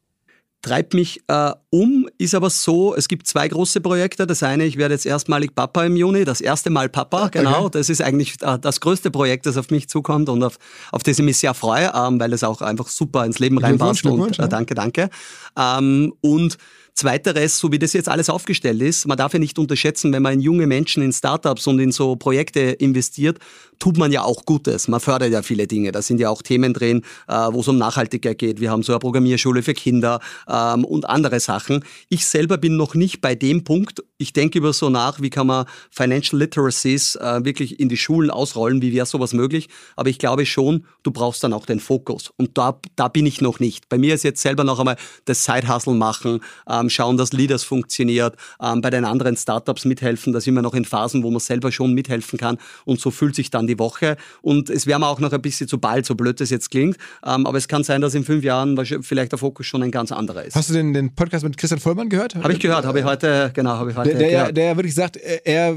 treibt 0.61 0.93
mich 0.93 1.21
äh, 1.27 1.51
um, 1.69 2.09
ist 2.17 2.33
aber 2.35 2.49
so, 2.49 2.95
es 2.95 3.07
gibt 3.07 3.27
zwei 3.27 3.47
große 3.47 3.79
Projekte. 3.81 4.25
Das 4.25 4.43
eine, 4.43 4.65
ich 4.65 4.77
werde 4.77 4.95
jetzt 4.95 5.05
erstmalig 5.05 5.55
Papa 5.55 5.85
im 5.85 5.95
Juni, 5.95 6.25
das 6.25 6.41
erste 6.41 6.69
Mal 6.69 6.89
Papa, 6.89 7.29
genau. 7.29 7.65
Okay. 7.65 7.77
Das 7.77 7.89
ist 7.89 8.01
eigentlich 8.01 8.41
äh, 8.41 8.57
das 8.59 8.79
größte 8.79 9.11
Projekt, 9.11 9.45
das 9.45 9.57
auf 9.57 9.69
mich 9.69 9.87
zukommt 9.87 10.29
und 10.29 10.43
auf, 10.43 10.57
auf 10.91 11.03
das 11.03 11.19
ich 11.19 11.25
mich 11.25 11.37
sehr 11.37 11.53
freue, 11.53 11.91
ähm, 11.95 12.19
weil 12.19 12.33
es 12.33 12.43
auch 12.43 12.61
einfach 12.61 12.87
super 12.87 13.25
ins 13.25 13.39
Leben 13.39 13.57
reinpasst. 13.59 14.05
Und, 14.05 14.39
äh, 14.39 14.49
danke, 14.49 14.73
danke. 14.73 15.09
Ähm, 15.57 16.13
und 16.21 16.57
Zweiteres, 16.97 17.59
so 17.59 17.71
wie 17.71 17.77
das 17.77 17.93
jetzt 17.93 18.09
alles 18.09 18.27
aufgestellt 18.27 18.81
ist, 18.81 19.07
man 19.07 19.17
darf 19.17 19.31
ja 19.31 19.37
nicht 19.37 19.59
unterschätzen, 19.59 20.11
wenn 20.13 20.23
man 20.23 20.33
in 20.33 20.39
junge 20.39 20.65
Menschen, 20.65 21.03
in 21.03 21.13
Startups 21.13 21.67
und 21.67 21.77
in 21.77 21.91
so 21.91 22.15
Projekte 22.15 22.59
investiert, 22.59 23.37
tut 23.77 23.97
man 23.97 24.11
ja 24.11 24.23
auch 24.23 24.45
Gutes. 24.45 24.87
Man 24.87 24.99
fördert 24.99 25.31
ja 25.31 25.43
viele 25.43 25.67
Dinge. 25.67 25.91
Da 25.91 26.01
sind 26.01 26.19
ja 26.19 26.31
auch 26.31 26.41
Themen 26.41 26.73
drin, 26.73 27.03
äh, 27.27 27.33
wo 27.33 27.59
es 27.59 27.67
um 27.67 27.77
Nachhaltigkeit 27.77 28.39
geht. 28.39 28.59
Wir 28.59 28.71
haben 28.71 28.81
so 28.81 28.93
eine 28.93 28.99
Programmierschule 28.99 29.61
für 29.61 29.75
Kinder 29.75 30.19
ähm, 30.47 30.85
und 30.85 31.07
andere 31.07 31.39
Sachen. 31.39 31.83
Ich 32.09 32.25
selber 32.25 32.57
bin 32.57 32.77
noch 32.77 32.95
nicht 32.95 33.21
bei 33.21 33.35
dem 33.35 33.63
Punkt. 33.63 34.03
Ich 34.17 34.33
denke 34.33 34.57
über 34.57 34.73
so 34.73 34.89
nach, 34.89 35.21
wie 35.21 35.29
kann 35.29 35.45
man 35.45 35.67
Financial 35.91 36.39
Literacies 36.39 37.15
äh, 37.17 37.45
wirklich 37.45 37.79
in 37.79 37.89
die 37.89 37.97
Schulen 37.97 38.31
ausrollen, 38.31 38.81
wie 38.81 38.93
wäre 38.93 39.05
sowas 39.05 39.33
möglich. 39.33 39.69
Aber 39.95 40.09
ich 40.09 40.17
glaube 40.17 40.47
schon, 40.47 40.85
du 41.03 41.11
brauchst 41.11 41.43
dann 41.43 41.53
auch 41.53 41.67
den 41.67 41.79
Fokus. 41.79 42.31
Und 42.37 42.57
da, 42.57 42.79
da 42.95 43.07
bin 43.07 43.27
ich 43.27 43.41
noch 43.41 43.59
nicht. 43.59 43.87
Bei 43.89 43.99
mir 43.99 44.15
ist 44.15 44.23
jetzt 44.23 44.41
selber 44.41 44.63
noch 44.63 44.79
einmal 44.79 44.97
das 45.25 45.43
Side-Hustle 45.43 45.93
machen, 45.93 46.39
ähm, 46.67 46.86
schauen, 46.89 47.17
dass 47.17 47.33
Leaders 47.33 47.63
funktioniert, 47.63 48.35
ähm, 48.61 48.81
bei 48.81 48.89
den 48.89 49.05
anderen 49.05 49.37
Startups 49.37 49.85
mithelfen. 49.85 50.33
Da 50.33 50.41
sind 50.41 50.55
wir 50.55 50.61
noch 50.61 50.73
in 50.73 50.85
Phasen, 50.85 51.23
wo 51.23 51.31
man 51.31 51.39
selber 51.39 51.71
schon 51.71 51.93
mithelfen 51.93 52.37
kann 52.39 52.57
und 52.85 52.99
so 52.99 53.11
fühlt 53.11 53.35
sich 53.35 53.49
dann 53.49 53.67
die 53.67 53.79
Woche. 53.79 54.17
Und 54.41 54.69
es 54.69 54.87
wäre 54.87 54.99
mir 54.99 55.07
auch 55.07 55.19
noch 55.19 55.31
ein 55.31 55.41
bisschen 55.41 55.67
zu 55.67 55.77
bald, 55.77 56.05
so 56.05 56.15
blöd 56.15 56.39
das 56.39 56.49
jetzt 56.49 56.71
klingt. 56.71 56.97
Ähm, 57.25 57.45
aber 57.45 57.57
es 57.57 57.67
kann 57.67 57.83
sein, 57.83 58.01
dass 58.01 58.13
in 58.13 58.23
fünf 58.23 58.43
Jahren 58.43 58.77
vielleicht 59.01 59.31
der 59.31 59.39
Fokus 59.39 59.65
schon 59.65 59.83
ein 59.83 59.91
ganz 59.91 60.11
anderer 60.11 60.43
ist. 60.43 60.55
Hast 60.55 60.69
du 60.69 60.73
den, 60.73 60.93
den 60.93 61.13
Podcast 61.13 61.43
mit 61.43 61.57
Christian 61.57 61.79
Vollmann 61.79 62.09
gehört? 62.09 62.35
Habe 62.35 62.53
ich 62.53 62.59
gehört, 62.59 62.85
habe 62.85 62.99
ich 62.99 63.05
heute, 63.05 63.51
genau, 63.53 63.71
habe 63.71 63.91
ich 63.91 63.97
heute 63.97 64.15
der, 64.15 64.29
der, 64.29 64.51
der 64.51 64.75
wirklich 64.77 64.95
sagt, 64.95 65.17
er, 65.17 65.45
er 65.45 65.75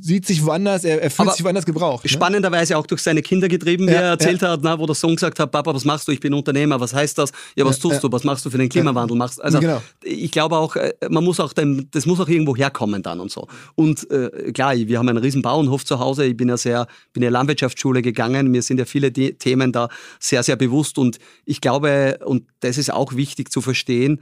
sieht 0.00 0.26
sich 0.26 0.44
woanders, 0.44 0.84
er, 0.84 1.02
er 1.02 1.10
fühlt 1.10 1.28
aber 1.28 1.36
sich 1.36 1.44
woanders 1.44 1.66
gebraucht. 1.66 2.04
Ne? 2.04 2.10
Spannenderweise 2.10 2.76
auch 2.76 2.86
durch 2.86 3.02
seine 3.02 3.22
Kinder 3.22 3.48
getrieben, 3.48 3.86
wie 3.86 3.92
ja, 3.92 4.00
er 4.00 4.10
erzählt 4.10 4.42
ja. 4.42 4.50
hat, 4.50 4.60
na, 4.62 4.78
wo 4.78 4.86
der 4.86 4.94
Sohn 4.94 5.14
gesagt 5.14 5.38
hat, 5.38 5.50
Papa, 5.50 5.74
was 5.74 5.84
machst 5.84 6.08
du? 6.08 6.12
Ich 6.12 6.20
bin 6.20 6.34
Unternehmer, 6.34 6.80
was 6.80 6.94
heißt 6.94 7.18
das? 7.18 7.32
Ja, 7.56 7.64
was 7.64 7.76
ja, 7.76 7.82
tust 7.82 8.02
du? 8.02 8.12
Was 8.12 8.24
machst 8.24 8.44
du 8.44 8.50
für 8.50 8.58
den 8.58 8.68
Klimawandel? 8.68 9.16
Machst, 9.16 9.42
also 9.42 9.60
genau 9.60 9.80
ich 10.04 10.30
glaube 10.30 10.56
auch, 10.56 10.76
äh, 10.76 10.92
man 11.08 11.24
muss 11.24 11.40
auch, 11.40 11.52
dem, 11.52 11.90
das 11.90 12.06
muss 12.06 12.20
auch 12.20 12.28
irgendwo 12.28 12.56
herkommen 12.56 13.02
dann 13.02 13.20
und 13.20 13.30
so. 13.30 13.48
Und 13.74 14.10
äh, 14.10 14.52
klar, 14.52 14.74
wir 14.76 14.98
haben 14.98 15.08
einen 15.08 15.18
riesen 15.18 15.42
Bauernhof 15.42 15.84
zu 15.84 15.98
Hause. 15.98 16.26
Ich 16.26 16.36
bin 16.36 16.48
ja 16.48 16.56
sehr, 16.56 16.86
bin 17.12 17.22
in 17.22 17.28
eine 17.28 17.32
Landwirtschaftsschule 17.32 18.02
gegangen. 18.02 18.50
Mir 18.50 18.62
sind 18.62 18.78
ja 18.78 18.84
viele 18.84 19.12
Themen 19.12 19.72
da 19.72 19.88
sehr, 20.20 20.42
sehr 20.42 20.56
bewusst. 20.56 20.98
Und 20.98 21.18
ich 21.44 21.60
glaube, 21.60 22.18
und 22.24 22.44
das 22.60 22.78
ist 22.78 22.92
auch 22.92 23.14
wichtig 23.14 23.50
zu 23.50 23.60
verstehen, 23.60 24.20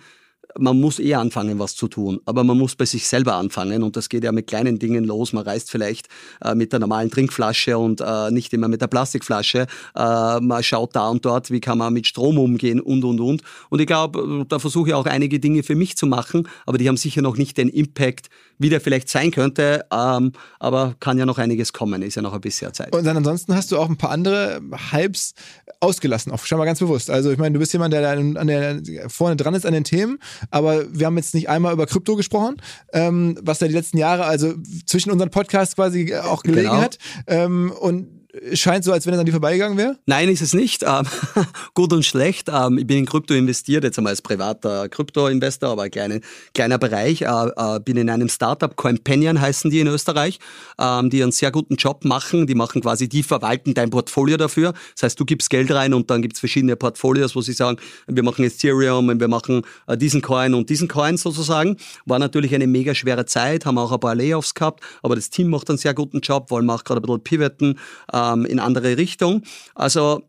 man 0.59 0.81
muss 0.81 0.99
eher 0.99 1.21
anfangen, 1.21 1.59
was 1.59 1.75
zu 1.75 1.89
tun. 1.89 2.21
Aber 2.27 2.45
man 2.45 2.59
muss 2.59 2.77
bei 2.77 2.85
sich 2.85 3.07
selber 3.07 3.35
anfangen 3.35 3.83
und 3.83 3.97
das 3.97 4.09
geht 4.09 4.25
ja 4.25 4.33
mit 4.33 4.47
kleinen 4.47 4.79
Dingen 4.79 5.05
los. 5.05 5.33
Man 5.33 5.45
reist 5.45 5.71
vielleicht 5.71 6.09
äh, 6.45 6.55
mit 6.55 6.73
der 6.73 6.81
normalen 6.81 7.11
Trinkflasche 7.11 7.79
und 7.79 8.01
äh, 8.01 8.31
nicht 8.31 8.53
immer 8.53 8.69
mit 8.69 8.81
der 8.81 8.87
Plastikflasche. 8.87 9.67
Äh, 9.97 10.41
man 10.41 10.63
schaut 10.63 10.95
da 10.97 11.09
und 11.09 11.25
dort, 11.25 11.51
wie 11.51 11.61
kann 11.61 11.79
man 11.79 11.93
mit 11.93 12.07
Strom 12.07 12.39
umgehen 12.39 12.81
und, 12.81 13.05
und, 13.05 13.21
und. 13.21 13.43
Und 13.71 13.81
ich 13.81 13.87
glaube, 13.87 14.45
da 14.49 14.59
versuche 14.59 14.91
ich 14.91 14.95
auch 14.95 15.07
einige 15.07 15.41
Dinge 15.41 15.63
für 15.63 15.75
mich 15.75 15.97
zu 15.97 16.07
machen, 16.07 16.49
aber 16.67 16.79
die 16.79 16.89
haben 16.89 16.97
sicher 16.97 17.23
noch 17.23 17.37
nicht 17.37 17.57
den 17.57 17.69
Impact, 17.69 18.29
wie 18.59 18.69
der 18.69 18.81
vielleicht 18.81 19.09
sein 19.09 19.31
könnte. 19.31 19.85
Ähm, 19.93 20.33
aber 20.59 20.95
kann 21.01 21.19
ja 21.19 21.27
noch 21.27 21.39
einiges 21.39 21.73
kommen, 21.73 22.03
ist 22.03 22.15
ja 22.15 22.23
noch 22.23 22.35
ein 22.35 22.41
bisschen 22.41 22.73
Zeit. 22.73 22.95
Und 22.95 23.05
dann 23.05 23.17
ansonsten 23.17 23.55
hast 23.55 23.73
du 23.73 23.79
auch 23.79 23.89
ein 23.89 23.97
paar 23.97 24.11
andere 24.11 24.61
Hypes 24.93 25.35
ausgelassen, 25.81 26.33
auch 26.33 26.45
schon 26.45 26.59
mal 26.59 26.65
ganz 26.65 26.79
bewusst. 26.79 27.11
Also 27.11 27.31
ich 27.31 27.39
meine, 27.39 27.53
du 27.53 27.59
bist 27.59 27.73
jemand, 27.73 27.93
der 27.93 28.03
da 28.03 28.13
an 28.13 28.47
der, 28.47 28.81
vorne 29.09 29.37
dran 29.37 29.55
ist 29.55 29.67
an 29.67 29.73
den 29.73 29.85
Themen 29.85 30.19
aber 30.51 30.85
wir 30.93 31.07
haben 31.07 31.17
jetzt 31.17 31.35
nicht 31.35 31.49
einmal 31.49 31.73
über 31.73 31.87
Krypto 31.87 32.17
gesprochen, 32.17 32.57
ähm, 32.93 33.39
was 33.43 33.59
da 33.59 33.67
die 33.67 33.73
letzten 33.73 33.99
Jahre, 33.99 34.25
also 34.25 34.55
zwischen 34.87 35.11
unseren 35.11 35.31
Podcasts 35.31 35.75
quasi 35.75 36.15
auch 36.15 36.43
gelegen 36.43 36.69
genau. 36.69 36.81
hat. 36.81 36.99
Ähm, 37.27 37.73
und 37.79 38.12
scheint 38.55 38.85
so, 38.85 38.93
als 38.93 39.07
wenn 39.07 39.15
es 39.15 39.21
an 39.21 39.27
dir 39.27 39.33
vorbeigegangen 39.33 39.77
wäre? 39.77 39.99
Nein, 40.07 40.29
ist 40.29 40.41
es 40.41 40.55
nicht. 40.55 40.83
Ähm, 40.83 41.07
gut 41.75 41.93
und 41.93 42.05
schlecht. 42.05 42.49
Ähm, 42.53 42.79
ich 42.79 42.87
bin 42.87 42.99
in 42.99 43.07
Krypto 43.07 43.35
investiert, 43.35 43.85
jetzt 43.85 43.99
einmal 43.99 44.13
als 44.13 44.23
privater 44.23 44.89
Krypto-Investor, 44.89 45.71
aber 45.71 45.83
ein 45.83 46.23
kleiner, 46.55 46.79
Bereich. 46.79 47.23
Äh, 47.23 47.27
äh, 47.27 47.81
bin 47.81 47.97
in 47.99 48.09
einem 48.09 48.29
Startup, 48.29 48.75
Companion 48.75 49.41
heißen 49.41 49.71
die 49.71 49.81
in 49.81 49.87
Österreich, 49.87 50.39
ähm, 50.79 51.11
die 51.11 51.23
einen 51.23 51.33
sehr 51.33 51.51
guten 51.51 51.77
Job 51.77 52.05
machen. 52.05 52.47
Die 52.47 52.55
machen 52.55 52.81
quasi, 52.81 53.09
die 53.09 53.23
verwalten 53.23 53.75
dein 53.75 53.91
Portfolio 53.91 54.39
dafür. 54.39 54.73
Das 54.95 55.03
heißt, 55.03 55.21
du 55.21 55.27
gibst 55.27 55.51
Geld 55.51 55.71
rein 55.71 55.93
und 55.93 56.11
dann 56.11 56.23
gibt 56.23 56.35
es 56.35 56.41
verschiedene 56.41 56.77
Portfolios, 56.77 57.37
wo 57.37 57.43
sie 57.43 57.53
sagen, 57.53 57.77
wir 58.07 58.23
machen 58.23 58.45
Ethereum 58.45 59.09
und 59.09 59.21
wir 59.21 59.29
machen 59.29 59.63
äh, 59.87 59.97
diesen 59.97 60.23
Coin 60.23 60.55
und 60.55 60.71
diesen 60.71 60.89
Coin 60.89 61.19
sozusagen. 61.19 61.77
War 62.07 62.19
natürlich 62.19 62.55
eine 62.55 62.67
mega 62.67 62.95
schwere 62.95 63.27
Zeit, 63.27 63.67
haben 63.67 63.77
auch 63.77 63.93
ein 63.93 64.01
paar 64.01 64.15
Layoffs 64.15 64.55
gehabt, 64.55 64.83
aber 65.03 65.17
das 65.17 65.29
Team 65.29 65.49
macht 65.49 65.69
einen 65.69 65.79
sehr 65.79 65.93
guten 65.93 66.21
Job, 66.21 66.51
wollen 66.51 66.69
auch 66.71 66.85
gerade 66.85 67.01
ein 67.01 67.03
bisschen 67.03 67.23
pivoten 67.23 67.79
ähm, 68.23 68.45
in 68.45 68.61
andere 68.61 68.97
Richtung. 68.97 69.43
Also 69.75 70.23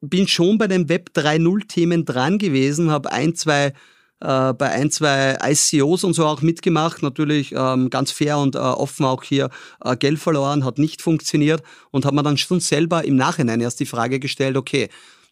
bin 0.00 0.28
schon 0.28 0.58
bei 0.58 0.66
den 0.66 0.88
Web 0.88 1.10
3.0 1.14 1.68
Themen 1.68 2.04
dran 2.04 2.38
gewesen, 2.38 2.90
habe 2.90 3.12
ein, 3.12 3.34
zwei 3.34 3.72
äh, 4.20 4.52
bei 4.52 4.70
ein, 4.70 4.90
zwei 4.90 5.38
ICOs 5.42 6.04
und 6.04 6.12
so 6.14 6.26
auch 6.26 6.42
mitgemacht, 6.42 7.02
natürlich 7.02 7.52
ähm, 7.56 7.90
ganz 7.90 8.10
fair 8.10 8.38
und 8.38 8.54
äh, 8.54 8.58
offen 8.58 9.06
auch 9.06 9.22
hier 9.22 9.50
äh, 9.82 9.96
Geld 9.96 10.18
verloren, 10.18 10.64
hat 10.64 10.78
nicht 10.78 11.00
funktioniert 11.02 11.62
und 11.90 12.04
habe 12.04 12.16
mir 12.16 12.22
dann 12.22 12.36
schon 12.36 12.60
selber 12.60 13.04
im 13.04 13.16
Nachhinein 13.16 13.60
erst 13.60 13.80
die 13.80 13.86
Frage 13.86 14.20
gestellt, 14.20 14.56
okay, 14.56 14.88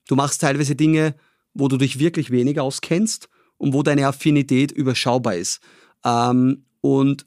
du 0.09 0.17
machst 0.17 0.41
teilweise 0.41 0.75
Dinge, 0.75 1.15
wo 1.53 1.69
du 1.69 1.77
dich 1.77 1.99
wirklich 1.99 2.31
wenig 2.31 2.61
auskennst 2.61 3.29
und 3.59 3.75
wo 3.75 3.83
deine 3.83 4.07
Affinität 4.07 4.73
überschaubar 4.73 5.35
ist. 5.35 5.61
Ähm, 6.05 6.65
und 6.81 7.27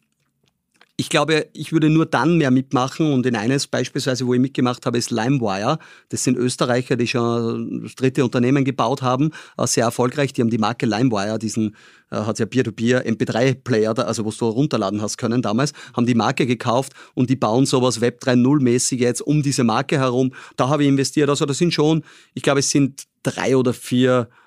ich 1.01 1.09
glaube, 1.09 1.47
ich 1.53 1.73
würde 1.73 1.89
nur 1.89 2.05
dann 2.05 2.37
mehr 2.37 2.51
mitmachen 2.51 3.11
und 3.11 3.25
in 3.25 3.35
eines 3.35 3.65
beispielsweise, 3.65 4.27
wo 4.27 4.35
ich 4.35 4.39
mitgemacht 4.39 4.85
habe, 4.85 4.99
ist 4.99 5.09
LimeWire. 5.09 5.79
Das 6.09 6.23
sind 6.23 6.37
Österreicher, 6.37 6.95
die 6.95 7.07
schon 7.07 7.81
das 7.81 7.95
dritte 7.95 8.23
Unternehmen 8.23 8.63
gebaut 8.63 9.01
haben, 9.01 9.31
äh, 9.57 9.65
sehr 9.65 9.85
erfolgreich. 9.85 10.31
Die 10.31 10.41
haben 10.41 10.51
die 10.51 10.59
Marke 10.59 10.85
LimeWire, 10.85 11.39
diesen 11.39 11.75
äh, 12.11 12.17
hat 12.17 12.37
ja 12.37 12.45
Peer-to-Peer 12.45 13.07
MP3-Player, 13.07 13.97
also 13.97 14.27
was 14.27 14.37
du 14.37 14.45
runterladen 14.45 15.01
hast 15.01 15.17
können 15.17 15.41
damals, 15.41 15.73
haben 15.97 16.05
die 16.05 16.13
Marke 16.13 16.45
gekauft 16.45 16.93
und 17.15 17.31
die 17.31 17.35
bauen 17.35 17.65
sowas 17.65 17.99
Web 17.99 18.21
3.0 18.23 18.61
mäßig 18.61 18.99
jetzt 18.99 19.21
um 19.21 19.41
diese 19.41 19.63
Marke 19.63 19.97
herum. 19.97 20.33
Da 20.55 20.69
habe 20.69 20.83
ich 20.83 20.89
investiert. 20.89 21.31
Also 21.31 21.47
das 21.47 21.57
sind 21.57 21.73
schon, 21.73 22.03
ich 22.35 22.43
glaube, 22.43 22.59
es 22.59 22.69
sind 22.69 23.05
drei 23.23 23.57
oder 23.57 23.73
vier 23.73 24.29
äh, 24.29 24.40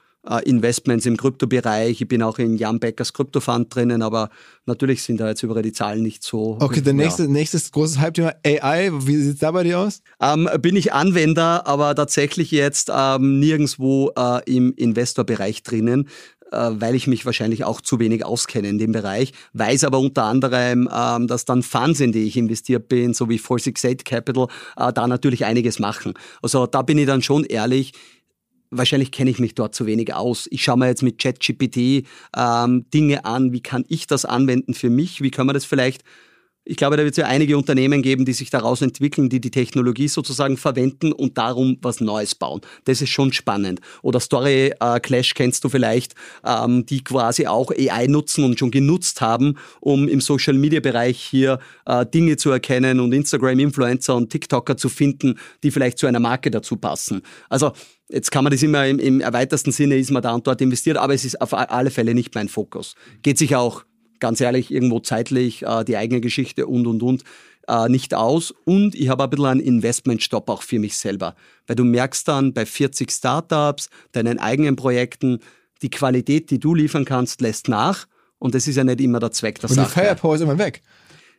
Investments 0.45 1.07
im 1.07 1.17
Kryptobereich. 1.17 2.01
Ich 2.01 2.09
bin 2.09 2.23
auch 2.23 2.39
in 2.39 2.57
Jan 2.57 2.81
Beckers 2.81 3.13
Kryptofund 3.13 3.75
drinnen, 3.75 4.03
aber 4.03 4.31
natürlich 4.67 5.03
sind 5.03 5.21
da 5.21 5.29
jetzt 5.29 5.43
überall 5.43 5.63
die 5.63 5.73
Zahlen 5.73 6.03
nicht 6.03 6.23
so. 6.23 6.57
Okay, 6.61 6.81
der 6.81 6.95
nächste, 6.95 7.25
ja. 7.25 7.29
nächstes 7.29 7.71
großes 7.73 7.99
Hype-Thema 7.99 8.33
AI. 8.45 8.91
Wie 8.93 9.17
sieht 9.17 9.35
es 9.35 9.41
da 9.41 9.51
bei 9.51 9.65
dir 9.65 9.81
aus? 9.81 10.01
Ähm, 10.21 10.49
bin 10.61 10.77
ich 10.77 10.93
Anwender, 10.93 11.67
aber 11.67 11.95
tatsächlich 11.95 12.51
jetzt 12.51 12.91
ähm, 12.95 13.39
nirgendwo 13.39 14.13
äh, 14.17 14.41
im 14.47 14.73
Investorbereich 14.75 15.63
drinnen 15.63 16.09
äh, 16.55 16.71
weil 16.81 16.95
ich 16.95 17.07
mich 17.07 17.27
wahrscheinlich 17.27 17.65
auch 17.65 17.81
zu 17.81 17.99
wenig 17.99 18.25
auskenne 18.25 18.69
in 18.69 18.79
dem 18.79 18.93
Bereich, 18.93 19.33
weiß 19.53 19.85
aber 19.85 19.99
unter 19.99 20.25
anderem, 20.25 20.89
ähm, 20.95 21.27
dass 21.27 21.45
dann 21.45 21.63
Funds, 21.63 22.01
in 22.01 22.13
die 22.13 22.25
ich 22.25 22.37
investiert 22.37 22.89
bin, 22.89 23.13
so 23.15 23.29
wie 23.29 23.39
468 23.39 24.05
Capital, 24.05 24.47
äh, 24.77 24.93
da 24.93 25.07
natürlich 25.07 25.45
einiges 25.45 25.79
machen. 25.79 26.15
Also 26.43 26.67
da 26.67 26.83
bin 26.83 26.99
ich 26.99 27.07
dann 27.07 27.23
schon 27.23 27.45
ehrlich, 27.45 27.93
wahrscheinlich 28.77 29.13
kenne 29.13 29.31
ich 29.31 29.39
mich 29.39 29.55
dort 29.55 29.75
zu 29.75 29.87
wenig 29.87 30.15
aus. 30.15 30.49
Ich 30.51 30.63
schaue 30.63 30.79
mir 30.79 30.87
jetzt 30.87 31.03
mit 31.03 31.19
ChatGPT 31.19 32.07
ähm, 32.37 32.87
Dinge 32.93 33.25
an, 33.25 33.53
wie 33.53 33.63
kann 33.63 33.85
ich 33.89 34.07
das 34.07 34.25
anwenden 34.25 34.75
für 34.75 34.91
mich, 34.91 35.21
wie 35.21 35.31
kann 35.31 35.47
man 35.47 35.55
das 35.55 35.65
vielleicht 35.65 36.03
ich 36.67 36.79
glaube, 36.79 36.97
da 36.97 37.03
wird 37.03 37.13
es 37.13 37.19
ja 37.19 37.27
einige 37.27 37.59
Unternehmen 37.59 38.01
geben, 38.01 38.25
die 38.25 38.33
sich 38.33 38.49
daraus 38.49 38.81
entwickeln, 38.81 39.29
die 39.29 39.41
die 39.41 39.51
Technologie 39.51 40.09
sozusagen 40.09 40.57
verwenden 40.57 41.13
und 41.13 41.37
darum 41.37 41.77
was 41.83 42.01
Neues 42.01 42.35
bauen. 42.35 42.63
Das 42.85 43.03
ist 43.03 43.11
schon 43.11 43.35
spannend. 43.35 43.81
Oder 44.01 44.19
Story 44.19 44.73
äh, 44.81 45.01
Clash 45.01 45.35
kennst 45.35 45.63
du 45.65 45.69
vielleicht, 45.69 46.15
ähm, 46.45 46.87
die 46.87 47.05
quasi 47.05 47.47
auch 47.47 47.71
AI 47.71 48.07
nutzen 48.07 48.45
und 48.45 48.59
schon 48.59 48.71
genutzt 48.71 49.21
haben, 49.21 49.59
um 49.81 50.09
im 50.09 50.23
Social 50.23 50.55
Media 50.55 50.81
Bereich 50.81 51.21
hier 51.21 51.59
äh, 51.85 52.07
Dinge 52.07 52.39
zu 52.39 52.51
erkennen 52.51 52.99
und 52.99 53.13
Instagram 53.13 53.59
Influencer 53.59 54.17
und 54.17 54.31
TikToker 54.31 54.79
zu 54.79 54.89
finden, 54.89 55.39
die 55.63 55.71
vielleicht 55.71 55.99
zu 55.99 56.07
einer 56.07 56.21
Marke 56.21 56.51
dazu 56.51 56.77
passen. 56.77 57.21
Also 57.51 57.73
Jetzt 58.09 58.31
kann 58.31 58.45
man 58.45 58.51
das 58.51 58.63
immer 58.63 58.87
im, 58.87 58.99
im 58.99 59.21
erweiterten 59.21 59.73
Sinne, 59.73 59.97
ist 59.97 60.11
man 60.11 60.23
da 60.23 60.33
und 60.35 60.47
dort 60.47 60.61
investiert, 60.61 60.97
aber 60.97 61.15
es 61.15 61.25
ist 61.25 61.41
auf 61.41 61.55
alle 61.55 61.91
Fälle 61.91 62.15
nicht 62.15 62.35
mein 62.35 62.49
Fokus. 62.49 62.95
Geht 63.23 63.39
sich 63.39 63.57
auch 63.57 63.85
ganz 64.21 64.41
ehrlich, 64.41 64.71
irgendwo 64.71 65.01
zeitlich 65.01 65.63
äh, 65.63 65.85
die 65.85 65.97
eigene 65.97 66.21
Geschichte 66.21 66.67
und, 66.67 66.87
und, 66.87 67.03
und 67.03 67.25
äh, 67.69 67.89
nicht 67.89 68.15
aus. 68.15 68.55
Und 68.65 68.95
ich 68.95 69.09
habe 69.09 69.25
ein 69.25 69.31
bisschen 69.31 69.47
einen 69.47 69.61
Investmentstopp 69.61 70.49
auch 70.49 70.63
für 70.63 70.79
mich 70.79 70.97
selber. 70.97 71.35
Weil 71.67 71.77
du 71.77 71.85
merkst 71.85 72.29
dann 72.29 72.53
bei 72.53 72.67
40 72.67 73.11
Startups, 73.11 73.89
deinen 74.13 74.39
eigenen 74.39 74.77
Projekten, 74.77 75.41
die 75.83 75.91
Qualität, 75.91 76.51
die 76.51 76.59
du 76.59 76.75
liefern 76.75 77.05
kannst, 77.05 77.41
lässt 77.41 77.69
nach. 77.69 78.07
Und 78.39 78.55
das 78.55 78.67
ist 78.69 78.77
ja 78.77 78.85
nicht 78.85 79.01
immer 79.01 79.21
der 79.21 79.33
Zweck 79.33 79.61
der 79.61 79.71
und 79.71 79.77
Sache. 79.77 79.87
Und 79.87 79.97
die 79.97 80.01
Firepower 80.01 80.35
ist 80.35 80.41
immer 80.43 80.59
weg. 80.59 80.83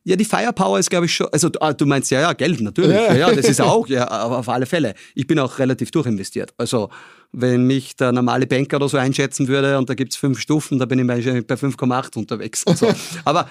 Ja, 0.08 0.16
die 0.16 0.26
Firepower 0.26 0.78
ist, 0.78 0.92
glaube 0.92 1.08
ich, 1.08 1.16
schon. 1.16 1.28
Also, 1.32 1.50
ah, 1.60 1.74
du 1.74 1.88
meinst 1.88 2.12
ja, 2.12 2.22
ja, 2.22 2.34
Geld 2.34 2.62
natürlich. 2.62 2.96
Ja, 2.96 3.16
ja 3.16 3.34
das 3.34 3.50
ist 3.50 3.60
auch, 3.62 3.88
ja, 3.88 4.08
aber 4.08 4.38
auf 4.38 4.50
alle 4.50 4.68
Fälle. 4.68 4.94
Ich 5.16 5.26
bin 5.26 5.40
auch 5.40 5.58
relativ 5.58 5.90
durchinvestiert. 5.90 6.54
Also, 6.58 6.90
wenn 7.32 7.66
mich 7.66 7.96
der 7.96 8.12
normale 8.12 8.46
Banker 8.46 8.78
oder 8.78 8.88
so 8.88 8.98
einschätzen 8.98 9.48
würde 9.48 9.80
und 9.80 9.90
da 9.90 9.96
gibt 9.96 10.14
es 10.14 10.18
fünf 10.18 10.40
Stufen, 10.40 10.78
da 10.78 10.86
bin 10.86 11.00
ich 11.00 11.08
bei 11.08 11.56
5,8 11.56 12.18
unterwegs. 12.18 12.64
So. 12.76 12.94
aber 13.24 13.50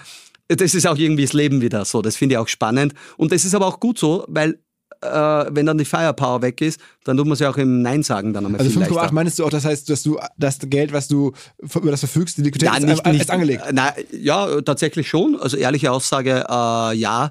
das 0.49 0.75
ist 0.75 0.87
auch 0.87 0.97
irgendwie 0.97 1.25
das 1.25 1.33
Leben 1.33 1.61
wieder 1.63 1.85
so. 1.85 2.03
Das 2.03 2.17
finde 2.17 2.35
ich 2.35 2.39
auch 2.39 2.49
spannend. 2.49 2.93
Und 3.17 3.33
das 3.33 3.45
ist 3.45 3.55
aber 3.55 3.67
auch 3.67 3.81
gut 3.81 3.99
so, 3.99 4.25
weil 4.29 4.59
äh, 5.05 5.47
wenn 5.55 5.67
dann 5.67 5.79
die 5.79 5.85
Firepower 5.85 6.43
weg 6.43 6.61
ist, 6.61 6.81
dann 7.05 7.17
tut 7.17 7.27
man 7.27 7.37
ja 7.39 7.51
auch 7.51 7.57
im 7.57 7.83
Nein 7.83 8.03
sagen 8.03 8.33
dann 8.33 8.47
einmal 8.47 8.61
Also 8.61 8.81
5,8 8.81 9.13
meinst 9.13 9.39
du 9.39 9.45
auch, 9.45 9.51
das 9.51 9.65
heißt, 9.65 9.89
dass 9.91 10.03
du 10.03 10.19
das 10.37 10.59
Geld, 10.63 10.93
was 10.93 11.09
du 11.09 11.33
über 11.59 11.91
das 11.91 12.01
verfügst, 12.01 12.39
die 12.39 12.43
Liquidität 12.43 12.73
ja, 12.73 12.93
ist, 12.93 13.05
nicht, 13.07 13.21
ist 13.23 13.31
angelegt? 13.31 13.63
Na, 13.73 13.93
ja, 14.13 14.61
tatsächlich 14.63 15.09
schon. 15.09 15.39
Also 15.39 15.57
ehrliche 15.57 15.93
Aussage, 15.93 16.45
äh, 16.49 16.97
ja 16.97 17.31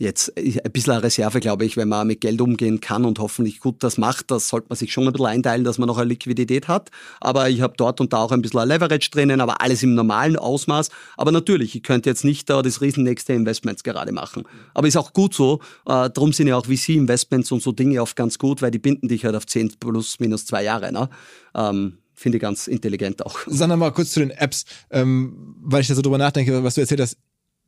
jetzt 0.00 0.34
ein 0.36 0.72
bisschen 0.72 0.94
eine 0.94 1.02
Reserve, 1.02 1.40
glaube 1.40 1.66
ich, 1.66 1.76
wenn 1.76 1.88
man 1.88 2.06
mit 2.06 2.22
Geld 2.22 2.40
umgehen 2.40 2.80
kann 2.80 3.04
und 3.04 3.18
hoffentlich 3.18 3.60
gut 3.60 3.82
das 3.82 3.98
macht, 3.98 4.30
das 4.30 4.48
sollte 4.48 4.68
man 4.70 4.76
sich 4.76 4.92
schon 4.92 5.06
ein 5.06 5.12
bisschen 5.12 5.26
einteilen, 5.26 5.62
dass 5.62 5.76
man 5.76 5.86
noch 5.86 5.98
eine 5.98 6.08
Liquidität 6.08 6.68
hat. 6.68 6.90
Aber 7.20 7.50
ich 7.50 7.60
habe 7.60 7.74
dort 7.76 8.00
und 8.00 8.12
da 8.12 8.18
auch 8.18 8.32
ein 8.32 8.40
bisschen 8.40 8.66
Leverage 8.66 9.10
drinnen, 9.10 9.42
aber 9.42 9.60
alles 9.60 9.82
im 9.82 9.94
normalen 9.94 10.36
Ausmaß. 10.36 10.88
Aber 11.18 11.32
natürlich, 11.32 11.76
ich 11.76 11.82
könnte 11.82 12.08
jetzt 12.08 12.24
nicht 12.24 12.48
da 12.48 12.62
das 12.62 12.80
riesennächste 12.80 13.34
Investments 13.34 13.84
gerade 13.84 14.10
machen. 14.10 14.44
Aber 14.72 14.88
ist 14.88 14.96
auch 14.96 15.12
gut 15.12 15.34
so. 15.34 15.60
Äh, 15.86 16.08
darum 16.10 16.32
sind 16.32 16.46
ja 16.46 16.56
auch 16.56 16.64
VC-Investments 16.64 17.52
und 17.52 17.62
so 17.62 17.70
Dinge 17.70 18.00
oft 18.00 18.16
ganz 18.16 18.38
gut, 18.38 18.62
weil 18.62 18.70
die 18.70 18.78
binden 18.78 19.08
dich 19.08 19.26
halt 19.26 19.36
auf 19.36 19.46
10 19.46 19.74
plus 19.78 20.18
minus 20.18 20.46
zwei 20.46 20.64
Jahre. 20.64 20.92
Ne? 20.92 21.10
Ähm, 21.54 21.98
Finde 22.14 22.38
ich 22.38 22.42
ganz 22.42 22.68
intelligent 22.68 23.24
auch. 23.24 23.38
Sag 23.46 23.74
mal 23.76 23.90
kurz 23.92 24.12
zu 24.12 24.20
den 24.20 24.30
Apps, 24.30 24.64
ähm, 24.90 25.56
weil 25.62 25.82
ich 25.82 25.88
da 25.88 25.94
so 25.94 26.02
drüber 26.02 26.18
nachdenke, 26.18 26.64
was 26.64 26.74
du 26.74 26.80
erzählt 26.80 27.00
hast 27.00 27.18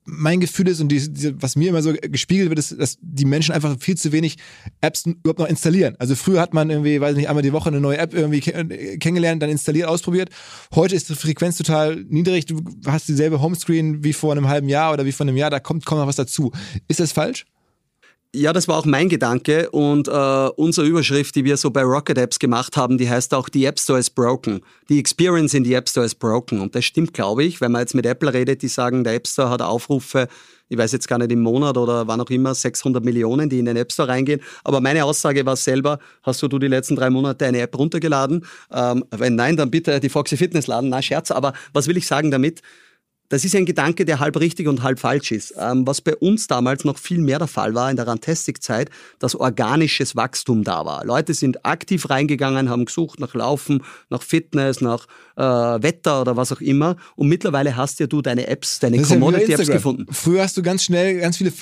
mein 0.04 0.40
Gefühl 0.40 0.68
ist 0.68 0.80
und 0.80 0.88
die, 0.88 1.12
die, 1.12 1.40
was 1.40 1.56
mir 1.56 1.68
immer 1.68 1.82
so 1.82 1.92
gespiegelt 1.92 2.48
wird, 2.48 2.58
ist, 2.58 2.78
dass 2.78 2.98
die 3.00 3.24
Menschen 3.24 3.54
einfach 3.54 3.76
viel 3.78 3.96
zu 3.96 4.12
wenig 4.12 4.36
Apps 4.80 5.06
überhaupt 5.06 5.38
noch 5.38 5.48
installieren. 5.48 5.94
Also 5.98 6.14
früher 6.14 6.40
hat 6.40 6.54
man 6.54 6.70
irgendwie, 6.70 7.00
weiß 7.00 7.16
nicht, 7.16 7.28
einmal 7.28 7.42
die 7.42 7.52
Woche 7.52 7.68
eine 7.68 7.80
neue 7.80 7.98
App 7.98 8.14
irgendwie 8.14 8.40
kennengelernt, 8.40 9.42
dann 9.42 9.50
installiert, 9.50 9.88
ausprobiert. 9.88 10.30
Heute 10.74 10.96
ist 10.96 11.08
die 11.08 11.14
Frequenz 11.14 11.56
total 11.56 12.04
niedrig. 12.08 12.46
Du 12.46 12.62
hast 12.86 13.08
dieselbe 13.08 13.40
Homescreen 13.40 14.02
wie 14.02 14.12
vor 14.12 14.32
einem 14.32 14.48
halben 14.48 14.68
Jahr 14.68 14.92
oder 14.92 15.04
wie 15.04 15.12
vor 15.12 15.26
einem 15.26 15.36
Jahr. 15.36 15.50
Da 15.50 15.60
kommt 15.60 15.86
kaum 15.86 15.98
noch 15.98 16.06
was 16.06 16.16
dazu. 16.16 16.52
Ist 16.88 17.00
das 17.00 17.12
falsch? 17.12 17.46
Ja, 18.34 18.54
das 18.54 18.66
war 18.66 18.78
auch 18.78 18.86
mein 18.86 19.10
Gedanke 19.10 19.68
und 19.72 20.08
äh, 20.08 20.10
unsere 20.56 20.86
Überschrift, 20.86 21.34
die 21.34 21.44
wir 21.44 21.58
so 21.58 21.70
bei 21.70 21.82
Rocket 21.82 22.16
Apps 22.16 22.38
gemacht 22.38 22.78
haben, 22.78 22.96
die 22.96 23.10
heißt 23.10 23.34
auch, 23.34 23.50
die 23.50 23.66
App 23.66 23.78
Store 23.78 23.98
is 23.98 24.08
broken. 24.08 24.62
Die 24.88 24.98
Experience 24.98 25.52
in 25.52 25.64
die 25.64 25.74
App 25.74 25.86
Store 25.86 26.06
is 26.06 26.14
broken. 26.14 26.62
Und 26.62 26.74
das 26.74 26.86
stimmt, 26.86 27.12
glaube 27.12 27.44
ich, 27.44 27.60
wenn 27.60 27.72
man 27.72 27.82
jetzt 27.82 27.94
mit 27.94 28.06
Apple 28.06 28.32
redet, 28.32 28.62
die 28.62 28.68
sagen, 28.68 29.04
der 29.04 29.16
App 29.16 29.28
Store 29.28 29.50
hat 29.50 29.60
Aufrufe, 29.60 30.28
ich 30.70 30.78
weiß 30.78 30.92
jetzt 30.92 31.08
gar 31.08 31.18
nicht 31.18 31.30
im 31.30 31.42
Monat 31.42 31.76
oder 31.76 32.06
wann 32.06 32.22
auch 32.22 32.30
immer, 32.30 32.54
600 32.54 33.04
Millionen, 33.04 33.50
die 33.50 33.58
in 33.58 33.66
den 33.66 33.76
App 33.76 33.92
Store 33.92 34.08
reingehen. 34.08 34.40
Aber 34.64 34.80
meine 34.80 35.04
Aussage 35.04 35.44
war 35.44 35.56
selber, 35.56 35.98
hast 36.22 36.40
du 36.42 36.48
die 36.48 36.68
letzten 36.68 36.96
drei 36.96 37.10
Monate 37.10 37.44
eine 37.44 37.60
App 37.60 37.76
runtergeladen? 37.76 38.46
Ähm, 38.72 39.04
wenn 39.10 39.34
nein, 39.34 39.58
dann 39.58 39.70
bitte 39.70 40.00
die 40.00 40.08
Foxy 40.08 40.38
Fitness 40.38 40.68
laden. 40.68 40.88
Na, 40.88 41.02
Scherz. 41.02 41.30
Aber 41.30 41.52
was 41.74 41.86
will 41.86 41.98
ich 41.98 42.06
sagen 42.06 42.30
damit? 42.30 42.62
Das 43.32 43.46
ist 43.46 43.56
ein 43.56 43.64
Gedanke, 43.64 44.04
der 44.04 44.20
halb 44.20 44.38
richtig 44.38 44.68
und 44.68 44.82
halb 44.82 45.00
falsch 45.00 45.32
ist. 45.32 45.54
Ähm, 45.58 45.86
was 45.86 46.02
bei 46.02 46.14
uns 46.14 46.48
damals 46.48 46.84
noch 46.84 46.98
viel 46.98 47.16
mehr 47.16 47.38
der 47.38 47.48
Fall 47.48 47.74
war 47.74 47.90
in 47.90 47.96
der 47.96 48.06
Rantastic-Zeit, 48.06 48.90
dass 49.20 49.34
organisches 49.34 50.14
Wachstum 50.14 50.64
da 50.64 50.84
war. 50.84 51.02
Leute 51.06 51.32
sind 51.32 51.64
aktiv 51.64 52.10
reingegangen, 52.10 52.68
haben 52.68 52.84
gesucht 52.84 53.20
nach 53.20 53.32
Laufen, 53.32 53.84
nach 54.10 54.20
Fitness, 54.20 54.82
nach 54.82 55.06
äh, 55.36 55.42
Wetter 55.42 56.20
oder 56.20 56.36
was 56.36 56.52
auch 56.52 56.60
immer. 56.60 56.96
Und 57.16 57.28
mittlerweile 57.28 57.74
hast 57.74 58.00
ja 58.00 58.06
du 58.06 58.20
deine 58.20 58.48
Apps, 58.48 58.80
deine 58.80 59.00
Commodity-Apps 59.00 59.68
gefunden. 59.68 60.12
Früher 60.12 60.42
hast 60.42 60.58
du 60.58 60.62
ganz 60.62 60.84
schnell 60.84 61.18
ganz 61.18 61.38
viele 61.38 61.54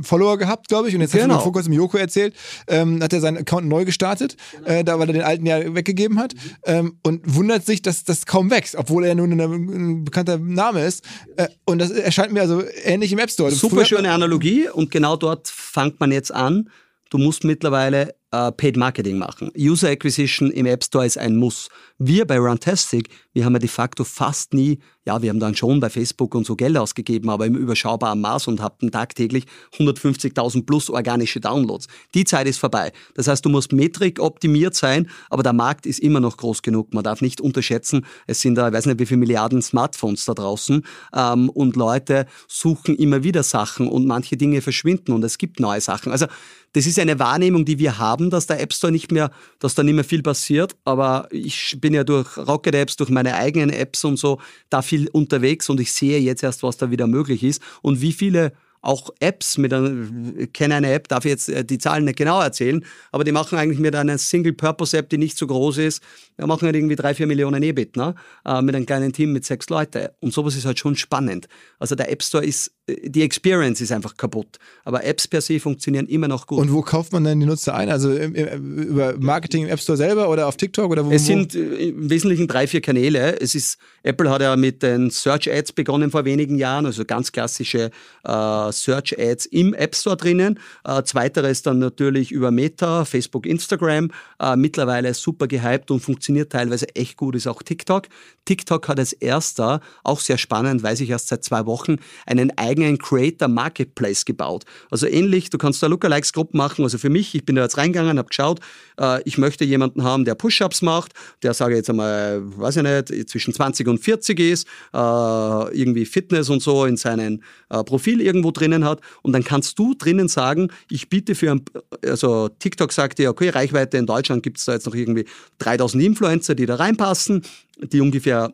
Follower 0.00 0.38
gehabt, 0.38 0.68
glaube 0.68 0.88
ich. 0.88 0.94
Und 0.94 1.02
jetzt 1.02 1.12
genau. 1.12 1.24
hat 1.24 1.40
mir 1.40 1.42
vor 1.42 1.52
kurzem 1.52 1.74
Joko 1.74 1.98
erzählt, 1.98 2.34
ähm, 2.66 3.02
hat 3.02 3.12
er 3.12 3.20
seinen 3.20 3.36
Account 3.36 3.68
neu 3.68 3.84
gestartet, 3.84 4.38
genau. 4.56 4.70
äh, 4.70 4.84
da 4.84 4.98
weil 4.98 5.10
er 5.10 5.12
den 5.12 5.22
alten 5.22 5.44
ja 5.44 5.74
weggegeben 5.74 6.18
hat. 6.18 6.32
Mhm. 6.32 6.40
Ähm, 6.64 6.98
und 7.02 7.34
wundert 7.34 7.66
sich, 7.66 7.82
dass 7.82 8.04
das 8.04 8.24
kaum 8.24 8.50
wächst, 8.50 8.74
obwohl 8.74 9.04
er 9.04 9.14
nun 9.14 9.38
ein 9.38 10.04
bekannter 10.04 10.38
Name 10.38 10.86
ist. 10.86 11.04
Äh, 11.36 11.48
und 11.64 11.78
das 11.78 11.90
erscheint 11.90 12.32
mir 12.32 12.42
also 12.42 12.62
ähnlich 12.84 13.12
im 13.12 13.18
App 13.18 13.30
Store. 13.30 13.50
Super 13.50 13.84
schöne 13.84 14.10
Analogie 14.10 14.68
und 14.68 14.90
genau 14.90 15.16
dort 15.16 15.48
fängt 15.48 16.00
man 16.00 16.12
jetzt 16.12 16.32
an. 16.32 16.70
Du 17.10 17.18
musst 17.18 17.44
mittlerweile 17.44 18.14
äh, 18.32 18.52
Paid 18.52 18.76
Marketing 18.76 19.18
machen. 19.18 19.50
User 19.56 19.90
Acquisition 19.90 20.50
im 20.50 20.66
App 20.66 20.84
Store 20.84 21.06
ist 21.06 21.18
ein 21.18 21.36
Muss. 21.36 21.68
Wir 21.98 22.26
bei 22.26 22.38
Runtastic, 22.38 23.08
wir 23.32 23.44
haben 23.44 23.52
ja 23.52 23.58
de 23.58 23.68
facto 23.68 24.04
fast 24.04 24.54
nie, 24.54 24.78
ja, 25.04 25.20
wir 25.22 25.30
haben 25.30 25.40
dann 25.40 25.54
schon 25.54 25.80
bei 25.80 25.90
Facebook 25.90 26.34
und 26.34 26.46
so 26.46 26.56
Geld 26.56 26.76
ausgegeben, 26.76 27.30
aber 27.30 27.46
im 27.46 27.56
überschaubaren 27.56 28.20
Maß 28.20 28.48
und 28.48 28.60
hatten 28.60 28.90
tagtäglich 28.90 29.44
150.000 29.78 30.66
plus 30.66 30.90
organische 30.90 31.40
Downloads. 31.40 31.88
Die 32.14 32.24
Zeit 32.24 32.46
ist 32.46 32.58
vorbei. 32.58 32.92
Das 33.14 33.26
heißt, 33.26 33.44
du 33.44 33.48
musst 33.48 33.72
Metrik 33.72 34.20
optimiert 34.20 34.74
sein, 34.74 35.10
aber 35.28 35.42
der 35.42 35.52
Markt 35.52 35.86
ist 35.86 36.00
immer 36.00 36.20
noch 36.20 36.36
groß 36.36 36.62
genug. 36.62 36.94
Man 36.94 37.04
darf 37.04 37.22
nicht 37.22 37.40
unterschätzen, 37.40 38.06
es 38.26 38.40
sind 38.40 38.54
da, 38.56 38.68
ich 38.68 38.74
weiß 38.74 38.86
nicht, 38.86 38.98
wie 38.98 39.06
viele 39.06 39.18
Milliarden 39.18 39.62
Smartphones 39.62 40.24
da 40.24 40.34
draußen 40.34 40.84
ähm, 41.14 41.48
und 41.50 41.76
Leute 41.76 42.26
suchen 42.46 42.94
immer 42.94 43.22
wieder 43.22 43.42
Sachen 43.42 43.88
und 43.88 44.06
manche 44.06 44.36
Dinge 44.36 44.60
verschwinden 44.60 45.12
und 45.12 45.24
es 45.24 45.38
gibt 45.38 45.60
neue 45.60 45.80
Sachen. 45.80 46.12
Also 46.12 46.26
das 46.72 46.86
ist 46.86 46.98
eine 47.00 47.18
Wahrnehmung, 47.18 47.64
die 47.64 47.78
wir 47.80 47.98
haben, 47.98 48.19
dass 48.28 48.46
der 48.46 48.60
App 48.60 48.74
Store 48.74 48.92
nicht 48.92 49.10
mehr, 49.10 49.30
dass 49.60 49.74
da 49.74 49.82
nicht 49.82 49.94
mehr 49.94 50.04
viel 50.04 50.22
passiert. 50.22 50.76
Aber 50.84 51.28
ich 51.30 51.78
bin 51.80 51.94
ja 51.94 52.04
durch 52.04 52.36
Rocket 52.36 52.74
Apps, 52.74 52.96
durch 52.96 53.10
meine 53.10 53.36
eigenen 53.36 53.70
Apps 53.70 54.04
und 54.04 54.18
so 54.18 54.38
da 54.68 54.82
viel 54.82 55.08
unterwegs 55.08 55.70
und 55.70 55.80
ich 55.80 55.92
sehe 55.92 56.18
jetzt 56.18 56.42
erst, 56.42 56.62
was 56.62 56.76
da 56.76 56.90
wieder 56.90 57.06
möglich 57.06 57.42
ist 57.44 57.62
und 57.80 58.02
wie 58.02 58.12
viele 58.12 58.52
auch 58.82 59.10
Apps 59.20 59.58
mit 59.58 59.72
einer, 59.72 60.06
kenne 60.52 60.76
eine 60.76 60.92
App, 60.92 61.08
darf 61.08 61.24
jetzt 61.24 61.48
äh, 61.48 61.64
die 61.64 61.78
Zahlen 61.78 62.04
nicht 62.04 62.16
genau 62.16 62.40
erzählen, 62.40 62.84
aber 63.12 63.24
die 63.24 63.32
machen 63.32 63.58
eigentlich 63.58 63.78
mit 63.78 63.94
einer 63.94 64.16
Single-Purpose-App, 64.16 65.08
die 65.08 65.18
nicht 65.18 65.36
so 65.36 65.46
groß 65.46 65.78
ist, 65.78 66.02
wir 66.36 66.46
machen 66.46 66.64
halt 66.64 66.76
irgendwie 66.76 66.96
drei, 66.96 67.14
vier 67.14 67.26
Millionen 67.26 67.62
EBIT, 67.62 67.96
ne? 67.96 68.14
Äh, 68.44 68.62
mit 68.62 68.74
einem 68.74 68.86
kleinen 68.86 69.12
Team 69.12 69.32
mit 69.32 69.44
sechs 69.44 69.68
Leuten. 69.68 70.08
Und 70.20 70.32
sowas 70.32 70.56
ist 70.56 70.64
halt 70.64 70.78
schon 70.78 70.96
spannend. 70.96 71.48
Also 71.78 71.94
der 71.94 72.10
App 72.10 72.22
Store 72.22 72.44
ist, 72.44 72.72
die 73.04 73.22
Experience 73.22 73.80
ist 73.80 73.92
einfach 73.92 74.16
kaputt. 74.16 74.58
Aber 74.84 75.04
Apps 75.04 75.28
per 75.28 75.40
se 75.40 75.60
funktionieren 75.60 76.06
immer 76.06 76.28
noch 76.28 76.46
gut. 76.46 76.58
Und 76.58 76.72
wo 76.72 76.82
kauft 76.82 77.12
man 77.12 77.24
denn 77.24 77.40
die 77.40 77.46
Nutzer 77.46 77.74
ein? 77.74 77.88
Also 77.88 78.12
über 78.12 79.14
Marketing 79.18 79.64
im 79.64 79.68
App 79.68 79.80
Store 79.80 79.96
selber 79.96 80.28
oder 80.28 80.46
auf 80.46 80.56
TikTok? 80.56 80.90
Oder 80.90 81.06
wo, 81.06 81.10
es 81.10 81.26
sind 81.26 81.54
im 81.54 82.10
Wesentlichen 82.10 82.48
drei, 82.48 82.66
vier 82.66 82.80
Kanäle. 82.80 83.40
Es 83.40 83.54
ist, 83.54 83.78
Apple 84.02 84.30
hat 84.30 84.42
ja 84.42 84.56
mit 84.56 84.82
den 84.82 85.10
Search 85.10 85.50
Ads 85.50 85.72
begonnen 85.72 86.10
vor 86.10 86.24
wenigen 86.24 86.56
Jahren, 86.56 86.86
also 86.86 87.04
ganz 87.04 87.32
klassische 87.32 87.90
äh, 88.26 88.30
äh, 88.50 88.72
Search 88.72 89.18
Ads 89.18 89.46
im 89.46 89.74
App 89.74 89.94
Store 89.94 90.16
drinnen. 90.16 90.58
Äh, 90.84 91.02
zweiteres 91.02 91.62
dann 91.62 91.78
natürlich 91.78 92.32
über 92.32 92.50
Meta, 92.50 93.04
Facebook, 93.04 93.46
Instagram. 93.46 94.10
Äh, 94.40 94.56
mittlerweile 94.56 95.12
super 95.14 95.46
gehypt 95.46 95.90
und 95.90 96.00
funktioniert 96.00 96.52
teilweise 96.52 96.94
echt 96.94 97.16
gut, 97.16 97.34
ist 97.34 97.46
auch 97.46 97.62
TikTok. 97.62 98.06
TikTok 98.44 98.88
hat 98.88 98.98
als 98.98 99.12
erster, 99.12 99.80
auch 100.02 100.20
sehr 100.20 100.38
spannend, 100.38 100.82
weiß 100.82 101.00
ich 101.00 101.10
erst 101.10 101.28
seit 101.28 101.44
zwei 101.44 101.66
Wochen, 101.66 101.96
einen 102.26 102.56
eigenen 102.56 102.79
Creator 102.98 103.48
Marketplace 103.48 104.24
gebaut. 104.24 104.64
Also 104.90 105.06
ähnlich, 105.06 105.50
du 105.50 105.58
kannst 105.58 105.82
da 105.82 105.86
Lookalikes-Gruppen 105.86 106.56
machen. 106.56 106.82
Also 106.84 106.98
für 106.98 107.10
mich, 107.10 107.34
ich 107.34 107.44
bin 107.44 107.56
da 107.56 107.62
jetzt 107.62 107.78
reingegangen, 107.78 108.18
habe 108.18 108.28
geschaut, 108.28 108.60
äh, 108.98 109.22
ich 109.24 109.38
möchte 109.38 109.64
jemanden 109.64 110.04
haben, 110.04 110.24
der 110.24 110.34
Push-Ups 110.34 110.82
macht, 110.82 111.12
der 111.42 111.54
sage 111.54 111.76
jetzt 111.76 111.90
einmal, 111.90 112.40
weiß 112.42 112.76
ich 112.76 112.82
nicht, 112.82 113.28
zwischen 113.28 113.54
20 113.54 113.88
und 113.88 113.98
40 113.98 114.40
ist, 114.40 114.66
äh, 114.92 114.98
irgendwie 114.98 116.04
Fitness 116.04 116.48
und 116.48 116.62
so 116.62 116.84
in 116.84 116.96
seinem 116.96 117.42
äh, 117.68 117.82
Profil 117.84 118.20
irgendwo 118.20 118.50
drinnen 118.50 118.84
hat. 118.84 119.00
Und 119.22 119.32
dann 119.32 119.44
kannst 119.44 119.78
du 119.78 119.94
drinnen 119.94 120.28
sagen, 120.28 120.68
ich 120.90 121.08
biete 121.08 121.34
für 121.34 121.52
ein, 121.52 121.64
also 122.04 122.48
TikTok 122.48 122.92
sagt 122.92 123.18
dir, 123.18 123.30
okay, 123.30 123.50
Reichweite 123.50 123.98
in 123.98 124.06
Deutschland 124.06 124.42
gibt 124.42 124.58
es 124.58 124.64
da 124.64 124.72
jetzt 124.72 124.86
noch 124.86 124.94
irgendwie 124.94 125.24
3000 125.58 126.02
Influencer, 126.02 126.54
die 126.54 126.66
da 126.66 126.76
reinpassen, 126.76 127.42
die 127.78 128.00
ungefähr 128.00 128.52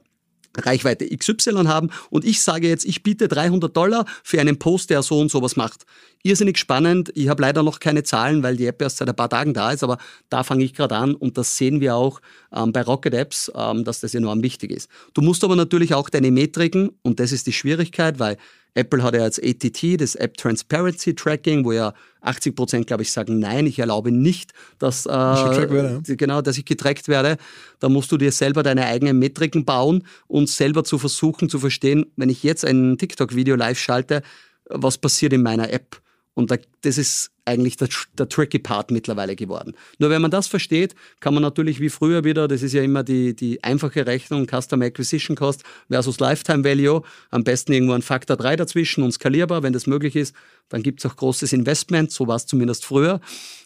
Reichweite 0.64 1.06
XY 1.08 1.64
haben 1.66 1.90
und 2.10 2.24
ich 2.24 2.42
sage 2.42 2.68
jetzt, 2.68 2.84
ich 2.84 3.02
biete 3.02 3.28
300 3.28 3.76
Dollar 3.76 4.06
für 4.22 4.40
einen 4.40 4.58
Post, 4.58 4.90
der 4.90 5.02
so 5.02 5.18
und 5.18 5.30
so 5.30 5.42
was 5.42 5.56
macht. 5.56 5.84
Irrsinnig 6.22 6.58
spannend. 6.58 7.12
Ich 7.14 7.28
habe 7.28 7.42
leider 7.42 7.62
noch 7.62 7.78
keine 7.78 8.02
Zahlen, 8.02 8.42
weil 8.42 8.56
die 8.56 8.66
App 8.66 8.82
erst 8.82 8.98
seit 8.98 9.08
ein 9.08 9.16
paar 9.16 9.30
Tagen 9.30 9.54
da 9.54 9.70
ist, 9.70 9.84
aber 9.84 9.98
da 10.28 10.42
fange 10.42 10.64
ich 10.64 10.74
gerade 10.74 10.96
an 10.96 11.14
und 11.14 11.38
das 11.38 11.56
sehen 11.56 11.80
wir 11.80 11.94
auch 11.94 12.20
ähm, 12.52 12.72
bei 12.72 12.82
Rocket 12.82 13.14
Apps, 13.14 13.50
ähm, 13.54 13.84
dass 13.84 14.00
das 14.00 14.14
enorm 14.14 14.42
wichtig 14.42 14.70
ist. 14.70 14.90
Du 15.14 15.22
musst 15.22 15.44
aber 15.44 15.56
natürlich 15.56 15.94
auch 15.94 16.08
deine 16.08 16.30
Metriken 16.30 16.90
und 17.02 17.20
das 17.20 17.32
ist 17.32 17.46
die 17.46 17.52
Schwierigkeit, 17.52 18.18
weil 18.18 18.36
Apple 18.76 19.02
hat 19.02 19.14
ja 19.14 19.22
als 19.22 19.40
ATT, 19.42 20.00
das 20.00 20.14
App 20.14 20.36
Transparency 20.36 21.14
Tracking, 21.14 21.64
wo 21.64 21.72
ja 21.72 21.94
80 22.20 22.54
Prozent, 22.54 22.86
glaube 22.86 23.02
ich, 23.02 23.10
sagen, 23.10 23.38
nein, 23.38 23.66
ich 23.66 23.78
erlaube 23.78 24.12
nicht, 24.12 24.52
dass, 24.78 25.06
äh, 25.06 25.10
werde, 25.10 26.02
ja. 26.06 26.14
genau, 26.14 26.42
dass 26.42 26.58
ich 26.58 26.66
getrackt 26.66 27.08
werde. 27.08 27.38
Da 27.78 27.88
musst 27.88 28.12
du 28.12 28.18
dir 28.18 28.32
selber 28.32 28.62
deine 28.62 28.84
eigenen 28.84 29.18
Metriken 29.18 29.64
bauen 29.64 30.04
und 30.26 30.50
selber 30.50 30.84
zu 30.84 30.98
versuchen 30.98 31.48
zu 31.48 31.58
verstehen, 31.58 32.06
wenn 32.16 32.28
ich 32.28 32.42
jetzt 32.42 32.64
ein 32.64 32.98
TikTok-Video 32.98 33.56
live 33.56 33.78
schalte, 33.78 34.22
was 34.68 34.98
passiert 34.98 35.32
in 35.32 35.42
meiner 35.42 35.72
App? 35.72 36.00
Und 36.36 36.50
das 36.82 36.98
ist 36.98 37.30
eigentlich 37.46 37.78
der, 37.78 37.88
der, 38.18 38.28
tricky 38.28 38.58
Part 38.58 38.90
mittlerweile 38.90 39.34
geworden. 39.36 39.72
Nur 39.98 40.10
wenn 40.10 40.20
man 40.20 40.30
das 40.30 40.48
versteht, 40.48 40.94
kann 41.18 41.32
man 41.32 41.42
natürlich 41.42 41.80
wie 41.80 41.88
früher 41.88 42.24
wieder, 42.24 42.46
das 42.46 42.62
ist 42.62 42.74
ja 42.74 42.82
immer 42.82 43.02
die, 43.02 43.34
die 43.34 43.64
einfache 43.64 44.06
Rechnung, 44.06 44.46
Customer 44.46 44.84
Acquisition 44.84 45.34
Cost 45.34 45.64
versus 45.88 46.20
Lifetime 46.20 46.62
Value, 46.62 47.02
am 47.30 47.42
besten 47.42 47.72
irgendwo 47.72 47.94
ein 47.94 48.02
Faktor 48.02 48.36
3 48.36 48.56
dazwischen 48.56 49.02
und 49.02 49.12
skalierbar, 49.12 49.62
wenn 49.62 49.72
das 49.72 49.86
möglich 49.86 50.14
ist, 50.14 50.34
dann 50.68 50.82
gibt 50.82 51.00
es 51.02 51.10
auch 51.10 51.16
großes 51.16 51.54
Investment, 51.54 52.12
so 52.12 52.26
war 52.26 52.36
es 52.36 52.44
zumindest 52.44 52.84
früher, 52.84 53.20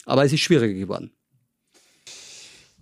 aber 0.06 0.24
es 0.24 0.32
ist 0.32 0.40
schwieriger 0.40 0.78
geworden. 0.78 1.10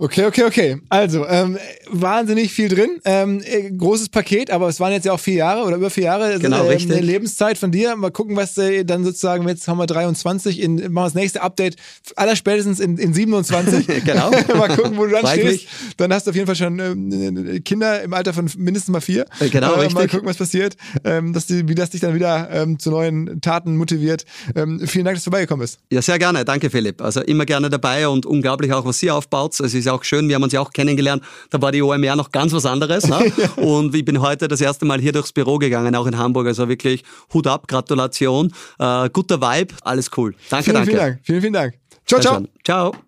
Okay, 0.01 0.27
okay, 0.27 0.45
okay. 0.45 0.77
Also, 0.89 1.27
ähm, 1.27 1.59
wahnsinnig 1.91 2.53
viel 2.53 2.69
drin. 2.69 3.01
Ähm, 3.05 3.43
äh, 3.45 3.69
großes 3.71 4.11
Paket, 4.11 4.51
aber 4.51 4.69
es 4.69 4.79
waren 4.79 4.93
jetzt 4.93 5.07
ja 5.07 5.13
auch 5.13 5.21
vier 5.21 5.35
Jahre 5.35 5.65
oder 5.65 5.77
über 5.77 5.91
vier 5.91 6.05
Jahre. 6.05 6.39
Genau, 6.39 6.65
äh, 6.65 6.75
richtig. 6.75 6.97
Eine 6.97 7.05
Lebenszeit 7.05 7.59
von 7.59 7.73
dir. 7.73 7.97
Mal 7.97 8.13
gucken, 8.13 8.37
was 8.37 8.57
äh, 8.59 8.85
dann 8.85 9.05
sozusagen, 9.05 9.49
jetzt 9.49 9.67
haben 9.67 9.79
wir 9.79 9.87
23, 9.87 10.61
in, 10.61 10.77
machen 10.77 10.95
wir 10.95 11.05
das 11.05 11.15
nächste 11.15 11.43
Update 11.43 11.77
aller 12.15 12.37
spätestens 12.37 12.79
in, 12.79 12.97
in 12.97 13.13
27. 13.13 13.87
genau. 14.05 14.31
mal 14.57 14.69
gucken, 14.69 14.97
wo 14.97 15.07
du 15.07 15.13
dann 15.13 15.27
stehst. 15.27 15.67
Dann 15.97 16.13
hast 16.13 16.27
du 16.27 16.31
auf 16.31 16.37
jeden 16.37 16.47
Fall 16.47 16.57
schon 16.57 16.79
ähm, 16.79 17.65
Kinder 17.65 18.01
im 18.03 18.15
Alter 18.15 18.33
von 18.33 18.49
mindestens 18.57 18.93
mal 18.93 19.01
vier. 19.01 19.27
Äh, 19.41 19.49
genau, 19.49 19.75
äh, 19.75 19.81
richtig. 19.81 19.95
Mal 19.95 20.09
gucken, 20.09 20.29
was 20.29 20.37
passiert. 20.37 20.77
Ähm, 21.03 21.33
dass 21.33 21.47
die, 21.47 21.69
wie 21.69 21.75
das 21.75 21.91
dich 21.91 22.01
dann 22.01 22.15
wieder 22.15 22.49
ähm, 22.53 22.79
zu 22.79 22.91
neuen 22.91 23.41
Taten 23.41 23.77
motiviert. 23.77 24.25
Ähm, 24.55 24.81
vielen 24.87 25.05
Dank, 25.05 25.17
dass 25.17 25.25
du 25.25 25.31
vorbeigekommen 25.31 25.63
bist. 25.63 25.81
Ja, 25.91 26.03
sehr 26.03 26.21
gerne. 26.21 26.45
Danke, 26.45 26.71
Philipp. 26.71 27.03
Also 27.03 27.21
immer 27.23 27.47
gerne 27.47 27.69
dabei 27.69 28.07
und 28.07 28.27
unglaublich 28.27 28.73
auch, 28.73 28.85
was 28.85 29.01
sie 29.01 29.11
aufbaut. 29.11 29.61
Also, 29.61 29.88
ist 29.89 29.95
auch 29.95 30.05
schön, 30.05 30.29
wir 30.29 30.35
haben 30.37 30.43
uns 30.43 30.53
ja 30.53 30.61
auch 30.61 30.71
kennengelernt, 30.71 31.23
da 31.51 31.61
war 31.61 31.73
die 31.73 31.83
OMR 31.83 32.17
noch 32.17 32.31
ganz 32.31 32.53
was 32.53 32.67
anderes. 32.67 33.07
Ne? 33.07 33.33
und 33.57 33.95
ich 33.95 34.05
bin 34.05 34.21
heute 34.21 34.49
das 34.49 34.61
erste 34.61 34.85
Mal 34.85 35.01
hier 35.01 35.13
durchs 35.13 35.33
Büro 35.33 35.59
gegangen, 35.59 35.95
auch 35.97 36.07
in 36.07 36.17
Hamburg. 36.17 36.47
Also 36.47 36.69
wirklich 36.69 37.03
Hut 37.33 37.47
ab, 37.47 37.67
Gratulation, 37.67 38.53
äh, 38.79 39.09
guter 39.11 39.41
Vibe, 39.41 39.75
alles 39.83 40.11
cool. 40.17 40.35
Danke, 40.51 40.65
vielen, 40.65 40.75
danke. 40.75 40.91
Vielen 40.91 40.99
Dank, 40.99 41.21
vielen, 41.23 41.41
vielen 41.41 41.53
Dank. 41.53 41.75
Ciao, 42.07 42.21
ciao. 42.21 42.43
Ciao. 42.65 43.08